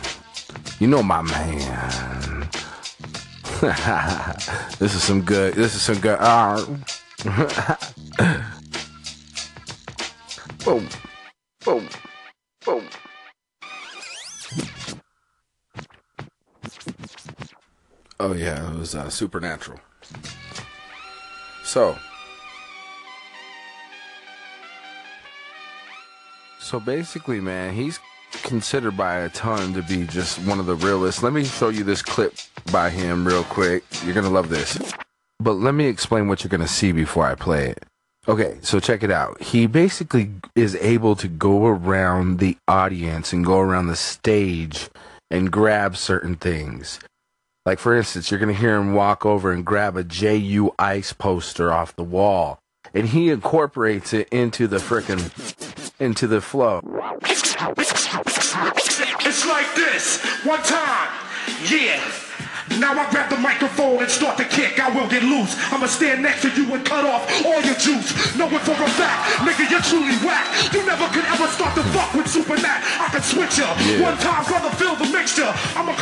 You 0.79 0.89
know 0.89 1.03
my 1.03 1.23
man. 1.23 2.49
this 4.79 4.95
is 4.95 5.03
some 5.03 5.23
good. 5.23 5.55
This 5.55 5.75
is 5.75 5.81
some 5.81 5.99
good. 6.01 6.19
Uh, 6.21 6.63
boom, 10.67 10.87
boom, 11.65 11.89
boom. 12.63 12.87
Oh 18.19 18.33
yeah, 18.33 18.73
it 18.73 18.79
was 18.79 18.95
uh, 18.95 19.11
supernatural. 19.11 19.79
So, 21.65 21.99
so 26.61 26.81
basically, 26.81 27.41
man, 27.41 27.75
he's 27.75 27.99
considered 28.43 28.97
by 28.97 29.17
a 29.17 29.29
ton 29.31 29.75
to 29.75 29.83
be 29.83 30.07
just 30.07 30.39
one 30.47 30.61
of 30.61 30.67
the 30.67 30.77
realest. 30.77 31.23
Let 31.23 31.33
me 31.33 31.45
show 31.45 31.69
you 31.69 31.85
this 31.85 32.01
clip 32.01 32.35
by 32.73 32.89
him 32.89 33.27
real 33.27 33.45
quick. 33.45 33.85
You're 34.05 34.15
gonna 34.15 34.31
love 34.31 34.49
this. 34.49 34.79
But 35.39 35.55
let 35.55 35.75
me 35.75 35.87
explain 35.87 36.29
what 36.29 36.43
you're 36.43 36.49
gonna 36.49 36.69
see 36.69 36.93
before 36.93 37.27
I 37.27 37.35
play 37.35 37.69
it. 37.69 37.85
Okay, 38.29 38.59
so 38.63 38.81
check 38.81 39.03
it 39.03 39.11
out. 39.11 39.41
He 39.41 39.67
basically 39.67 40.31
is 40.55 40.75
able 40.77 41.15
to 41.17 41.29
go 41.29 41.67
around 41.67 42.39
the 42.39 42.57
audience 42.67 43.33
and 43.33 43.45
go 43.45 43.61
around 43.61 43.87
the 43.87 43.97
stage 43.97 44.89
and 45.31 45.53
grab 45.53 45.97
certain 45.97 46.35
things. 46.35 46.99
Like 47.67 47.81
for 47.81 47.97
instance, 47.97 48.31
you're 48.31 48.39
gonna 48.39 48.53
hear 48.53 48.77
him 48.77 48.95
walk 48.95 49.27
over 49.27 49.51
and 49.51 49.67
grab 49.67 49.97
a 49.97 50.05
JU 50.05 50.71
Ice 50.79 51.13
poster 51.13 51.73
off 51.73 51.97
the 51.97 52.05
wall, 52.05 52.61
and 52.95 53.09
he 53.09 53.29
incorporates 53.31 54.13
it 54.13 54.29
into 54.29 54.69
the 54.69 54.77
frickin' 54.79 55.33
into 56.01 56.29
the 56.29 56.41
flow. 56.41 56.81
It's 59.27 59.47
like 59.47 59.75
this. 59.75 60.25
One 60.45 60.63
time. 60.63 61.11
Yeah. 61.69 62.01
Now 62.79 62.93
I 62.93 63.09
grab 63.11 63.31
the 63.31 63.39
microphone 63.39 64.03
and 64.05 64.11
start 64.11 64.37
to 64.37 64.45
kick. 64.45 64.79
I 64.79 64.91
will 64.93 65.09
get 65.09 65.23
loose. 65.23 65.57
I'ma 65.73 65.87
stand 65.87 66.21
next 66.21 66.43
to 66.43 66.51
you 66.53 66.69
and 66.75 66.85
cut 66.85 67.07
off 67.09 67.25
all 67.47 67.63
your 67.63 67.79
juice. 67.79 68.13
Know 68.37 68.51
it 68.53 68.61
for 68.69 68.77
a 68.77 68.91
fact, 69.01 69.41
nigga, 69.41 69.65
you're 69.71 69.81
truly 69.81 70.13
whack. 70.21 70.45
You 70.75 70.85
never 70.85 71.09
could 71.09 71.25
ever 71.25 71.49
start 71.49 71.75
to 71.77 71.83
fuck 71.97 72.13
with 72.13 72.29
Superman. 72.29 72.83
I 73.01 73.09
can 73.09 73.23
switch 73.23 73.57
ya. 73.57 73.73
Yeah. 73.81 74.13
One 74.13 74.19
time, 74.21 74.45
brother, 74.45 74.69
feel 74.77 74.93
the 74.97 75.09
mixture. 75.09 75.49
I'ma 75.73 75.96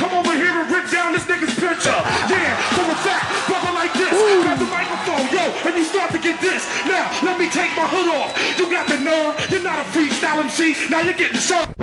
Now, 6.94 7.10
let 7.24 7.40
me 7.40 7.50
take 7.50 7.74
my 7.76 7.88
hood 7.88 8.08
off. 8.14 8.58
You 8.58 8.70
got 8.70 8.86
the 8.86 9.00
nerve. 9.00 9.50
You're 9.50 9.64
not 9.64 9.80
a 9.80 9.88
freestyle 9.90 10.42
MC. 10.44 10.76
Now 10.90 11.00
you're 11.00 11.14
getting 11.14 11.38
served. 11.38 11.74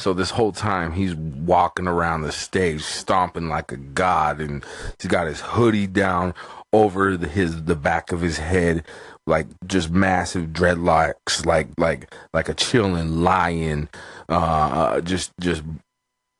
So 0.00 0.12
this 0.12 0.30
whole 0.30 0.52
time 0.52 0.92
he's 0.92 1.14
walking 1.14 1.86
around 1.86 2.22
the 2.22 2.32
stage 2.32 2.82
stomping 2.82 3.48
like 3.48 3.70
a 3.72 3.76
god 3.76 4.40
and 4.40 4.64
he's 5.00 5.10
got 5.10 5.26
his 5.26 5.40
hoodie 5.40 5.86
down 5.86 6.34
over 6.72 7.16
the, 7.16 7.28
his 7.28 7.64
the 7.64 7.76
back 7.76 8.12
of 8.12 8.20
his 8.20 8.38
head 8.38 8.84
like 9.26 9.46
just 9.66 9.90
massive 9.90 10.48
dreadlocks 10.48 11.44
like 11.46 11.68
like 11.78 12.12
like 12.32 12.48
a 12.48 12.54
chilling 12.54 13.22
lion 13.22 13.88
uh 14.28 15.00
just 15.00 15.32
just 15.40 15.62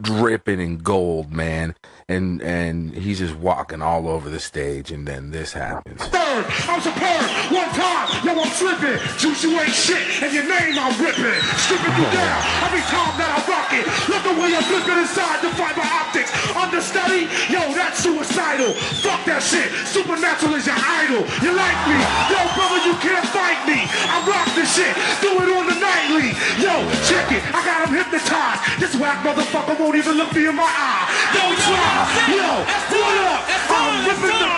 dripping 0.02 0.60
in 0.60 0.78
gold 0.78 1.32
man 1.32 1.74
and 2.08 2.40
and 2.40 2.94
he's 2.94 3.18
just 3.18 3.36
walking 3.36 3.82
all 3.82 4.08
over 4.08 4.30
the 4.30 4.40
stage 4.40 4.90
and 4.90 5.06
then 5.06 5.30
this 5.30 5.52
happens 5.52 6.00
Bird, 6.08 6.46
I'm 6.68 6.80
superb. 6.80 7.24
One 7.52 7.68
time, 7.74 8.08
yo, 8.24 8.40
I'm 8.40 8.48
flipping. 8.48 8.98
Juice, 9.18 9.42
you 9.42 9.58
ain't 9.58 9.70
shit, 9.72 10.22
and 10.22 10.32
your 10.32 10.44
name 10.44 10.78
I'm 10.78 10.94
ripping. 11.02 11.40
Stripping 11.58 11.96
you 11.96 12.06
down 12.14 12.38
every 12.64 12.84
time 12.86 13.12
that 13.18 13.34
I 13.36 13.40
rock 13.68 13.76
it. 13.76 13.86
Look 14.08 14.22
the 14.24 14.40
way 14.40 14.56
I'm 14.56 14.62
flipping 14.64 14.98
inside 14.98 15.42
the 15.42 15.50
fiber 15.56 15.84
optics. 15.84 16.32
Understudy? 16.56 17.28
Yo, 17.52 17.60
that's 17.74 18.00
suicidal. 18.00 18.72
Fuck 19.04 19.24
that 19.26 19.42
shit. 19.42 19.68
Supernatural 19.86 20.54
is 20.56 20.66
your 20.66 20.78
idol. 20.78 21.24
You 21.44 21.52
like 21.52 21.80
me? 21.88 21.98
Yo, 22.32 22.40
brother, 22.56 22.80
you 22.84 22.94
can't 23.00 23.26
fight 23.28 23.60
me. 23.68 23.84
I 23.84 24.24
rock 24.24 24.48
this 24.56 24.72
shit. 24.72 24.94
Do 25.20 25.36
it 25.36 25.48
on 25.52 25.68
the 25.68 25.76
nightly. 25.76 26.32
Yo, 26.60 26.74
check 27.08 27.28
it. 27.32 27.42
I 27.52 27.60
got 27.64 27.88
him 27.88 27.94
hypnotized. 27.96 28.80
This 28.80 28.96
whack 28.96 29.20
motherfucker 29.24 29.78
won't 29.78 29.96
even 29.96 30.16
look 30.16 30.32
me 30.32 30.48
in 30.48 30.56
my 30.56 30.68
eye. 30.68 31.04
Don't 31.36 31.58
try. 31.68 31.92
Yo, 32.32 32.48
what 32.96 33.16
up? 33.28 33.42
I'm 33.68 34.06
ripping 34.08 34.38
the. 34.38 34.48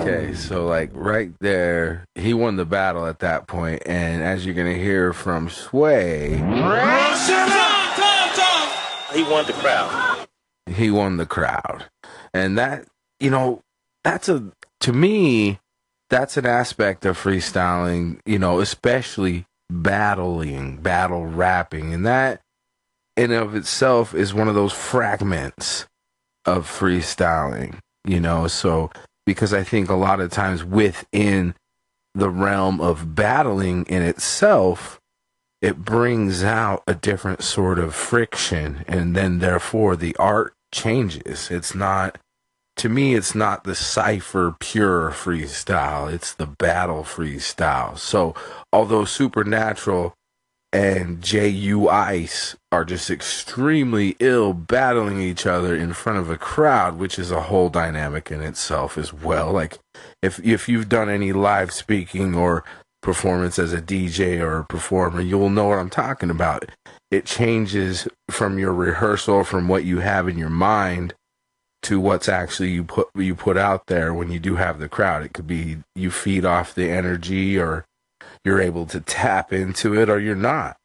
Okay, 0.00 0.34
so 0.34 0.66
like 0.66 0.90
right 0.94 1.32
there, 1.40 2.06
he 2.14 2.32
won 2.32 2.56
the 2.56 2.64
battle 2.64 3.06
at 3.06 3.18
that 3.18 3.46
point, 3.46 3.82
and 3.84 4.22
as 4.22 4.46
you're 4.46 4.54
gonna 4.54 4.72
hear 4.72 5.12
from 5.12 5.50
Sway, 5.50 6.40
He 9.12 9.22
won 9.24 9.46
the 9.46 9.52
crowd. 9.54 10.26
he 10.66 10.90
won 10.90 11.16
the 11.16 11.26
crowd, 11.26 11.86
and 12.32 12.56
that 12.58 12.86
you 13.18 13.30
know 13.30 13.62
that's 14.04 14.28
a 14.28 14.52
to 14.80 14.92
me 14.92 15.58
that's 16.10 16.36
an 16.36 16.46
aspect 16.46 17.06
of 17.06 17.16
freestyling, 17.16 18.20
you 18.26 18.38
know, 18.38 18.60
especially 18.60 19.46
battling, 19.70 20.78
battle 20.78 21.24
rapping, 21.26 21.94
and 21.94 22.04
that 22.04 22.40
in 23.16 23.32
of 23.32 23.54
itself 23.54 24.14
is 24.14 24.34
one 24.34 24.48
of 24.48 24.54
those 24.54 24.72
fragments 24.72 25.86
of 26.44 26.66
freestyling, 26.66 27.78
you 28.04 28.20
know. 28.20 28.48
So 28.48 28.90
because 29.26 29.52
I 29.52 29.62
think 29.62 29.88
a 29.88 29.94
lot 29.94 30.20
of 30.20 30.30
times 30.30 30.64
within 30.64 31.54
the 32.14 32.30
realm 32.30 32.80
of 32.80 33.14
battling 33.14 33.84
in 33.86 34.02
itself, 34.02 34.99
it 35.60 35.84
brings 35.84 36.42
out 36.42 36.82
a 36.86 36.94
different 36.94 37.42
sort 37.42 37.78
of 37.78 37.94
friction, 37.94 38.84
and 38.88 39.14
then 39.14 39.38
therefore 39.38 39.96
the 39.96 40.16
art 40.16 40.54
changes. 40.72 41.50
It's 41.50 41.74
not, 41.74 42.18
to 42.76 42.88
me, 42.88 43.14
it's 43.14 43.34
not 43.34 43.64
the 43.64 43.74
cipher 43.74 44.56
pure 44.58 45.10
freestyle, 45.10 46.12
it's 46.12 46.32
the 46.32 46.46
battle 46.46 47.04
freestyle. 47.04 47.98
So, 47.98 48.34
although 48.72 49.04
Supernatural 49.04 50.14
and 50.72 51.20
J.U. 51.20 51.88
Ice 51.88 52.56
are 52.70 52.84
just 52.84 53.10
extremely 53.10 54.16
ill 54.20 54.52
battling 54.52 55.20
each 55.20 55.44
other 55.44 55.74
in 55.74 55.92
front 55.92 56.18
of 56.18 56.30
a 56.30 56.38
crowd, 56.38 56.96
which 56.96 57.18
is 57.18 57.30
a 57.30 57.42
whole 57.42 57.68
dynamic 57.68 58.30
in 58.30 58.40
itself 58.40 58.96
as 58.96 59.12
well. 59.12 59.52
Like 59.52 59.78
if 60.22 60.38
if 60.44 60.68
you've 60.68 60.88
done 60.88 61.08
any 61.08 61.32
live 61.32 61.72
speaking 61.72 62.34
or 62.34 62.64
performance 63.02 63.58
as 63.58 63.72
a 63.72 63.80
DJ 63.80 64.40
or 64.40 64.58
a 64.58 64.64
performer, 64.64 65.20
you'll 65.20 65.50
know 65.50 65.68
what 65.68 65.78
I'm 65.78 65.90
talking 65.90 66.30
about. 66.30 66.70
It 67.10 67.24
changes 67.24 68.06
from 68.30 68.58
your 68.58 68.72
rehearsal, 68.72 69.44
from 69.44 69.68
what 69.68 69.84
you 69.84 70.00
have 70.00 70.28
in 70.28 70.38
your 70.38 70.50
mind 70.50 71.14
to 71.82 71.98
what's 71.98 72.28
actually 72.28 72.70
you 72.70 72.84
put 72.84 73.08
you 73.14 73.34
put 73.34 73.56
out 73.56 73.86
there 73.86 74.12
when 74.12 74.30
you 74.30 74.38
do 74.38 74.56
have 74.56 74.78
the 74.78 74.88
crowd. 74.88 75.22
It 75.22 75.32
could 75.32 75.46
be 75.46 75.78
you 75.94 76.10
feed 76.10 76.44
off 76.44 76.74
the 76.74 76.90
energy 76.90 77.58
or 77.58 77.86
you're 78.44 78.60
able 78.60 78.86
to 78.86 79.00
tap 79.00 79.52
into 79.52 79.98
it 79.98 80.08
or 80.08 80.20
you're 80.20 80.34
not. 80.34 80.76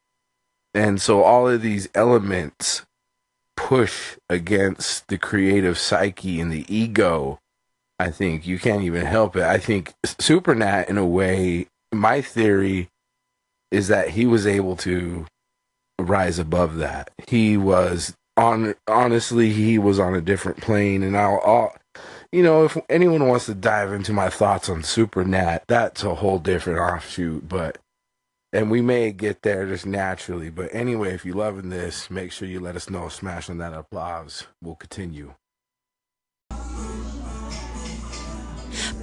And 0.73 1.01
so 1.01 1.23
all 1.23 1.47
of 1.47 1.61
these 1.61 1.87
elements 1.95 2.85
push 3.55 4.17
against 4.29 5.07
the 5.07 5.17
creative 5.17 5.77
psyche 5.77 6.39
and 6.39 6.51
the 6.51 6.65
ego. 6.73 7.39
I 7.97 8.11
think 8.11 8.45
you 8.45 8.59
can't 8.59 8.83
even 8.83 9.05
help 9.05 9.37
it. 9.37 9.43
I 9.43 9.57
think 9.57 9.93
Supernat, 10.05 10.89
in 10.89 10.97
a 10.97 11.05
way, 11.05 11.67
my 11.95 12.21
theory 12.21 12.89
is 13.71 13.87
that 13.87 14.09
he 14.09 14.25
was 14.25 14.47
able 14.47 14.75
to 14.77 15.25
rise 15.99 16.39
above 16.39 16.77
that. 16.77 17.11
He 17.27 17.57
was 17.57 18.15
on, 18.37 18.75
honestly, 18.87 19.51
he 19.51 19.77
was 19.77 19.99
on 19.99 20.15
a 20.15 20.21
different 20.21 20.61
plane. 20.61 21.03
And 21.03 21.17
I'll, 21.17 21.41
I'll 21.45 21.75
you 22.31 22.43
know, 22.43 22.65
if 22.65 22.77
anyone 22.89 23.27
wants 23.27 23.45
to 23.45 23.55
dive 23.55 23.93
into 23.93 24.11
my 24.13 24.29
thoughts 24.29 24.69
on 24.69 24.81
Supernat, 24.81 25.61
that's 25.67 26.03
a 26.03 26.15
whole 26.15 26.39
different 26.39 26.79
offshoot. 26.79 27.47
But 27.47 27.77
and 28.51 28.71
we 28.71 28.81
may 28.81 29.11
get 29.11 29.41
there 29.41 29.65
just 29.65 29.85
naturally. 29.85 30.49
But 30.49 30.73
anyway, 30.73 31.13
if 31.13 31.25
you're 31.25 31.35
loving 31.35 31.69
this, 31.69 32.09
make 32.09 32.31
sure 32.31 32.47
you 32.47 32.59
let 32.59 32.75
us 32.75 32.89
know. 32.89 33.09
Smash 33.09 33.49
on 33.49 33.57
that 33.59 33.73
applause. 33.73 34.47
We'll 34.61 34.75
continue. 34.75 35.33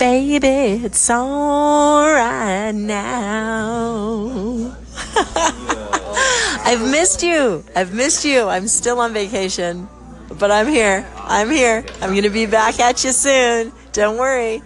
Baby, 0.02 0.82
it's 0.84 1.08
alright 1.08 2.74
now. 2.74 4.76
I've 6.66 6.82
missed 6.90 7.22
you. 7.22 7.62
I've 7.76 7.94
missed 7.94 8.24
you. 8.24 8.48
I'm 8.48 8.66
still 8.66 8.98
on 8.98 9.12
vacation, 9.12 9.88
but 10.40 10.50
I'm 10.50 10.66
here. 10.66 11.06
I'm 11.18 11.50
here. 11.50 11.84
I'm 12.00 12.10
going 12.10 12.24
to 12.24 12.30
be 12.30 12.46
back 12.46 12.80
at 12.80 13.04
you 13.04 13.12
soon. 13.12 13.70
Don't 13.92 14.18
worry. 14.18 14.60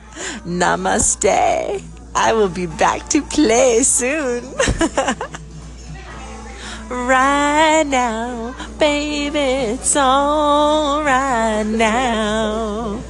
Namaste. 0.47 1.83
I 2.15 2.33
will 2.33 2.49
be 2.49 2.65
back 2.65 3.07
to 3.11 3.21
play 3.21 3.83
soon. 3.83 4.43
right 6.89 7.85
now, 7.87 8.57
baby, 8.79 9.75
it's 9.75 9.95
alright 9.99 11.67
now. 11.67 13.03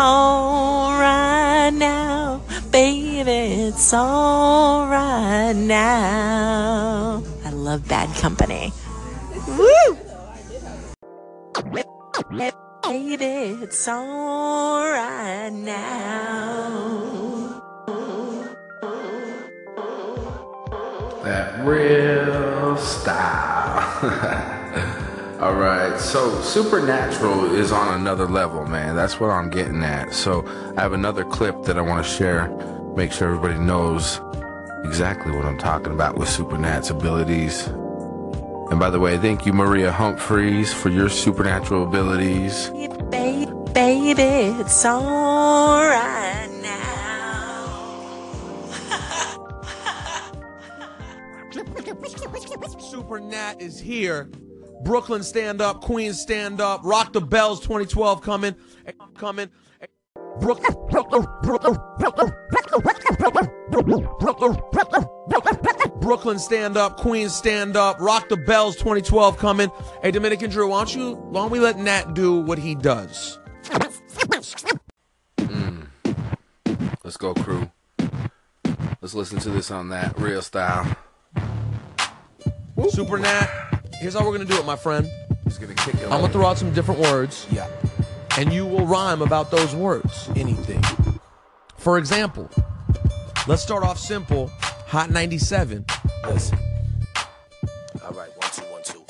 Alright 0.00 1.74
now, 1.74 2.40
baby, 2.70 3.66
it's 3.68 3.92
alright 3.92 5.54
now. 5.54 7.22
I 7.44 7.50
love 7.50 7.86
bad 7.86 8.08
company. 8.16 8.72
Woo! 9.46 9.98
Baby, 12.82 13.58
it's 13.62 13.86
alright 13.86 15.52
now. 15.52 15.90
That 21.24 21.62
real 21.62 22.78
style. 22.78 24.56
All 25.40 25.54
right, 25.54 25.98
so 25.98 26.38
Supernatural 26.42 27.54
is 27.54 27.72
on 27.72 27.98
another 27.98 28.28
level, 28.28 28.66
man. 28.66 28.94
That's 28.94 29.18
what 29.18 29.30
I'm 29.30 29.48
getting 29.48 29.82
at. 29.82 30.12
So 30.12 30.44
I 30.76 30.82
have 30.82 30.92
another 30.92 31.24
clip 31.24 31.62
that 31.62 31.78
I 31.78 31.80
want 31.80 32.04
to 32.04 32.12
share. 32.12 32.50
Make 32.94 33.10
sure 33.10 33.28
everybody 33.28 33.58
knows 33.58 34.20
exactly 34.84 35.32
what 35.32 35.46
I'm 35.46 35.56
talking 35.56 35.94
about 35.94 36.18
with 36.18 36.28
Supernat's 36.28 36.90
abilities. 36.90 37.68
And 38.70 38.78
by 38.78 38.90
the 38.90 39.00
way, 39.00 39.16
thank 39.16 39.46
you, 39.46 39.54
Maria 39.54 39.90
Humphreys, 39.90 40.74
for 40.74 40.90
your 40.90 41.08
supernatural 41.08 41.84
abilities. 41.84 42.68
Baby, 43.08 43.50
baby, 43.72 44.60
it's 44.60 44.84
alright 44.84 46.50
now. 46.60 47.96
Supernat 52.92 53.62
is 53.62 53.80
here. 53.80 54.28
Brooklyn 54.82 55.22
stand 55.22 55.60
up, 55.60 55.80
Queens 55.82 56.20
stand 56.20 56.60
up, 56.60 56.80
Rock 56.84 57.12
the 57.12 57.20
Bells 57.20 57.60
2012 57.60 58.22
coming, 58.22 58.54
coming. 59.14 59.48
Brooklyn, 60.40 60.74
Brooklyn 66.00 66.38
stand 66.38 66.76
up, 66.76 66.96
Queens 66.96 67.34
stand 67.34 67.76
up, 67.76 68.00
Rock 68.00 68.28
the 68.28 68.36
Bells 68.36 68.76
2012 68.76 69.36
coming. 69.36 69.70
Hey, 70.02 70.10
Dominican 70.10 70.50
Drew, 70.50 70.68
why 70.68 70.78
don't 70.78 70.94
you, 70.94 71.14
why 71.14 71.42
don't 71.42 71.50
we 71.50 71.60
let 71.60 71.78
Nat 71.78 72.14
do 72.14 72.40
what 72.40 72.58
he 72.58 72.74
does? 72.74 73.38
Mm. 75.38 75.86
Let's 77.04 77.16
go, 77.16 77.34
crew. 77.34 77.70
Let's 79.02 79.14
listen 79.14 79.38
to 79.40 79.50
this 79.50 79.70
on 79.70 79.90
that 79.90 80.18
real 80.18 80.42
style. 80.42 80.96
Super 82.88 83.18
Nat, 83.18 83.79
here's 84.00 84.14
how 84.14 84.24
we're 84.26 84.32
gonna 84.32 84.44
do 84.44 84.58
it, 84.58 84.66
my 84.66 84.76
friend. 84.76 85.08
Gonna 85.60 85.74
kick 85.74 85.94
it. 85.94 86.04
I'm 86.04 86.20
gonna 86.20 86.32
throw 86.32 86.46
out 86.46 86.58
some 86.58 86.72
different 86.72 87.00
words. 87.00 87.46
Yeah. 87.50 87.68
And 88.38 88.52
you 88.52 88.64
will 88.64 88.86
rhyme 88.86 89.20
about 89.20 89.50
those 89.50 89.74
words. 89.74 90.30
Anything. 90.36 90.82
For 91.76 91.98
example, 91.98 92.48
let's 93.46 93.62
start 93.62 93.82
off 93.82 93.98
simple. 93.98 94.48
Hot 94.86 95.10
97. 95.10 95.84
Listen. 96.26 96.58
All 98.02 98.12
right, 98.12 98.30
one, 98.36 98.50
two, 98.52 98.62
one, 98.62 98.82
two. 98.82 99.04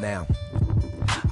Now. 0.00 0.26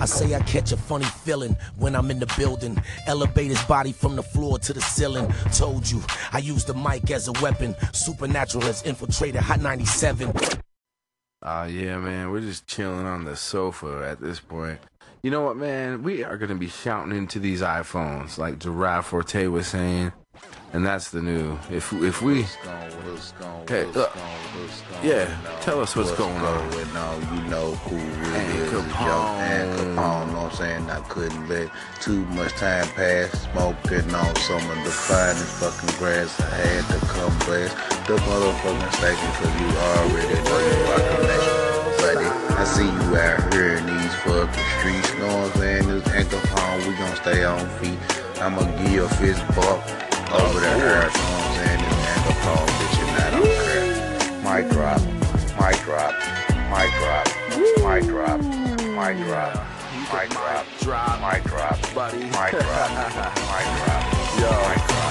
I 0.00 0.04
say 0.06 0.34
I 0.34 0.40
catch 0.40 0.72
a 0.72 0.76
funny 0.76 1.04
feeling 1.04 1.56
when 1.76 1.94
I'm 1.94 2.10
in 2.10 2.18
the 2.18 2.34
building. 2.36 2.82
Elevate 3.06 3.50
his 3.50 3.62
body 3.64 3.92
from 3.92 4.16
the 4.16 4.22
floor 4.22 4.58
to 4.58 4.72
the 4.72 4.80
ceiling. 4.80 5.32
Told 5.52 5.88
you, 5.88 6.02
I 6.32 6.38
use 6.38 6.64
the 6.64 6.74
mic 6.74 7.10
as 7.12 7.28
a 7.28 7.32
weapon. 7.40 7.76
Supernatural 7.92 8.64
has 8.64 8.82
infiltrated 8.82 9.40
Hot 9.40 9.60
97. 9.60 10.32
Oh 11.42 11.64
yeah, 11.64 11.98
man. 11.98 12.30
We're 12.30 12.40
just 12.40 12.66
chilling 12.66 13.06
on 13.06 13.24
the 13.24 13.34
sofa 13.36 14.06
at 14.08 14.20
this 14.20 14.38
point. 14.38 14.78
You 15.22 15.30
know 15.30 15.42
what, 15.42 15.56
man? 15.56 16.02
We 16.02 16.22
are 16.22 16.36
gonna 16.36 16.54
be 16.54 16.68
shouting 16.68 17.16
into 17.16 17.38
these 17.40 17.62
iPhones, 17.62 18.38
like 18.38 18.58
Gerard 18.60 19.04
Forte 19.04 19.46
was 19.48 19.66
saying. 19.66 20.12
And 20.74 20.86
that's 20.86 21.10
the 21.10 21.20
new. 21.20 21.58
If 21.70 21.92
if 21.92 22.22
we, 22.22 22.44
hey, 23.68 23.84
look, 23.92 24.10
yeah, 25.02 25.28
tell 25.60 25.80
us 25.80 25.94
what's 25.94 26.12
going 26.12 26.34
on. 26.34 26.70
Going 26.70 26.96
on, 26.96 27.20
you 27.36 27.50
know 27.50 27.72
who 27.72 27.96
And 27.96 28.58
is. 28.58 28.72
Capone. 28.72 29.36
and 29.36 29.78
Capone, 29.78 30.32
know 30.32 30.42
what 30.44 30.52
I'm 30.52 30.56
saying? 30.56 30.90
I 30.90 31.00
couldn't 31.10 31.46
let 31.46 31.70
too 32.00 32.24
much 32.32 32.52
time 32.52 32.88
pass. 32.96 33.30
Smoking 33.52 34.14
on 34.14 34.34
some 34.36 34.64
of 34.70 34.78
the 34.84 34.90
finest 34.90 35.60
fucking 35.60 35.98
grass. 35.98 36.40
I 36.40 36.48
had 36.56 36.84
to 36.88 37.06
come 37.06 37.38
blast 37.44 37.76
the 38.08 38.16
motherfucking 38.16 38.92
station 38.96 39.30
cause 39.36 39.54
you 39.60 39.68
already 39.76 40.40
know 40.40 40.58
you 40.58 40.76
rockin' 40.88 41.26
that 41.28 41.42
Buddy, 41.98 42.26
I 42.56 42.64
see 42.64 42.84
you 42.86 43.16
out 43.16 43.52
here 43.52 43.74
in 43.76 43.86
these 43.86 44.14
fucking 44.24 44.64
streets, 44.80 45.12
know 45.18 45.26
what 45.26 45.52
I'm 45.54 45.60
saying? 45.60 45.86
This 45.86 46.08
and 46.08 46.28
Capone, 46.30 46.88
we 46.88 46.94
gon' 46.96 47.16
stay 47.16 47.44
on 47.44 47.68
feet. 47.78 47.98
I'ma 48.40 48.64
give 48.82 48.90
you 48.90 49.04
a 49.04 49.08
fist 49.08 49.46
bump 49.54 50.11
over 50.32 50.60
the 50.60 50.66
earth, 50.66 51.14
know 51.14 51.20
what 51.20 51.44
I'm 51.44 51.54
saying? 51.60 51.80
This 51.82 52.00
and 52.08 52.24
Capone, 52.24 52.72
bitch, 52.80 52.98
and 53.02 53.10
I 53.20 53.28
don't 53.36 53.52
care. 53.68 53.86
Mic 54.48 54.64
drop, 54.72 55.00
mic 55.60 55.76
drop, 55.84 56.12
mic 56.72 56.90
drop, 57.00 57.26
mic 57.84 58.04
drop, 58.08 58.40
mic 58.40 59.16
drop, 59.26 59.52
mic 60.10 60.28
drop, 60.30 61.20
mic 61.20 61.44
drop, 61.44 61.94
buddy, 61.94 62.24
mic 62.24 62.32
drop, 62.32 62.90
mic 62.92 63.12
drop, 63.12 63.36
mic 63.52 63.66
drop, 63.76 64.04
mic 64.68 64.86
drop. 64.88 65.01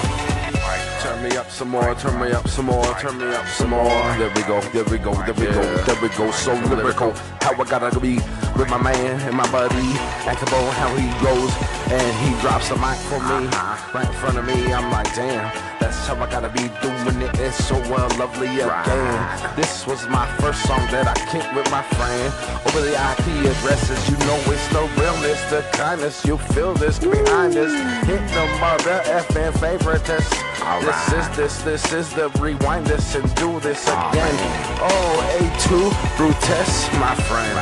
Turn 1.22 1.30
me 1.30 1.38
up 1.38 1.51
some 1.51 1.69
more, 1.69 1.93
turn 1.93 2.19
me 2.19 2.32
up 2.32 2.47
some 2.47 2.65
more, 2.65 2.84
turn 2.95 3.19
me 3.19 3.28
up 3.28 3.45
some 3.45 3.69
more. 3.69 3.84
There 4.17 4.34
we 4.36 4.41
go, 4.41 4.59
there 4.74 4.84
we 4.86 4.97
go, 4.97 5.13
there 5.13 5.36
we 5.36 5.45
go, 5.53 5.84
there 5.84 6.01
we 6.01 6.09
go. 6.17 6.32
So 6.32 6.55
lyrical, 6.55 7.11
how 7.41 7.53
I 7.53 7.63
gotta 7.63 7.99
be 7.99 8.15
with 8.57 8.69
my 8.72 8.82
man 8.82 9.22
and 9.22 9.38
my 9.38 9.45
buddy. 9.51 9.93
Actable, 10.26 10.72
how 10.72 10.89
he 10.95 11.05
goes 11.24 11.53
and 11.91 12.15
he 12.24 12.41
drops 12.41 12.69
the 12.69 12.76
mic 12.78 12.97
for 13.05 13.19
me 13.19 13.45
uh-huh. 13.51 13.97
right 13.97 14.07
in 14.07 14.13
front 14.13 14.38
of 14.38 14.45
me. 14.45 14.74
I'm 14.74 14.89
like, 14.91 15.13
damn, 15.13 15.51
that's 15.80 16.07
how 16.07 16.15
I 16.15 16.30
gotta 16.30 16.49
be 16.49 16.72
doing 16.82 17.22
it. 17.22 17.38
It's 17.39 17.57
so 17.65 17.76
well 17.91 18.07
lovely 18.17 18.47
again. 18.47 19.55
This 19.55 19.86
was 19.86 20.07
my 20.07 20.26
first 20.38 20.63
song 20.63 20.80
that 20.89 21.05
I 21.05 21.15
kicked 21.30 21.53
with 21.53 21.69
my 21.69 21.84
friend 21.99 22.34
over 22.65 22.82
the 22.82 22.95
IP 22.95 23.28
addresses. 23.51 23.99
You 24.09 24.17
know 24.26 24.39
it's 24.47 24.67
the 24.69 24.88
realness, 24.99 25.41
the 25.51 25.61
kindness. 25.74 26.26
You 26.26 26.38
feel 26.38 26.74
this 26.74 26.97
behind 26.97 27.57
us. 27.57 27.74
Hit 28.07 28.24
the 28.34 28.45
mother 28.63 29.03
FN 29.28 29.51
favorite. 29.59 30.03
This, 30.05 30.30
this 30.30 31.11
is 31.14 31.36
this, 31.36 31.62
this 31.64 31.93
is 31.93 32.14
the 32.14 32.30
rewind 32.39 32.86
this 32.88 33.16
and 33.16 33.24
do 33.36 33.59
this 33.59 33.84
again. 33.88 34.36
Oh, 34.82 35.38
A2 35.39 36.18
Brutes, 36.18 36.89
my 36.99 37.16
friend. 37.16 37.57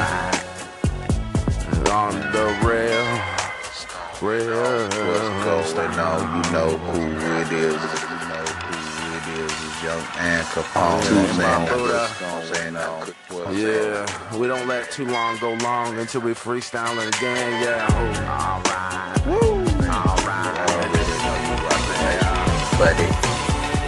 On 1.89 2.13
the 2.31 2.45
rail, 2.63 3.05
rail. 4.21 4.89
West 4.89 5.43
Coast, 5.43 5.75
they 5.75 5.87
know 5.97 6.19
you 6.35 6.51
know 6.51 6.77
who 6.77 7.01
it 7.41 7.51
is. 7.51 7.73
You 7.73 8.19
know 8.29 8.45
who 8.45 9.17
it 9.17 9.27
is. 9.39 9.51
It's 9.51 9.83
Young 9.83 10.03
and 10.19 10.45
Capone. 10.47 11.03
You 11.03 11.15
know 11.15 11.21
what 11.23 11.71
I'm 11.71 12.05
saying? 12.15 12.29
I'm 12.29 12.53
saying. 12.53 12.75
Uh, 12.75 12.79
I 12.79 13.05
could- 13.05 13.15
well, 13.31 13.53
Yeah, 13.53 14.37
we 14.37 14.47
don't 14.47 14.67
let 14.67 14.91
too 14.91 15.05
long 15.05 15.37
go 15.39 15.53
long 15.55 15.97
until 15.97 16.21
we 16.21 16.33
freestyling 16.33 17.07
again. 17.17 17.61
Yeah, 17.63 17.87
oh, 17.89 18.63
alright. 18.65 19.27
Woo! 19.27 19.65
Buddy, 22.77 23.07
buddy, 23.07 23.28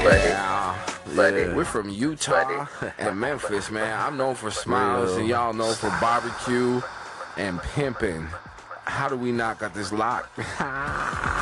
Yeah. 0.03 0.85
buddy. 1.15 1.53
We're 1.53 1.65
from 1.65 1.89
Utah 1.89 2.67
and 2.97 3.19
Memphis, 3.19 3.69
man. 3.69 3.99
I'm 3.99 4.17
known 4.17 4.35
for 4.35 4.51
smiles, 4.51 5.15
and 5.17 5.27
y'all 5.27 5.53
known 5.53 5.73
for 5.75 5.89
barbecue 6.01 6.81
and 7.37 7.61
pimping. 7.61 8.27
How 8.85 9.07
do 9.07 9.15
we 9.15 9.31
not 9.31 9.59
got 9.59 9.73
this 9.73 9.91
locked? 9.91 10.39
Hi. 10.39 11.27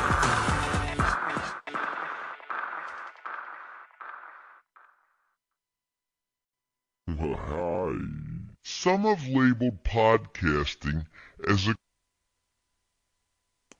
Some 8.82 9.02
have 9.02 9.26
labeled 9.28 9.84
podcasting 9.84 11.04
as 11.46 11.68
a 11.68 11.74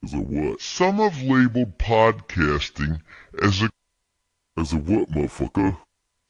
as 0.03 0.13
a 0.13 0.19
what? 0.19 0.61
Some 0.61 0.97
have 0.97 1.21
labeled 1.23 1.79
podcasting 1.79 3.01
as 3.41 3.63
a 3.63 3.69
as 4.61 4.73
a 4.73 4.77
what, 4.77 5.09
motherfucker? 5.09 5.75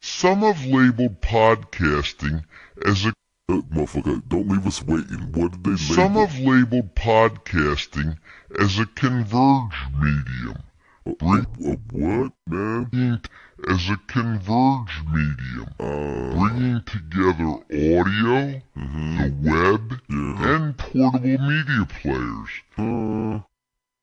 Some 0.02 0.40
have 0.40 0.66
labeled 0.66 1.22
podcasting 1.22 2.46
as 2.86 3.06
a 3.06 3.10
uh, 3.50 3.62
motherfucker. 3.74 4.28
Don't 4.30 4.48
leave 4.48 4.66
us 4.66 4.82
waiting. 4.82 5.34
What 5.34 5.52
did 5.52 5.64
they 5.66 5.72
label? 5.72 5.96
Some 5.96 6.14
have 6.14 6.40
labeled 6.40 6.96
podcasting 6.96 8.18
as 8.58 8.80
a 8.80 8.86
converged 8.86 9.94
medium. 10.00 10.64
A, 11.06 11.12
a 11.12 11.78
what, 11.92 12.32
man? 12.48 13.22
As 13.70 13.90
a 13.90 13.98
converged 14.08 15.06
medium, 15.12 15.68
bringing 15.78 16.82
together 16.86 17.52
audio, 17.70 18.62
the 18.76 19.34
web, 19.42 20.02
and 20.10 20.78
portable 20.78 21.38
media 21.38 21.86
players. 21.86 22.50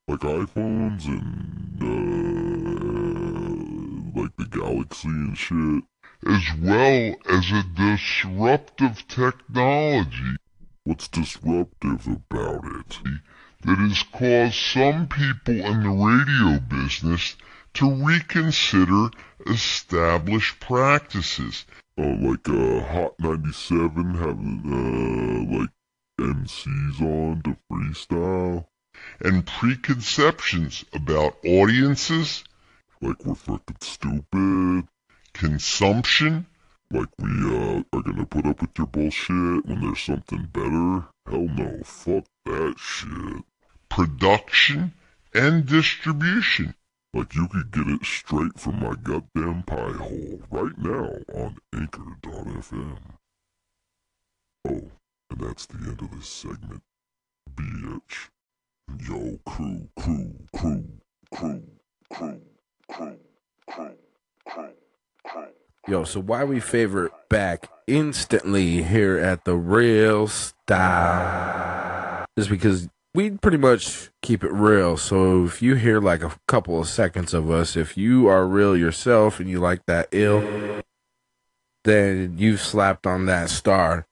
like 0.06 0.20
iPhones 0.20 1.06
and 1.06 1.82
uh, 1.82 3.27
Galaxy 4.50 5.08
and 5.08 5.36
shit, 5.36 5.84
as 6.26 6.42
well 6.60 7.16
as 7.30 7.50
a 7.50 7.62
disruptive 7.74 9.06
technology. 9.08 10.36
What's 10.84 11.08
disruptive 11.08 12.06
about 12.06 12.64
it? 12.64 12.98
That 13.62 13.78
has 13.78 14.02
caused 14.04 14.54
some 14.54 15.08
people 15.08 15.54
in 15.54 15.82
the 15.82 15.90
radio 15.90 16.60
business 16.60 17.36
to 17.74 18.04
reconsider 18.04 19.10
established 19.46 20.60
practices. 20.60 21.66
Uh, 21.98 22.14
like 22.20 22.48
uh, 22.48 22.80
Hot 22.80 23.14
97 23.18 24.14
having 24.14 24.62
uh, 24.64 25.58
like 25.58 25.70
MCs 26.20 27.00
on 27.00 27.42
to 27.42 27.56
freestyle 27.70 28.66
and 29.20 29.46
preconceptions 29.46 30.84
about 30.92 31.36
audiences, 31.44 32.44
like 33.00 33.24
we're 33.24 33.34
fucking 33.34 33.76
stupid, 33.80 34.88
consumption, 35.32 36.46
like 36.90 37.08
we 37.18 37.30
uh, 37.44 37.82
are 37.92 38.02
gonna 38.02 38.26
put 38.26 38.46
up 38.46 38.60
with 38.60 38.70
your 38.78 38.86
bullshit 38.86 39.66
when 39.66 39.80
there's 39.80 40.00
something 40.00 40.48
better. 40.52 41.06
Hell 41.28 41.48
no, 41.48 41.80
fuck 41.84 42.24
that 42.44 42.74
shit. 42.78 43.44
Production 43.88 44.92
and 45.34 45.66
distribution. 45.66 46.74
Like 47.14 47.34
you 47.34 47.48
could 47.48 47.70
get 47.70 47.86
it 47.88 48.04
straight 48.04 48.58
from 48.58 48.80
my 48.80 48.94
goddamn 49.02 49.62
pie 49.62 49.92
hole 49.92 50.40
right 50.50 50.76
now 50.78 51.16
on 51.34 51.56
Anchor.fm. 51.74 52.98
Oh, 54.66 54.90
and 55.30 55.40
that's 55.40 55.66
the 55.66 55.78
end 55.78 56.00
of 56.02 56.10
this 56.10 56.28
segment. 56.28 56.82
Bitch. 57.54 58.28
Yo, 59.06 59.38
crew, 59.44 59.88
crew, 59.98 60.34
crew, 60.54 61.00
crew, 61.30 61.62
crew, 62.10 62.47
Yo, 65.86 66.04
so 66.04 66.20
why 66.20 66.44
we 66.44 66.60
favorite 66.60 67.12
back 67.30 67.70
instantly 67.86 68.82
here 68.82 69.18
at 69.18 69.44
the 69.44 69.54
real 69.54 70.28
style 70.28 72.26
is 72.36 72.48
because 72.48 72.88
we 73.14 73.30
pretty 73.30 73.56
much 73.56 74.10
keep 74.22 74.44
it 74.44 74.52
real. 74.52 74.96
So 74.96 75.44
if 75.44 75.62
you 75.62 75.74
hear 75.76 76.00
like 76.00 76.22
a 76.22 76.36
couple 76.46 76.78
of 76.78 76.88
seconds 76.88 77.32
of 77.32 77.50
us, 77.50 77.76
if 77.76 77.96
you 77.96 78.28
are 78.28 78.46
real 78.46 78.76
yourself 78.76 79.40
and 79.40 79.48
you 79.48 79.60
like 79.60 79.86
that 79.86 80.08
ill, 80.12 80.82
then 81.84 82.34
you've 82.36 82.60
slapped 82.60 83.06
on 83.06 83.26
that 83.26 83.48
star. 83.48 84.06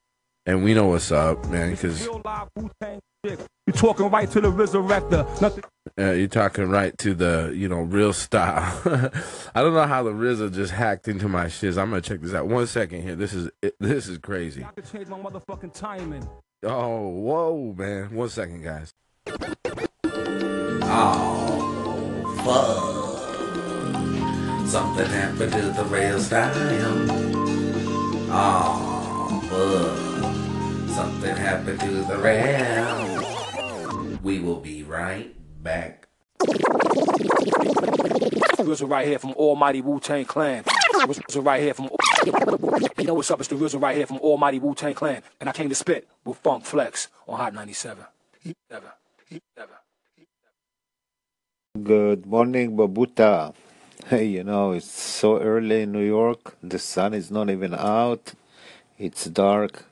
And 0.45 0.63
we 0.63 0.73
know 0.73 0.87
what's 0.87 1.11
up, 1.11 1.47
man, 1.49 1.71
because 1.71 2.07
You 3.23 3.73
talking 3.73 4.09
right 4.09 4.29
to 4.31 4.41
the 4.41 4.51
resurrector. 4.51 5.41
Nothing. 5.41 5.63
Uh, 5.99 6.11
you're 6.11 6.27
talking 6.27 6.69
right 6.69 6.97
to 6.99 7.13
the, 7.13 7.51
you 7.55 7.67
know, 7.67 7.79
real 7.81 8.13
style. 8.13 8.79
I 9.55 9.61
don't 9.61 9.73
know 9.73 9.85
how 9.85 10.03
the 10.03 10.11
RZA 10.11 10.53
just 10.53 10.71
hacked 10.71 11.07
into 11.07 11.27
my 11.27 11.47
shiz. 11.47 11.77
I'm 11.77 11.89
gonna 11.89 12.01
check 12.01 12.21
this 12.21 12.33
out. 12.33 12.47
One 12.47 12.67
second 12.67 13.01
here. 13.01 13.15
This 13.15 13.33
is 13.33 13.49
this 13.79 14.07
is 14.07 14.17
crazy. 14.19 14.63
I 14.63 14.67
could 14.69 14.89
change 14.91 15.07
my 15.07 15.17
motherfucking 15.19 15.73
timing. 15.73 16.27
Oh, 16.63 17.07
whoa, 17.09 17.73
man. 17.77 18.15
One 18.15 18.29
second, 18.29 18.63
guys. 18.63 18.93
Oh, 20.89 22.41
fuck. 22.45 24.67
Something 24.67 25.05
happened 25.07 25.51
to 25.53 25.61
the 25.61 25.83
real 25.85 26.19
style. 26.19 26.53
Oh, 28.29 29.41
fuck. 29.49 30.26
Something 30.97 31.35
happened 31.35 31.79
to 31.81 31.91
the 32.09 32.17
real. 32.17 34.17
We 34.23 34.39
will 34.39 34.59
be 34.59 34.81
right 34.81 35.31
back. 35.61 36.07
RZA 38.57 38.89
right 38.89 39.05
here 39.05 39.19
from 39.19 39.33
Almighty 39.33 39.81
Wu 39.81 39.99
Tang 39.99 40.25
Clan. 40.25 40.63
RZA 40.63 41.45
right 41.45 41.61
here 41.61 41.75
from. 41.75 41.91
You 42.25 42.31
know 43.03 43.13
what's 43.13 43.29
up? 43.29 43.39
It's 43.39 43.47
the 43.47 43.55
RZA 43.55 43.79
right 43.79 43.95
here 43.95 44.07
from 44.07 44.17
Almighty 44.17 44.57
Wu 44.57 44.73
Tang 44.73 44.95
Clan, 44.95 45.21
and 45.39 45.47
I 45.47 45.51
came 45.51 45.69
to 45.69 45.75
spit 45.75 46.07
with 46.25 46.39
Funk 46.39 46.65
Flex 46.65 47.09
on 47.27 47.37
Hot 47.37 47.53
97. 47.53 48.03
Never, 48.71 48.93
never. 49.55 49.77
Good 51.83 52.25
morning, 52.25 52.75
Babuda. 52.75 53.53
Hey, 54.07 54.25
you 54.25 54.43
know, 54.43 54.71
it's 54.71 54.89
so 54.89 55.39
early 55.39 55.83
in 55.83 55.91
New 55.91 56.03
York. 56.03 56.57
The 56.63 56.79
sun 56.79 57.13
is 57.13 57.29
not 57.29 57.51
even 57.51 57.75
out. 57.75 58.33
It's 58.97 59.25
dark. 59.25 59.85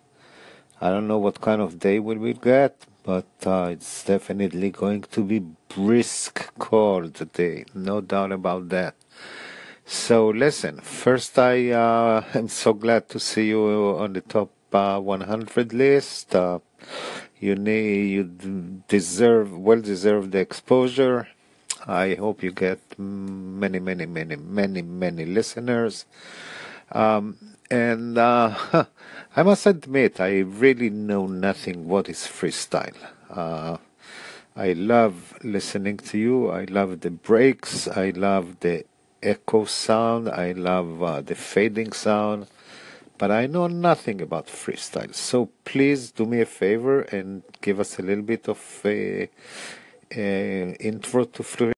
I 0.82 0.90
don't 0.90 1.08
know 1.08 1.18
what 1.18 1.40
kind 1.40 1.62
of 1.62 1.80
day 1.80 2.00
we 2.00 2.18
will 2.18 2.34
get, 2.34 2.86
but 3.04 3.28
uh, 3.46 3.70
it's 3.72 4.04
definitely 4.04 4.72
going 4.72 5.04
to 5.04 5.24
be 5.24 5.40
brisk 5.70 6.54
cold 6.60 7.16
today. 7.16 7.66
No 7.74 8.02
doubt 8.02 8.32
about 8.32 8.70
that. 8.70 8.96
So 9.86 10.30
listen, 10.30 10.80
first 10.82 11.38
I 11.40 11.72
uh, 11.72 12.24
am 12.34 12.50
so 12.50 12.74
glad 12.74 13.08
to 13.10 13.20
see 13.20 13.48
you 13.48 13.64
on 13.98 14.14
the 14.14 14.22
top 14.22 14.52
uh, 14.74 15.00
100 15.00 15.74
list. 15.74 16.36
Uh, 16.36 16.60
you 17.40 17.56
need, 17.56 18.10
you 18.10 18.24
deserve, 18.88 19.58
well 19.58 19.80
deserve 19.80 20.32
the 20.32 20.40
exposure. 20.40 21.28
I 21.88 22.16
hope 22.16 22.42
you 22.42 22.52
get 22.52 22.80
many, 22.98 23.80
many, 23.80 24.06
many, 24.08 24.36
many, 24.36 24.82
many 24.82 25.26
listeners. 25.26 26.06
Um, 26.92 27.38
and 27.70 28.18
uh, 28.18 28.56
I 29.38 29.44
must 29.44 29.66
admit, 29.66 30.22
I 30.22 30.40
really 30.40 30.90
know 30.90 31.28
nothing 31.28 31.90
what 31.90 32.08
is 32.08 32.20
freestyle. 32.20 32.96
Uh, 33.30 33.76
I 34.56 34.72
love 34.72 35.38
listening 35.44 35.98
to 35.98 36.18
you. 36.18 36.50
I 36.52 36.64
love 36.64 37.02
the 37.02 37.12
breaks. 37.12 37.86
I 37.86 38.12
love 38.12 38.62
the 38.62 38.86
echo 39.22 39.66
sound. 39.66 40.30
I 40.30 40.54
love 40.54 41.04
uh, 41.04 41.20
the 41.20 41.36
fading 41.36 41.92
sound. 41.92 42.48
But 43.18 43.30
I 43.30 43.48
know 43.48 43.68
nothing 43.68 44.22
about 44.22 44.48
freestyle. 44.48 45.14
So 45.14 45.50
please 45.66 46.12
do 46.12 46.26
me 46.26 46.40
a 46.40 46.46
favor 46.46 47.02
and 47.02 47.44
give 47.60 47.82
us 47.82 48.00
a 48.00 48.04
little 48.04 48.24
bit 48.24 48.48
of 48.48 48.86
intro 50.12 51.26
to 51.26 51.44
freestyle. 51.44 51.74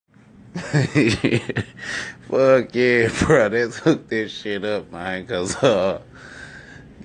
Fuck 2.28 2.76
yeah, 2.76 3.10
bro. 3.20 3.50
They 3.50 3.68
took 3.70 4.08
this 4.10 4.32
shit 4.32 4.64
up, 4.64 4.92
man. 4.92 5.26
Cause, 5.26 5.56
uh, 5.64 6.02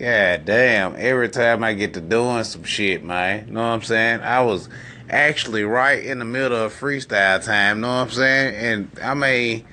god 0.03 0.45
damn, 0.45 0.97
every 0.97 1.29
time 1.29 1.63
I 1.63 1.75
get 1.75 1.95
to 1.95 2.01
doing 2.01 2.43
some 2.43 2.65
shit, 2.65 3.05
man. 3.05 3.53
Know 3.53 3.61
what 3.61 3.67
I'm 3.67 3.83
saying? 3.83 4.21
I 4.23 4.41
was 4.43 4.69
actually 5.09 5.63
right 5.63 6.05
in 6.05 6.19
the 6.19 6.25
middle 6.25 6.59
of 6.59 6.75
freestyle 6.75 7.43
time. 7.45 7.81
Know 7.81 7.87
what 7.87 7.95
I'm 8.03 8.11
saying? 8.11 8.57
And 8.57 8.91
I 9.01 9.15
mean, 9.15 9.65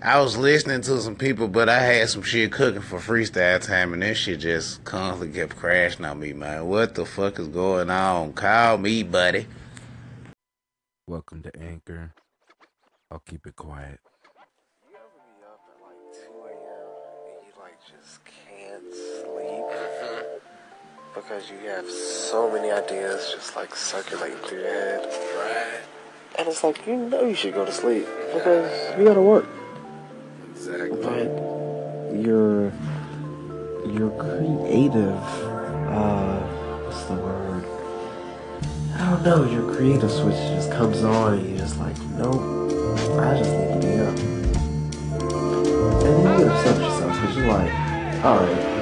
I 0.00 0.18
was 0.20 0.38
listening 0.38 0.80
to 0.80 0.98
some 1.02 1.14
people, 1.14 1.46
but 1.46 1.68
I 1.68 1.80
had 1.80 2.08
some 2.08 2.22
shit 2.22 2.52
cooking 2.52 2.80
for 2.80 2.98
freestyle 2.98 3.60
time, 3.60 3.92
and 3.92 4.00
this 4.00 4.16
shit 4.16 4.40
just 4.40 4.82
constantly 4.84 5.38
kept 5.38 5.56
crashing 5.56 6.06
on 6.06 6.20
me, 6.20 6.32
man. 6.32 6.66
What 6.66 6.94
the 6.94 7.04
fuck 7.04 7.38
is 7.38 7.48
going 7.48 7.90
on? 7.90 8.32
Call 8.32 8.78
me, 8.78 9.02
buddy. 9.02 9.46
Welcome 11.06 11.42
to 11.42 11.54
Anchor. 11.60 12.14
I'll 13.10 13.18
keep 13.18 13.46
it 13.46 13.56
quiet. 13.56 14.00
Because 21.16 21.50
you 21.50 21.56
have 21.68 21.90
so 21.90 22.52
many 22.52 22.70
ideas 22.70 23.32
just 23.34 23.56
like 23.56 23.74
circulating 23.74 24.36
through 24.38 24.60
your 24.60 24.68
head. 24.68 25.00
Right. 25.34 25.80
And 26.38 26.46
it's 26.46 26.62
like 26.62 26.86
you 26.86 26.96
know 26.96 27.24
you 27.24 27.34
should 27.34 27.54
go 27.54 27.64
to 27.64 27.72
sleep 27.72 28.06
because 28.34 28.98
you 28.98 29.04
gotta 29.04 29.22
work. 29.22 29.46
Exactly. 30.50 30.90
But 31.02 32.20
you're 32.20 32.70
you're 33.86 34.10
creative. 34.18 35.16
Uh, 35.88 36.40
what's 36.84 37.02
the 37.04 37.14
word? 37.14 37.64
I 38.94 39.10
don't 39.10 39.22
know. 39.22 39.44
Your 39.44 39.74
creative 39.74 40.10
switch 40.10 40.36
just 40.36 40.70
comes 40.70 41.02
on, 41.02 41.38
and 41.38 41.48
you're 41.48 41.58
just 41.58 41.78
like, 41.78 41.98
nope. 42.18 42.42
I 43.18 43.38
just 43.38 43.52
need 43.52 43.80
to 43.80 43.86
be 43.86 43.94
up. 44.00 44.18
And 46.02 46.24
then 46.24 46.38
you 46.38 46.44
get 46.44 46.52
upset 46.52 46.76
with 46.76 46.82
yourself 46.82 47.20
because 47.20 47.36
you're 47.36 47.48
like, 47.48 48.24
all 48.24 48.38
right. 48.38 48.75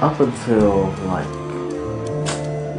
Up 0.00 0.20
until 0.20 0.86
like 1.06 1.26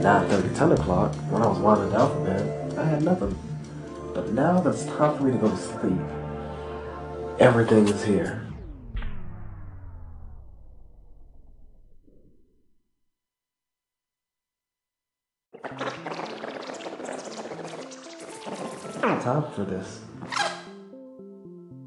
9:30, 0.01 0.55
10 0.55 0.72
o'clock, 0.72 1.13
when 1.30 1.41
I 1.41 1.47
was 1.47 1.59
winding 1.59 1.91
down 1.91 2.09
for 2.13 2.24
bed, 2.24 2.78
I 2.78 2.86
had 2.86 3.03
nothing. 3.03 3.38
But 4.13 4.32
now 4.32 4.61
that 4.61 4.70
it's 4.70 4.86
time 4.86 5.17
for 5.17 5.24
me 5.26 5.34
to 5.34 5.38
go 5.38 5.49
to 5.49 5.57
sleep, 5.57 5.99
everything 7.39 7.89
is 7.89 8.05
here. 8.05 8.41
Time 19.22 19.51
for 19.51 19.65
this. 19.65 19.99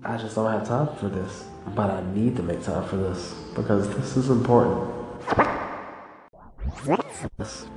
I 0.04 0.18
just 0.18 0.34
don't 0.34 0.52
have 0.52 0.68
time 0.68 0.94
for 0.96 1.08
this. 1.08 1.44
But 1.74 1.90
I 1.90 2.02
need 2.12 2.36
to 2.36 2.42
make 2.42 2.62
time 2.62 2.86
for 2.86 2.96
this 2.96 3.32
because 3.54 3.88
this 3.96 4.18
is 4.18 4.28
important. 4.28 5.01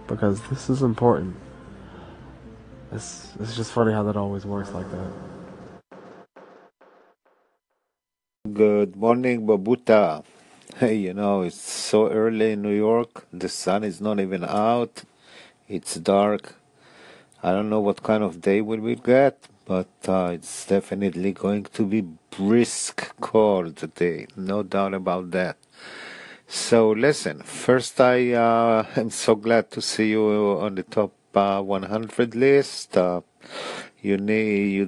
Because 0.07 0.41
this 0.49 0.69
is 0.69 0.81
important. 0.81 1.35
It's, 2.91 3.31
it's 3.39 3.55
just 3.55 3.71
funny 3.71 3.91
how 3.91 4.03
that 4.03 4.15
always 4.15 4.45
works 4.45 4.71
like 4.71 4.89
that. 4.91 5.11
Good 8.53 8.95
morning, 8.95 9.45
Babuda. 9.45 10.23
Hey, 10.77 10.95
you 10.95 11.13
know, 11.13 11.41
it's 11.41 11.59
so 11.59 12.09
early 12.09 12.51
in 12.51 12.61
New 12.61 12.75
York. 12.75 13.25
The 13.33 13.49
sun 13.49 13.83
is 13.83 13.99
not 13.99 14.19
even 14.19 14.43
out. 14.43 15.03
It's 15.67 15.95
dark. 15.95 16.55
I 17.41 17.51
don't 17.51 17.69
know 17.69 17.79
what 17.79 18.03
kind 18.03 18.23
of 18.23 18.41
day 18.41 18.61
we 18.61 18.77
will 18.79 18.95
get, 18.95 19.47
but 19.65 19.89
uh, 20.07 20.31
it's 20.33 20.65
definitely 20.65 21.31
going 21.31 21.63
to 21.63 21.85
be 21.85 22.01
brisk 22.29 23.13
cold 23.19 23.77
today. 23.77 24.27
No 24.35 24.63
doubt 24.63 24.93
about 24.93 25.31
that. 25.31 25.57
So 26.47 26.91
listen, 26.91 27.41
first 27.41 27.99
I 27.99 28.33
uh, 28.33 28.85
am 28.95 29.09
so 29.09 29.35
glad 29.35 29.71
to 29.71 29.81
see 29.81 30.11
you 30.11 30.59
on 30.59 30.75
the 30.75 30.83
top 30.83 31.13
uh, 31.35 31.61
100 31.61 32.35
list. 32.35 32.95
Uh, 32.95 33.21
you 34.01 34.17
need, 34.17 34.71
you 34.71 34.85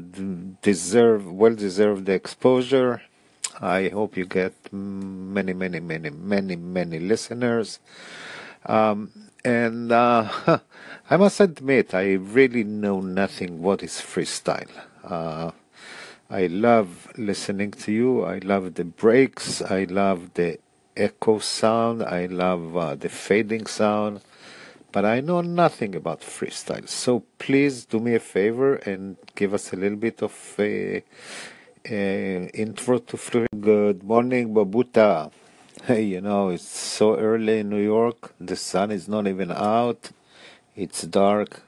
deserve, 0.61 1.31
well 1.31 1.55
deserve 1.55 2.05
the 2.05 2.13
exposure. 2.13 3.01
I 3.59 3.89
hope 3.89 4.15
you 4.15 4.25
get 4.25 4.53
many, 4.71 5.53
many, 5.53 5.79
many, 5.79 6.11
many, 6.11 6.55
many 6.55 6.99
listeners. 6.99 7.79
Um, 8.65 9.11
and 9.43 9.91
uh, 9.91 10.59
I 11.09 11.17
must 11.17 11.39
admit, 11.39 11.95
I 11.95 12.13
really 12.13 12.63
know 12.63 13.01
nothing 13.01 13.63
what 13.63 13.81
is 13.81 13.93
freestyle. 13.93 14.69
Uh, 15.03 15.51
I 16.29 16.47
love 16.47 17.07
listening 17.17 17.71
to 17.71 17.91
you. 17.91 18.25
I 18.25 18.39
love 18.39 18.75
the 18.75 18.83
breaks. 18.83 19.61
I 19.61 19.85
love 19.85 20.33
the 20.35 20.59
echo 20.97 21.39
sound. 21.39 22.03
I 22.03 22.25
love 22.25 22.75
uh, 22.75 22.95
the 22.95 23.09
fading 23.09 23.67
sound. 23.67 24.21
But 24.91 25.05
I 25.05 25.19
know 25.19 25.41
nothing 25.41 25.95
about 25.95 26.21
freestyle. 26.21 26.87
So 26.89 27.23
please 27.37 27.85
do 27.85 27.99
me 27.99 28.15
a 28.15 28.19
favor 28.19 28.75
and 28.75 29.17
give 29.35 29.53
us 29.53 29.71
a 29.73 29.75
little 29.75 29.97
bit 29.97 30.23
of 30.23 30.33
intro 31.83 32.97
to 32.99 33.17
freestyle. 33.17 33.61
Good 33.61 34.03
morning, 34.03 34.53
Babuda. 34.53 35.31
Hey, 35.85 36.03
you 36.03 36.21
know, 36.21 36.49
it's 36.49 36.67
so 36.67 37.15
early 37.17 37.59
in 37.59 37.69
New 37.69 37.83
York. 37.83 38.33
The 38.39 38.55
sun 38.55 38.91
is 38.91 39.07
not 39.07 39.27
even 39.27 39.51
out. 39.51 40.11
It's 40.75 41.03
dark. 41.03 41.61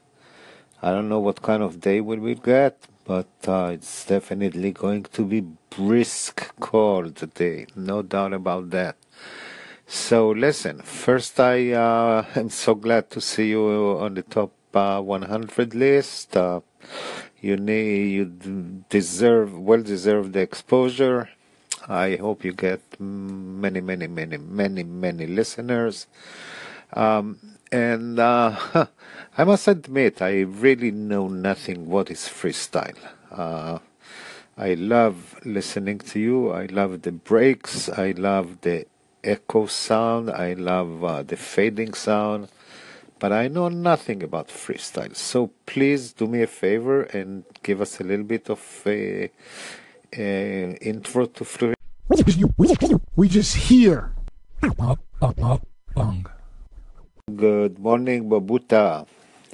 I 0.81 0.91
don't 0.91 1.09
know 1.09 1.19
what 1.19 1.41
kind 1.41 1.61
of 1.61 1.79
day 1.81 2.01
we 2.01 2.17
will 2.17 2.35
get, 2.35 2.87
but 3.05 3.27
uh, 3.47 3.71
it's 3.73 4.05
definitely 4.05 4.71
going 4.71 5.03
to 5.03 5.25
be 5.25 5.41
brisk 5.69 6.53
cold 6.59 7.15
today. 7.17 7.67
No 7.75 8.01
doubt 8.01 8.33
about 8.33 8.69
that. 8.71 8.95
So 9.91 10.29
listen, 10.29 10.83
first 10.83 11.39
I 11.39 11.71
uh, 11.71 12.23
am 12.35 12.49
so 12.49 12.75
glad 12.75 13.09
to 13.09 13.19
see 13.19 13.49
you 13.49 13.97
on 13.99 14.13
the 14.13 14.21
top 14.21 14.51
uh, 14.75 15.01
100 15.01 15.73
list. 15.73 16.37
Uh, 16.37 16.59
you 17.41 17.57
need, 17.57 18.11
you 18.11 18.83
deserve, 18.89 19.57
well 19.57 19.81
deserve 19.81 20.33
the 20.33 20.41
exposure. 20.41 21.29
I 21.87 22.17
hope 22.17 22.45
you 22.45 22.53
get 22.53 22.81
many, 22.99 23.81
many, 23.81 24.05
many, 24.05 24.37
many, 24.37 24.83
many 24.83 25.25
listeners. 25.25 26.05
Um, 26.93 27.39
and 27.71 28.19
uh, 28.19 28.85
I 29.39 29.43
must 29.43 29.67
admit, 29.67 30.21
I 30.21 30.41
really 30.41 30.91
know 30.91 31.27
nothing 31.27 31.89
what 31.89 32.11
is 32.11 32.29
freestyle. 32.29 32.95
Uh, 33.31 33.79
I 34.55 34.75
love 34.75 35.39
listening 35.45 35.97
to 36.13 36.19
you. 36.19 36.51
I 36.51 36.67
love 36.67 37.01
the 37.01 37.11
breaks. 37.11 37.89
I 37.89 38.11
love 38.11 38.61
the 38.61 38.85
echo 39.23 39.65
sound. 39.65 40.29
I 40.29 40.53
love 40.53 41.03
uh, 41.03 41.23
the 41.23 41.37
fading 41.37 41.93
sound. 41.93 42.49
But 43.19 43.33
I 43.33 43.49
know 43.49 43.67
nothing 43.67 44.23
about 44.23 44.47
freestyle. 44.47 45.15
So 45.15 45.51
please 45.65 46.13
do 46.13 46.25
me 46.25 46.41
a 46.41 46.47
favor 46.47 47.03
and 47.03 47.43
give 47.63 47.81
us 47.81 47.99
a 47.99 48.03
little 48.03 48.25
bit 48.25 48.49
of 48.49 48.61
a, 48.85 49.29
a 50.13 50.77
intro 50.81 51.25
to 51.25 51.43
freestyle. 51.43 51.75
We 53.15 53.27
just 53.27 53.55
here. 53.55 54.13
Good 57.35 57.77
morning, 57.77 58.29
Babuda. 58.29 59.05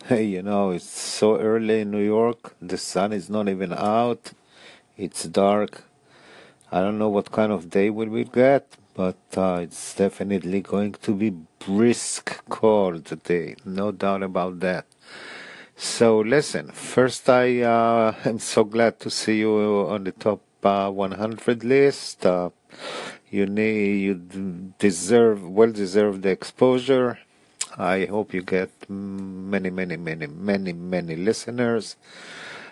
Hey, 0.05 0.25
you 0.25 0.43
know, 0.43 0.69
it's 0.69 0.87
so 0.87 1.39
early 1.39 1.81
in 1.81 1.89
New 1.89 2.03
York. 2.03 2.55
The 2.61 2.77
sun 2.77 3.11
is 3.11 3.29
not 3.29 3.49
even 3.49 3.73
out. 3.73 4.31
It's 4.95 5.23
dark. 5.23 5.83
I 6.71 6.81
don't 6.81 6.99
know 6.99 7.09
what 7.09 7.31
kind 7.31 7.51
of 7.51 7.69
day 7.69 7.89
we 7.89 8.07
will 8.07 8.23
get, 8.25 8.77
but 8.95 9.17
uh, 9.35 9.59
it's 9.61 9.93
definitely 9.93 10.61
going 10.61 10.93
to 10.93 11.13
be 11.13 11.29
brisk 11.59 12.41
cold 12.49 13.05
today, 13.05 13.55
no 13.65 13.91
doubt 13.91 14.23
about 14.23 14.61
that. 14.61 14.85
So 15.75 16.19
listen, 16.19 16.71
first 16.71 17.29
I 17.29 17.61
uh, 17.61 18.15
am 18.25 18.39
so 18.39 18.63
glad 18.63 18.99
to 19.01 19.09
see 19.09 19.39
you 19.39 19.85
on 19.89 20.05
the 20.05 20.13
top 20.13 20.41
uh, 20.63 20.89
100 20.89 21.63
list. 21.65 22.25
Uh, 22.25 22.49
you 23.29 23.45
need, 23.45 23.99
you 23.99 24.73
deserve, 24.79 25.47
well 25.47 25.71
deserve 25.71 26.21
the 26.21 26.29
exposure. 26.29 27.19
I 27.77 28.05
hope 28.05 28.33
you 28.33 28.41
get 28.41 28.71
many, 28.89 29.69
many, 29.69 29.97
many, 29.97 30.27
many, 30.27 30.71
many 30.71 31.15
listeners. 31.17 31.97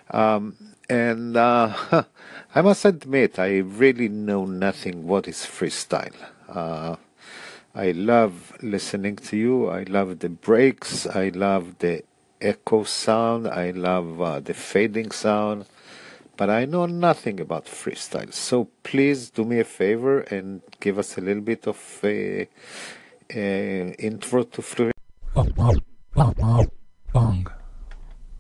Um, 0.10 0.56
and 0.90 1.38
uh, 1.38 1.74
I 2.56 2.62
must 2.62 2.86
admit, 2.86 3.40
I 3.40 3.58
really 3.60 4.10
know 4.10 4.46
nothing 4.46 5.08
what 5.08 5.28
is 5.28 5.38
freestyle. 5.38 6.16
Uh, 6.48 6.96
I 7.76 7.92
love 7.92 8.54
listening 8.62 9.16
to 9.18 9.38
you. 9.38 9.70
I 9.70 9.84
love 9.84 10.20
the 10.20 10.30
breaks. 10.30 11.08
I 11.08 11.30
love 11.30 11.80
the 11.80 12.04
echo 12.40 12.84
sound. 12.84 13.48
I 13.48 13.72
love 13.72 14.22
uh, 14.22 14.40
the 14.40 14.54
fading 14.54 15.12
sound. 15.12 15.66
But 16.36 16.50
I 16.50 16.66
know 16.66 16.86
nothing 16.86 17.40
about 17.40 17.66
freestyle. 17.66 18.34
So 18.34 18.70
please 18.84 19.30
do 19.30 19.46
me 19.46 19.60
a 19.60 19.64
favor 19.64 20.22
and 20.22 20.62
give 20.80 21.00
us 21.00 21.18
a 21.18 21.22
little 21.22 21.44
bit 21.44 21.68
of 21.68 21.78
intro 23.30 24.44
to 24.44 24.62
freestyle. 24.62 24.92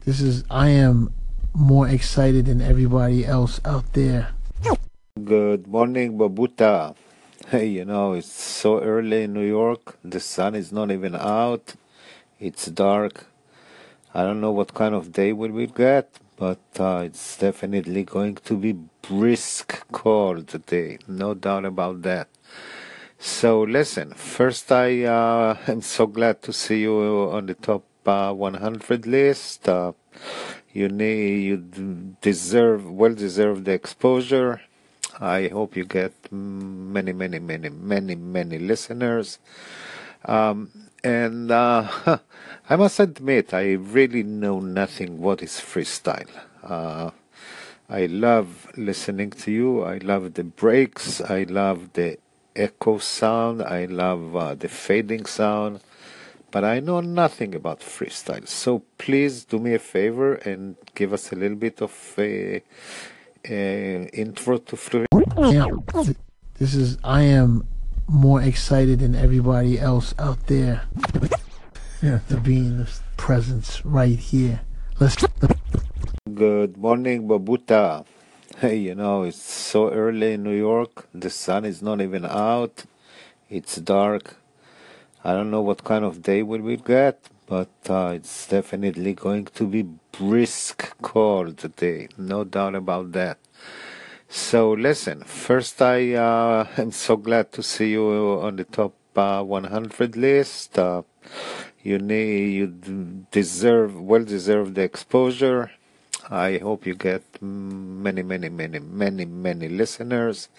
This 0.05 0.19
is 0.19 0.43
I 0.49 0.69
am 0.69 1.13
more 1.53 1.87
excited 1.87 2.45
than 2.45 2.61
everybody 2.61 3.25
else 3.25 3.59
out 3.65 3.93
there. 3.93 4.29
Good 5.23 5.67
morning, 5.67 6.17
Babuda. 6.17 6.95
Hey, 7.49 7.67
you 7.67 7.85
know, 7.85 8.13
it's 8.13 8.31
so 8.31 8.81
early 8.81 9.23
in 9.23 9.33
New 9.33 9.45
York. 9.45 9.97
The 10.03 10.19
sun 10.19 10.55
is 10.55 10.71
not 10.71 10.91
even 10.91 11.15
out. 11.15 11.75
It's 12.39 12.65
dark. 12.65 13.27
I 14.13 14.23
don't 14.23 14.41
know 14.41 14.51
what 14.51 14.73
kind 14.73 14.95
of 14.95 15.11
day 15.11 15.33
we 15.33 15.49
will 15.49 15.67
get, 15.67 16.19
but 16.37 16.59
uh, 16.79 17.03
it's 17.05 17.37
definitely 17.37 18.03
going 18.03 18.35
to 18.35 18.57
be 18.57 18.73
brisk 19.01 19.85
cold 19.91 20.47
today. 20.47 20.97
No 21.07 21.33
doubt 21.33 21.65
about 21.65 22.01
that. 22.03 22.27
So 23.19 23.61
listen, 23.61 24.13
first 24.15 24.71
I 24.71 25.03
uh, 25.03 25.57
am 25.67 25.81
so 25.81 26.07
glad 26.07 26.41
to 26.43 26.53
see 26.53 26.81
you 26.81 27.29
on 27.31 27.45
the 27.45 27.53
top 27.53 27.85
uh, 28.05 28.33
100 28.33 29.07
list. 29.07 29.69
Uh, 29.69 29.93
you 30.73 30.89
need, 30.89 31.43
you 31.43 32.15
deserve, 32.21 32.89
well 32.89 33.13
deserve 33.13 33.63
the 33.63 33.71
exposure. 33.71 34.61
I 35.19 35.47
hope 35.47 35.75
you 35.75 35.85
get 35.85 36.13
many, 36.31 37.13
many, 37.13 37.39
many, 37.39 37.69
many, 37.69 38.15
many 38.15 38.57
listeners. 38.57 39.37
Um, 40.25 40.71
and 41.03 41.51
uh, 41.51 42.17
I 42.69 42.75
must 42.75 42.99
admit, 42.99 43.53
I 43.53 43.73
really 43.73 44.23
know 44.23 44.59
nothing 44.59 45.21
what 45.21 45.43
is 45.43 45.61
freestyle. 45.61 46.29
Uh, 46.63 47.11
I 47.89 48.07
love 48.07 48.71
listening 48.75 49.31
to 49.31 49.51
you. 49.51 49.83
I 49.83 49.97
love 49.97 50.33
the 50.33 50.43
breaks. 50.43 51.21
I 51.21 51.43
love 51.43 51.93
the 51.93 52.17
echo 52.55 52.97
sound. 52.97 53.61
I 53.61 53.85
love 53.85 54.35
uh, 54.35 54.55
the 54.55 54.69
fading 54.69 55.25
sound. 55.25 55.81
But 56.53 56.63
I 56.63 56.81
know 56.81 57.01
nothing 57.01 57.55
about 57.55 57.79
freestyle. 57.79 58.47
So 58.47 58.83
please 58.99 59.43
do 59.43 59.57
me 59.57 59.73
a 59.73 59.79
favor 59.79 60.35
and 60.35 60.75
give 60.93 61.11
us 61.11 61.31
a 61.31 61.35
little 61.35 61.57
bit 61.57 61.81
of 61.81 61.91
a, 62.19 62.61
a 63.43 64.07
intro 64.13 64.59
to 64.59 64.75
freestyle. 64.75 66.15
This 66.59 66.75
is 66.75 66.99
I 67.03 67.23
am 67.23 67.65
more 68.07 68.39
excited 68.39 68.99
than 68.99 69.15
everybody 69.15 69.79
else 69.79 70.13
out 70.19 70.45
there 70.45 70.83
yeah, 72.03 72.19
to 72.29 72.37
be 72.37 72.57
in 72.57 72.77
this 72.77 73.01
presence 73.17 73.83
right 73.83 74.19
here. 74.19 74.61
Let's 74.99 75.17
Good 76.31 76.77
morning, 76.77 77.27
Babuda. 77.27 78.05
Hey, 78.59 78.77
you 78.77 78.93
know, 78.93 79.23
it's 79.23 79.41
so 79.41 79.89
early 79.89 80.33
in 80.33 80.43
New 80.43 80.55
York. 80.55 81.07
The 81.15 81.31
sun 81.31 81.65
is 81.65 81.81
not 81.81 81.99
even 81.99 82.25
out. 82.25 82.85
It's 83.49 83.77
dark. 83.77 84.37
I 85.25 85.31
don't 85.31 85.51
know 85.51 85.61
what 85.61 85.85
kind 85.85 86.03
of 86.03 86.21
day 86.21 86.43
we 86.43 86.59
will 86.59 86.75
get, 86.75 87.29
but 87.47 87.69
uh, 87.89 88.11
it's 88.15 88.45
definitely 88.45 89.13
going 89.13 89.45
to 89.45 89.65
be 89.65 89.83
brisk 90.11 90.95
cold 91.01 91.57
today. 91.57 92.09
No 92.17 92.43
doubt 92.43 92.75
about 92.75 93.13
that. 93.13 93.37
So 94.27 94.71
listen, 94.71 95.23
first 95.23 95.81
I 95.81 96.15
uh, 96.15 96.67
am 96.77 96.91
so 96.91 97.15
glad 97.15 97.53
to 97.53 97.63
see 97.63 97.91
you 97.91 98.05
on 98.41 98.57
the 98.57 98.65
top 98.65 98.95
uh, 99.15 99.41
100 99.43 100.17
list. 100.17 100.77
Uh, 100.77 101.03
you 101.81 101.99
need, 101.99 102.53
you 102.53 103.25
deserve, 103.31 104.01
well 104.01 104.25
deserve 104.25 104.73
the 104.73 104.81
exposure. 104.81 105.71
I 106.29 106.57
hope 106.57 106.85
you 106.85 106.95
get 106.95 107.23
many, 107.41 108.23
many, 108.23 108.49
many, 108.49 108.79
many, 108.79 109.23
many 109.23 109.69
listeners. 109.69 110.49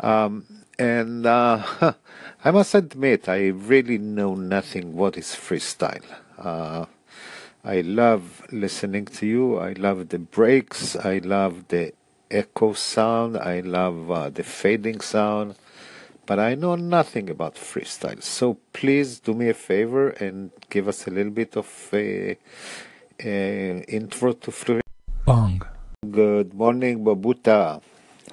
Um, 0.00 0.57
and 0.78 1.26
uh, 1.26 1.62
I 2.44 2.50
must 2.50 2.74
admit, 2.74 3.28
I 3.28 3.48
really 3.48 3.98
know 3.98 4.34
nothing 4.34 4.94
what 4.94 5.16
is 5.16 5.28
freestyle. 5.28 6.04
Uh, 6.38 6.86
I 7.64 7.80
love 7.80 8.46
listening 8.52 9.06
to 9.06 9.26
you. 9.26 9.58
I 9.58 9.72
love 9.72 10.08
the 10.08 10.18
breaks. 10.18 10.94
I 10.96 11.18
love 11.18 11.68
the 11.68 11.92
echo 12.30 12.72
sound. 12.74 13.36
I 13.36 13.60
love 13.60 14.10
uh, 14.10 14.30
the 14.30 14.44
fading 14.44 15.00
sound. 15.00 15.56
But 16.26 16.38
I 16.38 16.54
know 16.54 16.76
nothing 16.76 17.30
about 17.30 17.56
freestyle. 17.56 18.22
So 18.22 18.58
please 18.72 19.18
do 19.18 19.34
me 19.34 19.48
a 19.48 19.54
favor 19.54 20.10
and 20.10 20.50
give 20.70 20.86
us 20.86 21.06
a 21.06 21.10
little 21.10 21.32
bit 21.32 21.56
of 21.56 21.66
a, 21.92 22.36
a 23.18 23.84
intro 23.88 24.32
to 24.32 24.50
freestyle. 24.50 24.80
Bong. 25.24 25.62
Good 26.08 26.54
morning, 26.54 27.04
Babuda. 27.04 27.82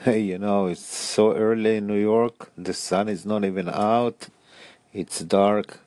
Hey, 0.01 0.19
you 0.19 0.37
know, 0.37 0.67
it's 0.67 0.85
so 0.85 1.33
early 1.35 1.77
in 1.77 1.87
New 1.87 1.99
York. 1.99 2.51
The 2.57 2.73
sun 2.73 3.07
is 3.07 3.25
not 3.25 3.43
even 3.43 3.69
out. 3.69 4.27
It's 4.93 5.19
dark. 5.19 5.79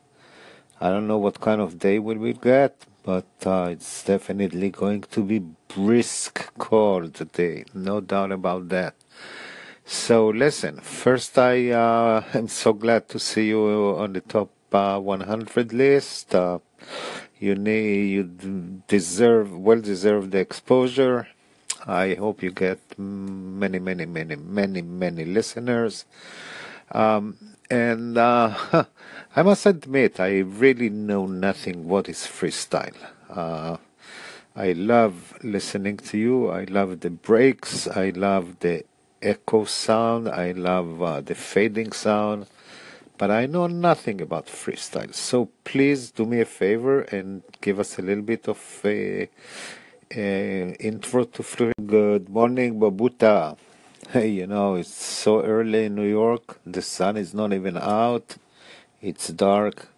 I 0.80 0.88
don't 0.88 1.06
know 1.06 1.18
what 1.18 1.40
kind 1.40 1.60
of 1.60 1.78
day 1.78 1.98
we 1.98 2.16
will 2.16 2.32
get, 2.32 2.86
but 3.04 3.26
uh, 3.44 3.68
it's 3.70 4.02
definitely 4.02 4.70
going 4.70 5.02
to 5.02 5.22
be 5.22 5.40
brisk 5.68 6.50
cold 6.58 7.14
today. 7.14 7.64
No 7.74 8.00
doubt 8.00 8.32
about 8.32 8.70
that. 8.70 8.94
So 9.84 10.28
listen, 10.28 10.80
first 10.80 11.38
I 11.38 11.70
uh, 11.70 12.24
am 12.34 12.48
so 12.48 12.72
glad 12.72 13.08
to 13.10 13.18
see 13.18 13.48
you 13.48 13.94
on 13.96 14.14
the 14.14 14.20
top 14.20 14.50
uh, 14.72 14.98
100 14.98 15.72
list. 15.72 16.34
Uh, 16.34 16.58
you 17.38 17.54
need, 17.54 18.10
you 18.10 18.82
deserve, 18.88 19.56
well 19.56 19.80
deserve 19.80 20.30
the 20.30 20.38
exposure. 20.38 21.28
I 21.86 22.14
hope 22.14 22.42
you 22.42 22.50
get 22.50 22.78
many, 22.98 23.78
many, 23.78 24.06
many, 24.06 24.36
many, 24.36 24.82
many 24.82 25.24
listeners. 25.24 26.04
Um, 26.90 27.36
and 27.70 28.16
uh, 28.16 28.54
I 29.36 29.42
must 29.42 29.66
admit, 29.66 30.20
I 30.20 30.38
really 30.40 30.90
know 30.90 31.26
nothing 31.26 31.86
what 31.88 32.08
is 32.08 32.20
freestyle. 32.20 32.96
Uh, 33.28 33.76
I 34.56 34.72
love 34.72 35.38
listening 35.42 35.98
to 35.98 36.18
you. 36.18 36.50
I 36.50 36.64
love 36.64 37.00
the 37.00 37.10
breaks. 37.10 37.86
I 37.86 38.10
love 38.10 38.58
the 38.60 38.84
echo 39.22 39.64
sound. 39.64 40.28
I 40.28 40.52
love 40.52 41.02
uh, 41.02 41.20
the 41.20 41.34
fading 41.34 41.92
sound. 41.92 42.46
But 43.18 43.30
I 43.30 43.46
know 43.46 43.66
nothing 43.66 44.20
about 44.20 44.46
freestyle. 44.46 45.14
So 45.14 45.50
please 45.64 46.10
do 46.10 46.24
me 46.24 46.40
a 46.40 46.44
favor 46.44 47.02
and 47.02 47.42
give 47.60 47.78
us 47.78 47.98
a 47.98 48.02
little 48.02 48.22
bit 48.22 48.48
of 48.48 48.58
a 50.14 50.74
intro 50.80 51.24
to 51.24 51.42
free. 51.42 51.72
Good 51.86 52.28
morning, 52.28 52.78
Babuda. 52.80 53.56
Hey, 54.10 54.28
you 54.28 54.46
know, 54.46 54.76
it's 54.76 54.92
so 54.94 55.42
early 55.42 55.86
in 55.86 55.94
New 55.96 56.08
York. 56.08 56.60
The 56.64 56.82
sun 56.82 57.16
is 57.16 57.34
not 57.34 57.52
even 57.52 57.76
out. 57.76 58.36
It's 59.02 59.28
dark. 59.28 59.88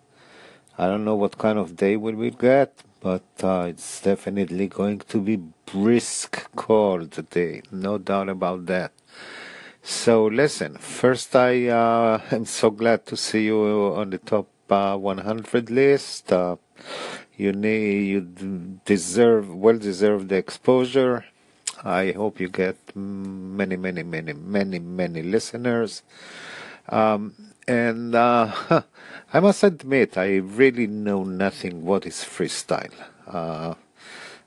I 0.79 0.87
don't 0.87 1.05
know 1.05 1.15
what 1.15 1.39
kind 1.39 1.59
of 1.59 1.77
day 1.77 1.97
we 1.97 2.15
will 2.15 2.31
get, 2.31 2.83
but 3.01 3.23
uh, 3.43 3.67
it's 3.69 4.01
definitely 4.01 4.67
going 4.67 5.01
to 5.01 5.21
be 5.21 5.37
brisk 5.67 6.49
cold 6.57 7.13
today. 7.13 7.63
No 7.71 7.99
doubt 7.99 8.29
about 8.29 8.67
that. 8.67 8.93
So 9.83 10.27
listen, 10.27 10.77
first 10.77 11.35
I 11.37 11.69
uh, 11.69 12.21
am 12.33 12.45
so 12.47 12.71
glad 12.71 13.07
to 13.07 13.17
see 13.17 13.45
you 13.45 13.95
on 13.95 14.11
the 14.11 14.19
top 14.19 14.49
uh, 14.71 14.97
100 14.97 15.71
list. 15.71 16.33
Uh, 16.33 16.57
you 17.41 17.53
need, 17.53 18.07
you 18.07 18.21
deserve, 18.85 19.55
well 19.55 19.79
deserve 19.79 20.29
the 20.29 20.37
exposure. 20.37 21.25
I 21.83 22.13
hope 22.13 22.39
you 22.39 22.49
get 22.49 22.77
many, 22.95 23.77
many, 23.77 24.03
many, 24.03 24.35
many, 24.35 24.79
many 24.79 25.23
listeners. 25.23 26.03
Um, 26.89 27.35
and 27.67 28.15
uh, 28.15 28.83
I 29.33 29.41
must 29.41 29.63
admit, 29.63 30.19
I 30.19 30.37
really 30.37 30.87
know 30.87 31.25
nothing 31.25 31.85
what 31.85 32.05
is 32.05 32.17
freestyle. 32.17 32.93
Uh, 33.27 33.75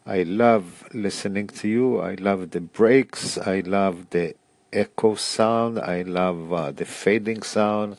I 0.06 0.24
love 0.24 0.88
listening 0.94 1.48
to 1.48 1.68
you. 1.68 2.00
I 2.00 2.14
love 2.16 2.52
the 2.52 2.62
breaks. 2.62 3.40
I 3.40 3.62
love 3.62 4.12
the 4.12 4.36
echo 4.72 5.16
sound. 5.16 5.80
I 5.80 6.04
love 6.04 6.54
uh, 6.54 6.72
the 6.72 6.86
fading 6.86 7.42
sound. 7.42 7.98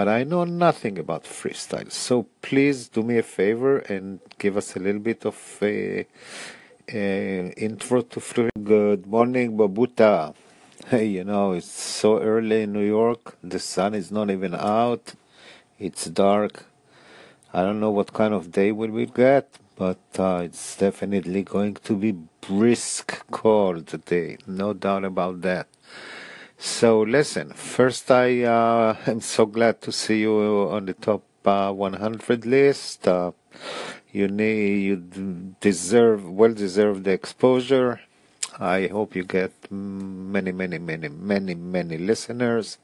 But 0.00 0.08
I 0.08 0.24
know 0.24 0.44
nothing 0.44 0.98
about 0.98 1.24
freestyle. 1.24 1.92
So 1.92 2.26
please 2.40 2.88
do 2.88 3.02
me 3.02 3.18
a 3.18 3.22
favor 3.22 3.80
and 3.80 4.18
give 4.38 4.56
us 4.56 4.74
a 4.74 4.78
little 4.78 5.02
bit 5.02 5.26
of 5.26 5.36
a, 5.60 6.06
a 6.88 7.52
intro 7.58 8.00
to 8.00 8.18
freestyle. 8.18 8.64
Good 8.64 9.06
morning, 9.06 9.58
Babuda. 9.58 10.34
Hey, 10.88 11.04
you 11.04 11.24
know, 11.24 11.52
it's 11.52 11.66
so 11.66 12.18
early 12.18 12.62
in 12.62 12.72
New 12.72 12.86
York. 12.98 13.36
The 13.44 13.58
sun 13.58 13.92
is 13.94 14.10
not 14.10 14.30
even 14.30 14.54
out. 14.54 15.12
It's 15.78 16.06
dark. 16.06 16.64
I 17.52 17.62
don't 17.62 17.78
know 17.78 17.90
what 17.90 18.14
kind 18.14 18.32
of 18.32 18.50
day 18.50 18.72
will 18.72 18.92
we 19.00 19.04
get, 19.04 19.50
but 19.76 20.00
uh, 20.18 20.40
it's 20.46 20.78
definitely 20.78 21.42
going 21.42 21.74
to 21.74 21.94
be 21.94 22.12
brisk 22.40 23.22
cold 23.30 23.86
today. 23.86 24.38
No 24.46 24.72
doubt 24.72 25.04
about 25.04 25.42
that. 25.42 25.66
So 26.62 27.00
listen, 27.00 27.54
first 27.54 28.10
I 28.10 28.42
uh, 28.42 28.94
am 29.06 29.22
so 29.22 29.46
glad 29.46 29.80
to 29.80 29.90
see 29.90 30.20
you 30.20 30.68
on 30.70 30.84
the 30.84 30.92
top 30.92 31.22
uh, 31.46 31.72
100 31.72 32.44
list. 32.44 33.08
Uh, 33.08 33.32
you 34.12 34.28
need, 34.28 34.82
you 34.82 35.54
deserve, 35.60 36.28
well 36.28 36.52
deserve 36.52 37.04
the 37.04 37.12
exposure. 37.12 38.00
I 38.58 38.88
hope 38.88 39.16
you 39.16 39.24
get 39.24 39.52
many, 39.70 40.52
many, 40.52 40.76
many, 40.76 41.08
many, 41.08 41.54
many 41.54 41.96
listeners. 41.96 42.76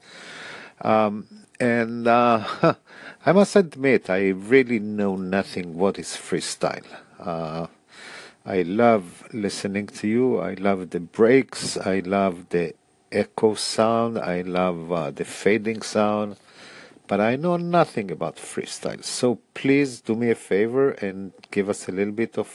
Um, 0.81 1.27
and 1.59 2.07
uh, 2.07 2.73
I 3.27 3.31
must 3.31 3.55
admit, 3.55 4.09
I 4.09 4.29
really 4.29 4.79
know 4.79 5.17
nothing 5.17 5.77
what 5.77 5.99
is 5.99 6.17
freestyle. 6.17 6.87
Uh, 7.19 7.67
I 8.43 8.63
love 8.63 9.27
listening 9.33 9.85
to 10.01 10.07
you. 10.07 10.39
I 10.39 10.55
love 10.55 10.89
the 10.89 10.99
breaks. 10.99 11.77
I 11.77 11.99
love 11.99 12.49
the 12.49 12.73
echo 13.17 13.55
sound. 13.55 14.17
I 14.17 14.41
love 14.41 14.91
uh, 14.91 15.11
the 15.11 15.25
fading 15.25 15.81
sound. 15.81 16.37
But 17.07 17.21
I 17.21 17.37
know 17.37 17.55
nothing 17.57 18.11
about 18.11 18.35
freestyle. 18.35 19.03
So 19.03 19.39
please 19.53 20.01
do 20.01 20.13
me 20.15 20.29
a 20.31 20.35
favor 20.35 20.91
and 20.91 21.31
give 21.51 21.69
us 21.69 21.87
a 21.87 21.91
little 21.91 22.13
bit 22.13 22.37
of 22.37 22.47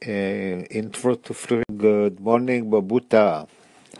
intro 0.00 1.14
to 1.14 1.32
freestyle. 1.32 1.64
Good 1.76 2.20
morning, 2.20 2.70
Babuda. 2.70 3.48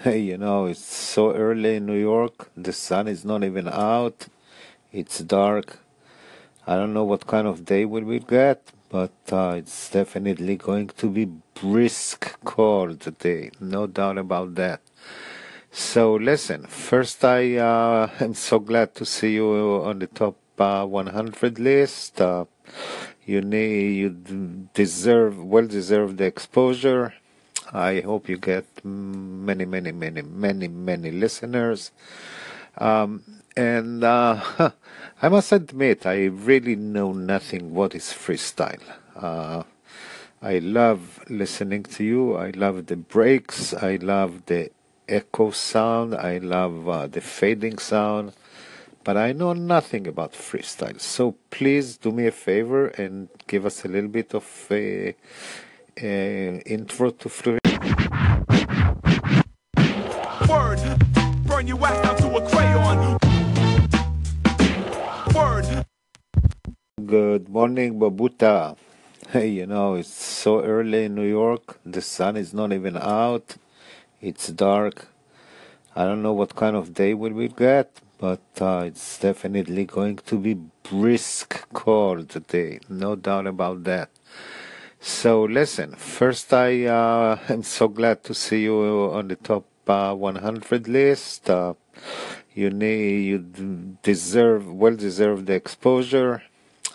Hey, 0.01 0.21
you 0.21 0.37
know, 0.37 0.67
it's 0.67 0.85
so 0.85 1.35
early 1.35 1.77
in 1.77 1.87
New 1.87 1.99
York. 1.99 2.51
The 2.57 2.73
sun 2.73 3.09
is 3.09 3.25
not 3.25 3.43
even 3.43 3.67
out. 3.69 4.29
It's 4.93 5.19
dark. 5.21 5.79
I 6.67 6.77
don't 6.77 6.93
know 6.93 7.05
what 7.05 7.27
kind 7.27 7.47
of 7.47 7.65
day 7.65 7.85
will 7.87 8.05
we 8.05 8.19
get, 8.21 8.61
but 8.91 9.13
uh, 9.33 9.55
it's 9.57 9.91
definitely 9.91 10.57
going 10.57 10.89
to 10.89 11.09
be 11.09 11.25
brisk 11.55 12.39
cold 12.45 13.01
today. 13.01 13.51
No 13.59 13.87
doubt 13.87 14.19
about 14.19 14.55
that. 14.57 14.81
So 15.71 16.15
listen, 16.15 16.67
first 16.67 17.25
I 17.25 17.57
uh, 17.57 18.11
am 18.21 18.35
so 18.35 18.59
glad 18.59 18.95
to 18.97 19.05
see 19.05 19.35
you 19.35 19.83
on 19.85 19.99
the 19.99 20.07
top 20.07 20.37
uh, 20.59 20.87
100 20.87 21.59
list. 21.59 22.21
Uh, 22.21 22.47
you 23.27 23.43
need, 23.43 23.97
you 23.97 24.69
deserve, 24.73 25.43
well 25.45 25.67
deserve 25.67 26.17
the 26.17 26.25
exposure. 26.25 27.15
I 27.73 28.01
hope 28.01 28.29
you 28.29 28.39
get 28.39 28.65
many, 28.83 29.67
many, 29.67 29.93
many, 29.93 30.23
many, 30.23 30.69
many 30.69 31.11
listeners. 31.11 31.91
Um, 32.79 33.23
and 33.57 34.03
uh, 34.03 34.71
I 35.23 35.29
must 35.29 35.53
admit, 35.53 36.07
I 36.07 36.27
really 36.27 36.77
know 36.77 37.13
nothing 37.13 37.75
what 37.75 37.95
is 37.95 38.05
freestyle. 38.05 38.81
Uh, 39.15 39.65
I 40.41 40.61
love 40.61 41.25
listening 41.29 41.83
to 41.83 42.05
you. 42.05 42.37
I 42.37 42.51
love 42.51 42.87
the 42.87 42.97
breaks. 42.97 43.75
I 43.75 43.97
love 43.97 44.47
the 44.47 44.71
echo 45.09 45.51
sound. 45.51 46.15
I 46.15 46.39
love 46.39 46.89
uh, 46.89 47.07
the 47.07 47.21
fading 47.21 47.79
sound. 47.79 48.33
But 49.05 49.17
I 49.17 49.33
know 49.33 49.55
nothing 49.55 50.07
about 50.07 50.33
freestyle. 50.33 51.01
So 51.01 51.37
please 51.51 51.97
do 51.97 52.13
me 52.13 52.27
a 52.27 52.31
favor 52.31 52.89
and 52.89 53.29
give 53.47 53.65
us 53.65 53.85
a 53.85 53.89
little 53.89 54.11
bit 54.11 54.35
of 54.35 54.45
a, 54.71 55.15
a 55.97 56.63
intro 56.67 57.11
to 57.11 57.29
freestyle. 57.29 57.59
Word, 60.49 60.81
burn 61.47 61.67
your 61.67 61.79
down 61.79 62.17
to 62.17 62.37
a 62.37 62.49
crayon. 62.51 63.19
Word. 65.35 65.87
Good 67.07 67.49
morning, 67.49 67.99
Babuda. 67.99 68.77
Hey, 69.31 69.49
you 69.49 69.67
know, 69.67 69.95
it's 69.95 70.13
so 70.13 70.63
early 70.63 71.05
in 71.05 71.15
New 71.15 71.29
York. 71.29 71.79
The 71.87 72.03
sun 72.03 72.37
is 72.37 72.53
not 72.53 72.73
even 72.73 72.97
out. 72.97 73.57
It's 74.21 74.49
dark. 74.49 75.07
I 75.95 76.05
don't 76.05 76.23
know 76.23 76.33
what 76.33 76.57
kind 76.57 76.75
of 76.75 76.93
day 76.93 77.15
we 77.15 77.31
will 77.31 77.49
get, 77.49 78.01
but 78.19 78.43
uh, 78.61 78.83
it's 78.85 79.17
definitely 79.21 79.85
going 79.85 80.17
to 80.17 80.37
be 80.37 80.55
brisk 80.83 81.69
cold 81.73 82.29
today. 82.29 82.81
No 82.89 83.15
doubt 83.15 83.47
about 83.47 83.85
that. 83.85 84.11
So 84.99 85.45
listen, 85.45 85.95
first 85.95 86.53
I 86.53 86.87
uh, 86.87 87.39
am 87.49 87.63
so 87.63 87.87
glad 87.87 88.25
to 88.25 88.35
see 88.35 88.63
you 88.65 88.77
on 89.13 89.29
the 89.29 89.37
top 89.37 89.67
uh, 89.87 90.15
100 90.15 90.89
list. 90.89 91.49
Uh, 91.49 91.75
you 92.57 92.71
need, 92.71 93.21
you 93.21 93.99
deserve, 94.03 94.67
well 94.69 94.97
deserve 94.97 95.47
the 95.47 95.55
exposure. 95.55 96.43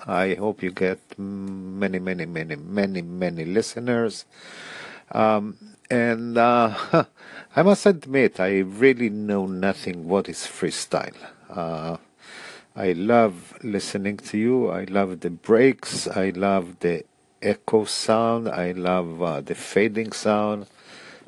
I 0.05 0.33
hope 0.33 0.61
you 0.61 0.71
get 0.71 0.99
many, 1.17 1.99
many, 1.99 2.25
many, 2.25 2.57
many, 2.57 3.01
many 3.01 3.45
listeners. 3.45 4.25
Um, 5.09 5.72
and 5.89 6.37
uh, 6.37 7.05
I 7.55 7.63
must 7.63 7.85
admit, 7.85 8.39
I 8.39 8.59
really 8.59 9.09
know 9.09 9.45
nothing 9.45 10.07
what 10.07 10.29
is 10.29 10.39
freestyle. 10.39 11.15
Uh, 11.49 11.97
I 12.75 12.93
love 12.93 13.53
listening 13.63 14.17
to 14.17 14.37
you. 14.37 14.69
I 14.71 14.85
love 14.85 15.19
the 15.19 15.29
breaks. 15.29 16.07
I 16.07 16.29
love 16.31 16.79
the 16.79 17.03
echo 17.41 17.85
sound. 17.85 18.49
I 18.49 18.71
love 18.71 19.21
uh, 19.21 19.41
the 19.41 19.55
fading 19.55 20.11
sound. 20.11 20.67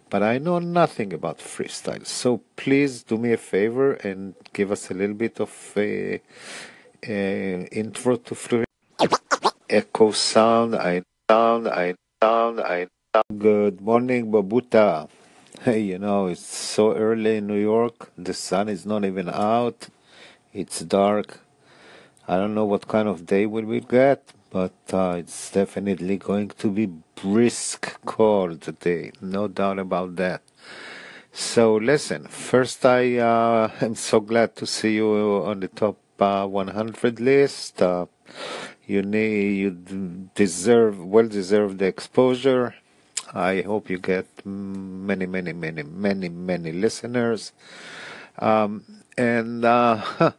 But 0.09 0.23
I 0.23 0.37
know 0.37 0.59
nothing 0.59 1.13
about 1.13 1.39
freestyle. 1.39 2.05
So 2.05 2.41
please 2.55 3.03
do 3.03 3.17
me 3.17 3.33
a 3.33 3.37
favor 3.37 3.93
and 3.93 4.35
give 4.53 4.71
us 4.71 4.89
a 4.89 4.93
little 4.93 5.15
bit 5.15 5.39
of 5.39 5.49
intro 7.03 8.15
to 8.17 8.35
freestyle. 8.35 8.65
Echo 9.69 10.11
sound. 10.11 10.75
I 10.75 11.03
sound. 11.29 11.67
I 11.67 11.95
sound. 12.21 12.59
I. 12.61 12.87
Good 13.23 13.79
morning, 13.79 14.29
Babuda. 14.29 15.07
Hey, 15.61 15.79
you 15.79 15.97
know, 15.97 16.27
it's 16.27 16.45
so 16.45 16.93
early 16.93 17.37
in 17.37 17.47
New 17.47 17.59
York. 17.59 18.11
The 18.17 18.33
sun 18.33 18.67
is 18.67 18.85
not 18.85 19.05
even 19.05 19.29
out. 19.29 19.87
It's 20.53 20.81
dark. 20.81 21.39
I 22.27 22.35
don't 22.35 22.53
know 22.53 22.65
what 22.65 22.89
kind 22.89 23.07
of 23.07 23.25
day 23.25 23.45
will 23.45 23.63
we 23.63 23.79
get, 23.79 24.33
but 24.49 24.73
uh, 24.91 25.15
it's 25.17 25.49
definitely 25.49 26.17
going 26.17 26.49
to 26.57 26.69
be 26.69 26.87
brisk 26.87 27.97
cold 28.05 28.61
today. 28.61 29.13
No 29.21 29.47
doubt 29.47 29.79
about 29.79 30.17
that. 30.17 30.41
So 31.31 31.75
listen, 31.75 32.27
first 32.27 32.85
I 32.85 33.17
uh, 33.19 33.71
am 33.81 33.95
so 33.95 34.19
glad 34.19 34.57
to 34.57 34.67
see 34.67 34.95
you 34.95 35.41
on 35.45 35.61
the 35.61 35.69
top 35.69 35.97
uh, 36.19 36.45
100 36.47 37.21
list. 37.21 37.81
Uh, 37.81 38.07
you 38.85 39.03
need, 39.03 39.57
you 39.57 40.29
deserve, 40.35 41.01
well 41.01 41.29
deserve 41.29 41.77
the 41.77 41.85
exposure. 41.85 42.75
I 43.33 43.61
hope 43.61 43.89
you 43.89 43.97
get 43.97 44.27
many, 44.45 45.25
many, 45.25 45.53
many, 45.53 45.83
many, 45.83 46.29
many 46.29 46.71
listeners. 46.71 47.51
Um, 48.39 48.83
and 49.17 49.63
uh, 49.63 50.01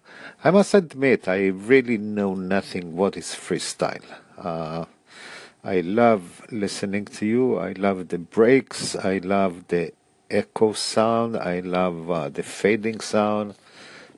I 0.44 0.50
must 0.50 0.74
admit, 0.74 1.28
I 1.28 1.48
really 1.48 1.98
know 1.98 2.34
nothing 2.34 2.96
what 2.96 3.16
is 3.16 3.28
freestyle. 3.28 4.04
Uh, 4.38 4.84
I 5.64 5.80
love 5.80 6.46
listening 6.52 7.06
to 7.06 7.26
you. 7.26 7.58
I 7.58 7.72
love 7.72 8.08
the 8.08 8.18
breaks. 8.18 8.94
I 8.94 9.18
love 9.18 9.66
the 9.68 9.92
echo 10.30 10.72
sound. 10.72 11.36
I 11.36 11.60
love 11.60 12.10
uh, 12.10 12.28
the 12.28 12.42
fading 12.42 13.00
sound. 13.00 13.54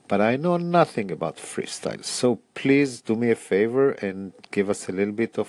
But 0.08 0.20
I 0.20 0.36
know 0.36 0.56
nothing 0.56 1.10
about 1.10 1.36
freestyle. 1.36 2.04
So 2.04 2.40
please 2.54 3.00
do 3.00 3.14
me 3.14 3.30
a 3.30 3.34
favor 3.34 3.92
and 3.92 4.32
give 4.50 4.70
us 4.70 4.88
a 4.88 4.92
little 4.92 5.14
bit 5.14 5.38
of 5.38 5.48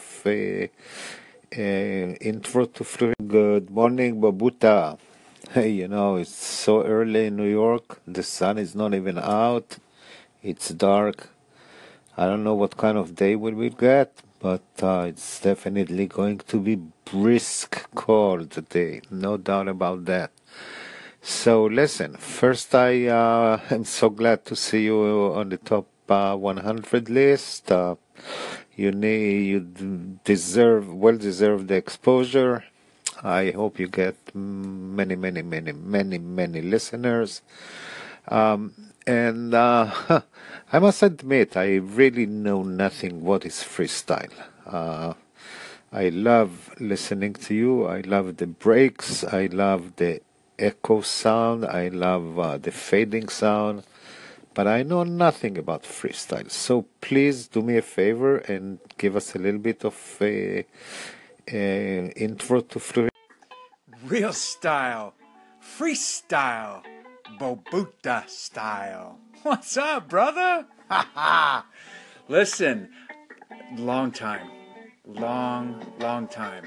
a 1.56 2.16
intro 2.22 2.66
to 2.66 2.84
free. 2.84 3.14
Good 3.28 3.70
morning, 3.70 4.22
Babuda. 4.22 4.98
Hey, 5.52 5.70
you 5.70 5.88
know, 5.88 6.18
it's 6.18 6.34
so 6.36 6.84
early 6.84 7.28
in 7.28 7.38
New 7.38 7.50
York. 7.50 8.02
The 8.08 8.24
sun 8.24 8.58
is 8.58 8.76
not 8.76 8.94
even 8.94 9.18
out. 9.18 9.78
It's 10.44 10.70
dark. 10.70 11.30
I 12.18 12.26
don't 12.26 12.44
know 12.44 12.56
what 12.56 12.78
kind 12.78 12.98
of 12.98 13.16
day 13.16 13.36
will 13.36 13.54
we 13.54 13.70
get, 13.70 14.22
but 14.40 14.64
uh, 14.82 15.06
it's 15.08 15.40
definitely 15.40 16.08
going 16.08 16.40
to 16.40 16.60
be 16.60 16.76
brisk 17.06 17.88
cold 17.96 18.52
today. 18.52 19.02
No 19.10 19.38
doubt 19.38 19.68
about 19.68 20.06
that. 20.06 20.32
So 21.22 21.66
listen, 21.66 22.16
first 22.16 22.74
I 22.76 23.08
uh, 23.08 23.60
am 23.72 23.86
so 23.86 24.10
glad 24.10 24.46
to 24.46 24.56
see 24.56 24.84
you 24.84 25.34
on 25.34 25.50
the 25.50 25.58
top 25.58 25.88
uh, 26.10 26.36
100 26.36 27.10
list. 27.10 27.72
You 28.80 28.94
need, 28.94 29.46
you 29.46 29.60
deserve, 30.24 30.94
well 30.94 31.18
deserve 31.18 31.68
the 31.68 31.76
exposure. 31.76 32.64
I 33.22 33.52
hope 33.52 33.78
you 33.78 33.90
get 33.90 34.16
many, 34.34 35.18
many, 35.18 35.42
many, 35.42 35.74
many, 35.74 36.18
many 36.18 36.62
listeners. 36.62 37.42
Um, 38.30 38.74
and 39.06 39.54
uh, 39.54 40.22
I 40.72 40.80
must 40.80 41.04
admit, 41.04 41.58
I 41.58 41.76
really 41.76 42.26
know 42.26 42.64
nothing 42.64 43.22
what 43.22 43.46
is 43.46 43.56
freestyle. 43.56 44.32
Uh, 44.66 45.16
I 45.92 46.08
love 46.08 46.74
listening 46.80 47.34
to 47.34 47.54
you. 47.54 47.86
I 47.86 48.00
love 48.00 48.38
the 48.38 48.48
breaks. 48.48 49.26
I 49.26 49.48
love 49.48 49.98
the 49.98 50.22
echo 50.58 51.02
sound. 51.02 51.66
I 51.66 51.90
love 51.90 52.40
uh, 52.40 52.58
the 52.58 52.72
fading 52.72 53.28
sound. 53.28 53.84
But 54.54 54.68
I 54.68 54.84
know 54.84 55.04
nothing 55.04 55.58
about 55.58 55.84
freestyle. 55.84 56.50
So 56.52 56.86
please 57.02 57.48
do 57.48 57.62
me 57.62 57.78
a 57.78 57.82
favor 57.82 58.38
and 58.38 58.80
give 58.98 59.16
us 59.16 59.36
a 59.36 59.40
little 59.40 59.60
bit 59.60 59.86
of 59.86 59.94
intro 61.48 62.62
to 62.62 62.80
freestyle. 62.80 63.10
Real 64.06 64.34
style. 64.34 65.14
Freestyle. 65.62 66.84
Babuda 67.40 68.28
style. 68.30 69.20
What's 69.44 69.78
up, 69.78 70.10
brother? 70.10 70.66
Ha 70.90 71.08
ha. 71.14 71.66
Listen, 72.28 72.90
long 73.78 74.12
time. 74.12 74.50
Long, 75.06 75.86
long 76.00 76.28
time. 76.28 76.66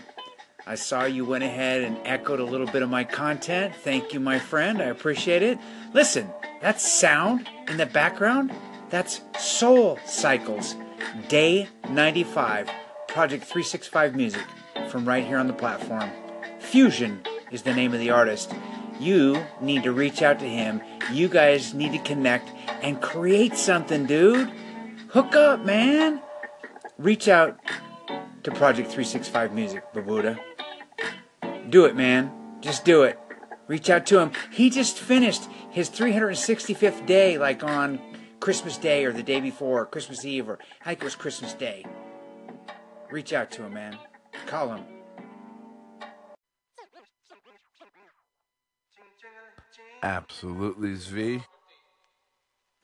I 0.64 0.76
saw 0.76 1.04
you 1.04 1.24
went 1.24 1.42
ahead 1.42 1.82
and 1.82 1.98
echoed 2.04 2.38
a 2.38 2.44
little 2.44 2.68
bit 2.68 2.82
of 2.82 2.88
my 2.88 3.02
content. 3.02 3.74
Thank 3.74 4.12
you, 4.12 4.20
my 4.20 4.38
friend. 4.38 4.80
I 4.80 4.86
appreciate 4.86 5.42
it. 5.42 5.58
Listen, 5.92 6.30
that 6.60 6.80
sound 6.80 7.48
in 7.68 7.78
the 7.78 7.86
background, 7.86 8.52
that's 8.88 9.22
Soul 9.38 9.98
Cycles, 10.06 10.76
Day 11.28 11.68
95, 11.90 12.70
Project 13.08 13.44
365 13.44 14.14
Music, 14.14 14.42
from 14.88 15.04
right 15.04 15.24
here 15.24 15.38
on 15.38 15.48
the 15.48 15.52
platform. 15.52 16.08
Fusion 16.60 17.22
is 17.50 17.62
the 17.62 17.74
name 17.74 17.92
of 17.92 17.98
the 17.98 18.10
artist. 18.10 18.54
You 19.00 19.44
need 19.60 19.82
to 19.82 19.90
reach 19.90 20.22
out 20.22 20.38
to 20.38 20.48
him. 20.48 20.80
You 21.12 21.28
guys 21.28 21.74
need 21.74 21.90
to 21.92 21.98
connect 21.98 22.48
and 22.82 23.02
create 23.02 23.56
something, 23.56 24.06
dude. 24.06 24.48
Hook 25.08 25.34
up, 25.34 25.64
man. 25.64 26.22
Reach 26.98 27.26
out 27.26 27.58
to 28.44 28.52
Project 28.52 28.88
365 28.88 29.52
Music, 29.52 29.82
Babuda. 29.92 30.38
Do 31.72 31.86
it, 31.86 31.96
man. 31.96 32.30
Just 32.60 32.84
do 32.84 33.04
it. 33.04 33.18
Reach 33.66 33.88
out 33.88 34.04
to 34.08 34.18
him. 34.18 34.32
He 34.50 34.68
just 34.68 34.98
finished 34.98 35.48
his 35.70 35.88
365th 35.88 37.06
day, 37.06 37.38
like 37.38 37.64
on 37.64 37.98
Christmas 38.40 38.76
Day 38.76 39.06
or 39.06 39.12
the 39.12 39.22
day 39.22 39.40
before, 39.40 39.86
Christmas 39.86 40.22
Eve, 40.26 40.50
or 40.50 40.58
I 40.82 40.90
think 40.90 41.00
it 41.00 41.04
was 41.04 41.14
Christmas 41.14 41.54
Day. 41.54 41.86
Reach 43.10 43.32
out 43.32 43.50
to 43.52 43.62
him, 43.62 43.72
man. 43.72 43.96
Call 44.46 44.74
him. 44.74 44.84
Absolutely, 50.02 50.90
Zv. 50.90 51.42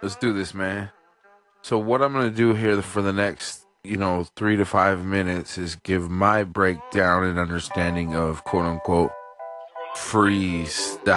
Let's 0.01 0.16
do 0.16 0.32
this, 0.32 0.55
man. 0.55 0.93
So 1.60 1.77
what 1.77 2.01
I'm 2.01 2.15
gonna 2.15 2.31
do 2.31 2.55
here 2.55 2.81
for 2.81 3.02
the 3.02 3.12
next, 3.12 3.66
you 3.84 3.96
know, 3.96 4.26
three 4.36 4.56
to 4.56 4.64
five 4.64 5.05
minutes 5.05 5.56
is 5.59 5.76
give 5.76 6.10
my 6.10 6.44
breakdown 6.44 7.24
and 7.24 7.38
understanding 7.38 8.14
of 8.14 8.44
quote 8.44 8.64
unquote 8.64 9.12
freestyle. 9.96 11.09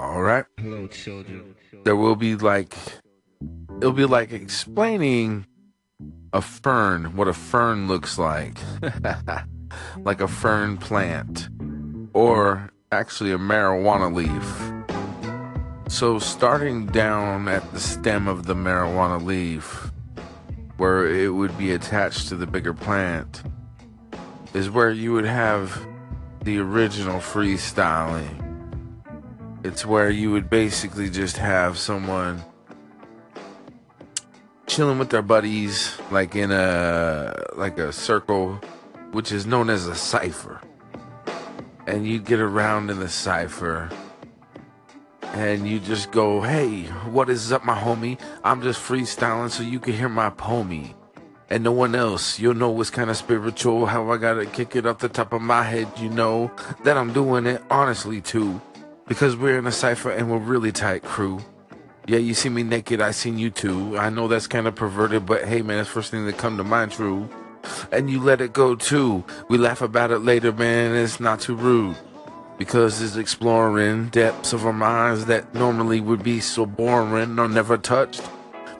All 0.00 0.22
right. 0.22 0.44
Hello, 0.58 0.86
children. 0.86 1.54
There 1.84 1.96
will 1.96 2.16
be 2.16 2.36
like, 2.36 2.74
it'll 3.78 3.92
be 3.92 4.04
like 4.04 4.32
explaining 4.32 5.46
a 6.32 6.42
fern, 6.42 7.16
what 7.16 7.28
a 7.28 7.32
fern 7.32 7.88
looks 7.88 8.18
like, 8.18 8.58
like 9.98 10.20
a 10.20 10.28
fern 10.28 10.76
plant, 10.76 11.48
or 12.12 12.70
actually 12.92 13.32
a 13.32 13.38
marijuana 13.38 14.12
leaf. 14.14 14.72
So, 15.88 16.18
starting 16.18 16.86
down 16.86 17.46
at 17.46 17.72
the 17.72 17.78
stem 17.78 18.26
of 18.26 18.46
the 18.46 18.54
marijuana 18.54 19.22
leaf, 19.24 19.92
where 20.76 21.06
it 21.06 21.28
would 21.28 21.56
be 21.56 21.72
attached 21.72 22.28
to 22.28 22.36
the 22.36 22.46
bigger 22.46 22.74
plant, 22.74 23.42
is 24.54 24.70
where 24.70 24.90
you 24.90 25.12
would 25.12 25.24
have 25.24 25.86
the 26.42 26.58
original 26.58 27.18
freestyling. 27.18 28.42
It's 29.64 29.84
where 29.84 30.10
you 30.10 30.30
would 30.30 30.48
basically 30.48 31.10
just 31.10 31.38
have 31.38 31.76
someone 31.78 32.42
chilling 34.66 34.98
with 34.98 35.10
their 35.10 35.22
buddies, 35.22 35.96
like 36.10 36.36
in 36.36 36.52
a 36.52 37.34
like 37.56 37.78
a 37.78 37.92
circle, 37.92 38.60
which 39.12 39.32
is 39.32 39.46
known 39.46 39.70
as 39.70 39.86
a 39.86 39.94
cipher. 39.94 40.60
And 41.86 42.06
you'd 42.06 42.24
get 42.24 42.40
around 42.40 42.90
in 42.90 42.98
the 42.98 43.08
cipher 43.08 43.90
and 45.34 45.68
you 45.68 45.78
just 45.78 46.10
go, 46.10 46.40
hey, 46.40 46.84
what 47.10 47.28
is 47.28 47.52
up, 47.52 47.64
my 47.64 47.78
homie? 47.78 48.18
I'm 48.44 48.62
just 48.62 48.80
freestyling 48.80 49.50
so 49.50 49.62
you 49.62 49.78
can 49.78 49.92
hear 49.92 50.08
my 50.08 50.30
pomie. 50.30 50.94
And 51.48 51.62
no 51.62 51.72
one 51.72 51.94
else, 51.94 52.38
you'll 52.38 52.54
know 52.54 52.70
what's 52.70 52.90
kind 52.90 53.10
of 53.10 53.16
spiritual, 53.16 53.86
how 53.86 54.10
I 54.10 54.16
gotta 54.16 54.46
kick 54.46 54.74
it 54.74 54.86
off 54.86 54.98
the 54.98 55.08
top 55.08 55.32
of 55.32 55.42
my 55.42 55.62
head, 55.62 55.88
you 55.98 56.08
know, 56.08 56.50
that 56.84 56.96
I'm 56.96 57.12
doing 57.12 57.46
it 57.46 57.62
honestly 57.70 58.20
too. 58.20 58.60
Because 59.06 59.36
we're 59.36 59.58
in 59.58 59.66
a 59.66 59.72
cipher 59.72 60.10
and 60.10 60.30
we're 60.30 60.38
really 60.38 60.72
tight 60.72 61.04
crew. 61.04 61.40
Yeah, 62.08 62.18
you 62.18 62.34
see 62.34 62.48
me 62.48 62.62
naked, 62.62 63.00
I 63.00 63.12
seen 63.12 63.38
you 63.38 63.50
too. 63.50 63.96
I 63.98 64.10
know 64.10 64.28
that's 64.28 64.46
kind 64.46 64.66
of 64.66 64.74
perverted, 64.74 65.26
but 65.26 65.44
hey 65.44 65.62
man, 65.62 65.78
it's 65.78 65.88
first 65.88 66.10
thing 66.10 66.26
that 66.26 66.38
come 66.38 66.56
to 66.56 66.64
mind, 66.64 66.92
true. 66.92 67.28
And 67.92 68.10
you 68.10 68.20
let 68.20 68.40
it 68.40 68.52
go 68.52 68.74
too. 68.74 69.24
We 69.48 69.58
laugh 69.58 69.82
about 69.82 70.10
it 70.10 70.20
later, 70.20 70.52
man, 70.52 70.94
it's 70.94 71.20
not 71.20 71.40
too 71.40 71.56
rude 71.56 71.96
because 72.58 73.02
it's 73.02 73.16
exploring 73.16 74.08
depths 74.08 74.52
of 74.52 74.64
our 74.66 74.72
minds 74.72 75.26
that 75.26 75.54
normally 75.54 76.00
would 76.00 76.22
be 76.22 76.40
so 76.40 76.66
boring 76.66 77.38
or 77.38 77.48
never 77.48 77.76
touched 77.76 78.22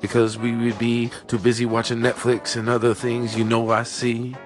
because 0.00 0.38
we 0.38 0.54
would 0.54 0.78
be 0.78 1.10
too 1.26 1.38
busy 1.38 1.66
watching 1.66 1.98
Netflix 1.98 2.56
and 2.56 2.68
other 2.68 2.94
things 2.94 3.36
you 3.36 3.44
know 3.44 3.70
I 3.70 3.82
see. 3.82 4.36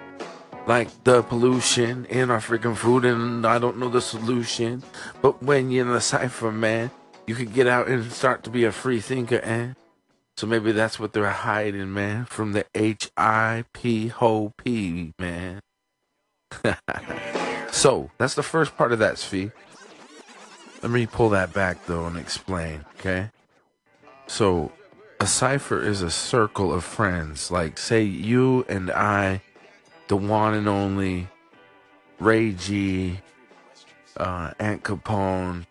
Like 0.66 1.04
the 1.04 1.22
pollution 1.22 2.04
in 2.06 2.30
our 2.30 2.38
freaking 2.38 2.76
food, 2.76 3.04
and 3.04 3.46
I 3.46 3.58
don't 3.58 3.78
know 3.78 3.88
the 3.88 4.00
solution. 4.00 4.82
But 5.22 5.42
when 5.42 5.70
you're 5.70 5.86
in 5.86 5.92
the 5.92 6.00
cipher, 6.00 6.52
man, 6.52 6.90
you 7.26 7.34
could 7.34 7.54
get 7.54 7.66
out 7.66 7.88
and 7.88 8.12
start 8.12 8.44
to 8.44 8.50
be 8.50 8.64
a 8.64 8.72
free 8.72 9.00
thinker, 9.00 9.38
and 9.38 9.74
so 10.36 10.46
maybe 10.46 10.72
that's 10.72 11.00
what 11.00 11.12
they're 11.12 11.30
hiding, 11.30 11.92
man, 11.92 12.26
from 12.26 12.52
the 12.52 12.66
H 12.74 13.10
I 13.16 13.64
P 13.72 14.08
Ho 14.08 14.52
P, 14.56 15.12
man. 15.18 15.60
So 17.70 18.10
that's 18.18 18.34
the 18.34 18.42
first 18.42 18.76
part 18.76 18.92
of 18.92 18.98
that, 18.98 19.14
Zvi. 19.14 19.52
Let 20.82 20.92
me 20.92 21.06
pull 21.06 21.30
that 21.30 21.52
back 21.52 21.86
though 21.86 22.06
and 22.06 22.16
explain, 22.16 22.84
okay? 22.98 23.30
So 24.26 24.72
a 25.18 25.26
cipher 25.26 25.82
is 25.82 26.02
a 26.02 26.10
circle 26.10 26.72
of 26.72 26.84
friends. 26.84 27.50
Like 27.50 27.78
say 27.78 28.02
you 28.02 28.64
and 28.68 28.90
I, 28.90 29.42
the 30.08 30.16
one 30.16 30.54
and 30.54 30.68
only 30.68 31.28
Ray 32.18 32.52
G, 32.52 33.18
uh, 34.16 34.52
Aunt 34.58 34.82
Capone, 34.82 35.66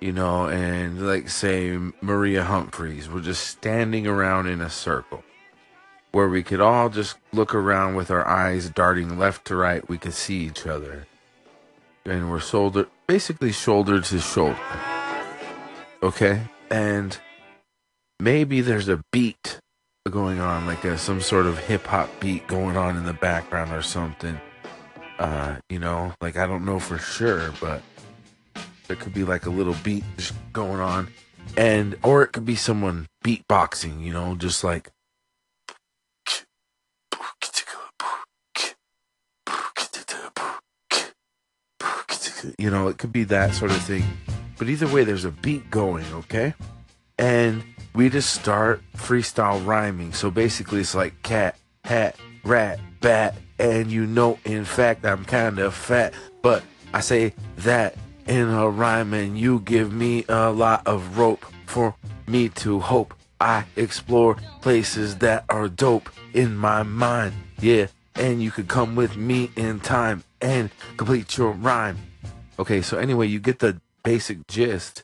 you 0.00 0.12
know, 0.12 0.46
and 0.46 1.06
like 1.06 1.28
say 1.28 1.76
Maria 2.00 2.44
Humphreys. 2.44 3.08
We're 3.08 3.20
just 3.20 3.46
standing 3.46 4.06
around 4.06 4.46
in 4.46 4.60
a 4.60 4.70
circle 4.70 5.23
where 6.14 6.28
we 6.28 6.44
could 6.44 6.60
all 6.60 6.88
just 6.88 7.16
look 7.32 7.56
around 7.56 7.96
with 7.96 8.08
our 8.08 8.24
eyes 8.24 8.70
darting 8.70 9.18
left 9.18 9.44
to 9.44 9.56
right. 9.56 9.88
We 9.88 9.98
could 9.98 10.14
see 10.14 10.46
each 10.46 10.64
other. 10.64 11.08
And 12.04 12.30
we're 12.30 12.38
shoulder, 12.38 12.86
basically 13.08 13.50
shoulder 13.50 14.00
to 14.00 14.20
shoulder. 14.20 14.56
Okay? 16.04 16.42
And 16.70 17.18
maybe 18.20 18.60
there's 18.60 18.88
a 18.88 19.02
beat 19.10 19.58
going 20.08 20.38
on, 20.38 20.66
like 20.68 20.84
a, 20.84 20.96
some 20.96 21.20
sort 21.20 21.46
of 21.46 21.58
hip 21.58 21.84
hop 21.84 22.08
beat 22.20 22.46
going 22.46 22.76
on 22.76 22.96
in 22.96 23.06
the 23.06 23.12
background 23.12 23.72
or 23.72 23.82
something. 23.82 24.40
Uh, 25.18 25.56
you 25.68 25.80
know, 25.80 26.14
like 26.20 26.36
I 26.36 26.46
don't 26.46 26.64
know 26.64 26.78
for 26.78 26.96
sure, 26.96 27.52
but 27.60 27.82
there 28.86 28.96
could 28.96 29.14
be 29.14 29.24
like 29.24 29.46
a 29.46 29.50
little 29.50 29.76
beat 29.82 30.04
just 30.16 30.34
going 30.52 30.78
on. 30.78 31.08
And, 31.56 31.96
or 32.04 32.22
it 32.22 32.28
could 32.28 32.44
be 32.44 32.54
someone 32.54 33.06
beatboxing, 33.24 34.00
you 34.00 34.12
know, 34.12 34.36
just 34.36 34.62
like 34.62 34.90
you 42.58 42.70
know, 42.70 42.88
it 42.88 42.98
could 42.98 43.12
be 43.12 43.24
that 43.24 43.54
sort 43.54 43.70
of 43.70 43.80
thing. 43.82 44.04
But 44.58 44.68
either 44.68 44.86
way, 44.86 45.04
there's 45.04 45.24
a 45.24 45.30
beat 45.30 45.70
going, 45.70 46.06
okay? 46.12 46.54
And 47.18 47.62
we 47.94 48.08
just 48.08 48.34
start 48.34 48.82
freestyle 48.96 49.64
rhyming. 49.64 50.12
So 50.12 50.30
basically, 50.30 50.80
it's 50.80 50.94
like 50.94 51.22
cat, 51.22 51.56
hat, 51.84 52.16
rat, 52.44 52.78
bat. 53.00 53.36
And 53.58 53.90
you 53.90 54.06
know, 54.06 54.38
in 54.44 54.64
fact, 54.64 55.04
I'm 55.04 55.24
kind 55.24 55.58
of 55.58 55.74
fat. 55.74 56.14
But 56.42 56.62
I 56.92 57.00
say 57.00 57.34
that 57.58 57.96
in 58.26 58.48
a 58.48 58.68
rhyme, 58.68 59.14
and 59.14 59.38
you 59.38 59.60
give 59.60 59.92
me 59.92 60.24
a 60.28 60.50
lot 60.50 60.86
of 60.86 61.18
rope 61.18 61.44
for 61.66 61.94
me 62.26 62.48
to 62.48 62.80
hope. 62.80 63.14
I 63.40 63.64
explore 63.76 64.36
places 64.62 65.18
that 65.18 65.44
are 65.48 65.68
dope 65.68 66.08
in 66.32 66.56
my 66.56 66.82
mind. 66.82 67.34
Yeah, 67.60 67.86
and 68.14 68.42
you 68.42 68.50
could 68.50 68.68
come 68.68 68.96
with 68.96 69.16
me 69.16 69.50
in 69.56 69.80
time 69.80 70.24
and 70.40 70.70
complete 70.96 71.36
your 71.36 71.50
rhyme. 71.52 71.98
Okay, 72.58 72.82
so 72.82 72.98
anyway, 72.98 73.26
you 73.26 73.40
get 73.40 73.58
the 73.58 73.80
basic 74.04 74.46
gist. 74.46 75.02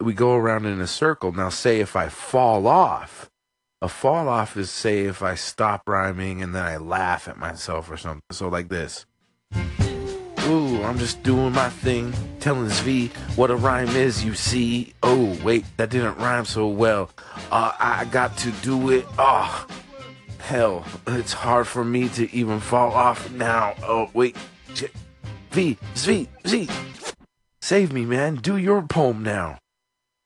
We 0.00 0.12
go 0.12 0.34
around 0.34 0.66
in 0.66 0.80
a 0.80 0.86
circle. 0.86 1.32
Now, 1.32 1.48
say 1.48 1.80
if 1.80 1.96
I 1.96 2.08
fall 2.08 2.66
off, 2.66 3.30
a 3.80 3.88
fall 3.88 4.28
off 4.28 4.56
is 4.56 4.70
say 4.70 5.04
if 5.04 5.22
I 5.22 5.34
stop 5.34 5.88
rhyming 5.88 6.42
and 6.42 6.54
then 6.54 6.64
I 6.64 6.76
laugh 6.76 7.26
at 7.26 7.38
myself 7.38 7.90
or 7.90 7.96
something. 7.96 8.22
So, 8.30 8.48
like 8.48 8.68
this. 8.68 9.06
Ooh, 10.46 10.82
I'm 10.82 10.98
just 10.98 11.22
doing 11.22 11.52
my 11.52 11.70
thing, 11.70 12.12
telling 12.38 12.66
Zvi 12.66 13.10
what 13.34 13.50
a 13.50 13.56
rhyme 13.56 13.88
is, 13.88 14.22
you 14.22 14.34
see. 14.34 14.92
Oh, 15.02 15.38
wait, 15.42 15.64
that 15.78 15.88
didn't 15.88 16.18
rhyme 16.18 16.44
so 16.44 16.66
well. 16.68 17.08
Uh, 17.50 17.72
I 17.78 18.04
got 18.10 18.36
to 18.38 18.50
do 18.50 18.90
it. 18.90 19.06
Oh, 19.18 19.66
hell, 20.38 20.84
it's 21.06 21.32
hard 21.32 21.66
for 21.66 21.82
me 21.82 22.10
to 22.10 22.30
even 22.34 22.60
fall 22.60 22.92
off 22.92 23.30
now. 23.32 23.74
Oh, 23.82 24.10
wait. 24.12 24.36
V, 25.54 25.78
Zvi, 25.94 26.26
Z, 26.48 26.68
save 27.62 27.92
me, 27.92 28.04
man. 28.04 28.34
Do 28.34 28.56
your 28.56 28.82
poem 28.82 29.22
now. 29.22 29.58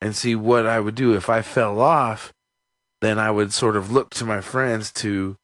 And 0.00 0.16
see 0.16 0.34
what 0.34 0.64
I 0.64 0.80
would 0.80 0.94
do 0.94 1.14
if 1.14 1.28
I 1.28 1.42
fell 1.42 1.82
off, 1.82 2.32
then 3.02 3.18
I 3.18 3.30
would 3.30 3.52
sort 3.52 3.76
of 3.76 3.92
look 3.92 4.08
to 4.14 4.24
my 4.24 4.40
friends 4.40 4.90
to 4.92 5.36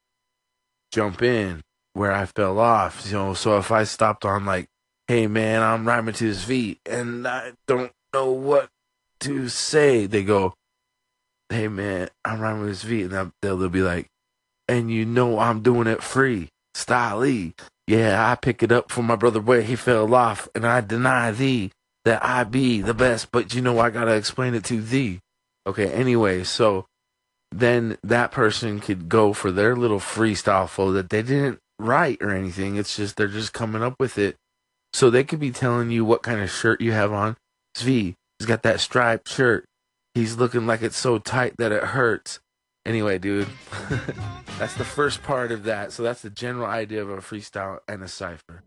jump 0.91 1.21
in 1.21 1.61
where 1.93 2.13
I 2.13 2.25
fell 2.25 2.59
off. 2.59 3.05
You 3.05 3.13
know, 3.13 3.35
so 3.35 3.59
if 3.59 3.71
I 3.71 3.85
stopped 3.85 4.25
on 4.25 4.47
like, 4.47 4.69
"Hey 5.07 5.27
man, 5.27 5.61
I'm 5.61 5.87
rhyming 5.87 6.15
to 6.15 6.25
his 6.25 6.45
feet 6.45 6.81
and 6.87 7.29
I 7.29 7.53
don't 7.67 7.93
know 8.15 8.31
what 8.31 8.71
to 9.21 9.51
say," 9.51 10.07
they 10.07 10.25
go, 10.25 10.55
"Hey 11.51 11.69
man, 11.69 12.09
I'm 12.25 12.41
rhyming 12.41 12.63
to 12.63 12.69
his 12.69 12.85
feet," 12.85 13.13
and 13.13 13.33
they'll, 13.43 13.59
they'll 13.59 13.69
be 13.69 13.83
like, 13.83 14.07
"And 14.67 14.91
you 14.91 15.05
know 15.05 15.39
I'm 15.39 15.61
doing 15.61 15.89
it 15.89 16.03
free, 16.03 16.49
style 16.75 17.25
Yeah, 17.87 18.31
I 18.31 18.35
pick 18.35 18.63
it 18.63 18.73
up 18.73 18.91
from 18.91 19.07
my 19.07 19.17
brother 19.17 19.41
where 19.41 19.63
he 19.63 19.77
fell 19.77 20.15
off, 20.15 20.49
and 20.55 20.67
I 20.67 20.81
deny 20.81 21.31
thee 21.31 21.71
that 22.05 22.25
I 22.25 22.45
be 22.45 22.81
the 22.81 22.95
best, 22.95 23.33
but 23.33 23.55
you 23.55 23.63
know 23.63 23.79
I 23.79 23.91
gotta 23.91 24.15
explain 24.15 24.55
it 24.55 24.65
to 24.65 24.81
thee. 24.81 25.21
Okay, 25.67 25.91
anyway, 25.91 26.45
so 26.45 26.87
then 27.51 27.97
that 28.03 28.33
person 28.33 28.81
could 28.81 29.09
go 29.09 29.33
for 29.33 29.51
their 29.51 29.77
little 29.77 30.01
freestyle 30.01 30.69
flow 30.69 30.93
that 30.93 31.11
they 31.11 31.23
didn't 31.23 31.61
write 31.79 32.19
or 32.21 32.31
anything. 32.31 32.77
It's 32.77 32.97
just 32.97 33.17
they're 33.17 33.29
just 33.29 33.53
coming 33.53 33.83
up 33.83 33.95
with 33.99 34.19
it. 34.19 34.37
So 34.93 35.11
they 35.11 35.25
could 35.25 35.41
be 35.41 35.51
telling 35.51 35.91
you 35.91 36.05
what 36.05 36.23
kind 36.23 36.41
of 36.41 36.51
shirt 36.51 36.81
you 36.81 36.93
have 36.93 37.13
on. 37.13 37.37
Zvi, 37.77 38.15
he's 38.39 38.47
got 38.47 38.63
that 38.63 38.81
striped 38.81 39.29
shirt. 39.29 39.65
He's 40.15 40.37
looking 40.37 40.67
like 40.67 40.83
it's 40.83 40.97
so 40.97 41.19
tight 41.19 41.57
that 41.59 41.73
it 41.73 41.83
hurts. 41.83 42.39
Anyway, 42.87 43.19
dude, 43.19 43.49
that's 44.59 44.75
the 44.75 44.85
first 44.85 45.23
part 45.23 45.51
of 45.51 45.65
that. 45.65 45.93
So 45.93 46.03
that's 46.03 46.21
the 46.23 46.31
general 46.31 46.67
idea 46.67 47.01
of 47.01 47.09
a 47.09 47.17
freestyle 47.19 47.79
and 47.89 48.03
a 48.03 48.09
cipher. 48.09 48.63